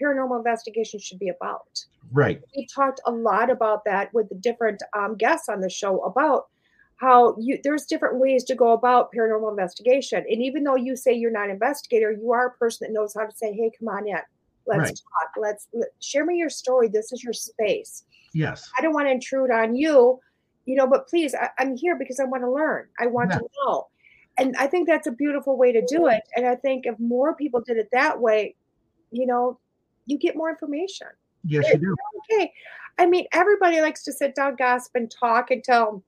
paranormal 0.03 0.39
investigation 0.39 0.99
should 1.01 1.19
be 1.21 1.29
about. 1.29 1.69
right 2.13 2.41
We 2.57 2.67
talked 2.75 3.01
a 3.07 3.13
lot 3.13 3.49
about 3.51 3.85
that 3.87 4.13
with 4.13 4.29
the 4.29 4.35
different 4.37 4.83
um, 4.99 5.17
guests 5.17 5.49
on 5.49 5.61
the 5.61 5.71
show 5.71 6.01
about 6.05 6.45
how 6.97 7.37
you 7.39 7.59
there's 7.65 7.87
different 7.87 8.19
ways 8.19 8.45
to 8.45 8.55
go 8.57 8.73
about 8.73 9.11
paranormal 9.17 9.51
investigation, 9.51 10.25
and 10.29 10.43
even 10.43 10.65
though 10.65 10.77
you 10.77 10.97
say 10.97 11.13
you're 11.13 11.31
not 11.31 11.45
an 11.47 11.51
investigator, 11.53 12.11
you 12.13 12.33
are 12.33 12.49
a 12.49 12.59
person 12.59 12.87
that 12.89 12.95
knows 12.95 13.15
how 13.15 13.25
to 13.27 13.37
say, 13.37 13.53
"Hey, 13.53 13.71
come 13.79 13.89
on 13.89 14.09
in, 14.09 14.17
let's 14.67 14.79
Right. 14.81 15.01
talk, 15.13 15.31
let's 15.37 15.69
let, 15.73 15.89
share 16.01 16.25
me 16.25 16.37
your 16.39 16.51
story. 16.51 16.89
This 16.89 17.13
is 17.13 17.23
your 17.23 17.33
space." 17.35 18.05
yes 18.33 18.69
I 18.79 18.83
don't 18.83 18.95
want 18.95 19.07
to 19.09 19.13
intrude 19.13 19.51
on 19.53 19.77
you, 19.77 20.19
you 20.67 20.77
know, 20.77 20.87
but 20.89 21.09
please, 21.09 21.35
I, 21.35 21.51
I'm 21.59 21.77
here 21.77 21.97
because 21.97 22.19
I 22.21 22.25
want 22.25 22.43
to 22.45 22.51
learn. 22.51 22.89
I 23.01 23.07
want 23.07 23.31
Yeah. 23.31 23.39
to 23.39 23.49
know. 23.67 23.87
And 24.39 24.57
I 24.57 24.67
think 24.67 24.89
that's 24.89 25.07
a 25.07 25.13
beautiful 25.13 25.57
way 25.57 25.73
to 25.73 25.85
do 25.87 26.09
it. 26.09 26.23
And 26.37 26.47
I 26.47 26.57
think 26.57 26.87
if 26.87 26.99
more 26.99 27.35
people 27.35 27.61
did 27.61 27.77
it 27.77 27.89
that 27.93 28.21
way, 28.21 28.57
you 29.13 29.27
know, 29.27 29.59
you 30.07 30.19
get 30.19 30.37
more 30.37 30.51
information. 30.51 31.07
yes 31.45 31.67
you 31.69 31.79
do 31.79 31.97
Okay. 32.33 32.53
I 32.99 33.07
mean, 33.07 33.27
everybody 33.33 33.81
likes 33.81 34.05
to 34.05 34.13
sit 34.13 34.35
down, 34.35 34.57
gossip, 34.57 34.95
and 34.95 35.11
talk 35.11 35.51
until, 35.51 36.03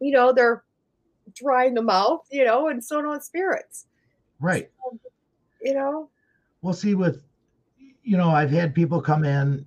you 0.00 0.12
know, 0.12 0.32
they're 0.32 0.64
dry 1.34 1.66
in 1.66 1.74
the 1.74 1.82
mouth, 1.82 2.26
you 2.30 2.44
know, 2.44 2.68
and 2.68 2.84
so 2.84 3.02
don't 3.02 3.22
spirits, 3.22 3.86
right 4.40 4.70
you 5.66 5.74
know? 5.74 6.08
We'll 6.62 6.74
see, 6.74 6.94
with 6.94 7.22
you 8.02 8.16
know, 8.16 8.30
I've 8.30 8.50
had 8.50 8.74
people 8.74 9.00
come 9.00 9.24
in 9.24 9.66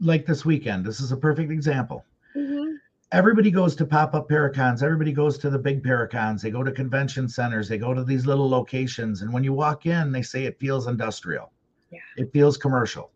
like 0.00 0.26
this 0.26 0.44
weekend. 0.44 0.84
This 0.84 1.00
is 1.00 1.10
a 1.10 1.16
perfect 1.16 1.50
example. 1.50 2.04
Mhm. 2.36 2.76
Everybody 3.12 3.50
goes 3.50 3.76
to 3.76 3.86
pop 3.86 4.14
up 4.14 4.28
paracons. 4.28 4.82
Everybody 4.82 5.12
goes 5.12 5.38
to 5.38 5.50
the 5.50 5.58
big 5.58 5.82
paracons. 5.82 6.40
They 6.40 6.50
go 6.50 6.64
to 6.64 6.72
convention 6.72 7.28
centers. 7.28 7.68
They 7.68 7.78
go 7.78 7.94
to 7.94 8.02
these 8.02 8.26
little 8.26 8.48
locations. 8.48 9.22
And 9.22 9.32
when 9.32 9.44
you 9.44 9.52
walk 9.52 9.86
in, 9.86 10.10
they 10.10 10.22
say 10.22 10.44
it 10.44 10.58
feels 10.58 10.86
industrial. 10.86 11.52
Yeah. 11.90 12.00
It 12.16 12.32
feels 12.32 12.56
commercial. 12.56 13.12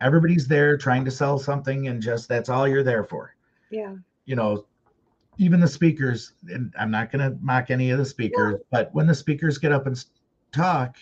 Everybody's 0.00 0.46
there 0.46 0.76
trying 0.76 1.04
to 1.04 1.10
sell 1.10 1.38
something, 1.38 1.88
and 1.88 2.00
just 2.00 2.28
that's 2.28 2.48
all 2.48 2.68
you're 2.68 2.84
there 2.84 3.04
for. 3.04 3.34
Yeah. 3.70 3.96
You 4.24 4.36
know, 4.36 4.66
even 5.38 5.58
the 5.58 5.68
speakers, 5.68 6.34
and 6.48 6.72
I'm 6.78 6.90
not 6.90 7.10
going 7.10 7.28
to 7.28 7.36
mock 7.40 7.70
any 7.70 7.90
of 7.90 7.98
the 7.98 8.04
speakers, 8.04 8.60
but 8.70 8.90
when 8.94 9.06
the 9.06 9.14
speakers 9.14 9.58
get 9.58 9.72
up 9.72 9.86
and 9.86 10.04
talk, 10.52 10.96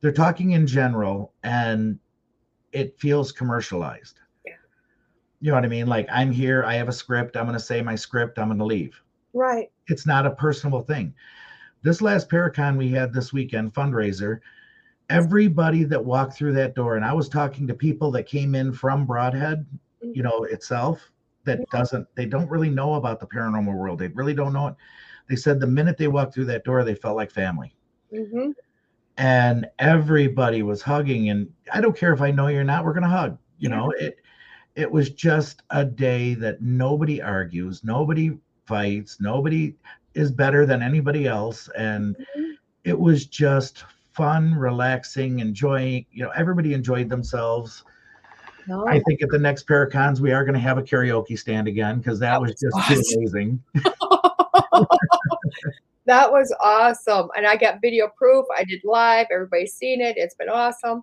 they're 0.00 0.12
talking 0.12 0.52
in 0.52 0.66
general 0.66 1.32
and 1.42 1.98
it 2.72 2.98
feels 2.98 3.32
commercialized. 3.32 4.20
Yeah. 5.44 5.48
You 5.48 5.50
know 5.52 5.56
what 5.56 5.64
I 5.66 5.68
mean? 5.68 5.86
Like, 5.86 6.08
I'm 6.10 6.32
here, 6.32 6.64
I 6.64 6.74
have 6.74 6.88
a 6.88 6.92
script, 6.92 7.36
I'm 7.36 7.44
going 7.44 7.58
to 7.58 7.64
say 7.64 7.82
my 7.82 7.94
script, 7.94 8.38
I'm 8.38 8.48
going 8.48 8.58
to 8.58 8.64
leave. 8.64 9.00
Right. 9.34 9.70
It's 9.88 10.06
not 10.06 10.26
a 10.26 10.30
personal 10.30 10.80
thing. 10.80 11.14
This 11.82 12.00
last 12.00 12.30
Paracon 12.30 12.78
we 12.78 12.88
had 12.88 13.12
this 13.12 13.32
weekend, 13.32 13.74
fundraiser, 13.74 14.40
everybody 15.10 15.84
that 15.84 16.02
walked 16.02 16.32
through 16.32 16.54
that 16.54 16.74
door, 16.74 16.96
and 16.96 17.04
I 17.04 17.12
was 17.12 17.28
talking 17.28 17.66
to 17.66 17.74
people 17.74 18.10
that 18.12 18.26
came 18.26 18.54
in 18.54 18.72
from 18.72 19.06
Brodhead, 19.06 19.66
you 20.14 20.22
know, 20.22 20.44
itself, 20.44 21.10
that 21.44 21.58
Yeah. 21.58 21.78
doesn't, 21.78 22.08
they 22.14 22.24
don't 22.24 22.48
really 22.48 22.70
know 22.70 22.94
about 22.94 23.20
the 23.20 23.26
paranormal 23.26 23.76
world. 23.76 23.98
They 23.98 24.08
really 24.08 24.34
don't 24.34 24.54
know 24.54 24.68
it. 24.68 24.76
They 25.28 25.36
said 25.36 25.60
the 25.60 25.66
minute 25.66 25.98
they 25.98 26.08
walked 26.08 26.32
through 26.32 26.46
that 26.46 26.64
door, 26.64 26.84
they 26.84 26.94
felt 26.94 27.16
like 27.16 27.30
family 27.30 27.74
hmm 28.10 28.50
and 29.16 29.66
everybody 29.78 30.62
was 30.64 30.82
hugging 30.82 31.30
and 31.30 31.52
i 31.72 31.80
don't 31.80 31.96
care 31.96 32.12
if 32.12 32.20
i 32.20 32.32
know 32.32 32.48
you're 32.48 32.64
not 32.64 32.84
we're 32.84 32.92
going 32.92 33.04
to 33.04 33.08
hug 33.08 33.38
you 33.58 33.68
know 33.68 33.92
it 33.98 34.16
it 34.76 34.90
was 34.90 35.10
just 35.10 35.62
a 35.70 35.84
day 35.84 36.34
that 36.34 36.60
nobody 36.62 37.22
argues 37.22 37.84
nobody 37.84 38.36
fights 38.66 39.20
nobody 39.20 39.74
is 40.14 40.30
better 40.32 40.66
than 40.66 40.82
anybody 40.82 41.26
else 41.26 41.68
and 41.76 42.16
Mhm. 42.36 42.54
it 42.84 42.98
was 42.98 43.26
just 43.26 43.84
fun 44.12 44.54
relaxing 44.54 45.40
enjoying 45.40 46.06
you 46.12 46.24
know 46.24 46.30
everybody 46.30 46.72
enjoyed 46.74 47.08
themselves 47.08 47.84
No. 48.66 48.86
i 48.88 49.00
think 49.00 49.22
at 49.22 49.28
the 49.30 49.38
next 49.38 49.66
paracons 49.68 50.20
we 50.20 50.32
are 50.32 50.44
going 50.44 50.54
to 50.54 50.60
have 50.60 50.78
a 50.78 50.82
karaoke 50.82 51.38
stand 51.38 51.68
again 51.68 51.98
because 51.98 52.18
that, 52.20 52.30
That 52.32 52.40
was 52.40 52.50
was 52.50 52.60
just 52.60 52.76
awesome. 52.76 52.94
too 52.96 53.18
amazing 53.18 53.62
that 56.06 56.30
was 56.30 56.54
awesome. 56.60 57.28
And 57.36 57.46
I 57.46 57.56
got 57.56 57.80
video 57.80 58.08
proof. 58.16 58.44
I 58.56 58.64
did 58.64 58.80
live. 58.84 59.26
Everybody's 59.32 59.72
seen 59.74 60.00
it. 60.00 60.16
It's 60.18 60.34
been 60.34 60.48
awesome. 60.50 61.02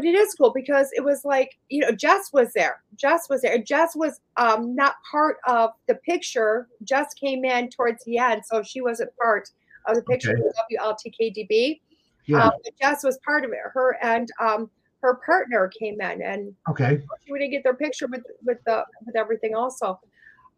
But 0.00 0.06
it 0.06 0.14
is 0.14 0.34
cool 0.34 0.50
because 0.54 0.88
it 0.94 1.04
was 1.04 1.26
like, 1.26 1.58
you 1.68 1.80
know, 1.80 1.92
Jess 1.92 2.32
was 2.32 2.54
there. 2.54 2.80
Jess 2.96 3.28
was 3.28 3.42
there. 3.42 3.58
Jess 3.58 3.94
was 3.94 4.18
um, 4.38 4.74
not 4.74 4.94
part 5.10 5.36
of 5.46 5.72
the 5.88 5.96
picture. 5.96 6.68
Jess 6.84 7.12
came 7.12 7.44
in 7.44 7.68
towards 7.68 8.02
the 8.04 8.16
end. 8.16 8.40
So 8.46 8.62
she 8.62 8.80
wasn't 8.80 9.14
part 9.18 9.50
of 9.84 9.96
the 9.96 10.02
picture 10.02 10.30
Okay. 10.30 10.78
WLTKDB. 10.78 11.80
yeah 12.24 12.44
Um, 12.46 12.52
but 12.64 12.72
Jess 12.80 13.04
was 13.04 13.18
part 13.26 13.44
of 13.44 13.50
it. 13.50 13.58
Her 13.74 13.98
and 14.02 14.30
um, 14.40 14.70
her 15.02 15.16
partner 15.16 15.68
came 15.68 16.00
in 16.00 16.22
and 16.22 16.54
okay 16.70 17.02
she 17.26 17.32
didn't 17.34 17.50
get 17.50 17.62
their 17.62 17.74
picture 17.74 18.06
with 18.06 18.22
with 18.42 18.58
the 18.64 18.82
with 19.04 19.16
everything 19.16 19.54
also. 19.54 20.00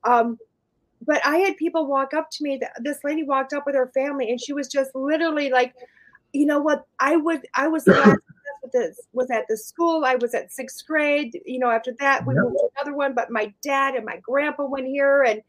Um, 0.05 0.39
but 1.05 1.20
I 1.27 1.39
had 1.39 1.56
people 1.56 1.86
walk 1.89 2.14
up 2.14 2.31
to 2.31 2.44
me. 2.44 2.60
This 2.78 2.98
lady 3.02 3.24
walked 3.24 3.52
up 3.52 3.66
with 3.66 3.74
her 3.74 3.90
family, 3.93 4.31
and 4.31 4.40
she 4.40 4.52
was 4.52 4.69
just 4.69 4.94
literally 4.94 5.51
like, 5.51 5.74
you 6.32 6.47
know 6.47 6.60
what? 6.60 6.86
I 7.01 7.16
would 7.16 7.44
I 7.56 7.66
was 7.66 7.85
the 7.86 7.93
last 7.93 8.20
this 8.73 9.01
was 9.12 9.31
at 9.31 9.44
the 9.49 9.57
school. 9.57 10.05
I 10.05 10.15
was 10.16 10.35
at 10.35 10.53
sixth 10.53 10.86
grade. 10.86 11.39
You 11.47 11.59
know, 11.59 11.70
after 11.70 11.93
that 12.01 12.27
we 12.27 12.35
Yep. 12.35 12.43
moved 12.44 12.57
to 12.59 12.69
another 12.77 12.97
one. 12.97 13.15
But 13.15 13.31
my 13.31 13.53
dad 13.62 13.94
and 13.94 14.05
my 14.05 14.19
grandpa 14.23 14.65
went 14.66 14.86
here, 14.86 15.23
and 15.23 15.43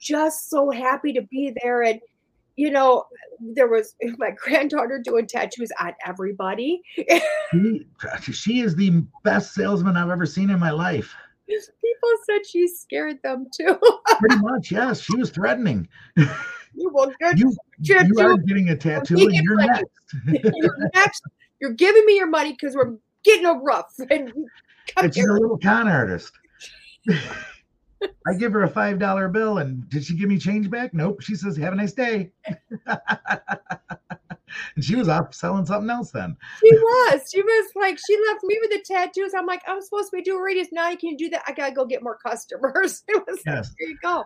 just 0.00 0.50
so 0.50 0.70
happy 0.70 1.12
to 1.12 1.22
be 1.22 1.54
there. 1.62 1.82
And 1.82 2.00
you 2.56 2.70
know, 2.70 3.04
there 3.40 3.68
was 3.68 3.94
my 4.18 4.30
granddaughter 4.32 5.00
doing 5.02 5.26
tattoos 5.26 5.70
on 5.80 5.92
everybody. 6.06 6.82
she, 7.50 7.86
she 8.32 8.60
is 8.60 8.74
the 8.76 9.02
best 9.24 9.54
salesman 9.54 9.96
i've 9.96 10.10
ever 10.10 10.26
seen 10.26 10.50
in 10.50 10.58
my 10.58 10.70
life 10.70 11.14
People 11.48 12.10
said 12.24 12.46
she 12.46 12.66
scared 12.68 13.18
them 13.22 13.46
too. 13.54 13.76
pretty 14.20 14.36
much 14.36 14.70
yes 14.70 15.00
she 15.00 15.16
was 15.16 15.30
threatening 15.30 15.86
You 16.16 16.88
will 16.90 17.12
get 17.20 17.38
You, 17.38 17.54
you 17.80 18.18
are 18.20 18.36
getting 18.38 18.70
a 18.70 18.76
tattoo 18.76 19.16
and 19.20 19.34
you're 19.34 19.56
money. 19.56 19.68
next. 19.68 20.54
you're 20.54 20.76
next. 20.94 21.22
You're 21.62 21.72
giving 21.74 22.04
me 22.04 22.16
your 22.16 22.26
money 22.26 22.50
because 22.52 22.74
we're 22.74 22.96
getting 23.24 23.46
a 23.46 23.54
rough. 23.54 23.94
And 24.96 25.14
she's 25.14 25.22
here. 25.24 25.36
a 25.36 25.40
little 25.40 25.56
con 25.58 25.86
artist. 25.88 26.32
I 27.08 28.34
give 28.36 28.52
her 28.52 28.64
a 28.64 28.68
five 28.68 28.98
dollar 28.98 29.28
bill, 29.28 29.58
and 29.58 29.88
did 29.88 30.04
she 30.04 30.16
give 30.16 30.28
me 30.28 30.38
change 30.38 30.68
back? 30.68 30.92
Nope. 30.92 31.20
She 31.22 31.36
says, 31.36 31.56
"Have 31.56 31.72
a 31.72 31.76
nice 31.76 31.92
day." 31.92 32.32
and 34.74 34.84
she 34.84 34.96
was 34.96 35.08
off 35.08 35.32
selling 35.34 35.64
something 35.66 35.88
else 35.88 36.10
then. 36.10 36.36
She 36.60 36.74
was. 36.74 37.20
She 37.32 37.40
was 37.42 37.70
like, 37.76 37.96
she 38.04 38.18
left 38.28 38.42
me 38.42 38.58
with 38.60 38.70
the 38.70 38.82
tattoos. 38.84 39.32
I'm 39.38 39.46
like, 39.46 39.62
I'm 39.68 39.80
supposed 39.80 40.10
to 40.10 40.16
be 40.16 40.22
doing 40.22 40.42
radius. 40.42 40.68
Now 40.72 40.90
you 40.90 40.96
can 40.96 41.14
do 41.16 41.28
that. 41.30 41.42
I 41.46 41.52
gotta 41.52 41.72
go 41.72 41.84
get 41.86 42.02
more 42.02 42.18
customers. 42.18 43.04
It 43.08 43.22
was 43.26 43.36
like, 43.46 43.54
Yes. 43.56 43.74
here 43.78 43.88
you 43.88 43.98
go. 44.02 44.24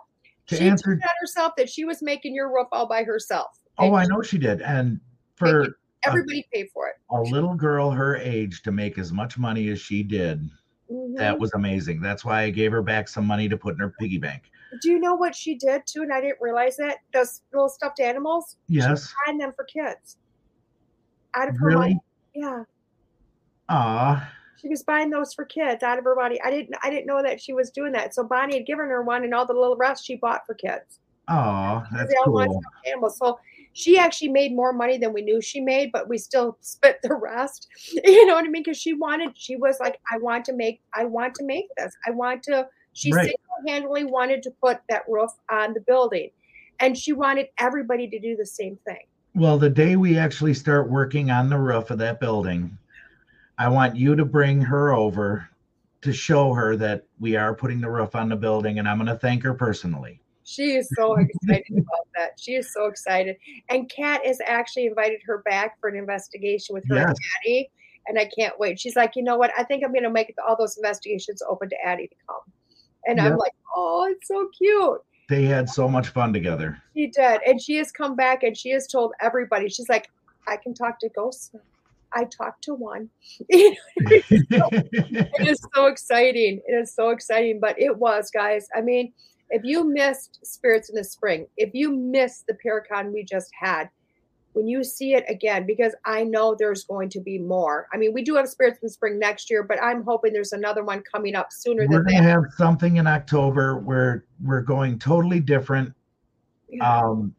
To 0.49 0.57
she 0.57 0.65
answer, 0.69 0.99
herself 1.21 1.53
that 1.59 1.69
she 1.69 1.85
was 1.85 2.03
making 2.03 2.35
your 2.35 2.49
roof 2.53 2.69
all 2.73 2.89
by 2.89 3.05
herself. 3.05 3.59
oh, 3.79 3.95
I 3.95 4.07
know 4.07 4.23
she 4.23 4.39
did. 4.39 4.63
And 4.63 5.01
for 5.35 5.77
Everybody 6.07 6.47
paid 6.53 6.69
for 6.73 6.89
it. 6.89 6.95
a 7.11 7.21
little 7.21 7.55
girl 7.55 7.91
her 7.91 8.17
age 8.17 8.63
to 8.63 8.73
make 8.73 8.99
as 8.99 9.13
much 9.13 9.39
money 9.39 9.69
as 9.69 9.81
she 9.81 10.03
did, 10.03 10.49
that 11.17 11.37
Mhm. 11.37 11.39
was 11.41 11.53
amazing. 11.55 12.01
That's 12.01 12.25
why 12.25 12.43
I 12.43 12.51
gave 12.51 12.73
her 12.73 12.83
back 12.83 13.09
some 13.09 13.27
money 13.27 13.49
to 13.49 13.57
put 13.57 13.75
in 13.75 13.81
her 13.81 13.95
piggy 13.99 14.19
bank. 14.19 14.51
Do 14.83 14.91
you 14.91 14.99
know 15.01 15.15
what 15.15 15.35
she 15.35 15.55
did 15.57 15.83
too? 15.87 16.03
And 16.03 16.13
I 16.13 16.21
didn't 16.21 16.39
realize 16.41 16.77
that 16.77 16.99
those 17.13 17.43
little 17.53 17.69
stuffed 17.69 18.01
animals. 18.01 18.57
Yes. 18.69 19.13
Buying 19.27 19.39
them 19.39 19.53
for 19.55 19.65
kids. 19.65 20.19
Out 21.35 21.49
of 21.49 21.57
her 21.59 21.67
Really? 21.67 21.79
money. 21.79 22.01
Yeah. 22.35 22.65
Ah, 23.69 24.33
She 24.59 24.69
was 24.69 24.83
buying 24.83 25.11
those 25.11 25.35
for 25.35 25.45
kids 25.45 25.83
out 25.83 25.99
of 25.99 26.05
her 26.05 26.15
money. 26.15 26.41
I 26.43 26.51
didn't 26.51 26.75
I 26.83 26.91
didn't 26.91 27.07
know 27.07 27.23
that 27.23 27.41
she 27.41 27.53
was 27.53 27.71
doing 27.71 27.93
that. 27.93 28.15
So 28.15 28.25
Bonnie 28.25 28.57
had 28.57 28.67
given 28.67 28.87
her 28.89 29.03
one 29.03 29.23
and 29.25 29.35
all 29.35 29.45
the 29.47 29.53
little 29.53 29.77
rest 29.77 30.05
she 30.05 30.17
bought 30.17 30.47
for 30.47 30.55
kids. 30.55 31.01
oh, 31.29 31.85
that's 31.93 32.09
they 32.11 32.17
all 32.25 32.33
want 32.33 32.51
cool. 32.51 32.63
animals. 32.87 33.19
So 33.19 33.39
she 33.77 33.99
actually 33.99 34.31
made 34.31 34.57
more 34.57 34.73
money 34.73 34.97
than 34.97 35.13
we 35.13 35.21
knew 35.21 35.39
she 35.43 35.61
made, 35.61 35.93
but 35.93 36.09
we 36.09 36.17
still 36.17 36.57
spent 36.63 36.97
the 37.03 37.15
rest. 37.15 37.69
You 38.05 38.25
know 38.25 38.35
what 38.35 38.45
I 38.45 38.49
mean? 38.49 38.63
Because 38.63 38.79
she 38.79 38.95
wanted, 38.95 39.37
she 39.37 39.57
was 39.57 39.79
like, 39.79 40.01
I 40.11 40.19
want 40.19 40.45
to 40.47 40.55
make, 40.55 40.81
I 40.95 41.05
want 41.05 41.35
to 41.35 41.45
make 41.45 41.67
this. 41.77 41.95
I 42.07 42.11
want 42.11 42.43
to. 42.45 42.67
She 42.95 43.13
Right. 43.13 43.27
single-handedly 43.27 44.05
wanted 44.05 44.43
to 44.45 44.51
put 44.63 44.79
that 44.89 45.03
roof 45.07 45.31
on 45.51 45.75
the 45.75 45.81
building, 45.81 46.31
and 46.81 46.97
she 46.97 47.13
wanted 47.13 47.49
everybody 47.59 48.09
to 48.09 48.19
do 48.19 48.35
the 48.37 48.47
same 48.47 48.79
thing. 48.87 49.05
Well, 49.35 49.59
the 49.59 49.69
day 49.69 49.97
we 49.97 50.17
actually 50.17 50.55
start 50.55 50.89
working 50.89 51.31
on 51.31 51.51
the 51.51 51.59
roof 51.59 51.91
of 51.91 51.99
that 51.99 52.21
building, 52.21 52.79
I 53.59 53.69
want 53.69 53.97
you 53.97 54.17
to 54.17 54.25
bring 54.25 54.63
her 54.63 54.95
over 54.95 55.51
to 56.01 56.13
show 56.15 56.55
her 56.55 56.77
that 56.77 57.05
we 57.21 57.37
are 57.37 57.55
putting 57.55 57.83
the 57.83 57.91
roof 57.91 58.17
on 58.17 58.31
the 58.31 58.37
building, 58.37 58.79
and 58.79 58.89
I'm 58.89 58.97
going 58.97 59.09
to 59.09 59.17
thank 59.17 59.43
her 59.43 59.53
personally. 59.53 60.21
She 60.49 60.77
is 60.77 60.89
so 60.97 61.17
excited 61.17 61.73
about 61.73 62.07
that. 62.15 62.39
She 62.41 62.55
is 62.55 62.73
so 62.73 62.87
excited. 62.87 63.37
And 63.69 63.91
Kat 63.91 64.25
has 64.25 64.39
actually 64.47 64.87
invited 64.87 65.21
her 65.27 65.39
back 65.39 65.79
for 65.81 65.89
an 65.91 65.97
investigation 65.97 66.73
with 66.73 66.85
her 66.89 66.95
Yes. 66.95 67.09
and 67.09 67.17
Addie. 67.45 67.71
And 68.07 68.17
I 68.17 68.31
can't 68.39 68.57
wait. 68.57 68.79
She's 68.79 68.95
like, 68.95 69.17
you 69.17 69.25
know 69.25 69.37
what? 69.37 69.51
I 69.59 69.65
think 69.65 69.83
I'm 69.85 69.93
going 69.93 70.05
to 70.05 70.11
make 70.11 70.33
all 70.47 70.57
those 70.57 70.77
investigations 70.77 71.43
open 71.51 71.69
to 71.71 71.77
Addie 71.85 72.07
to 72.07 72.15
come. 72.29 72.41
And 73.09 73.21
I'm 73.21 73.37
like, 73.37 73.55
oh, 73.75 74.07
it's 74.09 74.29
so 74.29 74.49
cute. 74.57 75.01
They 75.29 75.45
had 75.47 75.69
so 75.69 75.89
much 75.89 76.09
fun 76.11 76.33
together. 76.33 76.81
She 76.95 77.09
did. 77.09 77.41
And 77.45 77.61
she 77.61 77.75
has 77.79 77.91
come 77.91 78.15
back 78.15 78.45
and 78.45 78.57
she 78.57 78.71
has 78.71 78.87
told 78.87 79.13
everybody, 79.21 79.69
she's 79.69 79.89
like, 79.89 80.09
I 80.47 80.57
can 80.57 80.75
talk 80.75 81.01
to 81.01 81.09
ghosts. 81.09 81.51
I 82.13 82.23
talked 82.25 82.63
to 82.65 82.75
one. 82.75 83.11
it 83.49 83.79
is 85.41 85.67
so 85.75 85.87
exciting. 85.89 86.61
It 86.67 86.73
is 86.73 86.95
so 86.95 87.11
exciting. 87.11 87.59
But 87.59 87.81
it 87.81 87.99
was, 87.99 88.31
guys. 88.31 88.69
I 88.77 88.81
mean, 88.81 89.13
if 89.51 89.65
you 89.65 89.85
missed 89.85 90.41
Spirits 90.45 90.89
in 90.89 90.97
the 90.97 91.05
Spring, 91.05 91.47
if 91.57 91.75
you 91.75 91.95
missed 91.95 92.47
the 92.47 92.57
Paracon 92.65 93.13
we 93.13 93.25
just 93.25 93.51
had, 93.59 93.89
when 94.53 94.67
you 94.67 94.83
see 94.83 95.13
it 95.13 95.25
again, 95.29 95.67
because 95.67 95.95
I 96.07 96.25
know 96.25 96.57
there's 96.59 96.85
going 96.85 97.11
to 97.11 97.21
be 97.21 97.39
more. 97.39 97.89
I 97.93 97.99
mean, 97.99 98.15
we 98.15 98.23
do 98.23 98.37
have 98.37 98.49
Spirits 98.49 98.79
in 98.81 98.87
the 98.87 98.91
Spring 98.91 99.19
next 99.19 99.51
year, 99.51 99.63
but 99.63 99.81
I'm 99.83 100.03
hoping 100.03 100.33
there's 100.33 100.55
another 100.55 100.83
one 100.83 101.03
coming 101.03 101.35
up 101.35 101.53
sooner 101.53 101.87
we're 101.87 101.99
than 101.99 102.07
going 102.07 102.23
to 102.23 102.29
have 102.29 102.45
something 102.57 102.97
in 102.97 103.07
October 103.07 103.77
where 103.77 104.25
we're 104.43 104.63
going 104.63 104.99
totally 104.99 105.41
different. 105.41 105.93
Yeah. 106.71 107.01
Um, 107.01 107.35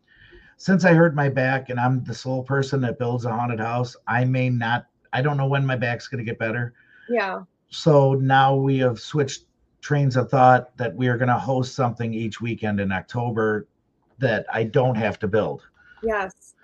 since 0.58 0.86
I 0.86 0.94
hurt 0.94 1.16
my 1.16 1.28
back 1.28 1.70
and 1.70 1.80
I'm 1.80 2.04
the 2.04 2.14
sole 2.14 2.44
person 2.44 2.82
that 2.82 3.00
builds 3.00 3.26
a 3.26 3.32
haunted 3.32 3.60
house, 3.60 3.96
I 4.08 4.24
may 4.24 4.50
not, 4.50 4.86
I 5.12 5.24
don't 5.24 5.38
know 5.38 5.48
when 5.48 5.66
my 5.66 5.76
back's 5.76 6.08
going 6.08 6.20
to 6.20 6.26
get 6.26 6.38
better. 6.38 6.76
yeah. 7.10 7.42
So 7.70 8.14
now 8.14 8.56
we 8.56 8.78
have 8.78 9.00
switched 9.00 9.47
trains 9.88 10.18
of 10.18 10.30
thought 10.30 10.76
that 10.76 10.93
we 10.93 11.07
are 11.07 11.18
going 11.18 11.30
to 11.30 11.39
host 11.39 11.73
something 11.73 12.14
each 12.14 12.41
weekend 12.41 12.81
in 12.81 12.91
October 12.91 13.69
that 14.19 14.45
I 14.51 14.64
don't 14.64 14.95
have 14.95 15.18
to 15.19 15.27
build. 15.30 15.65
Yes. 16.03 16.55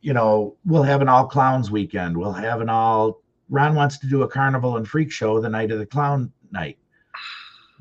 You 0.00 0.12
know, 0.12 0.56
we'll 0.64 0.82
have 0.82 1.00
an 1.00 1.08
all 1.08 1.26
clowns 1.28 1.70
weekend. 1.70 2.16
We'll 2.16 2.32
have 2.32 2.60
an 2.60 2.68
all, 2.68 3.22
Ron 3.50 3.76
wants 3.76 3.98
to 3.98 4.08
do 4.08 4.22
a 4.22 4.28
carnival 4.28 4.78
and 4.78 4.88
freak 4.88 5.12
show 5.12 5.40
the 5.40 5.48
night 5.48 5.70
of 5.70 5.78
the 5.78 5.86
clown 5.86 6.32
night. 6.50 6.76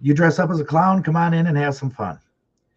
You 0.04 0.14
dress 0.14 0.38
up 0.38 0.52
as 0.52 0.60
a 0.60 0.66
clown, 0.66 1.02
come 1.02 1.16
on 1.16 1.34
in 1.34 1.48
and 1.48 1.58
have 1.58 1.74
some 1.74 1.90
fun. 1.90 2.20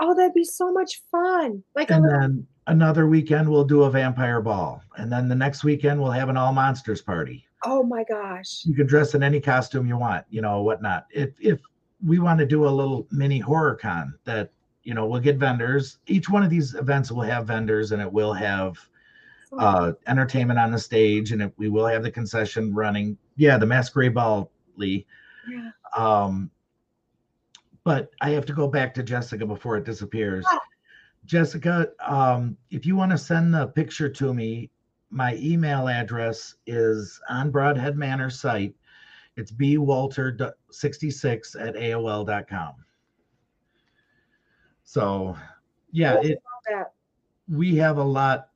Oh, 0.00 0.14
that'd 0.14 0.32
be 0.32 0.44
so 0.44 0.72
much 0.72 1.02
fun. 1.10 1.62
Like 1.74 1.90
And 1.90 2.04
little, 2.04 2.20
then 2.20 2.46
another 2.68 3.06
weekend 3.06 3.50
we'll 3.50 3.64
do 3.66 3.82
a 3.82 3.90
vampire 3.90 4.40
ball. 4.40 4.82
And 4.96 5.12
then 5.12 5.28
the 5.28 5.34
next 5.34 5.62
weekend 5.62 6.00
we'll 6.00 6.10
have 6.10 6.30
an 6.30 6.38
all 6.38 6.54
monsters 6.54 7.02
party. 7.02 7.44
oh 7.66 7.82
my 7.82 8.02
gosh. 8.04 8.64
You 8.64 8.74
can 8.74 8.86
dress 8.86 9.14
in 9.14 9.22
any 9.22 9.40
costume 9.40 9.86
you 9.86 9.98
want, 9.98 10.24
you 10.30 10.40
know, 10.40 10.62
whatnot. 10.62 11.06
If 11.10 11.34
if 11.38 11.60
we 12.04 12.18
want 12.18 12.38
to 12.38 12.46
do 12.46 12.66
a 12.66 12.68
little 12.68 13.06
mini 13.10 13.38
horror 13.38 13.74
con 13.74 14.14
that, 14.24 14.50
you 14.82 14.94
know, 14.94 15.06
we'll 15.06 15.20
get 15.20 15.36
vendors. 15.36 15.98
Each 16.06 16.28
one 16.28 16.42
of 16.42 16.50
these 16.50 16.74
events 16.74 17.10
will 17.10 17.22
have 17.22 17.46
vendors 17.46 17.92
and 17.92 18.02
it 18.02 18.12
will 18.12 18.32
have 18.32 18.76
uh 19.56 19.92
entertainment 20.08 20.58
on 20.58 20.72
the 20.72 20.78
stage 20.78 21.30
and 21.30 21.40
it, 21.40 21.52
we 21.56 21.68
will 21.68 21.86
have 21.86 22.02
the 22.02 22.10
concession 22.10 22.74
running. 22.74 23.16
Yeah, 23.36 23.56
the 23.56 23.66
masquerade 23.66 24.14
ball, 24.14 24.50
Lee. 24.76 25.06
yeah. 25.48 25.70
Um, 25.96 26.50
but 27.84 28.10
I 28.20 28.30
have 28.30 28.46
to 28.46 28.52
go 28.52 28.66
back 28.66 28.94
to 28.94 29.02
Jessica 29.02 29.46
before 29.46 29.76
it 29.76 29.84
disappears. 29.84 30.44
Ah. 30.48 30.58
Jessica, 31.26 31.88
um, 32.06 32.56
if 32.70 32.84
you 32.84 32.96
want 32.96 33.12
to 33.12 33.18
send 33.18 33.54
the 33.54 33.68
picture 33.68 34.08
to 34.08 34.34
me, 34.34 34.70
my 35.10 35.36
email 35.36 35.88
address 35.88 36.56
is 36.66 37.20
on 37.28 37.52
Brodhead 37.52 37.94
Manor 37.94 38.30
site. 38.30 38.74
It's 39.36 39.52
bwolter66 39.52 41.60
at 41.60 41.74
AOL.com. 41.74 42.74
So, 44.84 45.36
yeah, 45.90 46.20
it, 46.22 46.38
we 47.48 47.74
have 47.76 47.98
a 47.98 48.04
lot 48.04 48.50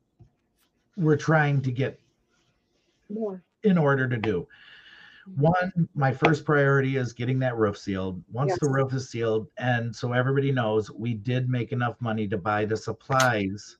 we're 0.99 1.17
trying 1.17 1.61
to 1.61 1.71
get 1.71 1.99
more. 3.09 3.41
in 3.63 3.77
order 3.77 4.07
to 4.07 4.17
do. 4.17 4.47
One, 5.35 5.87
my 5.93 6.11
first 6.11 6.43
priority 6.43 6.97
is 6.97 7.13
getting 7.13 7.39
that 7.39 7.55
roof 7.55 7.77
sealed. 7.77 8.23
Once 8.31 8.57
the 8.59 8.69
roof 8.69 8.93
is 8.93 9.09
sealed, 9.09 9.47
and 9.57 9.95
so 9.95 10.13
everybody 10.13 10.51
knows, 10.51 10.91
we 10.91 11.13
did 11.13 11.49
make 11.49 11.71
enough 11.71 11.95
money 11.99 12.27
to 12.27 12.37
buy 12.37 12.65
the 12.65 12.75
supplies, 12.75 13.77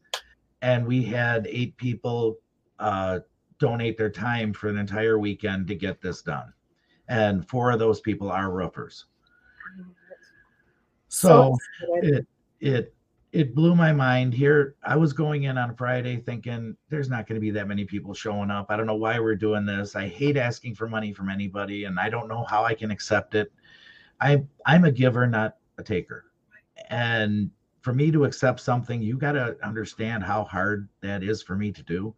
and 0.61 0.85
we 0.85 1.03
had 1.03 1.47
eight 1.47 1.76
people 1.77 2.38
uh, 2.77 3.19
donate 3.57 3.97
their 3.97 4.11
time 4.11 4.53
for 4.53 4.69
an 4.69 4.77
entire 4.77 5.17
weekend 5.17 5.67
to 5.67 5.76
get 5.76 6.01
this 6.01 6.21
done, 6.21 6.53
and 7.10 7.48
four 7.49 7.72
of 7.72 7.80
those 7.80 7.99
people 7.99 8.31
are 8.31 8.52
roofers. 8.52 9.06
So 11.10 11.57
excited. 11.81 12.19
it 12.19 12.27
it 12.60 12.94
it 13.31 13.56
blew 13.56 13.76
my 13.76 13.91
mind 13.91 14.34
here. 14.34 14.76
I 14.84 14.95
was 14.95 15.11
going 15.11 15.44
in 15.44 15.57
on 15.57 15.76
friday 15.76 16.18
thinking 16.18 16.77
there's 16.90 17.10
not 17.10 17.27
going 17.27 17.36
to 17.36 17.41
be 17.41 17.52
that 17.52 17.68
many 17.68 17.84
people 17.84 18.14
showing 18.14 18.52
up. 18.52 18.68
I 18.69 18.77
don't 18.77 18.86
know 18.86 18.95
why 18.95 19.19
we're 19.19 19.36
doing 19.36 19.65
this. 19.65 19.95
I 19.95 20.07
hate 20.07 20.38
asking 20.38 20.76
for 20.76 20.88
money 20.88 21.11
from 21.14 21.30
anybody 21.30 21.86
and 21.86 21.99
i 21.99 22.10
don't 22.10 22.27
know 22.27 22.45
how 22.48 22.64
i 22.64 22.73
can 22.73 22.91
accept 22.91 23.36
it. 23.36 23.52
I 24.22 24.44
i'm 24.65 24.86
a 24.86 24.91
giver 24.91 25.26
not 25.26 25.57
a 25.80 25.84
taker. 25.84 26.26
And 26.90 27.49
for 27.81 27.94
me 27.94 28.11
to 28.11 28.26
accept 28.26 28.60
something 28.60 29.02
you 29.02 29.18
got 29.18 29.31
to 29.31 29.57
understand 29.64 30.23
how 30.23 30.44
hard 30.44 30.88
that 31.02 31.23
is 31.23 31.41
for 31.41 31.56
me 31.56 31.72
to 31.72 31.81
do 31.84 32.14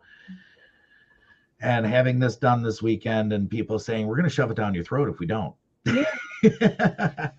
and 1.61 1.85
having 1.85 2.19
this 2.19 2.35
done 2.35 2.61
this 2.63 2.81
weekend 2.81 3.33
and 3.33 3.49
people 3.49 3.77
saying 3.79 4.07
we're 4.07 4.15
going 4.15 4.23
to 4.23 4.29
shove 4.29 4.51
it 4.51 4.57
down 4.57 4.73
your 4.73 4.83
throat 4.83 5.09
if 5.09 5.19
we 5.19 5.25
don't 5.25 5.53
yeah. 5.85 6.05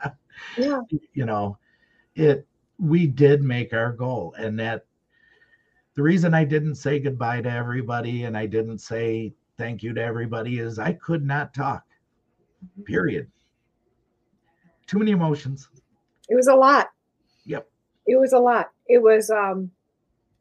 yeah. 0.56 0.80
you 1.12 1.24
know 1.24 1.56
it 2.14 2.46
we 2.78 3.06
did 3.06 3.42
make 3.42 3.72
our 3.72 3.92
goal 3.92 4.34
and 4.38 4.58
that 4.58 4.84
the 5.94 6.02
reason 6.02 6.34
i 6.34 6.44
didn't 6.44 6.74
say 6.74 6.98
goodbye 6.98 7.40
to 7.40 7.50
everybody 7.50 8.24
and 8.24 8.36
i 8.36 8.46
didn't 8.46 8.78
say 8.78 9.32
thank 9.58 9.82
you 9.82 9.92
to 9.92 10.02
everybody 10.02 10.58
is 10.58 10.78
i 10.78 10.92
could 10.92 11.24
not 11.24 11.52
talk 11.54 11.84
period 12.84 13.28
too 14.86 14.98
many 14.98 15.10
emotions 15.12 15.68
It 16.28 16.34
was 16.36 16.48
a 16.48 16.54
lot. 16.54 16.90
yep 17.44 17.68
It 18.06 18.16
was 18.16 18.32
a 18.32 18.38
lot. 18.38 18.70
It 18.86 19.02
was 19.02 19.30
um 19.30 19.70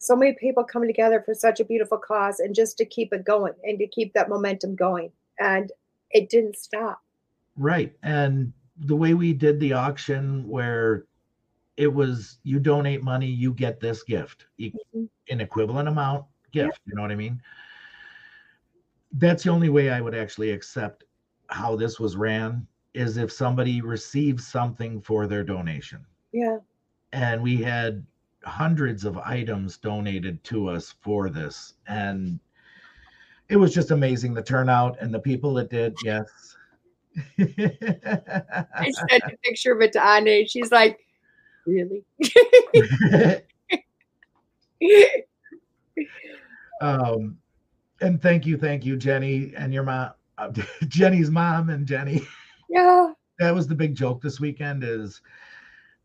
so 0.02 0.16
many 0.16 0.34
people 0.34 0.64
coming 0.64 0.90
together 0.90 1.22
for 1.24 1.34
such 1.36 1.60
a 1.60 1.66
beautiful 1.66 1.98
cause 1.98 2.40
and 2.40 2.56
just 2.56 2.76
to 2.78 2.86
keep 2.86 3.14
it 3.14 3.24
going 3.24 3.54
and 3.64 3.78
to 3.78 3.86
keep 3.88 4.12
that 4.14 4.30
momentum 4.30 4.76
going. 4.76 5.12
And 5.40 5.72
it 6.12 6.30
didn't 6.30 6.58
stop. 6.58 7.02
right 7.58 7.94
and 8.04 8.52
the 8.86 8.96
way 8.96 9.14
we 9.14 9.34
did 9.34 9.60
the 9.60 9.74
auction 9.74 10.48
where 10.48 11.06
it 11.78 11.94
was 11.94 12.40
you 12.44 12.60
donate 12.60 13.04
money, 13.04 13.28
you 13.28 13.54
get 13.54 13.80
this 13.80 14.04
gift, 14.04 14.46
Mhm. 14.60 15.10
an 15.30 15.42
equivalent 15.42 15.88
amount 15.90 16.26
gift. 16.52 16.80
You 16.86 16.96
know 16.96 17.02
what 17.02 17.12
I 17.12 17.16
mean? 17.16 17.42
That's 19.14 19.44
the 19.44 19.50
only 19.50 19.70
way 19.70 19.90
I 19.90 20.02
would 20.02 20.16
actually 20.16 20.52
accept 20.52 21.04
how 21.48 21.76
this 21.76 22.00
was 22.00 22.16
ran 22.16 22.66
is 22.94 23.18
if 23.18 23.32
somebody 23.32 23.82
receives 23.82 24.48
something 24.48 25.02
for 25.02 25.28
their 25.28 25.44
donation. 25.44 26.06
Yeah. 26.32 26.60
And 27.12 27.44
we 27.44 27.58
had 27.58 28.06
hundreds 28.44 29.06
of 29.06 29.18
items 29.18 29.78
donated 29.78 30.44
to 30.46 30.70
us 30.70 30.96
for 31.02 31.30
this. 31.30 31.74
And 31.88 32.40
it 33.50 33.58
was 33.58 33.74
just 33.74 33.92
amazing 33.92 34.34
the 34.34 34.42
turnout 34.42 34.98
and 35.00 35.14
the 35.14 35.20
people 35.20 35.54
that 35.56 35.70
did, 35.70 35.96
yes. 36.04 36.56
I 37.38 38.92
sent 39.10 39.24
a 39.24 39.38
picture 39.44 39.74
of 39.74 39.82
it 39.82 39.92
to 39.94 40.04
Anne. 40.04 40.48
She's 40.48 40.72
like, 40.72 41.00
really? 41.66 42.04
um, 46.82 47.38
and 48.00 48.22
thank 48.22 48.46
you, 48.46 48.58
thank 48.58 48.86
you, 48.86 48.96
Jenny, 48.96 49.54
and 49.56 49.74
your 49.74 49.84
mom, 49.84 50.12
uh, 50.38 50.52
Jenny's 50.88 51.30
mom, 51.30 51.70
and 51.70 51.86
Jenny. 51.86 52.26
yeah. 52.70 53.12
That 53.40 53.54
was 53.54 53.68
the 53.68 53.76
big 53.76 53.96
joke 53.96 54.22
this 54.22 54.40
weekend. 54.40 54.84
Is 54.84 55.22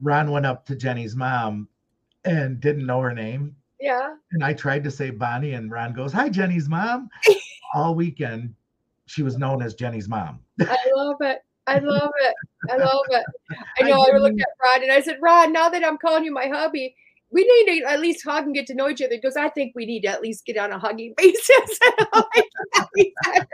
Ron 0.00 0.30
went 0.30 0.46
up 0.46 0.66
to 0.66 0.76
Jenny's 0.76 1.14
mom 1.14 1.68
and 2.27 2.61
didn't 2.61 2.86
know 2.86 3.01
her 3.01 3.15
name, 3.15 3.57
Yeah. 3.81 4.15
and 4.32 4.44
I 4.44 4.53
tried 4.53 4.85
to 4.85 4.90
say 4.90 5.11
Bonnie, 5.11 5.53
and 5.55 5.70
Ron 5.70 5.93
goes, 5.94 6.12
"Hi, 6.12 6.28
Jenny's 6.28 6.69
mom." 6.69 7.09
All 7.74 7.94
weekend, 7.94 8.55
she 9.07 9.23
was 9.23 9.36
known 9.39 9.62
as 9.62 9.74
Jenny's 9.74 10.09
mom. 10.09 10.40
I 10.61 10.77
love 10.94 11.16
it. 11.20 11.39
I 11.66 11.78
love 11.81 12.11
it. 12.20 12.35
I 12.70 12.77
love 12.77 13.01
it. 13.11 13.24
I 13.51 13.85
I 13.85 13.89
know. 13.89 14.01
I, 14.03 14.07
didn't- 14.07 14.23
looked 14.23 14.40
at 14.40 14.47
Rod 14.65 14.82
and 14.82 14.93
I 14.93 15.01
said, 15.01 15.19
Rod, 15.20 15.51
now 15.53 15.69
that 15.69 15.85
I'm 15.85 15.98
calling 15.98 16.24
you 16.24 16.32
my 16.32 16.47
hubby, 16.47 16.94
we 17.31 17.43
need 17.43 17.81
to 17.81 17.90
at 17.90 17.98
least 18.01 18.24
hug 18.24 18.44
and 18.44 18.55
get 18.55 18.66
to 18.69 18.74
know 18.74 18.89
each 18.89 19.03
other 19.03 19.16
because 19.20 19.36
I 19.36 19.48
think 19.48 19.73
we 19.74 19.85
need 19.85 20.03
to 20.03 20.09
at 20.09 20.23
least 20.23 20.47
get 20.47 20.57
on 20.59 20.70
a 20.73 20.78
hugging 20.78 21.12
basis. 21.16 21.81
Like, 22.15 22.44
that'd 22.74 22.89
be 22.94 23.12
better. 23.24 23.48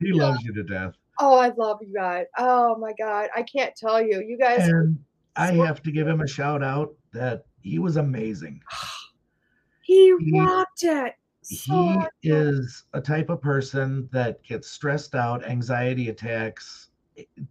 He 0.00 0.12
loves 0.12 0.42
you 0.44 0.52
to 0.54 0.62
death, 0.64 0.94
oh, 1.20 1.36
I 1.38 1.48
love 1.56 1.78
you 1.82 1.92
guys. 1.94 2.26
Oh 2.36 2.76
my 2.76 2.92
God. 2.98 3.28
I 3.34 3.42
can't 3.42 3.74
tell 3.76 4.00
you. 4.02 4.20
You 4.20 4.36
guys, 4.38 4.68
and 4.68 4.98
I 5.38 5.52
have 5.52 5.82
to 5.84 5.90
give 5.92 6.06
him 6.06 6.20
a 6.20 6.26
shout 6.28 6.62
out 6.62 6.94
that 7.12 7.44
he 7.62 7.78
was 7.78 7.96
amazing. 7.96 8.60
he 9.82 10.14
he- 10.20 10.40
rocked 10.40 10.82
it. 10.82 11.14
So 11.42 12.02
he 12.20 12.28
is 12.30 12.84
a 12.92 13.00
type 13.00 13.30
of 13.30 13.40
person 13.40 14.06
that 14.12 14.42
gets 14.42 14.68
stressed 14.70 15.14
out, 15.14 15.42
anxiety 15.46 16.10
attacks, 16.10 16.88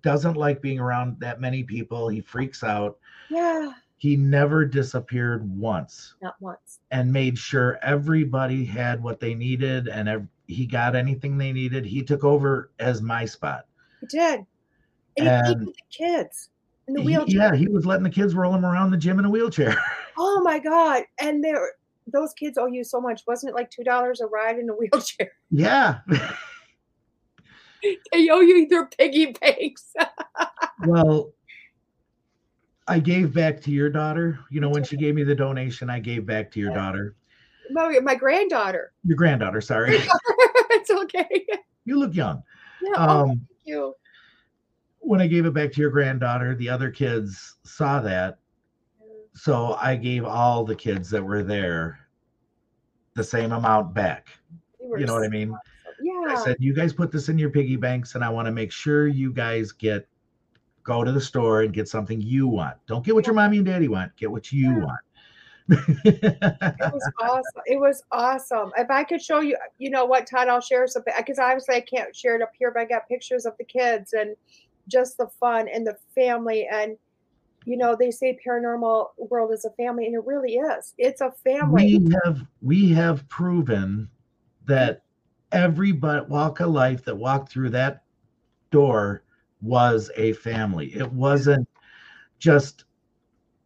doesn't 0.04 0.38
like 0.38 0.62
being 0.62 0.80
around 0.80 1.20
that 1.20 1.42
many 1.42 1.64
people. 1.64 2.08
He 2.08 2.22
freaks 2.22 2.64
out. 2.64 3.00
Yeah. 3.32 3.72
He 3.98 4.16
never 4.16 4.66
disappeared 4.66 5.50
once 5.58 6.14
Not 6.22 6.36
once. 6.40 6.80
and 6.92 7.12
made 7.12 7.40
sure 7.40 7.80
everybody 7.82 8.64
had 8.64 9.02
what 9.02 9.20
they 9.20 9.34
needed 9.34 9.88
and 9.88 10.08
ev- 10.08 10.28
he 10.46 10.68
got 10.68 10.96
anything 10.96 11.36
they 11.40 11.52
needed. 11.52 11.84
He 11.84 12.04
took 12.04 12.24
over 12.24 12.70
as 12.78 13.02
my 13.02 13.26
spot. 13.26 13.66
He 14.02 14.06
did. 14.06 14.46
And, 15.18 15.26
he 15.26 15.28
And- 15.28 15.64
played 15.64 15.76
the 15.76 15.82
kids 15.90 16.50
in 16.88 16.94
the 16.94 17.02
wheelchair. 17.02 17.36
yeah, 17.54 17.56
he 17.56 17.68
was 17.68 17.86
letting 17.86 18.04
the 18.04 18.10
kids 18.10 18.34
roll 18.36 18.54
him 18.54 18.66
around 18.66 18.92
the 18.92 18.98
gym 18.98 19.20
in 19.20 19.26
a 19.26 19.30
wheelchair. 19.30 19.76
Oh 20.20 20.42
my 20.44 20.58
God. 20.58 21.04
And 21.22 21.44
there 21.44 21.74
those 22.12 22.34
kids 22.34 22.58
owe 22.58 22.66
you 22.66 22.84
so 22.84 23.00
much. 23.00 23.22
Wasn't 23.28 23.52
it 23.52 23.54
like 23.56 23.70
two 23.70 23.84
dollars 23.84 24.20
a 24.20 24.26
ride 24.26 24.58
in 24.58 24.68
a 24.70 24.74
wheelchair? 24.78 25.32
yeah. 25.52 26.00
They 28.12 28.30
owe 28.30 28.40
you 28.40 28.68
their 28.68 28.88
piggy 28.88 29.28
banks. 29.40 29.94
well, 30.88 31.32
I 32.88 33.00
gave 33.00 33.34
back 33.34 33.62
to 33.62 33.72
your 33.72 33.90
daughter. 33.92 34.40
You 34.50 34.60
know, 34.62 34.70
when 34.70 34.84
she 34.84 34.98
gave 34.98 35.14
me 35.14 35.24
the 35.24 35.36
donation, 35.36 35.90
I 35.90 36.00
gave 36.00 36.26
back 36.26 36.50
to 36.54 36.60
your 36.60 36.74
daughter. 36.74 37.16
my, 37.70 38.00
my 38.02 38.16
granddaughter. 38.16 38.94
Your 39.04 39.16
granddaughter, 39.16 39.62
sorry. 39.62 40.00
it's 40.72 40.90
okay. 40.90 41.46
you 41.86 42.00
look 42.00 42.16
young. 42.16 42.42
Yeah. 42.82 42.94
oh, 42.98 43.10
Um, 43.22 43.28
thank 43.28 43.40
you. 43.66 43.94
When 45.08 45.22
I 45.22 45.28
gave 45.28 45.46
it 45.46 45.54
back 45.54 45.72
to 45.72 45.82
your 45.82 45.90
granddaughter, 45.90 46.54
the 46.56 46.68
other 46.68 46.92
kids 46.92 47.56
saw 47.64 48.02
that. 48.02 48.40
So 49.34 49.78
I 49.80 49.96
gave 49.96 50.26
all 50.26 50.66
the 50.66 50.76
kids 50.76 51.10
that 51.12 51.24
were 51.24 51.44
there 51.44 52.00
the 53.14 53.24
same 53.24 53.52
amount 53.54 53.94
back. 53.94 54.28
You 54.82 55.06
know 55.06 55.14
what 55.14 55.24
I 55.24 55.30
mean? 55.30 55.56
Yeah. 56.02 56.36
I 56.36 56.36
said, 56.44 56.58
you 56.60 56.74
guys 56.74 56.94
put 56.94 57.12
this 57.12 57.30
in 57.30 57.40
your 57.40 57.50
piggy 57.50 57.76
banks, 57.76 58.16
and 58.16 58.24
I 58.24 58.30
want 58.30 58.48
to 58.48 58.52
make 58.52 58.72
sure 58.72 59.08
you 59.08 59.32
guys 59.32 59.72
get 59.72 60.08
go 60.84 61.04
to 61.04 61.12
the 61.12 61.22
store 61.22 61.64
and 61.64 61.74
get 61.74 61.88
something 61.88 62.22
you 62.22 62.48
want. 62.48 62.78
Don't 62.86 63.06
get 63.06 63.14
what 63.14 63.26
your 63.26 63.36
mommy 63.36 63.58
and 63.58 63.66
daddy 63.66 63.88
want. 63.88 64.16
Get 64.16 64.32
what 64.32 64.52
you 64.52 64.72
Yeah. 64.72 64.86
want. 64.86 65.00
it 66.06 66.94
was 66.94 67.12
awesome. 67.22 67.62
It 67.66 67.80
was 67.80 68.04
awesome. 68.12 68.72
If 68.78 68.90
I 68.90 69.04
could 69.04 69.22
show 69.22 69.42
you, 69.42 69.58
you 69.80 69.90
know 69.90 70.06
what, 70.06 70.28
Todd, 70.28 70.48
I'll 70.48 70.62
share 70.62 70.88
some 70.88 71.04
because 71.06 71.40
obviously 71.40 71.76
I 71.76 71.82
can't 71.82 72.16
share 72.16 72.36
it 72.36 72.42
up 72.42 72.52
here, 72.58 72.72
but 72.72 72.82
I 72.82 72.86
got 72.86 73.08
pictures 73.08 73.46
of 73.46 73.54
the 73.58 73.66
kids 73.66 74.14
and 74.14 74.36
just 74.88 75.18
the 75.18 75.28
fun 75.40 75.68
and 75.68 75.86
the 75.86 75.98
family. 76.16 76.68
And 76.72 76.98
you 77.66 77.76
know, 77.76 77.96
they 78.00 78.12
say 78.12 78.40
paranormal 78.48 79.08
world 79.18 79.52
is 79.54 79.66
a 79.66 79.72
family, 79.72 80.06
and 80.06 80.16
it 80.16 80.26
really 80.26 80.54
is. 80.54 80.94
It's 80.98 81.22
a 81.22 81.34
family. 81.44 82.00
we 82.00 82.16
have 82.24 82.46
we 82.62 82.90
have 82.94 83.28
proven 83.28 84.10
that 84.66 85.04
every 85.52 85.92
walk 85.92 86.60
of 86.60 86.70
life 86.70 87.04
that 87.06 87.16
walked 87.16 87.52
through 87.52 87.72
that 87.72 88.04
door 88.72 89.24
was 89.62 90.12
a 90.16 90.34
family. 90.34 90.96
It 90.96 91.12
wasn't 91.12 91.68
just 92.40 92.86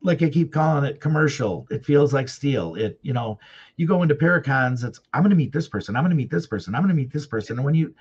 like 0.01 0.21
I 0.23 0.29
keep 0.29 0.51
calling 0.51 0.85
it 0.85 0.99
commercial. 0.99 1.67
It 1.69 1.85
feels 1.85 2.13
like 2.13 2.27
steel. 2.27 2.75
It, 2.75 2.99
you 3.01 3.13
know, 3.13 3.39
you 3.77 3.87
go 3.87 4.01
into 4.01 4.15
Paracons, 4.15 4.83
it's 4.83 4.99
I'm 5.13 5.21
gonna 5.23 5.35
meet 5.35 5.51
this 5.51 5.67
person, 5.67 5.95
I'm 5.95 6.03
gonna 6.03 6.15
meet 6.15 6.31
this 6.31 6.47
person, 6.47 6.75
I'm 6.75 6.81
gonna 6.81 6.93
meet 6.93 7.13
this 7.13 7.27
person. 7.27 7.57
And 7.57 7.65
when 7.65 7.75
you 7.75 7.93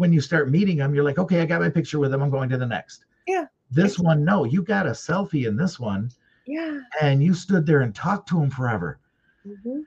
when 0.00 0.14
you 0.14 0.20
start 0.22 0.50
meeting 0.50 0.78
them, 0.78 0.94
you're 0.94 1.04
like, 1.04 1.18
okay, 1.18 1.42
I 1.42 1.44
got 1.46 1.60
my 1.60 1.68
picture 1.68 1.98
with 1.98 2.10
them, 2.10 2.22
I'm 2.22 2.30
going 2.30 2.48
to 2.48 2.56
the 2.56 2.66
next. 2.66 3.04
Yeah. 3.28 3.44
This 3.70 3.98
one, 3.98 4.24
no, 4.24 4.44
you 4.44 4.62
got 4.62 4.86
a 4.86 4.92
selfie 4.92 5.46
in 5.46 5.56
this 5.56 5.78
one, 5.78 6.10
yeah. 6.46 6.80
and 7.02 7.22
you 7.22 7.34
stood 7.34 7.66
there 7.66 7.82
and 7.82 7.94
talked 7.94 8.28
to 8.30 8.40
him 8.42 8.48
forever. 8.50 8.98
hmm 9.44 9.80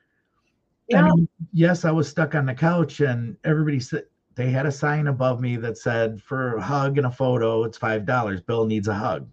I 0.93 0.97
Yeah. 0.97 1.05
mean, 1.05 1.27
yes, 1.51 1.83
I 1.83 1.91
was 1.91 2.07
stuck 2.07 2.35
on 2.35 2.45
the 2.45 2.53
couch, 2.53 2.99
and 2.99 3.35
everybody 3.43 3.79
said 3.79 4.03
they 4.35 4.51
had 4.51 4.67
a 4.67 4.71
sign 4.71 5.07
above 5.07 5.41
me 5.41 5.55
that 5.57 5.77
said, 5.77 6.21
"For 6.21 6.57
a 6.57 6.61
hug 6.61 6.97
and 6.97 7.07
a 7.07 7.11
photo, 7.11 7.63
it's 7.63 7.77
five 7.77 8.05
dollars." 8.05 8.41
Bill 8.41 8.65
needs 8.65 8.87
a 8.87 8.93
hug. 8.93 9.27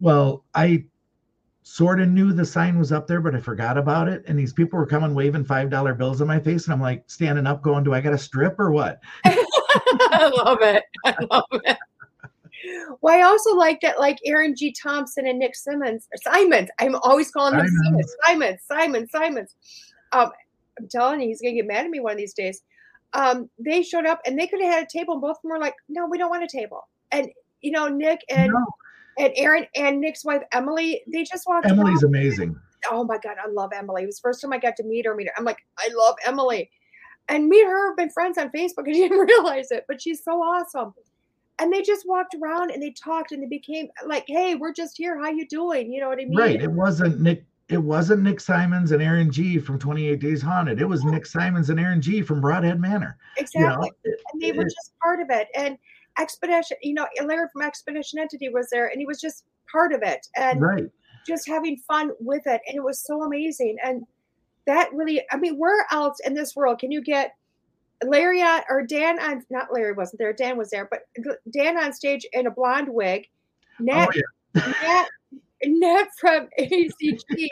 Well, 0.00 0.44
I 0.54 0.86
sort 1.62 2.00
of 2.00 2.08
knew 2.08 2.32
the 2.32 2.44
sign 2.44 2.78
was 2.78 2.92
up 2.92 3.06
there, 3.06 3.20
but 3.20 3.34
I 3.36 3.40
forgot 3.40 3.78
about 3.78 4.08
it. 4.08 4.24
And 4.26 4.38
these 4.38 4.52
people 4.52 4.78
were 4.78 4.86
coming 4.86 5.14
waving 5.14 5.44
five 5.44 5.70
dollar 5.70 5.94
bills 5.94 6.20
in 6.20 6.26
my 6.26 6.40
face, 6.40 6.64
and 6.64 6.72
I'm 6.74 6.80
like 6.80 7.04
standing 7.08 7.46
up, 7.46 7.62
going, 7.62 7.84
"Do 7.84 7.92
I 7.94 8.00
got 8.00 8.14
a 8.14 8.18
strip 8.18 8.58
or 8.58 8.70
what?" 8.72 9.00
I 10.12 10.30
love 10.44 10.58
it. 10.62 10.84
I 11.04 11.14
love 11.30 11.44
it. 11.52 11.76
Well, 13.00 13.18
I 13.18 13.22
also 13.22 13.54
like 13.54 13.80
that, 13.80 13.98
like 13.98 14.18
Aaron 14.24 14.54
G. 14.54 14.72
Thompson 14.72 15.26
and 15.26 15.38
Nick 15.38 15.56
Simmons, 15.56 16.08
or 16.12 16.32
Simons. 16.32 16.68
I'm 16.78 16.94
always 16.96 17.30
calling 17.30 17.58
him 17.58 17.66
Simmons. 17.84 18.14
Simons, 18.26 18.60
Simons, 18.66 19.10
Simons. 19.10 19.54
Um, 20.12 20.30
I'm 20.78 20.88
telling 20.88 21.20
you, 21.20 21.28
he's 21.28 21.42
gonna 21.42 21.54
get 21.54 21.66
mad 21.66 21.84
at 21.84 21.90
me 21.90 22.00
one 22.00 22.12
of 22.12 22.18
these 22.18 22.34
days. 22.34 22.62
Um, 23.14 23.50
they 23.58 23.82
showed 23.82 24.06
up 24.06 24.20
and 24.24 24.38
they 24.38 24.46
could 24.46 24.60
have 24.62 24.72
had 24.72 24.84
a 24.84 24.98
table, 24.98 25.14
and 25.14 25.20
both 25.20 25.36
of 25.38 25.42
them 25.42 25.50
were 25.50 25.58
like, 25.58 25.74
"No, 25.88 26.06
we 26.06 26.18
don't 26.18 26.30
want 26.30 26.44
a 26.44 26.48
table." 26.48 26.88
And 27.10 27.28
you 27.60 27.72
know, 27.72 27.88
Nick 27.88 28.20
and 28.30 28.52
No, 28.52 28.64
and 29.18 29.32
Aaron 29.36 29.66
and 29.74 30.00
Nick's 30.00 30.24
wife 30.24 30.42
Emily, 30.52 31.02
they 31.12 31.24
just 31.24 31.46
walked. 31.46 31.66
Emily's 31.66 32.02
around. 32.02 32.14
amazing. 32.14 32.56
oh 32.90 33.04
my 33.04 33.18
god, 33.18 33.36
I 33.42 33.48
love 33.48 33.70
Emily. 33.74 34.02
It 34.02 34.06
was 34.06 34.16
the 34.16 34.22
first 34.22 34.40
time 34.40 34.52
I 34.52 34.58
got 34.58 34.76
to 34.76 34.84
meet 34.84 35.06
her. 35.06 35.14
Meet 35.14 35.28
her. 35.28 35.34
I'm 35.36 35.44
like, 35.44 35.58
I 35.78 35.88
love 35.96 36.16
Emily, 36.24 36.70
and 37.28 37.48
me 37.48 37.60
and 37.60 37.70
her 37.70 37.90
have 37.90 37.96
been 37.96 38.10
friends 38.10 38.38
on 38.38 38.50
Facebook, 38.50 38.72
and 38.86 38.94
she 38.94 39.08
didn't 39.08 39.26
realize 39.26 39.70
it, 39.70 39.84
but 39.88 40.00
she's 40.00 40.22
so 40.22 40.42
awesome. 40.42 40.94
And 41.58 41.72
they 41.72 41.82
just 41.82 42.08
walked 42.08 42.34
around 42.34 42.70
and 42.70 42.82
they 42.82 42.90
talked, 42.90 43.32
and 43.32 43.42
they 43.42 43.46
became 43.46 43.88
like, 44.06 44.24
"Hey, 44.26 44.54
we're 44.54 44.72
just 44.72 44.96
here. 44.96 45.18
How 45.18 45.30
you 45.30 45.46
doing? 45.46 45.92
You 45.92 46.00
know 46.00 46.08
what 46.08 46.18
I 46.18 46.24
mean?" 46.24 46.36
Right. 46.36 46.62
It 46.62 46.70
wasn't 46.70 47.20
Nick. 47.20 47.44
It 47.68 47.78
wasn't 47.78 48.22
Nick 48.22 48.40
Simons 48.40 48.92
and 48.92 49.00
Aaron 49.02 49.30
G 49.30 49.58
from 49.58 49.78
28 49.78 50.20
Days 50.20 50.42
Haunted. 50.42 50.80
It 50.80 50.84
was 50.84 51.04
Nick 51.04 51.24
Simons 51.24 51.70
and 51.70 51.80
Aaron 51.80 52.02
G 52.02 52.20
from 52.20 52.42
Brodhead 52.42 52.78
Manor. 52.78 53.16
exactly. 53.38 53.90
You 54.04 54.10
know, 54.10 54.16
and 54.32 54.42
they 54.42 54.52
were 54.52 54.66
it- 54.66 54.74
just 54.74 54.92
part 55.02 55.20
of 55.20 55.28
it. 55.30 55.48
And 55.54 55.78
Expedition, 56.18 56.76
you 56.82 56.94
know, 56.94 57.06
Larry 57.24 57.48
from 57.52 57.62
Expedition 57.62 58.18
Entity 58.18 58.50
was 58.50 58.68
there, 58.70 58.88
and 58.88 58.98
he 58.98 59.06
was 59.06 59.20
just 59.20 59.44
part 59.70 59.92
of 59.92 60.02
it, 60.02 60.26
and 60.36 60.60
right. 60.60 60.90
just 61.26 61.48
having 61.48 61.78
fun 61.88 62.10
with 62.20 62.46
it, 62.46 62.60
and 62.66 62.76
it 62.76 62.84
was 62.84 63.00
so 63.00 63.22
amazing. 63.22 63.76
And 63.82 64.04
that 64.66 64.90
really, 64.92 65.22
I 65.30 65.36
mean, 65.36 65.58
where 65.58 65.86
else 65.90 66.18
in 66.24 66.34
this 66.34 66.54
world 66.54 66.78
can 66.78 66.90
you 66.90 67.02
get 67.02 67.34
Larry 68.04 68.42
on 68.42 68.62
or 68.68 68.82
Dan 68.82 69.18
on? 69.20 69.44
Not 69.50 69.72
Larry 69.72 69.92
wasn't 69.92 70.18
there. 70.18 70.32
Dan 70.32 70.56
was 70.56 70.70
there, 70.70 70.88
but 70.90 71.00
Dan 71.52 71.78
on 71.78 71.92
stage 71.92 72.26
in 72.32 72.46
a 72.46 72.50
blonde 72.50 72.88
wig. 72.88 73.26
Oh, 73.80 73.84
Nat, 73.84 74.08
Oh, 74.08 74.20
yeah. 74.54 74.72
Nat, 74.82 75.06
Nat 75.64 76.08
from 76.18 76.48
ACG, 76.60 77.48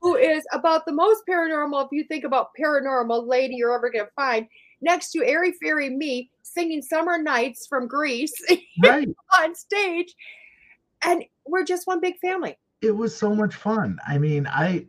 who 0.00 0.16
is 0.16 0.44
about 0.52 0.86
the 0.86 0.92
most 0.92 1.22
paranormal, 1.28 1.84
if 1.84 1.88
you 1.92 2.04
think 2.04 2.24
about 2.24 2.48
paranormal 2.60 3.26
lady 3.26 3.54
you're 3.56 3.74
ever 3.74 3.90
going 3.90 4.04
to 4.04 4.10
find, 4.14 4.46
next 4.80 5.10
to 5.12 5.24
Airy 5.24 5.52
Fairy 5.62 5.90
me 5.90 6.30
singing 6.42 6.82
Summer 6.82 7.16
Nights 7.20 7.66
from 7.66 7.88
Grease 7.88 8.34
Right. 8.84 9.08
on 9.40 9.54
stage. 9.54 10.14
And 11.04 11.24
we're 11.46 11.64
just 11.64 11.86
one 11.86 12.00
big 12.00 12.18
family. 12.20 12.56
It 12.82 12.94
was 12.94 13.16
so 13.16 13.34
much 13.34 13.54
fun. 13.54 13.98
I 14.06 14.18
mean, 14.18 14.46
I 14.46 14.86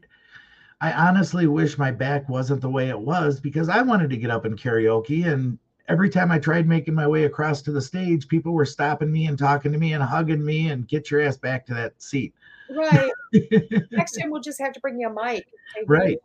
I 0.82 0.92
honestly 0.92 1.48
wish 1.48 1.78
my 1.78 1.92
back 1.92 2.28
wasn't 2.28 2.62
the 2.62 2.70
way 2.70 2.90
it 2.90 3.00
was 3.00 3.40
because 3.40 3.70
I 3.70 3.82
wanted 3.82 4.10
to 4.10 4.18
get 4.18 4.30
up 4.30 4.46
and 4.46 4.60
karaoke 4.60 5.26
and 5.26 5.58
every 5.88 6.10
time 6.10 6.32
I 6.32 6.40
tried 6.40 6.68
making 6.68 6.94
my 6.94 7.08
way 7.08 7.26
across 7.26 7.62
to 7.64 7.72
the 7.72 7.82
stage, 7.82 8.28
people 8.28 8.54
were 8.54 8.66
stopping 8.66 9.12
me 9.12 9.28
and 9.28 9.38
talking 9.38 9.72
to 9.72 9.78
me 9.78 9.94
and 9.94 10.04
hugging 10.04 10.44
me 10.44 10.70
and 10.70 10.88
get 10.88 11.12
your 11.12 11.22
ass 11.22 11.38
back 11.38 11.66
to 11.68 11.74
that 11.74 12.02
seat. 12.02 12.34
Right. 12.70 13.12
Next 13.92 14.14
time 14.14 14.32
we'll 14.32 14.42
just 14.42 14.60
have 14.60 14.74
to 14.74 14.80
bring 14.80 15.00
you 15.00 15.10
a 15.10 15.14
mic. 15.14 15.48
Right. 15.86 16.18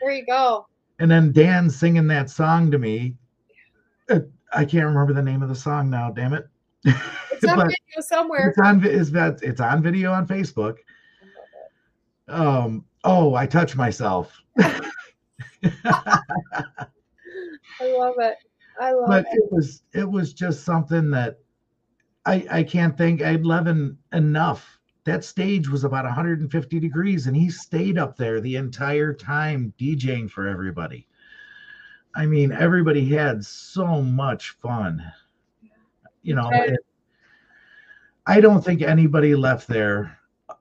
There 0.00 0.12
you 0.12 0.26
go. 0.26 0.66
and 0.98 1.10
then 1.10 1.32
Dan 1.32 1.70
singing 1.70 2.06
that 2.08 2.30
song 2.30 2.70
to 2.70 2.78
me. 2.78 3.14
Uh, 4.10 4.20
I 4.52 4.64
can't 4.64 4.86
remember 4.86 5.12
the 5.12 5.22
name 5.22 5.42
of 5.42 5.48
the 5.48 5.54
song 5.54 5.90
now. 5.90 6.10
Damn 6.10 6.34
it! 6.34 6.46
It's 6.84 7.44
on 7.44 7.58
video 7.58 8.00
somewhere. 8.00 8.50
it's 8.50 8.58
on 8.58 8.84
it's, 8.84 9.42
it's 9.42 9.60
on 9.60 9.82
video 9.82 10.12
on 10.12 10.26
Facebook. 10.26 10.76
Um. 12.28 12.84
Oh, 13.04 13.34
I 13.34 13.46
touch 13.46 13.76
myself. 13.76 14.40
I 14.56 14.82
love 17.82 18.14
it. 18.18 18.36
I 18.80 18.92
love 18.92 19.06
but 19.08 19.20
it. 19.20 19.26
But 19.30 19.34
it 19.34 19.52
was 19.52 19.82
it 19.92 20.10
was 20.10 20.32
just 20.32 20.64
something 20.64 21.10
that 21.10 21.38
I 22.26 22.46
I 22.50 22.62
can't 22.62 22.96
think 22.96 23.22
I'd 23.22 23.44
love 23.44 23.68
en- 23.68 23.98
enough. 24.12 24.78
That 25.04 25.24
stage 25.24 25.68
was 25.68 25.84
about 25.84 26.04
150 26.04 26.80
degrees, 26.80 27.26
and 27.26 27.36
he 27.36 27.50
stayed 27.50 27.98
up 27.98 28.16
there 28.16 28.40
the 28.40 28.56
entire 28.56 29.12
time 29.12 29.74
DJing 29.78 30.30
for 30.30 30.48
everybody. 30.48 31.06
I 32.16 32.24
mean, 32.26 32.52
everybody 32.52 33.06
had 33.10 33.44
so 33.44 34.00
much 34.00 34.50
fun. 34.62 35.04
You 36.22 36.36
know, 36.36 36.48
it- 36.52 36.80
I 38.26 38.40
don't 38.40 38.64
think 38.64 38.80
anybody 38.80 39.34
left 39.34 39.68
there 39.68 40.18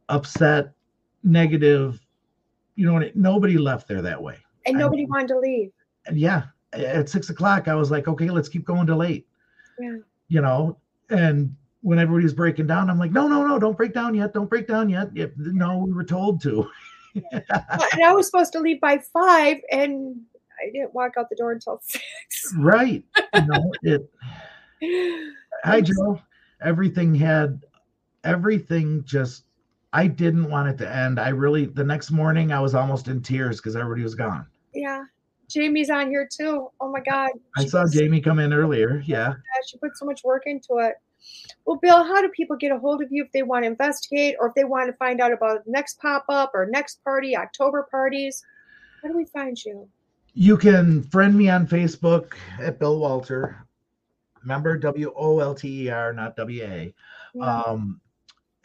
upset, 0.10 0.74
negative. 1.24 2.02
You 2.76 2.91
know, 2.91 3.10
nobody 3.16 3.58
left 3.58 3.88
there 3.88 4.02
that 4.02 4.22
way. 4.22 4.38
And 4.66 4.78
nobody 4.78 5.04
mean- 5.04 5.10
wanted 5.10 5.28
to 5.30 5.40
leave. 5.40 5.72
And 6.06 6.18
yeah, 6.18 6.44
at 6.74 7.08
six 7.10 7.30
o'clock, 7.30 7.68
I 7.68 7.76
was 7.76 7.91
like, 7.91 8.08
okay, 8.08 8.30
let's 8.30 8.50
keep 8.50 8.66
going 8.66 8.88
to 8.88 8.95
late. 8.95 9.28
Yeah. 9.80 9.98
you 10.28 10.41
know, 10.41 10.78
and 11.10 11.56
when 11.82 11.98
everybody 12.00 12.24
was 12.24 12.34
breaking 12.34 12.68
down, 12.68 12.90
I'm 12.90 13.00
like, 13.00 13.12
no, 13.12 13.28
no, 13.28 13.45
no, 13.45 13.58
don't 13.60 13.76
break 13.76 13.94
down 13.94 14.14
yet. 14.16 14.34
Don't 14.34 14.50
break 14.50 14.68
down 14.68 14.88
yet. 14.90 15.10
If, 15.16 15.32
no, 15.38 15.80
we 15.80 15.91
were 15.91 16.04
told 16.04 16.41
to. 16.44 16.68
And 17.32 18.04
I 18.04 18.12
was 18.12 18.26
supposed 18.26 18.54
to 18.54 18.60
leave 18.60 18.82
by 18.82 18.98
five, 18.98 19.58
and 19.72 20.20
I 20.60 20.72
didn't 20.72 20.95
walk 20.95 21.14
out 21.16 21.30
the 21.30 21.36
door 21.36 21.52
until 21.52 21.80
six. 21.84 22.54
right. 22.58 23.04
You 23.36 23.45
know, 23.45 23.72
it, 23.84 24.10
hi, 25.64 25.82
Joe. 25.82 26.20
Everything 26.62 27.14
had, 27.14 27.62
everything 28.24 29.04
just, 29.04 29.44
I 29.95 30.07
didn't 30.07 30.49
want 30.49 30.68
it 30.70 30.78
to 30.80 30.94
end. 30.94 31.20
I 31.20 31.30
really, 31.30 31.65
the 31.65 31.84
next 31.84 32.10
morning, 32.11 32.52
I 32.52 32.60
was 32.60 32.74
almost 32.76 33.07
in 33.07 33.22
tears 33.22 33.57
because 33.57 33.76
everybody 33.76 34.03
was 34.03 34.15
gone. 34.15 34.45
yeah. 34.74 35.03
Jamie's 35.49 35.91
on 35.91 36.10
here 36.10 36.28
too. 36.28 36.70
Oh 36.82 36.90
my 36.90 37.02
God. 37.02 37.30
I 37.57 37.64
She 37.64 37.70
saw 37.70 37.84
puts- 37.84 37.94
Jamie 37.94 38.22
come 38.22 38.40
in 38.40 38.53
earlier. 38.53 39.03
Yeah. 39.06 39.28
yeah, 39.28 39.61
She 39.68 39.78
put 39.78 39.95
so 39.98 40.06
much 40.06 40.24
work 40.24 40.44
into 40.48 40.78
it. 40.80 40.95
Well, 41.65 41.76
Bill, 41.78 42.03
how 42.03 42.22
do 42.22 42.30
people 42.30 42.56
get 42.56 42.72
a 42.72 42.80
hold 42.80 43.03
of 43.03 43.11
you 43.11 43.24
if 43.24 43.32
they 43.34 43.44
want 43.44 43.64
to 43.64 43.68
investigate 43.68 44.36
or 44.40 44.48
if 44.48 44.56
they 44.56 44.64
want 44.64 44.88
to 44.88 44.94
find 44.94 45.22
out 45.22 45.32
about 45.32 45.64
the 45.65 45.72
next 45.72 45.99
pop 45.99 46.26
up 46.28 46.52
or 46.56 46.65
next 46.65 47.03
party, 47.03 47.38
October 47.38 47.88
parties? 47.91 48.44
How 49.03 49.10
do 49.10 49.15
we 49.18 49.26
find 49.26 49.61
you? 49.64 49.88
You 50.34 50.57
can 50.57 51.03
friend 51.03 51.38
me 51.38 51.49
on 51.49 51.68
Facebook 51.68 52.34
at 52.60 52.80
Bill 52.80 52.99
Wolter. 52.99 53.56
Remember 54.41 54.76
W 54.78 55.14
O 55.15 55.40
L 55.40 55.53
T 55.53 55.84
E 55.86 55.90
R, 55.90 56.14
not 56.14 56.36
W 56.36 56.64
A. 56.64 56.94
Yeah. 57.36 57.61
Um, 57.61 58.02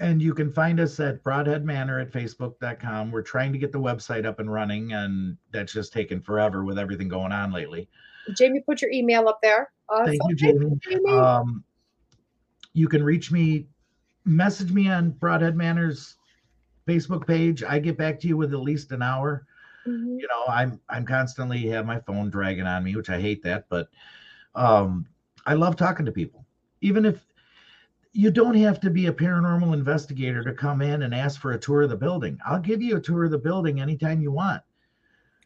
and 0.01 0.23
you 0.23 0.33
can 0.33 0.53
find 0.53 0.79
us 0.79 1.01
at 1.01 1.23
Brodhead 1.25 1.65
Manor 1.65 1.99
at 1.99 2.12
facebook.com. 2.12 3.11
We're 3.11 3.23
trying 3.23 3.53
to 3.53 3.59
get 3.59 3.73
the 3.73 3.81
website 3.81 4.25
up 4.25 4.39
and 4.39 4.53
running, 4.53 4.93
and 4.93 5.37
that's 5.53 5.73
just 5.73 5.93
taken 5.93 6.20
forever 6.20 6.65
with 6.65 6.79
everything 6.79 7.09
going 7.09 7.33
on 7.33 7.53
lately. 7.53 7.89
Jamie, 8.37 8.61
put 8.61 8.81
your 8.81 8.93
email 8.93 9.29
up 9.29 9.41
there. 9.43 9.70
Awesome. 9.89 10.07
Thank 10.07 10.20
you, 10.29 10.37
Jamie. 10.37 10.79
Jamie. 10.83 11.12
Um, 11.12 11.65
you 12.75 12.89
can 12.89 13.03
reach 13.03 13.33
me, 13.33 13.66
message 14.25 14.70
me 14.70 14.89
on 14.89 15.12
Brodhead 15.12 15.55
Manor's 15.55 16.16
Facebook 16.87 17.27
page. 17.27 17.65
I 17.65 17.79
get 17.79 17.97
back 17.97 18.20
to 18.20 18.29
you 18.29 18.37
with 18.37 18.53
at 18.53 18.61
least 18.61 18.93
an 18.93 19.03
hour. 19.03 19.47
Mhm. 19.87 20.20
You 20.20 20.29
know, 20.29 20.53
I'm 20.53 20.81
I'm 20.89 21.07
constantly 21.07 21.66
have 21.69 21.87
my 21.87 21.99
phone 22.01 22.31
dragging 22.31 22.66
on 22.66 22.85
me, 22.85 22.95
which 22.95 23.11
I 23.11 23.20
hate 23.20 23.43
that, 23.43 23.66
but 23.69 23.89
um, 24.55 25.07
I 25.47 25.55
love 25.55 25.77
talking 25.77 26.07
to 26.07 26.12
people. 26.12 26.45
Even 26.81 27.05
if 27.05 27.25
you 28.13 28.31
don't 28.31 28.55
have 28.57 28.81
to 28.81 28.91
be 28.91 29.07
a 29.07 29.13
paranormal 29.13 29.75
investigator 29.75 30.43
to 30.43 30.53
come 30.53 30.83
in 30.83 31.03
and 31.03 31.15
ask 31.15 31.41
for 31.41 31.53
a 31.53 31.59
tour 31.59 31.83
of 31.83 31.91
the 31.91 31.97
building. 31.97 32.39
I'll 32.47 32.61
give 32.61 32.83
you 32.83 32.97
a 32.97 33.01
tour 33.01 33.25
of 33.25 33.31
the 33.31 33.39
building 33.39 33.81
anytime 33.81 34.21
you 34.21 34.33
want. 34.33 34.63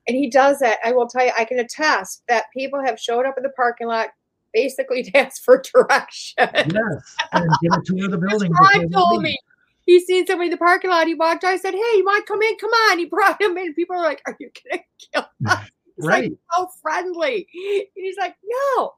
And 0.08 0.16
he 0.16 0.30
does 0.30 0.58
that. 0.58 0.78
I 0.84 0.92
will 0.92 1.06
tell 1.06 1.24
you, 1.24 1.32
I 1.38 1.44
can 1.44 1.58
attest 1.58 2.22
that 2.28 2.44
people 2.52 2.82
have 2.84 2.98
showed 2.98 3.26
up 3.26 3.34
in 3.36 3.42
the 3.42 3.50
parking 3.50 3.86
lot 3.86 4.08
basically 4.52 5.02
to 5.04 5.16
ask 5.16 5.42
for 5.42 5.62
direction. 5.74 6.48
Yes, 6.54 7.16
and 7.32 7.50
get 7.62 7.78
a 7.78 7.82
tour 7.84 8.06
of 8.06 8.10
the 8.10 8.18
building. 8.28 8.52
Ron 8.52 8.90
told 8.90 9.22
me 9.22 9.38
he 9.86 10.00
seen 10.00 10.26
somebody 10.26 10.46
in 10.46 10.52
the 10.52 10.56
parking 10.56 10.90
lot. 10.90 11.06
He 11.06 11.14
walked. 11.14 11.44
I 11.44 11.56
said, 11.56 11.74
"Hey, 11.74 11.96
you 11.96 12.04
want 12.04 12.26
to 12.26 12.32
come 12.32 12.42
in? 12.42 12.56
Come 12.56 12.70
on." 12.70 12.98
He 12.98 13.06
brought 13.06 13.40
him 13.40 13.56
in. 13.58 13.74
People 13.74 13.96
are 13.96 14.02
like, 14.02 14.22
"Are 14.26 14.36
you 14.38 14.50
gonna 14.70 14.82
kill 15.12 15.26
us?" 15.46 15.58
He's 15.96 16.06
Right. 16.06 16.30
like 16.30 16.32
so 16.56 16.68
friendly. 16.80 17.46
And 17.54 17.86
he's 17.94 18.16
like, 18.16 18.34
"No, 18.76 18.94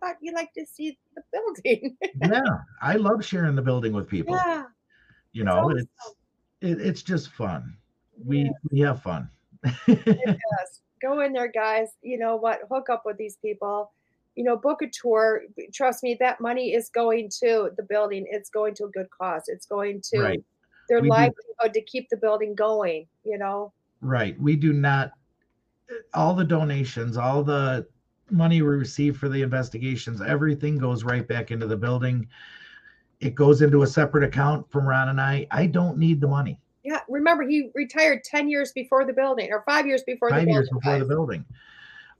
thought 0.00 0.16
you 0.20 0.32
like 0.32 0.52
to 0.54 0.64
see 0.66 0.98
the 1.14 1.22
building." 1.32 1.96
yeah, 2.22 2.40
I 2.82 2.96
love 2.96 3.24
sharing 3.24 3.54
the 3.56 3.62
building 3.62 3.92
with 3.92 4.08
people. 4.08 4.34
yeah, 4.34 4.64
you 5.32 5.44
know, 5.44 5.58
awesome. 5.70 5.78
it's 5.78 6.14
it, 6.60 6.80
it's 6.86 7.02
just 7.02 7.30
fun. 7.32 7.76
We 8.24 8.42
Yeah. 8.44 8.50
we 8.70 8.80
have 8.80 9.02
fun. 9.02 9.28
yes. 9.86 10.80
Go 11.02 11.20
in 11.20 11.32
there, 11.34 11.48
guys. 11.52 11.88
You 12.02 12.18
know 12.18 12.36
what? 12.36 12.60
Hook 12.70 12.88
up 12.88 13.02
with 13.04 13.18
these 13.18 13.36
people. 13.36 13.92
You 14.34 14.44
know, 14.44 14.56
book 14.56 14.80
a 14.82 14.86
tour. 14.88 15.42
Trust 15.72 16.02
me, 16.02 16.16
that 16.20 16.40
money 16.40 16.72
is 16.74 16.88
going 16.88 17.30
to 17.42 17.70
the 17.76 17.82
building. 17.82 18.26
It's 18.30 18.48
going 18.50 18.74
to 18.76 18.84
a 18.84 18.88
good 18.88 19.08
cause. 19.10 19.44
It's 19.48 19.66
going 19.66 20.00
to 20.12 20.20
Right. 20.20 20.44
their 20.88 21.00
We 21.00 21.08
do- 21.10 21.72
to 21.72 21.80
keep 21.82 22.08
the 22.08 22.16
building 22.16 22.54
going. 22.54 23.06
You 23.24 23.38
know. 23.38 23.72
Right. 24.00 24.38
We 24.40 24.56
do 24.56 24.72
not 24.72 25.12
all 26.14 26.34
the 26.34 26.44
donations, 26.44 27.16
all 27.16 27.44
the 27.44 27.86
money 28.30 28.62
we 28.62 28.68
receive 28.68 29.16
for 29.16 29.28
the 29.28 29.42
investigations, 29.42 30.20
everything 30.20 30.78
goes 30.78 31.04
right 31.04 31.26
back 31.26 31.50
into 31.50 31.66
the 31.66 31.76
building. 31.76 32.28
It 33.20 33.34
goes 33.34 33.62
into 33.62 33.82
a 33.82 33.86
separate 33.86 34.24
account 34.24 34.70
from 34.70 34.86
Ron 34.86 35.08
and 35.08 35.20
I. 35.20 35.46
I 35.50 35.66
don't 35.66 35.98
need 35.98 36.20
the 36.20 36.28
money. 36.28 36.60
Yeah, 36.82 37.00
remember 37.08 37.46
he 37.46 37.70
retired 37.74 38.22
10 38.24 38.48
years 38.48 38.72
before 38.72 39.04
the 39.04 39.12
building 39.12 39.48
or 39.50 39.62
5 39.66 39.86
years 39.86 40.02
before 40.04 40.30
the 40.30 40.36
Five 40.36 40.44
building. 40.44 40.54
years 40.54 40.68
before 40.72 40.98
the 40.98 41.04
building. 41.04 41.44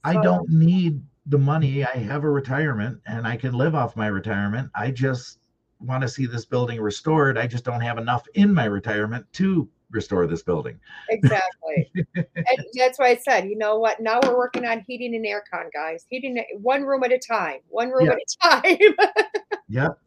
I 0.03 0.21
don't 0.21 0.49
need 0.49 1.01
the 1.27 1.37
money. 1.37 1.83
I 1.85 1.97
have 1.97 2.23
a 2.23 2.29
retirement 2.29 2.99
and 3.05 3.27
I 3.27 3.35
can 3.35 3.53
live 3.53 3.75
off 3.75 3.95
my 3.95 4.07
retirement. 4.07 4.69
I 4.75 4.91
just 4.91 5.39
want 5.79 6.01
to 6.01 6.07
see 6.07 6.25
this 6.25 6.45
building 6.45 6.81
restored. 6.81 7.37
I 7.37 7.47
just 7.47 7.63
don't 7.63 7.81
have 7.81 7.97
enough 7.97 8.25
in 8.33 8.53
my 8.53 8.65
retirement 8.65 9.25
to 9.33 9.69
restore 9.91 10.27
this 10.27 10.43
building. 10.43 10.79
Exactly. 11.09 11.91
and 12.15 12.65
that's 12.75 12.99
why 12.99 13.09
I 13.09 13.15
said, 13.17 13.49
you 13.49 13.57
know 13.57 13.79
what? 13.79 13.99
Now 13.99 14.19
we're 14.23 14.37
working 14.37 14.65
on 14.65 14.83
heating 14.87 15.15
and 15.15 15.25
aircon, 15.25 15.71
guys. 15.73 16.05
Heating 16.09 16.43
one 16.61 16.83
room 16.83 17.03
at 17.03 17.11
a 17.11 17.19
time. 17.19 17.59
One 17.69 17.89
room 17.89 18.09
at 18.09 18.17
a 18.17 18.49
time. 18.49 18.77
Yep. 19.69 19.99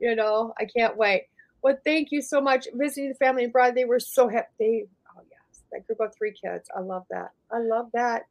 you 0.00 0.16
know, 0.16 0.54
I 0.58 0.64
can't 0.64 0.96
wait. 0.96 1.24
Well, 1.60 1.76
thank 1.84 2.10
you 2.10 2.22
so 2.22 2.40
much. 2.40 2.66
Visiting 2.72 3.10
the 3.10 3.14
family 3.16 3.44
abroad, 3.44 3.74
they 3.74 3.84
were 3.84 4.00
so 4.00 4.26
happy. 4.26 4.48
They, 4.58 4.84
oh 5.14 5.20
yes, 5.30 5.60
that 5.70 5.86
group 5.86 6.00
of 6.00 6.14
three 6.16 6.32
kids. 6.32 6.66
I 6.74 6.80
love 6.80 7.04
that. 7.10 7.32
I 7.52 7.58
love 7.58 7.90
that. 7.92 8.22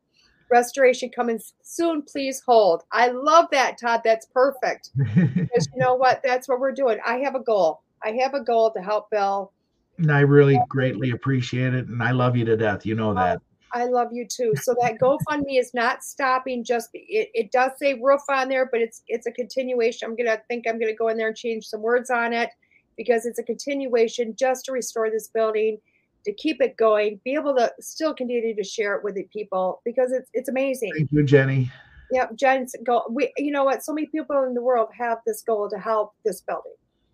Restoration 0.50 1.12
coming 1.12 1.40
soon. 1.62 2.02
Please 2.02 2.42
hold. 2.44 2.82
I 2.92 3.10
love 3.10 3.46
that, 3.52 3.80
Todd. 3.80 4.02
That's 4.04 4.26
perfect. 4.26 4.90
Because 4.98 5.70
you 5.74 5.80
know 5.80 5.94
what? 5.94 6.22
That's 6.24 6.48
what 6.48 6.60
we're 6.60 6.72
doing. 6.72 6.98
I 7.06 7.18
have 7.18 7.36
a 7.36 7.40
goal. 7.40 7.84
I 8.04 8.18
have 8.22 8.34
a 8.34 8.44
goal 8.44 8.72
to 8.72 8.82
help 8.82 9.12
Bill. 9.12 9.52
And 9.98 10.12
I 10.12 10.22
really 10.22 10.60
greatly 10.70 11.12
appreciate 11.12 11.74
it. 11.74 11.88
And 11.88 12.04
I 12.04 12.12
love 12.12 12.38
you 12.38 12.46
to 12.46 12.56
death. 12.56 12.86
You 12.86 12.96
know 12.96 13.12
oh, 13.12 13.16
that. 13.16 13.42
I 13.74 13.86
love 13.86 14.10
you 14.12 14.26
too. 14.26 14.54
So 14.62 14.76
that 14.82 15.00
GoFundMe 15.00 15.60
is 15.60 15.74
not 15.74 16.04
stopping. 16.04 16.64
Just 16.64 16.90
it, 16.94 17.30
it 17.34 17.52
does 17.52 17.72
say 17.78 18.00
roof 18.02 18.22
on 18.30 18.50
there, 18.50 18.68
but 18.72 18.82
it's 18.82 19.04
it's 19.08 19.28
a 19.28 19.32
continuation. 19.32 20.08
I'm 20.08 20.16
gonna 20.16 20.42
think 20.48 20.66
I'm 20.68 20.80
gonna 20.80 20.96
go 20.96 21.10
in 21.10 21.18
there 21.18 21.28
and 21.28 21.38
change 21.38 21.66
some 21.66 21.82
words 21.82 22.10
on 22.10 22.34
it 22.34 22.50
because 22.96 23.26
it's 23.26 23.40
a 23.40 23.44
continuation 23.44 24.36
just 24.36 24.66
to 24.66 24.72
restore 24.72 25.10
this 25.10 25.28
building, 25.28 25.78
to 26.26 26.34
keep 26.34 26.62
it 26.62 26.78
going, 26.78 27.20
be 27.24 27.34
able 27.34 27.56
to 27.56 27.72
still 27.80 28.14
continue 28.14 28.56
to 28.56 28.64
share 28.64 28.96
it 28.96 29.04
with 29.04 29.16
the 29.16 29.28
people 29.34 29.82
because 29.84 30.12
it's 30.12 30.30
it's 30.34 30.50
amazing. 30.50 30.92
Thank 30.96 31.12
you, 31.12 31.24
Jenny. 31.24 31.72
Yeah, 32.12 32.28
Jen's 32.36 32.74
goal. 32.86 33.06
We, 33.12 33.34
you 33.38 33.52
know 33.52 33.66
what? 33.66 33.84
So 33.84 33.94
many 33.94 34.08
people 34.08 34.44
in 34.44 34.54
the 34.54 34.62
world 34.62 34.90
have 34.98 35.18
this 35.26 35.42
goal 35.42 35.70
to 35.70 35.78
help 35.78 36.14
this 36.24 36.42
building. 36.42 36.74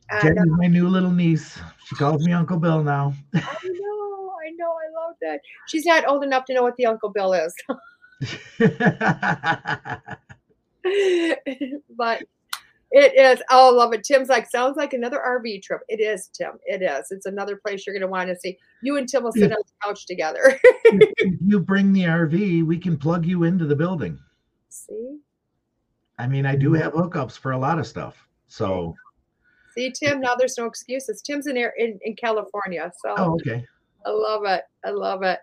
And 0.09 0.21
Jenny's 0.21 0.51
my 0.57 0.67
new 0.67 0.87
little 0.87 1.11
niece. 1.11 1.57
She 1.85 1.95
calls 1.95 2.25
me 2.25 2.33
Uncle 2.33 2.57
Bill 2.57 2.83
now. 2.83 3.13
I 3.33 3.39
know, 3.39 4.33
I 4.45 4.51
know, 4.57 4.71
I 4.71 5.07
love 5.07 5.15
that. 5.21 5.41
She's 5.67 5.85
not 5.85 6.07
old 6.07 6.23
enough 6.23 6.45
to 6.45 6.53
know 6.53 6.63
what 6.63 6.75
the 6.77 6.85
Uncle 6.85 7.09
Bill 7.09 7.33
is. 7.33 7.53
but 11.97 12.23
It 12.95 13.19
is. 13.19 13.41
Oh, 13.49 13.73
I 13.73 13.75
love 13.75 13.91
it. 13.93 14.03
Tim's 14.03 14.29
like, 14.29 14.47
sounds 14.51 14.77
like 14.77 14.93
another 14.93 15.17
RV 15.17 15.63
trip. 15.63 15.81
It 15.89 15.99
is, 15.99 16.27
Tim. 16.27 16.59
It 16.65 16.83
is. 16.83 17.07
It's 17.09 17.25
another 17.25 17.55
place 17.55 17.87
you're 17.87 17.93
going 17.95 18.01
to 18.01 18.07
want 18.07 18.29
to 18.29 18.35
see. 18.35 18.55
You 18.83 18.97
and 18.97 19.09
Tim 19.09 19.23
will 19.23 19.31
sit 19.31 19.49
Yeah. 19.49 19.55
on 19.55 19.63
the 19.65 19.87
couch 19.87 20.05
together. 20.05 20.59
if 20.85 21.39
you 21.43 21.59
bring 21.59 21.91
the 21.91 22.03
RV, 22.03 22.63
we 22.63 22.77
can 22.77 22.95
plug 22.95 23.25
you 23.25 23.45
into 23.45 23.65
the 23.65 23.75
building. 23.75 24.19
see? 24.69 25.17
I 26.19 26.27
mean, 26.27 26.45
I 26.45 26.55
do 26.55 26.69
mm-hmm. 26.69 26.83
have 26.83 26.93
hookups 26.93 27.35
for 27.35 27.53
a 27.53 27.57
lot 27.57 27.79
of 27.79 27.87
stuff. 27.87 28.27
So, 28.47 28.93
See, 29.75 29.91
Tim, 29.91 30.21
now 30.21 30.35
there's 30.35 30.57
no 30.57 30.65
excuses. 30.65 31.21
Tim's 31.21 31.47
in, 31.47 31.57
Air- 31.57 31.73
in, 31.77 31.99
in 32.03 32.15
California. 32.15 32.91
So 33.01 33.15
oh, 33.17 33.33
okay. 33.33 33.65
I 34.05 34.09
love 34.09 34.45
it. 34.45 34.63
I 34.85 34.89
love 34.89 35.23
it. 35.23 35.39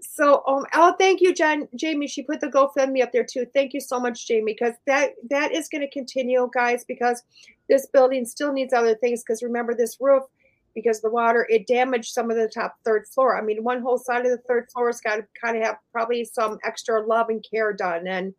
So, 0.00 0.42
um, 0.46 0.66
oh, 0.74 0.94
thank 0.98 1.20
you, 1.20 1.34
Jen, 1.34 1.66
Jamie. 1.74 2.06
She 2.06 2.22
put 2.22 2.40
the 2.40 2.48
GoFundMe 2.48 3.02
up 3.02 3.10
there 3.10 3.24
too. 3.24 3.46
Thank 3.54 3.72
you 3.72 3.80
so 3.80 3.98
much, 3.98 4.26
Jamie, 4.26 4.52
because 4.52 4.74
that 4.86 5.12
that 5.30 5.52
is 5.52 5.68
going 5.68 5.80
to 5.80 5.90
continue, 5.90 6.48
guys. 6.52 6.84
Because 6.84 7.22
this 7.68 7.86
building 7.86 8.26
still 8.26 8.52
needs 8.52 8.74
other 8.74 8.94
things. 8.96 9.22
Because 9.22 9.42
remember, 9.42 9.74
this 9.74 9.96
roof, 10.00 10.24
because 10.74 11.00
the 11.00 11.10
water, 11.10 11.46
it 11.48 11.66
damaged 11.66 12.12
some 12.12 12.30
of 12.30 12.36
the 12.36 12.48
top 12.48 12.76
third 12.84 13.06
floor. 13.06 13.38
I 13.38 13.40
mean, 13.40 13.64
one 13.64 13.80
whole 13.80 13.98
side 13.98 14.26
of 14.26 14.30
the 14.30 14.42
third 14.46 14.68
floor 14.70 14.88
has 14.88 15.00
got 15.00 15.16
to 15.16 15.26
kind 15.40 15.56
of 15.56 15.62
have 15.62 15.76
probably 15.90 16.24
some 16.24 16.58
extra 16.64 17.04
love 17.04 17.30
and 17.30 17.44
care 17.50 17.72
done. 17.72 18.06
And 18.06 18.34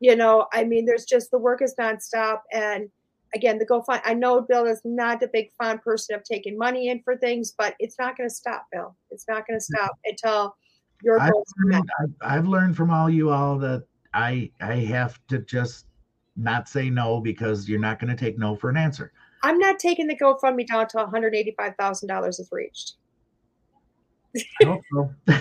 you 0.00 0.14
know, 0.14 0.46
I 0.52 0.64
mean, 0.64 0.84
there's 0.84 1.06
just 1.06 1.30
the 1.30 1.38
work 1.38 1.62
is 1.62 1.74
nonstop. 1.80 2.40
And 2.52 2.90
again, 3.34 3.58
the 3.58 3.66
GoFund. 3.66 4.00
I 4.04 4.14
know 4.14 4.40
Bill 4.40 4.66
is 4.66 4.80
not 4.84 5.22
a 5.22 5.28
big 5.32 5.50
fond 5.58 5.82
person 5.82 6.14
of 6.14 6.24
taking 6.24 6.56
money 6.56 6.88
in 6.88 7.02
for 7.02 7.16
things, 7.16 7.52
but 7.56 7.74
it's 7.78 7.96
not 7.98 8.16
going 8.16 8.28
to 8.28 8.34
stop, 8.34 8.66
Bill. 8.72 8.96
It's 9.10 9.26
not 9.28 9.46
going 9.46 9.58
to 9.58 9.64
mm-hmm. 9.64 9.84
stop 9.84 9.98
until 10.04 10.56
your 11.02 11.20
I've 11.20 11.32
goals 11.32 11.52
are 11.60 11.66
met. 11.66 11.76
learned, 11.76 12.14
I've, 12.22 12.38
I've 12.38 12.48
learned 12.48 12.76
from 12.76 12.90
all 12.90 13.08
you 13.10 13.30
all 13.30 13.58
that 13.58 13.84
I 14.14 14.50
I 14.60 14.76
have 14.76 15.20
to 15.28 15.40
just 15.40 15.86
not 16.36 16.68
say 16.68 16.88
no 16.90 17.20
because 17.20 17.68
you're 17.68 17.80
not 17.80 17.98
going 17.98 18.14
to 18.14 18.16
take 18.16 18.38
no 18.38 18.56
for 18.56 18.70
an 18.70 18.76
answer. 18.76 19.12
I'm 19.42 19.58
not 19.58 19.78
taking 19.78 20.06
the 20.06 20.16
GoFundMe 20.16 20.66
down 20.66 20.82
until 20.82 21.06
$185,000 21.06 22.28
is 22.28 22.48
reached. 22.50 22.94
I 24.36 24.64
hope 24.64 24.82
so. 24.92 25.10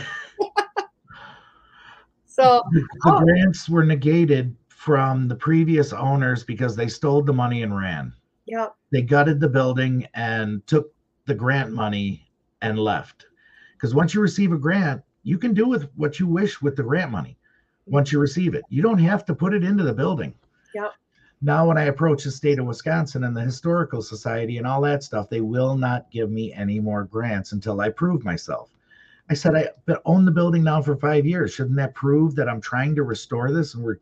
So, 2.37 2.61
the 2.71 2.87
Oh. 3.03 3.19
grants 3.19 3.67
were 3.67 3.83
negated 3.83 4.55
from 4.87 5.27
the 5.27 5.35
previous 5.35 5.91
owners 5.91 6.45
because 6.45 6.73
they 6.73 6.87
stole 6.87 7.21
the 7.21 7.33
money 7.33 7.61
and 7.61 7.75
ran. 7.77 8.13
yeah, 8.45 8.67
They 8.89 9.01
gutted 9.01 9.41
the 9.41 9.49
building 9.49 10.07
and 10.13 10.65
took 10.65 10.93
the 11.25 11.35
grant 11.35 11.73
money 11.73 12.25
and 12.61 12.79
left. 12.79 13.25
Because 13.73 13.93
once 13.93 14.13
you 14.13 14.21
receive 14.21 14.53
a 14.53 14.57
grant, 14.57 15.01
you 15.23 15.37
can 15.37 15.53
do 15.53 15.67
with 15.67 15.89
what 15.97 16.21
you 16.21 16.25
wish 16.25 16.61
with 16.61 16.77
the 16.77 16.83
grant 16.83 17.11
money. 17.11 17.37
Once 17.85 18.13
you 18.13 18.19
receive 18.19 18.55
it, 18.55 18.63
you 18.69 18.81
don't 18.81 18.97
have 18.97 19.25
to 19.25 19.35
put 19.35 19.53
it 19.53 19.61
into 19.61 19.83
the 19.83 19.93
building. 19.93 20.33
Yep. 20.73 20.93
Now, 21.41 21.67
when 21.67 21.77
I 21.77 21.87
approach 21.87 22.23
the 22.23 22.31
state 22.31 22.57
of 22.57 22.65
Wisconsin 22.65 23.25
and 23.25 23.35
the 23.35 23.41
historical 23.41 24.01
society 24.01 24.57
and 24.57 24.65
all 24.65 24.79
that 24.83 25.03
stuff, 25.03 25.29
they 25.29 25.41
will 25.41 25.75
not 25.75 26.09
give 26.11 26.31
me 26.31 26.53
any 26.53 26.79
more 26.79 27.03
grants 27.03 27.51
until 27.51 27.81
I 27.81 27.89
prove 27.89 28.23
myself. 28.23 28.69
I 29.29 29.33
said, 29.33 29.53
I 29.53 29.67
own 30.05 30.23
the 30.23 30.31
building 30.31 30.63
now 30.63 30.81
for 30.81 30.95
five 30.95 31.25
years. 31.25 31.51
Shouldn't 31.53 31.75
that 31.75 31.93
prove 31.93 32.35
that 32.35 32.47
I'm 32.47 32.61
trying 32.61 32.95
to 32.95 33.03
restore 33.03 33.51
this 33.51 33.73
and 33.75 33.83
we're 33.83 33.97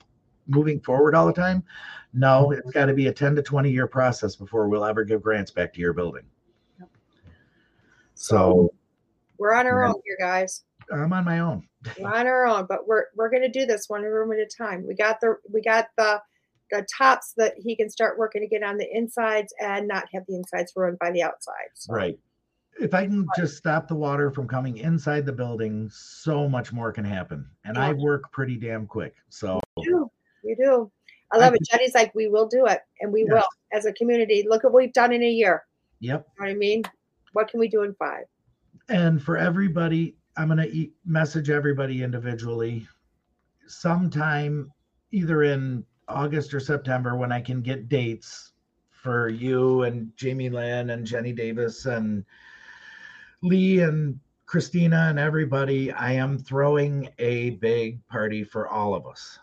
moving 0.48 0.80
forward 0.82 1.16
all 1.16 1.28
the 1.28 1.34
time? 1.34 1.64
No, 2.14 2.52
it's 2.52 2.72
got 2.72 2.86
to 2.86 2.94
be 2.94 3.08
a 3.08 3.14
10 3.14 3.36
to 3.36 3.42
20 3.42 3.70
year 3.70 3.88
process 3.88 4.36
before 4.36 4.68
we'll 4.70 4.86
ever 4.86 5.04
give 5.04 5.22
grants 5.22 5.52
back 5.52 5.74
to 5.74 5.80
your 5.80 5.94
building. 5.94 6.24
Yep. 6.80 6.90
So 8.14 8.74
we're 9.38 9.54
on 9.54 9.68
our 9.68 9.84
Yeah. 9.84 9.90
own 9.90 10.02
here, 10.06 10.18
guys. 10.20 10.64
I'm 10.92 11.12
on 11.14 11.26
my 11.26 11.40
own. 11.40 11.68
We're 12.00 12.14
on 12.14 12.28
our 12.28 12.46
own, 12.46 12.66
but 12.68 12.88
we're 12.88 13.06
we're 13.16 13.30
going 13.30 13.42
to 13.44 13.50
do 13.50 13.66
this 13.66 13.90
one 13.90 14.04
room 14.04 14.32
at 14.32 14.40
a 14.40 14.46
time. 14.46 14.86
We 14.88 14.96
got 14.96 15.20
the 15.20 15.38
we 15.52 15.62
got 15.62 15.88
the 15.98 16.22
the 16.72 16.86
tops 16.98 17.34
that 17.38 17.54
he 17.58 17.76
can 17.76 17.90
start 17.90 18.18
working 18.18 18.44
again 18.44 18.64
on 18.64 18.78
the 18.78 18.88
insides 18.92 19.54
and 19.60 19.88
not 19.88 20.06
have 20.14 20.26
the 20.28 20.36
insides 20.36 20.74
ruined 20.76 20.98
by 21.00 21.12
the 21.12 21.22
outsides. 21.22 21.88
Right. 21.90 22.18
If 22.80 22.94
I 22.94 23.06
can 23.06 23.26
just 23.38 23.56
stop 23.56 23.88
the 23.88 23.96
water 23.96 24.32
from 24.32 24.48
coming 24.48 24.78
inside 24.78 25.26
the 25.26 25.32
building, 25.32 25.90
so 25.94 26.50
much 26.50 26.74
more 26.74 26.92
can 26.92 27.06
happen. 27.06 27.48
And 27.64 27.78
I 27.78 27.94
work 27.94 28.32
pretty 28.32 28.58
damn 28.58 28.86
quick. 28.88 29.16
So 29.30 29.62
You. 29.78 30.12
You 30.46 30.56
do. 30.56 30.92
I 31.32 31.38
love 31.38 31.56
it. 31.56 31.62
Jenny's 31.70 31.96
like, 31.96 32.14
we 32.14 32.28
will 32.28 32.48
do 32.48 32.66
it, 32.68 32.80
and 33.02 33.12
we 33.12 33.26
will 33.26 33.44
as 33.74 33.86
a 33.86 33.94
community. 33.94 34.46
Look 34.48 34.64
at 34.64 34.72
what 34.72 34.82
we've 34.82 34.94
done 34.94 35.12
in 35.12 35.24
a 35.24 35.30
year. 35.30 35.64
yep. 36.00 36.28
You 36.38 36.46
know 36.46 36.50
what 36.50 36.56
I 36.56 36.58
mean? 36.58 36.84
What 37.34 37.50
can 37.50 37.60
we 37.60 37.68
do 37.68 37.82
in 37.84 37.96
five? 37.96 38.26
And 38.88 39.22
for 39.22 39.38
everybody, 39.38 40.16
I'm 40.38 40.48
gonna 40.48 40.66
e- 40.66 40.94
message 41.06 41.50
everybody 41.50 42.04
individually 42.04 42.88
sometime 43.68 44.72
either 45.12 45.44
in 45.44 45.84
August 46.08 46.54
or 46.54 46.60
September 46.60 47.18
when 47.18 47.32
I 47.32 47.42
can 47.42 47.62
get 47.62 47.90
dates 47.90 48.54
for 48.92 49.28
you 49.28 49.84
and 49.84 50.12
Jamie 50.16 50.50
Lynn 50.50 50.92
and 50.92 51.06
Jenny 51.06 51.34
Davis 51.34 51.86
and 51.86 52.24
Lee 53.42 53.80
and 53.80 54.20
Christina 54.46 55.08
and 55.10 55.18
everybody. 55.18 55.92
I 55.92 56.12
am 56.14 56.38
throwing 56.38 57.10
a 57.18 57.52
big 57.52 58.06
party 58.08 58.44
for 58.44 58.68
all 58.68 58.94
of 58.94 59.08
us. 59.08 59.40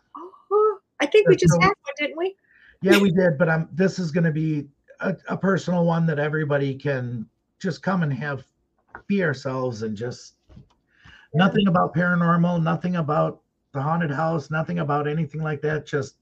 I 1.03 1.07
think 1.07 1.29
we 1.29 1.35
just 1.35 1.53
no- 1.59 1.67
had 1.67 1.75
one, 1.83 1.95
didn't 1.99 2.17
we? 2.17 2.37
Yeah, 2.81 2.99
we 2.99 3.11
did, 3.11 3.37
but 3.37 3.49
I'm 3.49 3.69
this 3.73 3.99
is 3.99 4.13
gonna 4.13 4.31
be 4.31 4.69
a, 5.01 5.17
a 5.29 5.37
personal 5.37 5.85
one 5.85 6.07
that 6.07 6.21
everybody 6.21 6.75
can 6.77 7.27
just 7.59 7.83
come 7.83 8.05
and 8.05 8.13
have 8.13 8.45
be 9.09 9.25
ourselves 9.25 9.83
and 9.83 9.97
just 9.97 10.35
nothing 11.35 11.67
about 11.67 11.93
paranormal, 11.93 12.63
nothing 12.63 12.97
about 12.97 13.41
the 13.73 13.83
haunted 13.83 14.13
house, 14.13 14.49
nothing 14.49 14.79
about 14.79 15.09
anything 15.09 15.43
like 15.43 15.61
that. 15.63 15.87
Just 15.87 16.19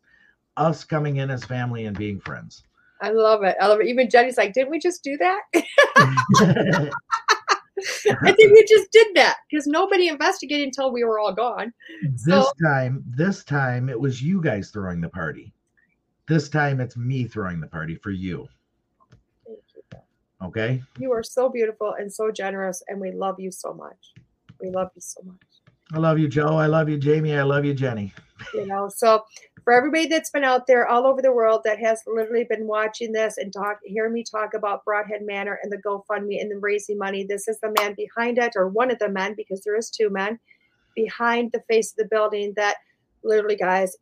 us 0.57 0.83
coming 0.83 1.17
in 1.17 1.31
as 1.31 1.45
family 1.45 1.85
and 1.85 1.99
being 1.99 2.19
friends. 2.19 2.63
I 3.03 3.11
love 3.11 3.43
it. 3.43 3.57
I 3.61 3.67
love 3.67 3.81
it. 3.81 3.87
Even 3.87 4.09
Jenny's 4.09 4.39
like, 4.39 4.55
didn't 4.55 4.71
we 4.71 4.79
just 4.79 5.05
do 5.05 5.19
that? 5.19 5.43
I 8.23 8.33
think 8.33 8.53
we 8.53 8.65
just 8.69 8.91
did 8.93 9.09
that 9.15 9.37
because 9.51 9.67
nobody 9.67 10.09
investigated 10.09 10.67
until 10.67 10.93
we 10.93 11.05
were 11.05 11.19
all 11.19 11.33
gone. 11.33 11.73
this 12.03 12.25
So- 12.25 12.53
time, 12.65 13.03
this 13.07 13.45
time 13.45 13.89
it 13.89 13.99
was 13.99 14.23
you 14.23 14.41
guys 14.41 14.71
throwing 14.71 15.01
the 15.01 15.09
party. 15.09 15.53
This 16.29 16.49
time 16.49 16.81
it's 16.81 16.97
me 16.97 17.25
throwing 17.25 17.61
the 17.61 17.67
party 17.67 17.97
for 17.97 18.11
you. 18.11 18.49
Thank 19.47 19.59
you. 19.75 19.99
Okay. 20.47 20.83
You 20.99 21.13
are 21.13 21.23
so 21.23 21.49
beautiful 21.49 21.95
and 21.99 22.13
so 22.13 22.31
generous, 22.31 22.83
and 22.89 23.01
we 23.01 23.11
love 23.13 23.39
you 23.41 23.51
so 23.51 23.75
much. 23.75 24.15
We 24.61 24.71
love 24.71 24.91
you 24.95 25.01
so 25.01 25.21
much. 25.25 25.37
I 25.93 25.99
love 25.99 26.19
you, 26.21 26.29
Joe. 26.29 26.57
I 26.57 26.67
love 26.67 26.89
you, 26.89 26.97
Jamie. 26.99 27.37
I 27.37 27.43
love 27.43 27.65
you, 27.65 27.75
Jenny. 27.75 28.15
you 28.55 28.65
know 28.67 28.89
so 28.89 29.25
for 29.65 29.73
everybody 29.73 30.07
that's 30.07 30.31
been 30.31 30.45
out 30.45 30.67
there 30.67 30.87
all 30.89 31.07
over 31.07 31.23
the 31.23 31.33
world 31.33 31.63
that 31.65 31.79
has 31.79 32.01
literally 32.07 32.45
been 32.45 32.67
watching 32.67 33.13
this 33.13 33.39
and 33.39 33.53
talk 33.53 33.79
hear 33.85 34.09
me 34.09 34.25
talk 34.25 34.55
about 34.55 34.85
brodhead 34.85 35.25
manor 35.25 35.59
and 35.63 35.71
the 35.71 35.79
gofundme 35.79 36.41
and 36.41 36.51
the 36.51 36.59
raising 36.59 36.99
money 36.99 37.25
this 37.25 37.49
is 37.49 37.59
the 37.61 37.73
man 37.79 37.95
behind 37.95 38.39
it 38.39 38.53
or 38.57 38.69
one 38.69 38.91
of 38.91 38.99
the 38.99 39.09
men 39.09 39.35
because 39.37 39.63
there 39.63 39.77
is 39.77 39.91
two 39.91 40.11
men 40.11 40.39
behind 40.95 41.51
the 41.53 41.63
face 41.69 41.93
of 41.93 41.97
the 41.97 42.05
building 42.05 42.53
that 42.57 42.77
literally 43.23 43.57
guys 43.57 43.97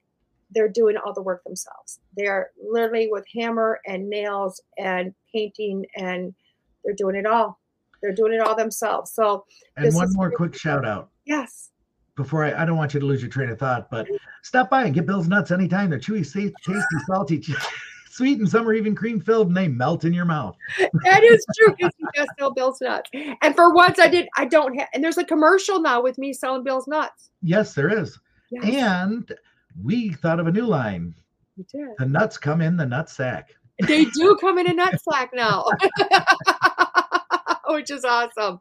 they're 0.51 0.69
doing 0.69 0.97
all 0.97 1.13
the 1.13 1.23
work 1.23 1.45
themselves. 1.45 2.01
They're 2.17 2.51
literally 2.63 3.09
with 3.11 3.25
hammer 3.35 3.81
and 3.87 4.09
nails 4.09 4.61
and 4.79 5.15
painting 5.33 5.87
and 5.97 6.35
they're 6.85 6.95
doing 6.95 7.17
it 7.17 7.27
all. 7.27 7.59
They're 8.01 8.15
doing 8.15 8.33
it 8.33 8.41
all 8.41 8.57
themselves. 8.57 9.13
So 9.13 9.45
And 9.77 9.95
one 9.95 10.13
more 10.15 10.31
quick 10.31 10.55
shout 10.57 10.87
out. 10.87 11.11
yes 11.25 11.71
before 12.19 12.45
I, 12.45 12.63
I 12.63 12.65
don't 12.67 12.77
want 12.77 12.93
you 12.93 13.01
to 13.01 13.07
lose 13.07 13.23
your 13.23 13.31
train 13.31 13.49
of 13.49 13.59
thought, 13.59 13.89
but 13.91 14.05
mm-hmm. 14.05 14.17
stop 14.43 14.69
by 14.69 14.85
and 14.85 14.93
get 14.93 15.07
Bill's 15.07 15.29
nuts 15.29 15.51
anytime. 15.51 15.89
They're 15.89 15.99
chewy, 15.99 16.27
sa- 16.27 16.41
tasty, 16.67 16.97
salty, 17.07 17.43
sweet, 18.11 18.41
and 18.41 18.49
some 18.49 18.69
are 18.69 18.75
even 18.75 18.95
cream 18.95 19.21
filled, 19.21 19.47
and 19.47 19.57
they 19.57 19.69
melt 19.69 20.05
in 20.05 20.13
your 20.13 20.27
mouth. 20.27 20.57
that 21.05 21.23
is 21.23 21.47
true 21.57 21.75
because 21.79 21.93
you 21.97 22.09
just 22.15 22.31
sell 22.39 22.53
Bill's 22.53 22.81
nuts. 22.83 23.09
And 23.41 23.55
for 23.55 23.73
once, 23.73 23.99
I 23.99 24.09
did. 24.09 24.29
I 24.37 24.45
don't 24.45 24.79
have. 24.79 24.89
And 24.93 25.03
there's 25.03 25.17
a 25.17 25.25
commercial 25.25 25.81
now 25.81 26.03
with 26.03 26.19
me 26.19 26.35
selling 26.35 26.65
Bill's 26.65 26.89
nuts. 26.89 27.31
Yes, 27.41 27.73
there 27.73 27.89
is. 27.89 28.19
Yes, 28.51 28.65
And 28.65 29.33
we 29.83 30.13
thought 30.13 30.41
of 30.41 30.49
a 30.49 30.53
new 30.53 30.67
line. 30.67 31.15
you 31.57 31.65
did. 31.73 31.89
The 31.99 32.07
nuts 32.07 32.37
come 32.37 32.61
in 32.61 32.77
the 32.77 32.87
nut 32.87 33.09
sack. 33.09 33.55
They 33.87 34.07
do 34.07 34.37
come 34.41 34.59
in 34.59 34.69
a 34.69 34.75
nut 34.75 35.01
sack 35.01 35.31
now, 35.33 35.65
which 37.69 37.93
is 37.93 38.05
awesome. 38.05 38.61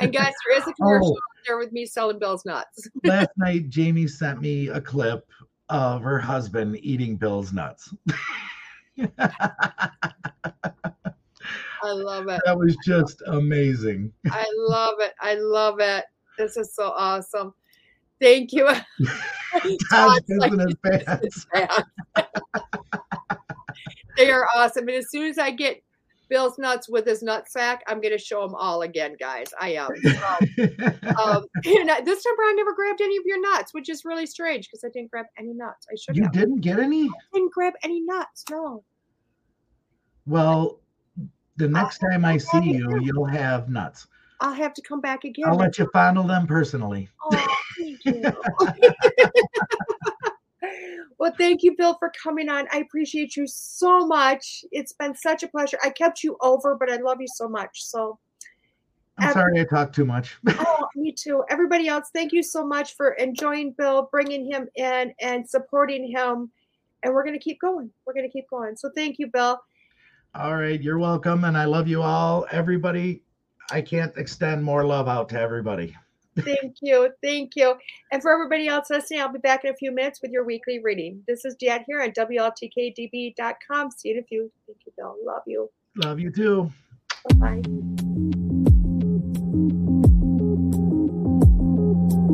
And 0.00 0.12
guys, 0.12 0.32
there 0.44 0.58
is 0.58 0.66
a 0.66 0.70
oh, 0.70 0.72
commercial 0.72 1.16
Oh. 1.16 1.35
There 1.46 1.58
with 1.58 1.72
me 1.72 1.86
selling 1.86 2.18
Bill's 2.18 2.44
nuts. 2.44 2.88
Last 3.04 3.30
night, 3.36 3.68
Jamie 3.68 4.06
sent 4.08 4.40
me 4.40 4.68
a 4.68 4.80
clip 4.80 5.28
of 5.68 6.02
her 6.02 6.18
husband 6.18 6.78
eating 6.82 7.16
Bill's 7.16 7.52
nuts. 7.52 7.92
I 11.82 11.92
love 11.92 12.28
it. 12.28 12.40
that 12.44 12.58
was 12.58 12.76
just 12.84 13.22
amazing. 13.26 14.12
I 14.30 14.46
love 14.56 14.94
it. 15.00 15.12
I 15.20 15.34
love 15.34 15.80
it. 15.80 16.04
This 16.38 16.56
is 16.56 16.74
so 16.74 16.92
awesome. 16.96 17.54
Thank 18.20 18.52
you. 18.52 18.64
Like, 18.64 18.84
pissing 19.62 20.66
his 20.66 20.76
"This 20.82 21.04
pants. 21.04 21.36
is 21.36 21.46
bad." 21.52 21.84
they 24.16 24.30
are 24.30 24.46
awesome. 24.56 24.88
And 24.88 24.96
as 24.96 25.10
soon 25.10 25.28
as 25.28 25.38
I 25.38 25.50
get 25.50 25.82
Bill's 26.28 26.58
nuts 26.58 26.88
with 26.88 27.06
his 27.06 27.22
nut 27.22 27.48
sack, 27.48 27.82
I'm 27.86 28.00
going 28.00 28.16
to 28.16 28.18
show 28.18 28.42
them 28.42 28.54
all 28.54 28.82
again, 28.82 29.16
guys. 29.18 29.46
I 29.60 29.74
am. 29.74 29.88
So, 30.02 30.10
um, 31.22 31.46
and 31.64 31.90
I- 31.90 32.00
this 32.00 32.24
time 32.24 32.34
I 32.40 32.54
never 32.56 32.74
grabbed 32.74 33.00
any 33.00 33.16
of 33.16 33.22
your 33.24 33.40
nuts, 33.40 33.72
which 33.72 33.88
is 33.88 34.04
really 34.04 34.26
strange 34.26 34.68
because 34.68 34.84
I 34.84 34.88
didn't 34.88 35.10
grab 35.10 35.26
any 35.38 35.52
nuts. 35.52 35.86
I 35.90 35.96
should 35.96 36.16
you 36.16 36.24
have. 36.24 36.32
didn't 36.32 36.60
get 36.60 36.78
any? 36.78 37.08
didn't 37.32 37.52
grab 37.52 37.74
any 37.82 38.00
nuts. 38.00 38.44
No. 38.50 38.82
Well, 40.26 40.80
the 41.56 41.68
next 41.68 41.98
time 41.98 42.24
I 42.24 42.36
see 42.36 42.70
you, 42.70 43.00
you'll 43.00 43.26
have 43.26 43.68
nuts. 43.68 44.08
I'll 44.40 44.52
have 44.52 44.74
to 44.74 44.82
come 44.82 45.00
back 45.00 45.24
again. 45.24 45.46
I'll 45.48 45.56
let 45.56 45.78
you 45.78 45.88
fondle 45.92 46.24
them 46.24 46.46
personally. 46.46 47.08
Oh, 47.22 47.56
thank 47.78 48.04
you. 48.04 48.22
well, 51.18 51.32
thank 51.38 51.62
you, 51.62 51.74
Bill, 51.76 51.96
for 51.98 52.12
coming 52.22 52.48
on. 52.48 52.66
I 52.72 52.78
appreciate 52.78 53.36
you 53.36 53.46
so 53.46 54.06
much. 54.06 54.64
It's 54.70 54.92
been 54.92 55.14
such 55.14 55.42
a 55.42 55.48
pleasure. 55.48 55.78
I 55.82 55.90
kept 55.90 56.22
you 56.22 56.36
over, 56.40 56.76
but 56.76 56.90
I 56.90 56.96
love 56.96 57.20
you 57.20 57.28
so 57.28 57.48
much. 57.48 57.84
So 57.84 58.18
I'm 59.18 59.32
sorry 59.32 59.60
I 59.60 59.64
talked 59.64 59.94
too 59.94 60.04
much. 60.04 60.36
oh, 60.48 60.86
me 60.94 61.12
too. 61.12 61.42
Everybody 61.48 61.88
else, 61.88 62.10
thank 62.12 62.32
you 62.32 62.42
so 62.42 62.66
much 62.66 62.96
for 62.96 63.12
enjoying 63.12 63.72
Bill, 63.72 64.08
bringing 64.10 64.50
him 64.50 64.68
in, 64.74 65.14
and 65.20 65.48
supporting 65.48 66.10
him. 66.10 66.50
And 67.02 67.14
we're 67.14 67.24
going 67.24 67.38
to 67.38 67.42
keep 67.42 67.60
going. 67.60 67.90
We're 68.04 68.12
going 68.12 68.26
to 68.26 68.32
keep 68.32 68.48
going. 68.50 68.76
So 68.76 68.90
thank 68.94 69.18
you, 69.18 69.28
Bill. 69.28 69.58
All 70.34 70.56
right. 70.56 70.80
You're 70.80 70.98
welcome. 70.98 71.44
And 71.44 71.56
I 71.56 71.64
love 71.64 71.88
you 71.88 72.02
all. 72.02 72.46
Everybody, 72.50 73.22
I 73.70 73.80
can't 73.80 74.14
extend 74.16 74.62
more 74.62 74.84
love 74.84 75.08
out 75.08 75.30
to 75.30 75.40
everybody. 75.40 75.96
Thank 76.38 76.76
you. 76.80 77.10
Thank 77.22 77.52
you. 77.56 77.74
And 78.12 78.22
for 78.22 78.32
everybody 78.32 78.68
else 78.68 78.90
listening, 78.90 79.20
I'll 79.20 79.32
be 79.32 79.38
back 79.38 79.64
in 79.64 79.70
a 79.70 79.76
few 79.76 79.90
minutes 79.92 80.20
with 80.22 80.30
your 80.30 80.44
weekly 80.44 80.80
reading. 80.82 81.22
This 81.26 81.44
is 81.44 81.54
Dad 81.54 81.84
here 81.86 82.02
on 82.02 82.10
WLTKDB.com. 82.10 83.90
See 83.90 84.08
you 84.08 84.16
in 84.16 84.20
a 84.20 84.26
few. 84.26 84.50
Thank 84.66 84.78
you, 84.86 84.92
Bill. 84.96 85.16
Love 85.24 85.42
you. 85.46 85.70
Love 85.96 86.20
you 86.20 86.30
too. 86.30 86.70
Bye. 87.36 87.62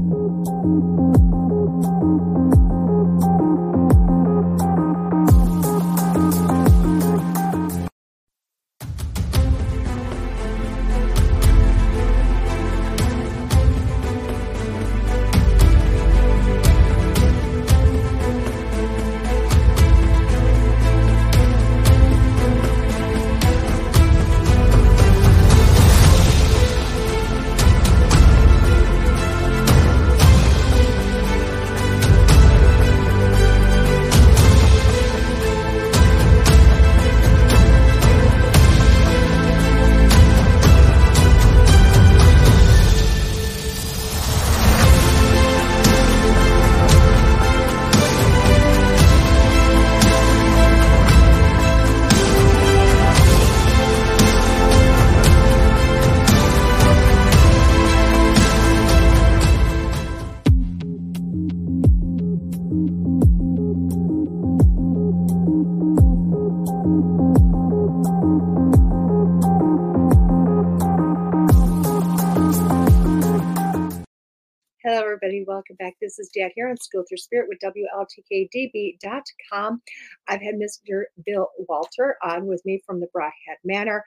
Welcome 75.53 75.75
back. 75.75 75.93
This 76.01 76.17
is 76.17 76.30
Dad 76.30 76.51
here 76.55 76.67
on 76.67 76.77
School 76.77 77.03
Through 77.07 77.19
Spirit 77.19 77.47
with 77.47 77.59
WLTKDB.com. 77.59 79.81
I've 80.27 80.41
had 80.41 80.55
Mr. 80.55 81.03
Bill 81.23 81.47
Wolter 81.69 82.13
on 82.23 82.47
with 82.47 82.65
me 82.65 82.81
from 82.84 82.99
the 82.99 83.05
Brodhead 83.15 83.57
Manor. 83.63 84.03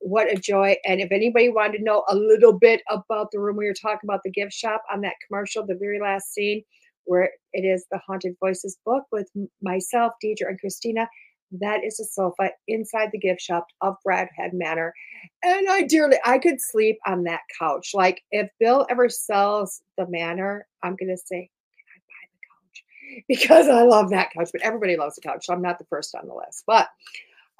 What 0.00 0.30
a 0.30 0.36
joy. 0.36 0.76
And 0.84 1.00
if 1.00 1.10
anybody 1.10 1.48
wanted 1.48 1.78
to 1.78 1.84
know 1.84 2.04
a 2.10 2.14
little 2.14 2.52
bit 2.52 2.82
about 2.90 3.30
the 3.30 3.40
room 3.40 3.56
we 3.56 3.64
were 3.64 3.72
talking 3.72 4.00
about, 4.04 4.22
the 4.24 4.30
gift 4.30 4.52
shop 4.52 4.82
on 4.92 5.00
that 5.00 5.14
commercial, 5.26 5.64
the 5.64 5.74
very 5.74 5.98
last 5.98 6.34
scene 6.34 6.62
where 7.04 7.30
it 7.54 7.62
is 7.62 7.86
the 7.90 7.96
Haunted 8.06 8.36
Voices 8.38 8.76
book 8.84 9.04
with 9.10 9.30
myself, 9.62 10.12
Deidre, 10.22 10.50
and 10.50 10.60
Christina, 10.60 11.08
that 11.52 11.84
is 11.84 11.98
a 11.98 12.04
sofa 12.04 12.50
inside 12.68 13.10
the 13.12 13.18
gift 13.18 13.40
shop 13.40 13.66
of 13.80 13.96
Brodhead 14.06 14.52
Manor. 14.52 14.94
And 15.42 15.68
I 15.68 15.82
dearly, 15.82 16.18
I 16.24 16.38
could 16.38 16.60
sleep 16.60 16.98
on 17.06 17.24
that 17.24 17.40
couch. 17.58 17.90
Like 17.94 18.22
if 18.30 18.50
Bill 18.58 18.86
ever 18.90 19.08
sells 19.08 19.82
the 19.98 20.06
manor, 20.08 20.66
I'm 20.82 20.96
going 20.96 21.08
to 21.08 21.16
say, 21.16 21.50
can 21.76 21.86
I 21.96 22.00
buy 22.06 22.28
the 22.32 22.38
couch? 22.46 23.24
Because 23.28 23.68
I 23.68 23.82
love 23.82 24.10
that 24.10 24.30
couch, 24.32 24.50
but 24.52 24.62
everybody 24.62 24.96
loves 24.96 25.16
the 25.16 25.22
couch. 25.22 25.46
So 25.46 25.52
I'm 25.52 25.62
not 25.62 25.78
the 25.78 25.86
first 25.86 26.14
on 26.14 26.28
the 26.28 26.34
list. 26.34 26.64
But 26.66 26.88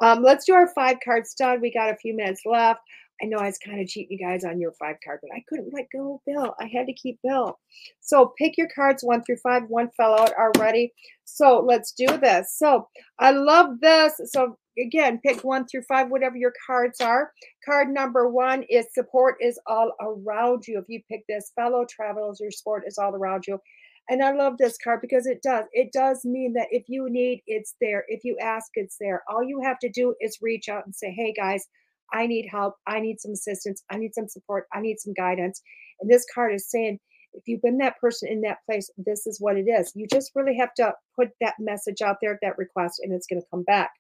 um, 0.01 0.23
let's 0.23 0.47
do 0.47 0.55
our 0.55 0.69
five 0.69 0.99
card 1.05 1.27
stud. 1.27 1.61
We 1.61 1.73
got 1.73 1.91
a 1.91 1.97
few 1.97 2.15
minutes 2.15 2.43
left. 2.47 2.81
I 3.23 3.27
know 3.27 3.39
I 3.39 3.47
was 3.47 3.59
kind 3.59 3.81
of 3.81 3.87
cheating 3.87 4.19
you 4.19 4.27
guys 4.27 4.45
on 4.45 4.61
your 4.61 4.73
five 4.73 4.97
card, 5.05 5.21
but 5.23 5.35
I 5.35 5.45
couldn't 5.49 5.73
let 5.73 5.87
go 5.93 6.15
of 6.15 6.21
Bill. 6.27 6.55
I 6.61 6.71
had 6.73 6.87
to 6.87 6.95
keep 6.95 7.19
Bill. 7.23 7.59
So 8.01 8.33
pick 8.39 8.57
your 8.57 8.69
cards 8.75 9.03
one 9.03 9.23
through 9.23 9.39
five. 9.43 9.65
One 9.69 9.91
fell 9.97 10.19
out 10.19 10.33
already. 10.33 10.93
So 11.25 11.65
let's 11.67 11.93
do 11.93 12.07
this. 12.07 12.55
So 12.57 12.89
I 13.19 13.33
love 13.33 13.81
this. 13.81 14.21
So 14.27 14.57
again, 14.79 15.21
pick 15.25 15.45
one 15.45 15.67
through 15.67 15.83
five, 15.83 16.09
whatever 16.11 16.37
your 16.37 16.55
cards 16.67 17.01
are. 17.01 17.33
Card 17.65 17.89
number 17.89 18.29
one 18.29 18.65
is 18.71 18.87
support 18.93 19.37
is 19.41 19.61
all 19.67 19.93
around 20.01 20.67
you. 20.67 20.79
If 20.79 20.87
you 20.89 21.03
pick 21.11 21.25
this, 21.29 21.53
fellow 21.55 21.85
travelers, 21.89 22.41
your 22.41 22.51
support 22.51 22.85
is 22.87 22.99
all 22.99 23.15
around 23.15 23.45
you. 23.47 23.59
And 24.09 24.25
I 24.25 24.33
love 24.33 24.59
this 24.59 24.77
card 24.83 25.01
because 25.03 25.27
it 25.27 25.41
does. 25.41 25.67
It 25.73 25.93
does 25.93 26.25
mean 26.25 26.55
that 26.55 26.67
if 26.71 26.89
you 26.89 27.09
need, 27.09 27.43
it's 27.47 27.77
there. 27.81 28.05
If 28.09 28.25
you 28.25 28.37
ask, 28.41 28.71
it's 28.75 28.97
there. 28.99 29.23
All 29.29 29.45
you 29.45 29.61
have 29.63 29.79
to 29.81 29.89
do 29.89 30.15
is 30.21 30.39
reach 30.43 30.69
out 30.69 30.85
and 30.85 30.95
say, 30.95 31.13
hey 31.13 31.33
guys, 31.33 31.69
I 32.13 32.27
need 32.27 32.49
help. 32.51 32.75
I 32.87 33.01
need 33.01 33.21
some 33.21 33.33
assistance. 33.33 33.83
I 33.91 33.97
need 33.97 34.15
some 34.15 34.29
support. 34.29 34.67
I 34.73 34.81
need 34.81 34.99
some 34.99 35.15
guidance. 35.15 35.63
And 36.01 36.11
this 36.11 36.27
card 36.35 36.55
is 36.55 36.69
saying, 36.71 36.99
if 37.33 37.45
you've 37.47 37.63
been 37.63 37.79
that 37.79 37.99
person 38.01 38.29
in 38.29 38.41
that 38.43 38.59
place, 38.67 38.91
this 38.99 39.27
is 39.27 39.41
what 39.41 39.57
it 39.57 39.69
is. 39.69 39.93
You 39.95 40.07
just 40.13 40.33
really 40.35 40.57
have 40.57 40.75
to 40.75 40.93
put 41.17 41.29
that 41.41 41.55
message 41.61 42.03
out 42.03 42.17
there, 42.21 42.39
that 42.43 42.59
request, 42.59 43.01
and 43.03 43.13
it's 43.13 43.27
going 43.27 43.41
to 43.41 43.47
come 43.51 43.63
back. 43.63 43.91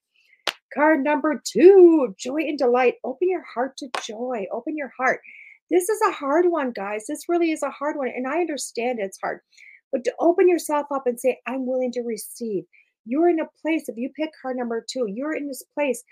Card 0.74 1.02
number 1.02 1.40
two, 1.44 2.14
joy 2.18 2.38
and 2.38 2.58
delight. 2.58 2.94
Open 3.04 3.28
your 3.28 3.44
heart 3.54 3.76
to 3.78 3.88
joy. 4.04 4.46
Open 4.52 4.76
your 4.76 4.92
heart. 4.96 5.20
This 5.70 5.88
is 5.88 6.00
a 6.08 6.12
hard 6.12 6.46
one, 6.48 6.72
guys. 6.72 7.04
This 7.08 7.28
really 7.28 7.52
is 7.52 7.62
a 7.62 7.70
hard 7.70 7.96
one. 7.96 8.08
And 8.08 8.26
I 8.26 8.40
understand 8.40 8.98
it's 9.00 9.18
hard. 9.22 9.40
But 9.92 10.04
to 10.04 10.12
open 10.18 10.48
yourself 10.48 10.86
up 10.92 11.06
and 11.06 11.18
say, 11.18 11.38
I'm 11.46 11.66
willing 11.66 11.92
to 11.92 12.02
receive. 12.02 12.64
You're 13.04 13.28
in 13.28 13.40
a 13.40 13.48
place, 13.62 13.88
if 13.88 13.96
you 13.96 14.10
pick 14.14 14.30
card 14.40 14.56
number 14.56 14.84
two, 14.88 15.06
you're 15.08 15.34
in 15.34 15.48
this 15.48 15.64
place 15.74 16.02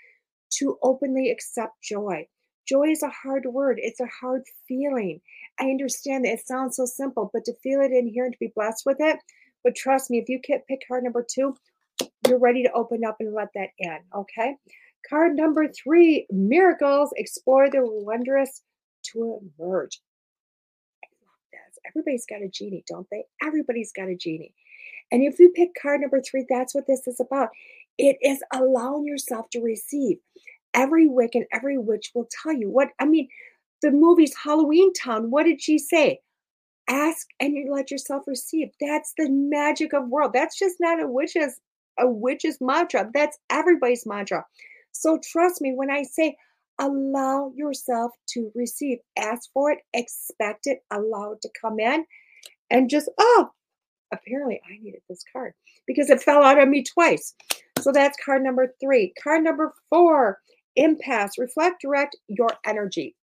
to 0.57 0.77
openly 0.83 1.29
accept 1.29 1.81
joy. 1.81 2.27
Joy 2.67 2.89
is 2.89 3.03
a 3.03 3.09
hard 3.09 3.45
word, 3.45 3.79
it's 3.81 3.99
a 3.99 4.07
hard 4.07 4.43
feeling. 4.67 5.21
I 5.59 5.65
understand 5.65 6.25
that 6.25 6.33
it 6.33 6.47
sounds 6.47 6.75
so 6.75 6.85
simple, 6.85 7.29
but 7.33 7.45
to 7.45 7.53
feel 7.63 7.81
it 7.81 7.91
in 7.91 8.07
here 8.07 8.25
and 8.25 8.33
to 8.33 8.39
be 8.39 8.51
blessed 8.55 8.85
with 8.85 8.97
it. 8.99 9.19
But 9.63 9.75
trust 9.75 10.09
me, 10.09 10.19
if 10.19 10.29
you 10.29 10.39
can't 10.39 10.65
pick 10.67 10.83
card 10.87 11.03
number 11.03 11.25
two, 11.27 11.55
you're 12.27 12.39
ready 12.39 12.63
to 12.63 12.71
open 12.73 13.03
up 13.03 13.17
and 13.19 13.33
let 13.33 13.49
that 13.55 13.69
in. 13.79 13.97
Okay. 14.15 14.55
Card 15.09 15.35
number 15.35 15.67
three 15.67 16.27
miracles, 16.29 17.11
explore 17.15 17.69
the 17.69 17.81
wondrous 17.83 18.61
to 19.11 19.39
emerge. 19.59 19.99
Everybody's 21.87 22.25
got 22.25 22.41
a 22.41 22.49
genie, 22.49 22.83
don't 22.87 23.07
they? 23.09 23.23
Everybody's 23.43 23.91
got 23.91 24.09
a 24.09 24.15
genie. 24.15 24.53
And 25.11 25.23
if 25.23 25.39
you 25.39 25.49
pick 25.49 25.69
card 25.81 26.01
number 26.01 26.21
three, 26.21 26.45
that's 26.47 26.75
what 26.75 26.85
this 26.87 27.07
is 27.07 27.19
about. 27.19 27.49
It 27.99 28.17
is 28.21 28.41
allowing 28.53 29.05
yourself 29.05 29.49
to 29.51 29.59
receive. 29.59 30.17
Every 30.73 31.07
wick 31.07 31.31
and 31.35 31.45
every 31.51 31.77
witch 31.77 32.11
will 32.15 32.27
tell 32.41 32.53
you 32.53 32.69
what, 32.69 32.89
I 32.99 33.05
mean, 33.05 33.27
the 33.81 33.91
movie's 33.91 34.33
Halloween 34.35 34.93
Town, 34.93 35.29
what 35.29 35.43
did 35.43 35.61
she 35.61 35.77
say? 35.77 36.21
Ask 36.87 37.27
and 37.39 37.53
you 37.53 37.71
let 37.71 37.91
yourself 37.91 38.23
receive. 38.25 38.69
That's 38.79 39.13
the 39.17 39.29
magic 39.29 39.93
of 39.93 40.07
world. 40.07 40.31
That's 40.33 40.57
just 40.57 40.77
not 40.79 41.01
a 41.01 41.07
witch's 41.07 41.59
a 41.99 42.07
witch's 42.07 42.59
mantra. 42.61 43.09
That's 43.13 43.37
everybody's 43.49 44.05
mantra. 44.05 44.45
So 44.93 45.19
trust 45.21 45.61
me 45.61 45.73
when 45.73 45.91
I 45.91 46.03
say 46.03 46.37
allow 46.79 47.51
yourself 47.55 48.13
to 48.29 48.49
receive. 48.55 48.99
Ask 49.17 49.49
for 49.53 49.71
it, 49.71 49.79
expect 49.93 50.65
it, 50.65 50.79
allow 50.91 51.33
it 51.33 51.41
to 51.41 51.49
come 51.59 51.79
in, 51.79 52.05
and 52.69 52.89
just, 52.89 53.09
oh, 53.17 53.49
apparently 54.11 54.61
I 54.65 54.81
needed 54.81 55.01
this 55.09 55.23
card 55.31 55.53
because 55.85 56.09
it 56.09 56.23
fell 56.23 56.43
out 56.43 56.59
on 56.59 56.69
me 56.69 56.83
twice. 56.83 57.35
So 57.81 57.91
that's 57.91 58.17
card 58.23 58.43
number 58.43 58.73
three. 58.81 59.13
Card 59.21 59.43
number 59.43 59.73
four, 59.89 60.39
impasse. 60.75 61.37
Reflect, 61.37 61.81
direct 61.81 62.15
your 62.27 62.49
energy. 62.65 63.15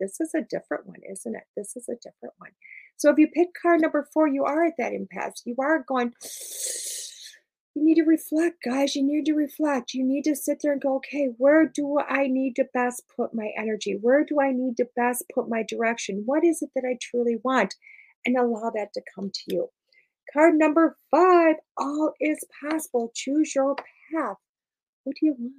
This 0.00 0.20
is 0.20 0.34
a 0.34 0.40
different 0.40 0.86
one, 0.86 1.00
isn't 1.10 1.34
it? 1.34 1.44
This 1.56 1.76
is 1.76 1.88
a 1.88 1.96
different 1.96 2.34
one. 2.38 2.50
So 2.96 3.10
if 3.10 3.18
you 3.18 3.28
pick 3.28 3.48
card 3.60 3.80
number 3.80 4.08
four, 4.12 4.28
you 4.28 4.44
are 4.44 4.64
at 4.64 4.74
that 4.78 4.92
impasse. 4.92 5.42
You 5.44 5.54
are 5.58 5.84
going, 5.86 6.12
you 7.74 7.84
need 7.84 7.96
to 7.96 8.04
reflect, 8.04 8.56
guys. 8.64 8.96
You 8.96 9.02
need 9.02 9.26
to 9.26 9.34
reflect. 9.34 9.94
You 9.94 10.04
need 10.04 10.24
to 10.24 10.34
sit 10.34 10.58
there 10.62 10.72
and 10.72 10.80
go, 10.80 10.96
okay, 10.96 11.28
where 11.38 11.66
do 11.66 11.98
I 12.00 12.26
need 12.26 12.56
to 12.56 12.64
best 12.72 13.02
put 13.14 13.34
my 13.34 13.50
energy? 13.56 13.98
Where 14.00 14.24
do 14.24 14.40
I 14.40 14.52
need 14.52 14.76
to 14.78 14.86
best 14.96 15.24
put 15.34 15.48
my 15.48 15.64
direction? 15.68 16.22
What 16.24 16.44
is 16.44 16.62
it 16.62 16.70
that 16.74 16.84
I 16.86 16.96
truly 17.00 17.36
want? 17.44 17.74
And 18.26 18.36
allow 18.36 18.70
that 18.74 18.92
to 18.94 19.02
come 19.14 19.30
to 19.32 19.54
you. 19.54 19.68
Card 20.32 20.54
number 20.54 20.96
five 21.10 21.56
all 21.76 22.12
is 22.20 22.38
possible. 22.62 23.10
Choose 23.14 23.54
your 23.54 23.76
What 24.12 25.16
do 25.18 25.26
you 25.26 25.34
want? 25.38 25.54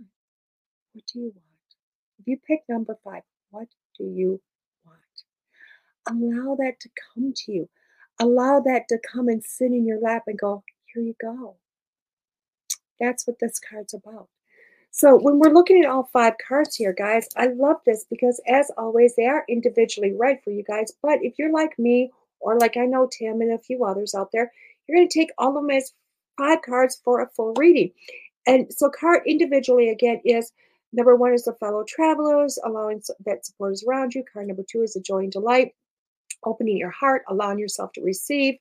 What 0.94 1.04
do 1.12 1.20
you 1.20 1.26
want? 1.26 1.46
If 2.20 2.28
you 2.28 2.38
pick 2.46 2.62
number 2.70 2.98
five, 3.04 3.24
what 3.50 3.68
do 3.98 4.04
you 4.04 4.42
want? 4.86 5.00
Allow 6.10 6.56
that 6.56 6.80
to 6.82 6.90
come 7.14 7.34
to 7.36 7.52
you. 7.52 7.70
Allow 8.20 8.60
that 8.62 8.88
to 8.90 9.00
come 9.12 9.28
and 9.28 9.44
sit 9.44 9.72
in 9.72 9.86
your 9.86 10.00
lap 10.00 10.24
and 10.28 10.38
go, 10.38 10.64
here 10.94 11.04
you 11.04 11.16
go. 11.22 11.56
That's 13.00 13.26
what 13.26 13.40
this 13.40 13.60
card's 13.60 13.94
about. 13.94 14.28
So 14.92 15.18
when 15.18 15.40
we're 15.40 15.54
looking 15.54 15.82
at 15.82 15.90
all 15.90 16.10
five 16.12 16.34
cards 16.46 16.76
here, 16.76 16.94
guys, 16.94 17.28
I 17.38 17.48
love 17.48 17.78
this 17.86 18.06
because 18.10 18.42
as 18.48 18.70
always, 18.78 19.16
they 19.16 19.26
are 19.26 19.46
individually 19.48 20.14
right 20.14 20.44
for 20.44 20.52
you 20.52 20.64
guys. 20.64 20.92
But 21.02 21.20
if 21.22 21.40
you're 21.40 21.52
like 21.52 21.80
me, 21.80 22.12
or 22.42 22.60
like 22.60 22.76
I 22.76 22.86
know 22.86 23.08
Tim 23.08 23.42
and 23.42 23.54
a 23.54 23.60
few 23.60 23.86
others 23.86 24.14
out 24.14 24.30
there, 24.34 24.52
you're 24.86 24.98
going 24.98 25.08
to 25.08 25.20
take 25.20 25.30
all 25.38 25.58
of 25.58 25.64
them 25.64 25.70
as 25.70 25.94
five 26.38 26.62
cards 26.62 27.02
for 27.04 27.22
a 27.22 27.30
full 27.30 27.54
reading. 27.58 27.92
And 28.48 28.72
so 28.74 28.90
card 28.90 29.22
individually 29.26 29.90
again 29.90 30.22
is 30.26 30.52
number 30.94 31.16
one 31.16 31.34
is 31.34 31.46
the 31.46 31.54
fellow 31.54 31.84
travelers, 31.88 32.58
allowing 32.66 33.02
that 33.26 33.46
support 33.46 33.74
is 33.74 33.86
around 33.88 34.14
you. 34.14 34.24
Card 34.32 34.48
number 34.48 34.64
two 34.70 34.82
is 34.82 34.94
the 34.94 35.02
joy 35.02 35.20
and 35.20 35.32
delight, 35.32 35.74
opening 36.44 36.78
your 36.78 36.90
heart, 36.90 37.24
allowing 37.30 37.60
yourself 37.60 37.92
to 37.94 38.02
receive. 38.02 38.56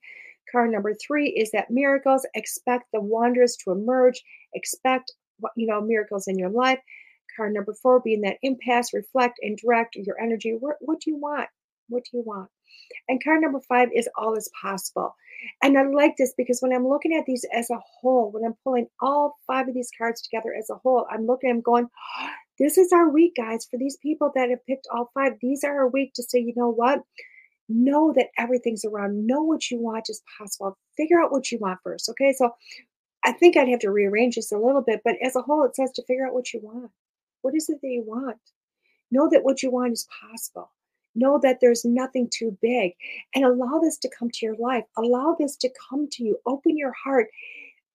Card 0.51 0.70
number 0.70 0.94
three 0.94 1.31
is 1.31 1.51
that 1.52 1.70
miracles, 1.70 2.27
expect 2.35 2.86
the 2.93 3.01
wondrous 3.01 3.57
to 3.57 3.70
emerge, 3.70 4.23
expect 4.55 5.12
you 5.57 5.66
know 5.66 5.81
miracles 5.81 6.28
in 6.28 6.39
your 6.39 6.51
life. 6.51 6.81
Card 7.36 7.55
number 7.55 7.73
four 7.73 8.01
being 8.01 8.20
that 8.23 8.39
impasse, 8.43 8.93
reflect 8.93 9.39
and 9.43 9.57
direct 9.57 9.97
your 9.97 10.20
energy. 10.20 10.57
What, 10.59 10.77
what 10.81 11.01
do 11.01 11.11
you 11.11 11.16
want? 11.16 11.48
What 11.89 12.05
do 12.05 12.19
you 12.19 12.24
want? 12.24 12.51
And 13.09 13.22
card 13.22 13.40
number 13.40 13.60
five 13.68 13.88
is 13.94 14.09
all 14.16 14.34
is 14.34 14.51
possible. 14.60 15.14
And 15.62 15.78
I 15.78 15.82
like 15.86 16.16
this 16.16 16.34
because 16.36 16.60
when 16.60 16.72
I'm 16.72 16.86
looking 16.86 17.14
at 17.14 17.24
these 17.26 17.44
as 17.52 17.70
a 17.70 17.80
whole, 18.01 18.30
when 18.30 18.44
I'm 18.44 18.56
pulling 18.62 18.88
all 19.01 19.38
five 19.47 19.68
of 19.68 19.74
these 19.74 19.90
cards 19.97 20.20
together 20.22 20.55
as 20.59 20.68
a 20.70 20.76
whole, 20.76 21.06
I'm 21.10 21.26
looking, 21.26 21.51
I'm 21.51 21.62
going, 21.62 21.88
this 22.59 22.76
is 22.76 22.92
our 22.92 23.09
week, 23.09 23.36
guys. 23.36 23.66
For 23.70 23.78
these 23.78 23.97
people 24.02 24.30
that 24.34 24.51
have 24.51 24.66
picked 24.66 24.86
all 24.92 25.10
five, 25.14 25.32
these 25.40 25.64
are 25.64 25.78
our 25.78 25.88
week 25.88 26.12
to 26.14 26.22
say, 26.22 26.38
you 26.38 26.52
know 26.56 26.70
what? 26.70 27.01
know 27.70 28.12
that 28.14 28.28
everything's 28.36 28.84
around. 28.84 29.26
Know 29.26 29.42
what 29.42 29.70
you 29.70 29.78
want 29.78 30.10
is 30.10 30.22
possible. 30.38 30.76
Figure 30.97 31.20
out 31.20 31.32
what 31.32 31.51
you 31.51 31.59
want 31.59 31.78
first. 31.82 32.09
Okay. 32.10 32.34
So 32.36 32.51
I 33.24 33.32
think 33.32 33.56
I'd 33.56 33.68
have 33.68 33.80
to 33.80 33.90
rearrange 33.90 34.34
this 34.36 34.52
a 34.52 34.59
little 34.59 34.82
bit, 34.82 35.01
but 35.05 35.16
as 35.22 35.36
a 35.36 35.42
whole, 35.42 35.64
it 35.64 35.76
says 35.76 35.92
to 35.92 36.05
figure 36.05 36.26
out 36.26 36.34
what 36.34 36.52
you 36.52 36.60
want. 36.62 36.90
What 37.42 37.55
is 37.55 37.68
it 37.68 37.78
that 37.80 37.88
you 37.88 38.02
want? 38.06 38.38
Know 39.10 39.28
that 39.30 39.44
what 39.44 39.62
you 39.62 39.70
want 39.70 39.92
is 39.92 40.06
possible. 40.20 40.70
Know 41.14 41.38
that 41.42 41.58
there's 41.60 41.84
nothing 41.84 42.28
too 42.32 42.56
big 42.62 42.92
and 43.34 43.44
allow 43.44 43.78
this 43.78 43.98
to 43.98 44.10
come 44.16 44.30
to 44.30 44.46
your 44.46 44.56
life. 44.56 44.84
Allow 44.96 45.36
this 45.38 45.56
to 45.56 45.70
come 45.88 46.08
to 46.12 46.24
you. 46.24 46.38
Open 46.46 46.76
your 46.76 46.92
heart. 46.92 47.28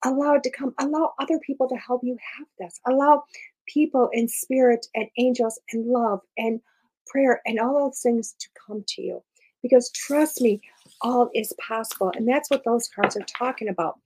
Allow 0.03 0.35
it 0.35 0.43
to 0.43 0.51
come. 0.51 0.73
Allow 0.79 1.13
other 1.19 1.39
people 1.39 1.67
to 1.69 1.75
help 1.75 2.01
you 2.03 2.17
have 2.37 2.47
this. 2.59 2.79
Allow 2.85 3.23
people 3.67 4.09
in 4.13 4.27
spirit 4.27 4.87
and 4.95 5.07
angels 5.17 5.59
and 5.71 5.87
love 5.87 6.21
and 6.37 6.61
prayer 7.07 7.41
and 7.45 7.59
all 7.59 7.73
those 7.73 7.99
things 8.01 8.35
to 8.39 8.49
come 8.67 8.83
to 8.87 9.01
you 9.01 9.23
because 9.65 9.89
trust 9.91 10.41
me, 10.41 10.61
all 11.01 11.29
is 11.33 11.51
possible. 11.59 12.11
And 12.15 12.27
that's 12.27 12.51
what 12.51 12.63
those 12.63 12.87
cards 12.87 13.17
are 13.17 13.25
talking 13.25 13.67
about. 13.67 13.99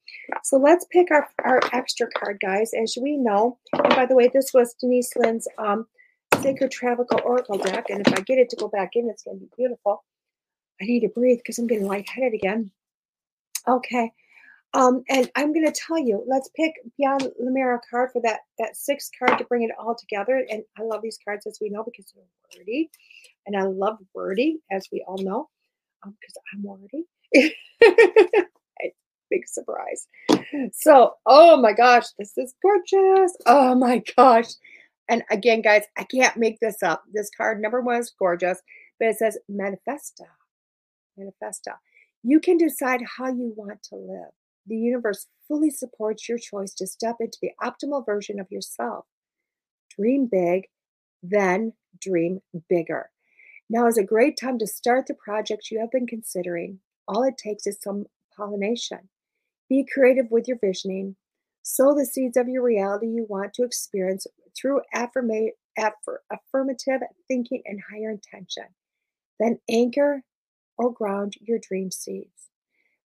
So 0.43 0.57
let's 0.57 0.85
pick 0.89 1.11
our, 1.11 1.27
our 1.43 1.59
extra 1.73 2.07
card, 2.11 2.39
guys. 2.41 2.71
As 2.73 2.97
we 2.99 3.17
know, 3.17 3.57
and 3.73 3.93
by 3.95 4.05
the 4.05 4.15
way, 4.15 4.29
this 4.33 4.51
was 4.53 4.73
Denise 4.79 5.11
Linn's 5.17 5.47
um, 5.57 5.85
Sacred 6.41 6.71
Traveler 6.71 7.21
Oracle 7.21 7.57
deck. 7.57 7.89
And 7.89 8.05
if 8.05 8.13
I 8.13 8.21
get 8.21 8.37
it 8.37 8.49
to 8.49 8.55
go 8.55 8.67
back 8.67 8.91
in, 8.95 9.09
it's 9.09 9.23
going 9.23 9.37
to 9.37 9.45
be 9.45 9.51
beautiful. 9.57 10.03
I 10.81 10.85
need 10.85 11.01
to 11.01 11.09
breathe 11.09 11.39
because 11.39 11.59
I'm 11.59 11.67
getting 11.67 11.87
lightheaded 11.87 12.33
again. 12.33 12.71
Okay. 13.67 14.11
Um, 14.73 15.03
and 15.09 15.29
I'm 15.35 15.51
going 15.51 15.65
to 15.65 15.71
tell 15.71 15.97
you, 15.97 16.23
let's 16.27 16.49
pick 16.55 16.73
Beyond 16.97 17.29
Lemuria 17.39 17.79
card 17.89 18.11
for 18.13 18.21
that, 18.21 18.41
that 18.59 18.77
sixth 18.77 19.11
card 19.17 19.39
to 19.39 19.45
bring 19.45 19.63
it 19.63 19.71
all 19.79 19.95
together. 19.95 20.45
And 20.49 20.63
I 20.77 20.83
love 20.83 21.01
these 21.01 21.17
cards, 21.23 21.47
as 21.47 21.57
we 21.59 21.69
know, 21.69 21.83
because 21.83 22.13
they're 22.13 22.23
wordy. 22.59 22.89
And 23.47 23.57
I 23.57 23.63
love 23.63 23.97
wordy, 24.13 24.59
as 24.71 24.87
we 24.91 25.03
all 25.07 25.17
know, 25.17 25.49
because 26.03 26.35
um, 26.53 26.63
I'm 26.63 26.63
wordy. 26.63 27.05
Big 29.31 29.47
surprise. 29.47 30.07
So, 30.73 31.15
oh 31.25 31.57
my 31.57 31.73
gosh, 31.73 32.05
this 32.17 32.35
is 32.37 32.53
gorgeous. 32.61 33.35
Oh 33.45 33.75
my 33.75 34.01
gosh. 34.15 34.47
And 35.09 35.23
again, 35.31 35.61
guys, 35.61 35.83
I 35.97 36.03
can't 36.03 36.37
make 36.37 36.59
this 36.59 36.83
up. 36.83 37.03
This 37.11 37.31
card 37.35 37.59
number 37.61 37.81
one 37.81 37.97
is 37.97 38.13
gorgeous, 38.17 38.61
but 38.99 39.09
it 39.09 39.17
says 39.17 39.39
manifesta. 39.51 40.27
Manifesta. 41.19 41.77
You 42.21 42.39
can 42.39 42.57
decide 42.57 43.01
how 43.17 43.27
you 43.27 43.53
want 43.57 43.81
to 43.83 43.95
live. 43.95 44.31
The 44.67 44.77
universe 44.77 45.25
fully 45.47 45.71
supports 45.71 46.29
your 46.29 46.37
choice 46.37 46.73
to 46.75 46.85
step 46.85 47.15
into 47.19 47.39
the 47.41 47.51
optimal 47.61 48.05
version 48.05 48.39
of 48.39 48.51
yourself. 48.51 49.05
Dream 49.97 50.29
big, 50.31 50.65
then 51.23 51.73
dream 51.99 52.41
bigger. 52.69 53.09
Now 53.69 53.87
is 53.87 53.97
a 53.97 54.03
great 54.03 54.37
time 54.37 54.59
to 54.59 54.67
start 54.67 55.07
the 55.07 55.15
project 55.15 55.71
you 55.71 55.79
have 55.79 55.91
been 55.91 56.07
considering. 56.07 56.79
All 57.07 57.23
it 57.23 57.37
takes 57.37 57.65
is 57.65 57.77
some 57.81 58.05
pollination. 58.35 59.09
Be 59.69 59.85
creative 59.91 60.27
with 60.29 60.47
your 60.47 60.57
visioning. 60.59 61.15
Sow 61.61 61.93
the 61.93 62.05
seeds 62.05 62.37
of 62.37 62.47
your 62.47 62.63
reality 62.63 63.07
you 63.07 63.25
want 63.27 63.53
to 63.53 63.63
experience 63.63 64.25
through 64.55 64.81
affirma- 64.95 65.51
affir- 65.77 66.19
affirmative 66.31 67.01
thinking 67.27 67.61
and 67.65 67.81
higher 67.91 68.09
intention. 68.09 68.65
Then 69.39 69.59
anchor 69.69 70.23
or 70.77 70.91
ground 70.91 71.35
your 71.41 71.59
dream 71.59 71.91
seeds. 71.91 72.49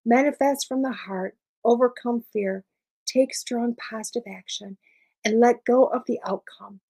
Manifest 0.04 0.66
from 0.66 0.82
the 0.82 0.92
heart, 0.92 1.36
overcome 1.64 2.24
fear, 2.32 2.64
take 3.06 3.34
strong 3.34 3.74
positive 3.76 4.24
action, 4.30 4.76
and 5.24 5.40
let 5.40 5.64
go 5.64 5.86
of 5.86 6.02
the 6.06 6.20
outcome. 6.26 6.80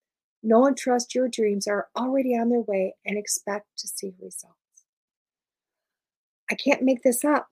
Know 0.43 0.67
and 0.67 0.77
trust 0.77 1.15
your 1.15 1.29
dreams 1.29 1.67
are 1.67 1.89
already 1.97 2.37
on 2.37 2.51
their 2.51 2.61
way 2.61 2.95
and 3.07 3.17
expect 3.17 3.67
to 3.79 3.89
see 3.89 4.13
results. 4.21 4.57
I 6.51 6.55
can't 6.55 6.83
make 6.83 7.03
this 7.03 7.25
up. 7.25 7.49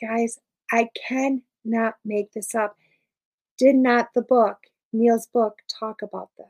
Guys, 0.00 0.38
I 0.70 0.90
cannot 1.08 1.94
make 2.04 2.32
this 2.32 2.54
up. 2.54 2.76
Did 3.58 3.76
not 3.76 4.10
the 4.14 4.22
book, 4.22 4.58
Neil's 4.92 5.26
book, 5.26 5.58
talk 5.68 6.02
about 6.02 6.30
this? 6.36 6.46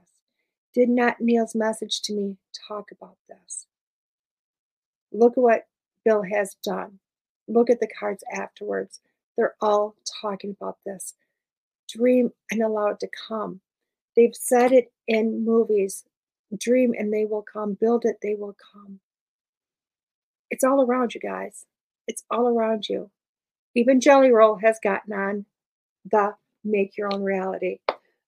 Did 0.75 0.89
not 0.89 1.21
Neil's 1.21 1.55
message 1.55 2.01
to 2.03 2.15
me 2.15 2.37
talk 2.69 2.91
about 2.91 3.17
this? 3.29 3.67
Look 5.13 5.37
at 5.37 5.43
what 5.43 5.67
Bill 6.05 6.23
has 6.23 6.57
done. 6.63 6.99
Look 7.47 7.71
at 7.71 7.81
the 7.81 7.89
cards 7.99 8.25
afterwards. 8.33 9.01
They're 9.37 9.55
all 9.61 9.95
talking 10.21 10.57
about 10.59 10.79
this. 10.85 11.15
Dream 11.89 12.33
and 12.51 12.63
allow 12.63 12.89
it 12.89 13.01
to 13.01 13.09
come. 13.29 13.61
They've 14.17 14.35
said 14.35 14.73
it 14.73 14.93
in 15.07 15.45
movies 15.45 16.05
dream 16.59 16.95
and 16.97 17.13
they 17.13 17.25
will 17.25 17.43
come, 17.43 17.75
build 17.75 18.05
it, 18.05 18.19
they 18.23 18.35
will 18.35 18.57
come. 18.73 19.01
It's 20.51 20.65
all 20.65 20.83
around 20.83 21.15
you 21.15 21.21
guys. 21.21 21.67
It's 22.07 22.25
all 22.31 22.49
around 22.49 22.89
you. 22.89 23.11
Even 23.75 24.01
Jelly 24.01 24.31
Roll 24.31 24.57
has 24.57 24.79
gotten 24.83 25.13
on 25.13 25.47
the 26.05 26.35
make 26.65 26.97
your 26.97 27.13
own 27.13 27.23
reality. 27.23 27.79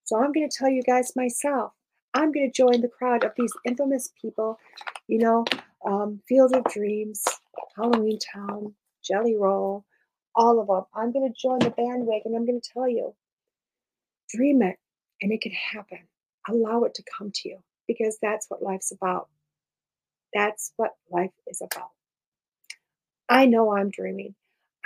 So 0.03 0.17
I'm 0.17 0.31
going 0.31 0.49
to 0.49 0.57
tell 0.57 0.69
you 0.69 0.83
guys 0.83 1.13
myself. 1.15 1.73
I'm 2.13 2.31
going 2.31 2.51
to 2.51 2.55
join 2.55 2.81
the 2.81 2.89
crowd 2.89 3.23
of 3.23 3.33
these 3.37 3.53
infamous 3.65 4.11
people, 4.21 4.59
you 5.07 5.19
know, 5.19 5.45
um, 5.85 6.21
Field 6.27 6.55
of 6.55 6.63
Dreams, 6.65 7.23
Halloween 7.75 8.19
Town, 8.33 8.73
Jelly 9.03 9.35
Roll, 9.37 9.85
all 10.35 10.59
of 10.59 10.67
them. 10.67 10.83
I'm 10.95 11.11
going 11.13 11.31
to 11.31 11.39
join 11.39 11.59
the 11.59 11.71
bandwagon. 11.71 12.35
I'm 12.35 12.45
going 12.45 12.61
to 12.61 12.69
tell 12.73 12.87
you, 12.89 13.15
dream 14.29 14.61
it, 14.61 14.77
and 15.21 15.31
it 15.31 15.41
can 15.41 15.51
happen. 15.53 15.99
Allow 16.49 16.83
it 16.83 16.93
to 16.95 17.03
come 17.17 17.31
to 17.35 17.49
you 17.49 17.59
because 17.87 18.17
that's 18.21 18.49
what 18.49 18.63
life's 18.63 18.91
about. 18.91 19.29
That's 20.33 20.73
what 20.77 20.91
life 21.11 21.31
is 21.47 21.61
about. 21.61 21.91
I 23.29 23.45
know 23.45 23.75
I'm 23.75 23.89
dreaming. 23.89 24.35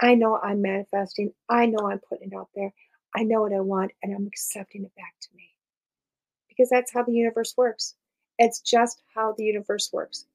I 0.02 0.16
know 0.16 0.38
I'm 0.38 0.62
manifesting. 0.62 1.34
I 1.50 1.68
know 1.68 1.90
I'm 1.90 2.00
putting 2.00 2.32
it 2.32 2.36
out 2.36 2.50
there. 2.56 2.72
I 3.16 3.24
know 3.24 3.42
what 3.42 3.54
I 3.54 3.60
want 3.60 3.92
and 4.04 4.14
I'm 4.14 4.28
accepting 4.28 4.84
it 4.84 4.96
back 4.96 5.16
to 5.22 5.30
me. 5.36 5.50
Because 6.50 6.70
that's 6.70 6.92
how 6.92 7.04
the 7.04 7.14
universe 7.14 7.54
works. 7.58 7.96
It's 8.38 8.62
just 8.62 9.02
how 9.14 9.34
the 9.38 9.44
universe 9.46 9.90
works. 9.92 10.26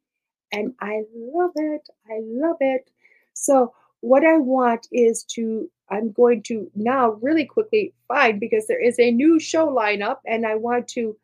And 0.53 0.75
I 0.81 1.03
love 1.15 1.53
it. 1.57 1.89
I 2.09 2.21
love 2.23 2.57
it. 2.61 2.91
So, 3.33 3.75
what 4.01 4.25
I 4.25 4.39
want 4.39 4.87
is 4.93 5.25
to 5.31 5.69
I'm 5.89 6.13
going 6.13 6.43
to 6.45 6.71
now 6.75 7.13
really 7.23 7.45
quickly 7.45 7.95
find 8.09 8.41
because 8.41 8.67
there 8.67 8.83
is 8.83 8.99
a 8.99 9.11
new 9.13 9.39
show 9.39 9.69
lineup 9.69 10.19
and 10.27 10.45
I 10.45 10.57
want 10.57 10.89
to, 10.89 11.17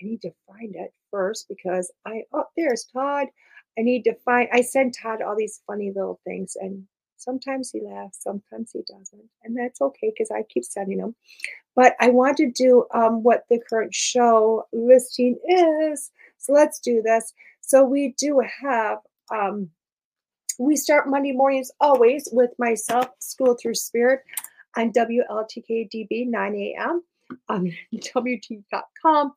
I 0.00 0.04
need 0.04 0.22
to 0.22 0.32
find 0.46 0.74
it 0.74 0.92
first 1.10 1.48
because 1.48 1.92
I, 2.06 2.24
oh, 2.32 2.44
there's 2.56 2.84
Todd. 2.92 3.28
I 3.78 3.82
need 3.82 4.02
to 4.04 4.14
find, 4.24 4.48
I 4.52 4.62
sent 4.62 4.96
Todd 5.00 5.22
all 5.22 5.36
these 5.36 5.62
funny 5.66 5.92
little 5.94 6.20
things 6.24 6.56
and 6.60 6.84
Sometimes 7.22 7.70
he 7.70 7.80
laughs, 7.80 8.18
sometimes 8.22 8.72
he 8.72 8.80
doesn't. 8.88 9.28
And 9.44 9.56
that's 9.56 9.80
okay 9.80 10.12
because 10.14 10.30
I 10.30 10.42
keep 10.42 10.64
sending 10.64 10.98
them. 10.98 11.14
But 11.74 11.94
I 12.00 12.10
want 12.10 12.36
to 12.38 12.50
do 12.50 12.86
um, 12.92 13.22
what 13.22 13.44
the 13.48 13.60
current 13.68 13.94
show 13.94 14.66
listing 14.72 15.38
is. 15.46 16.10
So 16.38 16.52
let's 16.52 16.80
do 16.80 17.02
this. 17.02 17.32
So 17.60 17.84
we 17.84 18.14
do 18.18 18.42
have, 18.62 18.98
um, 19.30 19.70
we 20.58 20.76
start 20.76 21.08
Monday 21.08 21.32
mornings 21.32 21.70
always 21.80 22.28
with 22.32 22.50
myself, 22.58 23.08
School 23.20 23.54
Through 23.54 23.76
Spirit, 23.76 24.20
on 24.76 24.92
WLTKDB 24.92 26.28
9 26.28 26.54
a.m. 26.56 27.02
on 27.48 27.72
WT.com 27.92 29.32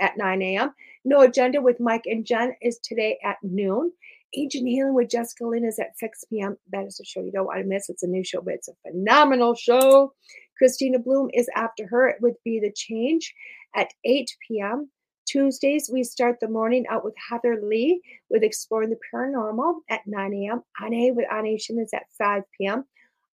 at 0.00 0.16
9 0.16 0.42
a.m. 0.42 0.74
No 1.04 1.20
Agenda 1.20 1.60
with 1.60 1.80
Mike 1.80 2.04
and 2.06 2.26
Jen 2.26 2.54
is 2.60 2.78
today 2.78 3.18
at 3.24 3.38
noon. 3.42 3.92
Ancient 4.36 4.68
Healing 4.68 4.94
with 4.94 5.10
Jessica 5.10 5.46
Lynn 5.46 5.64
is 5.64 5.78
at 5.78 5.98
6 5.98 6.24
p.m. 6.30 6.56
That 6.72 6.86
is 6.86 7.00
a 7.00 7.04
show 7.04 7.20
you 7.20 7.32
don't 7.32 7.46
want 7.46 7.60
to 7.60 7.66
miss. 7.66 7.88
It's 7.88 8.02
a 8.02 8.08
new 8.08 8.24
show, 8.24 8.40
but 8.40 8.54
it's 8.54 8.68
a 8.68 8.74
phenomenal 8.86 9.54
show. 9.54 10.12
Christina 10.56 10.98
Bloom 10.98 11.30
is 11.32 11.48
after 11.56 11.86
her. 11.88 12.08
It 12.08 12.20
would 12.20 12.34
be 12.44 12.60
The 12.60 12.72
Change 12.72 13.34
at 13.74 13.88
8 14.04 14.30
p.m. 14.46 14.90
Tuesdays, 15.30 15.88
we 15.92 16.02
start 16.02 16.38
the 16.40 16.48
morning 16.48 16.84
out 16.88 17.04
with 17.04 17.14
Heather 17.30 17.60
Lee 17.62 18.02
with 18.30 18.42
Exploring 18.42 18.90
the 18.90 18.98
Paranormal 19.14 19.76
at 19.88 20.00
9 20.04 20.34
a.m. 20.34 20.62
Ane 20.82 21.14
with 21.14 21.26
Anation 21.32 21.80
is 21.80 21.92
at 21.94 22.06
5 22.18 22.42
p.m. 22.58 22.84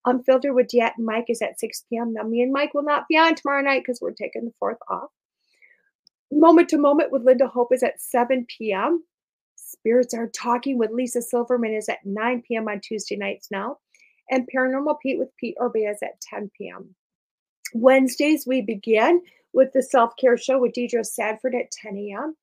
Unfiltered 0.06 0.54
with 0.54 0.68
Diet 0.68 0.94
and 0.98 1.08
Mike 1.08 1.26
is 1.30 1.42
at 1.42 1.60
6 1.60 1.86
p.m. 1.90 2.14
Now, 2.14 2.22
me 2.22 2.44
and 2.44 2.54
Mike 2.54 2.76
will 2.76 2.84
not 2.84 3.08
be 3.10 3.18
on 3.18 3.34
tomorrow 3.34 3.64
night 3.64 3.82
because 3.84 4.00
we're 4.00 4.12
taking 4.12 4.46
the 4.46 4.54
fourth 4.60 4.78
off. 4.90 5.10
Moment 6.32 6.70
to 6.70 6.78
Moment 6.78 7.12
with 7.12 7.24
Linda 7.24 7.48
Hope 7.48 7.74
is 7.74 7.82
at 7.82 8.00
7 8.00 8.46
p.m. 8.58 9.04
Spirits 9.68 10.14
Are 10.14 10.28
Talking 10.28 10.78
with 10.78 10.92
Lisa 10.92 11.22
Silverman 11.22 11.74
is 11.74 11.90
at 11.90 12.06
9 12.06 12.44
p.m. 12.48 12.68
on 12.68 12.80
Tuesday 12.80 13.16
nights 13.16 13.50
now. 13.52 13.78
And 14.30 14.48
Paranormal 14.54 15.00
Pete 15.02 15.20
with 15.20 15.36
Pete 15.38 15.58
Orbea 15.60 15.92
is 15.92 16.00
at 16.02 16.20
10 16.22 16.52
p.m. 16.58 16.96
Wednesdays, 17.74 18.46
we 18.48 18.62
begin 18.62 19.22
with 19.54 19.74
the 19.74 19.84
self 19.84 20.14
care 20.18 20.38
show 20.38 20.60
with 20.60 20.74
Deidre 20.74 21.06
Sadford 21.06 21.60
at 21.60 21.72
10 21.72 21.98
a.m. 21.98 22.36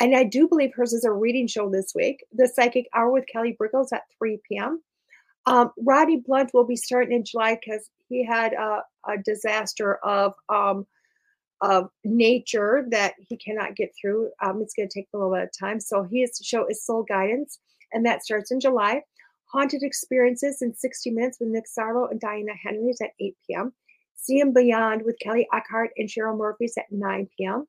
And 0.00 0.14
I 0.14 0.24
do 0.24 0.48
believe 0.48 0.74
hers 0.74 0.92
is 0.92 1.04
a 1.04 1.12
reading 1.12 1.46
show 1.46 1.70
this 1.70 1.92
week. 1.94 2.24
The 2.32 2.48
Psychic 2.48 2.88
Hour 2.94 3.10
with 3.10 3.26
Kelly 3.26 3.56
Brickles 3.60 3.92
at 3.92 4.02
3 4.18 4.40
p.m. 4.48 4.82
Um, 5.46 5.72
Roddy 5.78 6.16
Blunt 6.16 6.52
will 6.52 6.66
be 6.66 6.76
starting 6.76 7.16
in 7.16 7.24
July 7.24 7.58
because 7.60 7.88
he 8.08 8.24
had 8.24 8.52
a, 8.52 8.82
a 9.06 9.18
disaster 9.24 9.96
of 9.96 10.34
um, 10.48 10.86
of 11.60 11.90
nature 12.04 12.86
that 12.90 13.14
he 13.28 13.36
cannot 13.36 13.74
get 13.74 13.92
through. 14.00 14.30
Um, 14.42 14.62
it's 14.62 14.74
going 14.74 14.88
to 14.88 14.94
take 14.94 15.08
a 15.12 15.16
little 15.16 15.32
bit 15.32 15.42
of 15.42 15.50
time. 15.58 15.80
So 15.80 16.04
he 16.04 16.22
is 16.22 16.30
to 16.38 16.44
show 16.44 16.66
his 16.68 16.84
Soul 16.84 17.04
Guidance, 17.08 17.58
and 17.92 18.04
that 18.06 18.24
starts 18.24 18.50
in 18.50 18.60
July. 18.60 19.02
Haunted 19.52 19.82
Experiences 19.82 20.60
in 20.60 20.74
60 20.74 21.10
Minutes 21.10 21.38
with 21.40 21.48
Nick 21.48 21.64
Sarlo 21.66 22.10
and 22.10 22.20
Diana 22.20 22.52
Henrys 22.62 23.00
at 23.00 23.10
8 23.18 23.36
p.m. 23.46 23.72
See 24.14 24.40
and 24.40 24.52
Beyond 24.52 25.02
with 25.02 25.18
Kelly 25.20 25.48
Eckhart 25.54 25.90
and 25.96 26.08
Cheryl 26.08 26.36
Murphy's 26.36 26.76
at 26.76 26.90
9 26.90 27.28
p.m. 27.36 27.66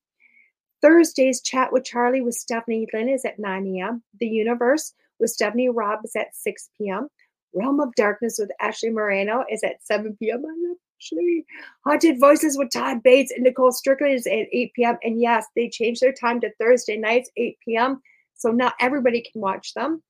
Thursdays 0.82 1.42
Chat 1.42 1.72
with 1.72 1.86
Charlie 1.86 2.22
with 2.22 2.36
Stephanie 2.36 2.88
Lynn 2.94 3.10
is 3.10 3.24
at 3.26 3.40
9 3.40 3.68
a.m. 3.68 4.04
The 4.20 4.28
Universe 4.28 4.94
with 5.20 5.30
Stephanie 5.30 5.70
Robb 5.70 6.00
is 6.04 6.16
at 6.16 6.36
6 6.36 6.70
p.m. 6.78 7.08
Realm 7.54 7.80
of 7.80 7.94
Darkness 7.96 8.38
with 8.40 8.52
Ashley 8.60 8.90
Moreno 8.90 9.44
is 9.50 9.64
at 9.64 9.84
7 9.84 10.16
p.m. 10.20 10.44
I 10.46 10.68
love 10.68 10.78
Ashley. 11.00 11.46
Haunted 11.86 12.20
Voices 12.20 12.58
with 12.58 12.72
Todd 12.72 13.02
Bates 13.04 13.32
and 13.32 13.44
Nicole 13.44 13.72
Strickland 13.72 14.14
is 14.14 14.28
at 14.28 14.48
8 14.52 14.74
p.m. 14.74 14.98
And 15.04 15.22
yes, 15.22 15.46
they 15.56 15.70
changed 15.70 16.02
their 16.02 16.14
time 16.14 16.40
to 16.42 16.52
Thursday 16.60 16.98
nights, 16.98 17.30
8 17.38 17.58
p.m. 17.64 18.02
So 18.36 18.52
now 18.52 18.74
everybody 18.80 19.22
can 19.22 19.42
watch 19.42 19.74
them. 19.74 20.02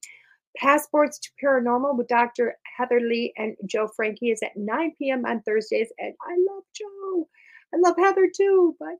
Passports 0.58 1.20
to 1.20 1.30
Paranormal 1.44 1.98
with 1.98 2.08
Dr. 2.08 2.56
Heather 2.78 3.00
Lee 3.00 3.34
and 3.38 3.56
Joe 3.66 3.88
Frankie 3.96 4.32
is 4.32 4.42
at 4.44 4.58
9 4.58 4.94
p.m. 4.98 5.26
on 5.26 5.42
Thursdays. 5.42 5.90
And 6.00 6.14
I 6.22 6.36
love 6.52 6.64
Joe. 6.74 7.28
I 7.74 7.78
love 7.78 7.96
Heather 7.98 8.30
too, 8.36 8.76
but 8.80 8.96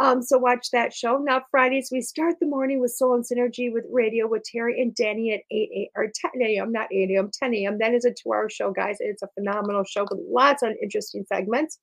um, 0.00 0.22
so 0.22 0.38
watch 0.38 0.70
that 0.72 0.94
show. 0.94 1.18
Now 1.18 1.42
Fridays 1.50 1.90
we 1.92 2.00
start 2.00 2.36
the 2.40 2.46
morning 2.46 2.80
with 2.80 2.92
Soul 2.92 3.14
and 3.14 3.24
Synergy 3.24 3.72
with 3.72 3.84
Radio 3.90 4.26
with 4.26 4.42
Terry 4.44 4.80
and 4.80 4.94
Danny 4.94 5.32
at 5.32 5.40
8 5.50 5.70
a.m. 5.74 5.86
or 5.94 6.12
10 6.14 6.42
a.m. 6.42 6.72
Not 6.72 6.92
8 6.92 7.10
a.m. 7.10 7.30
10 7.32 7.54
a.m. 7.54 7.78
That 7.78 7.92
is 7.92 8.04
a 8.04 8.10
two-hour 8.10 8.48
show, 8.48 8.70
guys. 8.70 8.96
It's 9.00 9.22
a 9.22 9.28
phenomenal 9.34 9.84
show 9.84 10.06
with 10.10 10.20
lots 10.26 10.62
of 10.62 10.72
interesting 10.82 11.24
segments. 11.28 11.78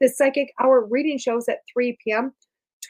The 0.00 0.08
Psychic 0.08 0.52
Hour 0.60 0.84
reading 0.84 1.18
shows 1.18 1.48
at 1.48 1.60
3 1.72 1.96
p.m. 2.04 2.34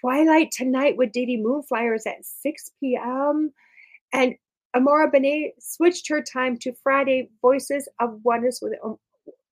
Twilight 0.01 0.51
Tonight 0.51 0.97
with 0.97 1.13
Didi 1.13 1.39
Moonflyers 1.39 2.07
at 2.07 2.25
6 2.25 2.71
p.m. 2.81 3.53
And 4.13 4.35
Amara 4.75 5.11
Benet 5.11 5.55
switched 5.59 6.09
her 6.09 6.21
time 6.21 6.59
to 6.59 6.73
Friday 6.83 7.31
Voices 7.41 7.89
of 8.01 8.21
Oneness 8.25 8.59
with 8.61 8.75
um, 8.85 8.97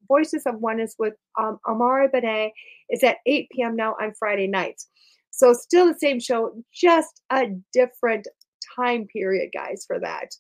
Voices 0.09 0.43
of 0.47 0.61
Oneness 0.61 0.95
with 0.99 1.15
um, 1.39 1.59
Amara 1.67 2.09
Benet 2.09 2.53
is 2.91 3.03
at 3.03 3.19
8 3.27 3.49
p.m. 3.51 3.77
now 3.77 3.95
on 4.01 4.13
Friday 4.19 4.47
nights. 4.47 4.89
So 5.31 5.53
still 5.53 5.87
the 5.87 5.99
same 5.99 6.21
show, 6.21 6.55
just 6.73 7.23
a 7.31 7.47
different 7.73 8.29
time 8.77 9.07
period, 9.07 9.51
guys, 9.53 9.85
for 9.87 9.99
that. 10.01 10.31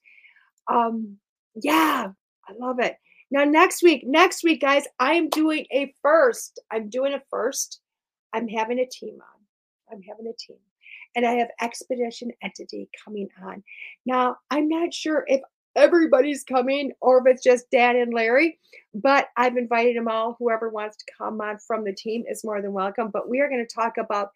Um, 0.70 1.18
yeah, 1.54 2.08
I 2.48 2.52
love 2.58 2.78
it. 2.78 2.96
Now 3.30 3.44
next 3.44 3.82
week, 3.82 4.04
next 4.06 4.44
week, 4.44 4.60
guys, 4.60 4.84
I 5.00 5.14
am 5.14 5.28
doing 5.28 5.66
a 5.72 5.92
first. 6.02 6.60
I'm 6.70 6.88
doing 6.88 7.14
a 7.14 7.22
first. 7.30 7.80
I'm 8.32 8.48
having 8.48 8.78
a 8.78 8.86
team 8.86 9.14
on. 9.14 9.92
I'm 9.92 10.02
having 10.02 10.26
a 10.26 10.36
team. 10.38 10.58
And 11.16 11.26
I 11.26 11.32
have 11.34 11.48
Expedition 11.60 12.30
Entity 12.42 12.88
coming 13.04 13.28
on. 13.44 13.62
Now, 14.04 14.36
I'm 14.50 14.68
not 14.68 14.92
sure 14.92 15.24
if 15.26 15.40
everybody's 15.76 16.44
coming 16.44 16.92
or 17.01 17.18
if 17.18 17.26
it's 17.26 17.42
just 17.42 17.70
Dan 17.70 17.96
and 17.96 18.14
Larry. 18.14 18.59
But 18.94 19.28
I've 19.36 19.56
invited 19.56 19.96
them 19.96 20.09
all. 20.09 20.36
Whoever 20.38 20.68
wants 20.68 20.96
to 20.98 21.12
come 21.18 21.40
on 21.40 21.59
from 21.59 21.84
the 21.84 21.92
team 21.92 22.24
is 22.28 22.44
more 22.44 22.62
than 22.62 22.72
welcome. 22.72 23.10
But 23.12 23.28
we 23.28 23.40
are 23.40 23.48
going 23.48 23.66
to 23.66 23.74
talk 23.74 23.96
about 23.98 24.30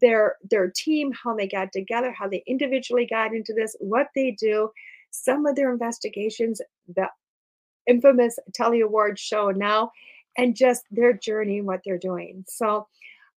their 0.00 0.36
their 0.50 0.70
team, 0.74 1.12
how 1.12 1.36
they 1.36 1.46
got 1.46 1.72
together, 1.72 2.12
how 2.12 2.28
they 2.28 2.42
individually 2.46 3.06
got 3.06 3.34
into 3.34 3.52
this, 3.52 3.76
what 3.80 4.08
they 4.14 4.30
do, 4.30 4.70
some 5.10 5.44
of 5.44 5.54
their 5.54 5.70
investigations, 5.70 6.60
the 6.96 7.08
infamous 7.86 8.38
Telly 8.54 8.80
Awards 8.80 9.20
show 9.20 9.50
now, 9.50 9.92
and 10.38 10.56
just 10.56 10.84
their 10.90 11.12
journey 11.12 11.58
and 11.58 11.66
what 11.66 11.80
they're 11.84 11.98
doing. 11.98 12.44
So 12.48 12.86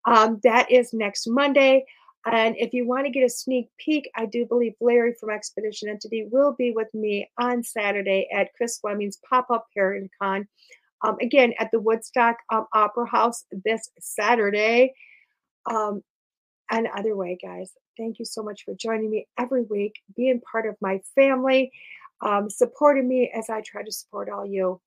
um, 0.06 0.40
that 0.44 0.72
is 0.72 0.94
next 0.94 1.28
Monday. 1.28 1.86
And 2.26 2.56
if 2.57 2.73
you 2.73 2.88
want 2.88 3.06
to 3.06 3.11
get 3.11 3.23
a 3.23 3.30
sneak 3.30 3.69
peek, 3.77 4.10
I 4.15 4.26
do 4.26 4.45
believe 4.45 4.73
Larry 4.81 5.14
from 5.19 5.30
Expedition 5.30 5.89
Entity 5.89 6.27
will 6.31 6.53
be 6.53 6.72
with 6.72 6.91
me 6.93 7.30
on 7.38 7.64
Saturday 7.64 8.27
at 8.34 8.53
Chris 8.56 8.80
Fleming's 8.80 9.19
pop 9.30 9.52
up 9.52 9.68
Paracon. 9.77 10.47
Um, 11.03 11.18
again, 11.22 11.53
at 11.60 11.69
the 11.72 11.80
Woodstock 11.80 12.38
um, 12.52 12.65
Opera 12.73 13.07
House 13.07 13.45
this 13.52 13.89
Saturday. 13.99 14.93
Um, 15.69 16.02
and 16.72 16.88
other 16.95 17.15
way, 17.15 17.38
guys. 17.41 17.72
Thank 17.97 18.19
you 18.19 18.26
so 18.26 18.43
much 18.43 18.64
for 18.65 18.73
joining 18.73 19.11
me 19.11 19.27
every 19.38 19.64
week, 19.64 19.93
being 20.15 20.41
part 20.41 20.65
of 20.65 20.76
my 20.81 21.02
family, 21.14 21.72
um, 22.22 22.49
supporting 22.49 23.07
me 23.07 23.31
as 23.34 23.49
I 23.49 23.61
try 23.61 23.84
to 23.84 23.91
support 23.91 24.30
all 24.30 24.45
you. 24.45 24.81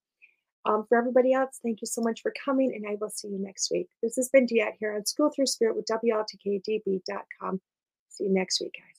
Um, 0.68 0.84
for 0.86 0.98
everybody 0.98 1.32
else, 1.32 1.58
thank 1.62 1.80
you 1.80 1.86
so 1.86 2.02
much 2.02 2.20
for 2.20 2.30
coming, 2.44 2.74
and 2.74 2.84
I 2.86 2.96
will 3.00 3.08
see 3.08 3.28
you 3.28 3.38
next 3.38 3.70
week. 3.70 3.88
This 4.02 4.16
has 4.16 4.28
been 4.28 4.44
Diet 4.44 4.74
here 4.78 4.94
on 4.94 5.06
School 5.06 5.30
Through 5.34 5.46
Spirit 5.46 5.76
with 5.76 5.86
WLTKDB.com. 5.86 7.62
See 8.10 8.24
you 8.24 8.34
next 8.34 8.60
week, 8.60 8.74
guys. 8.74 8.98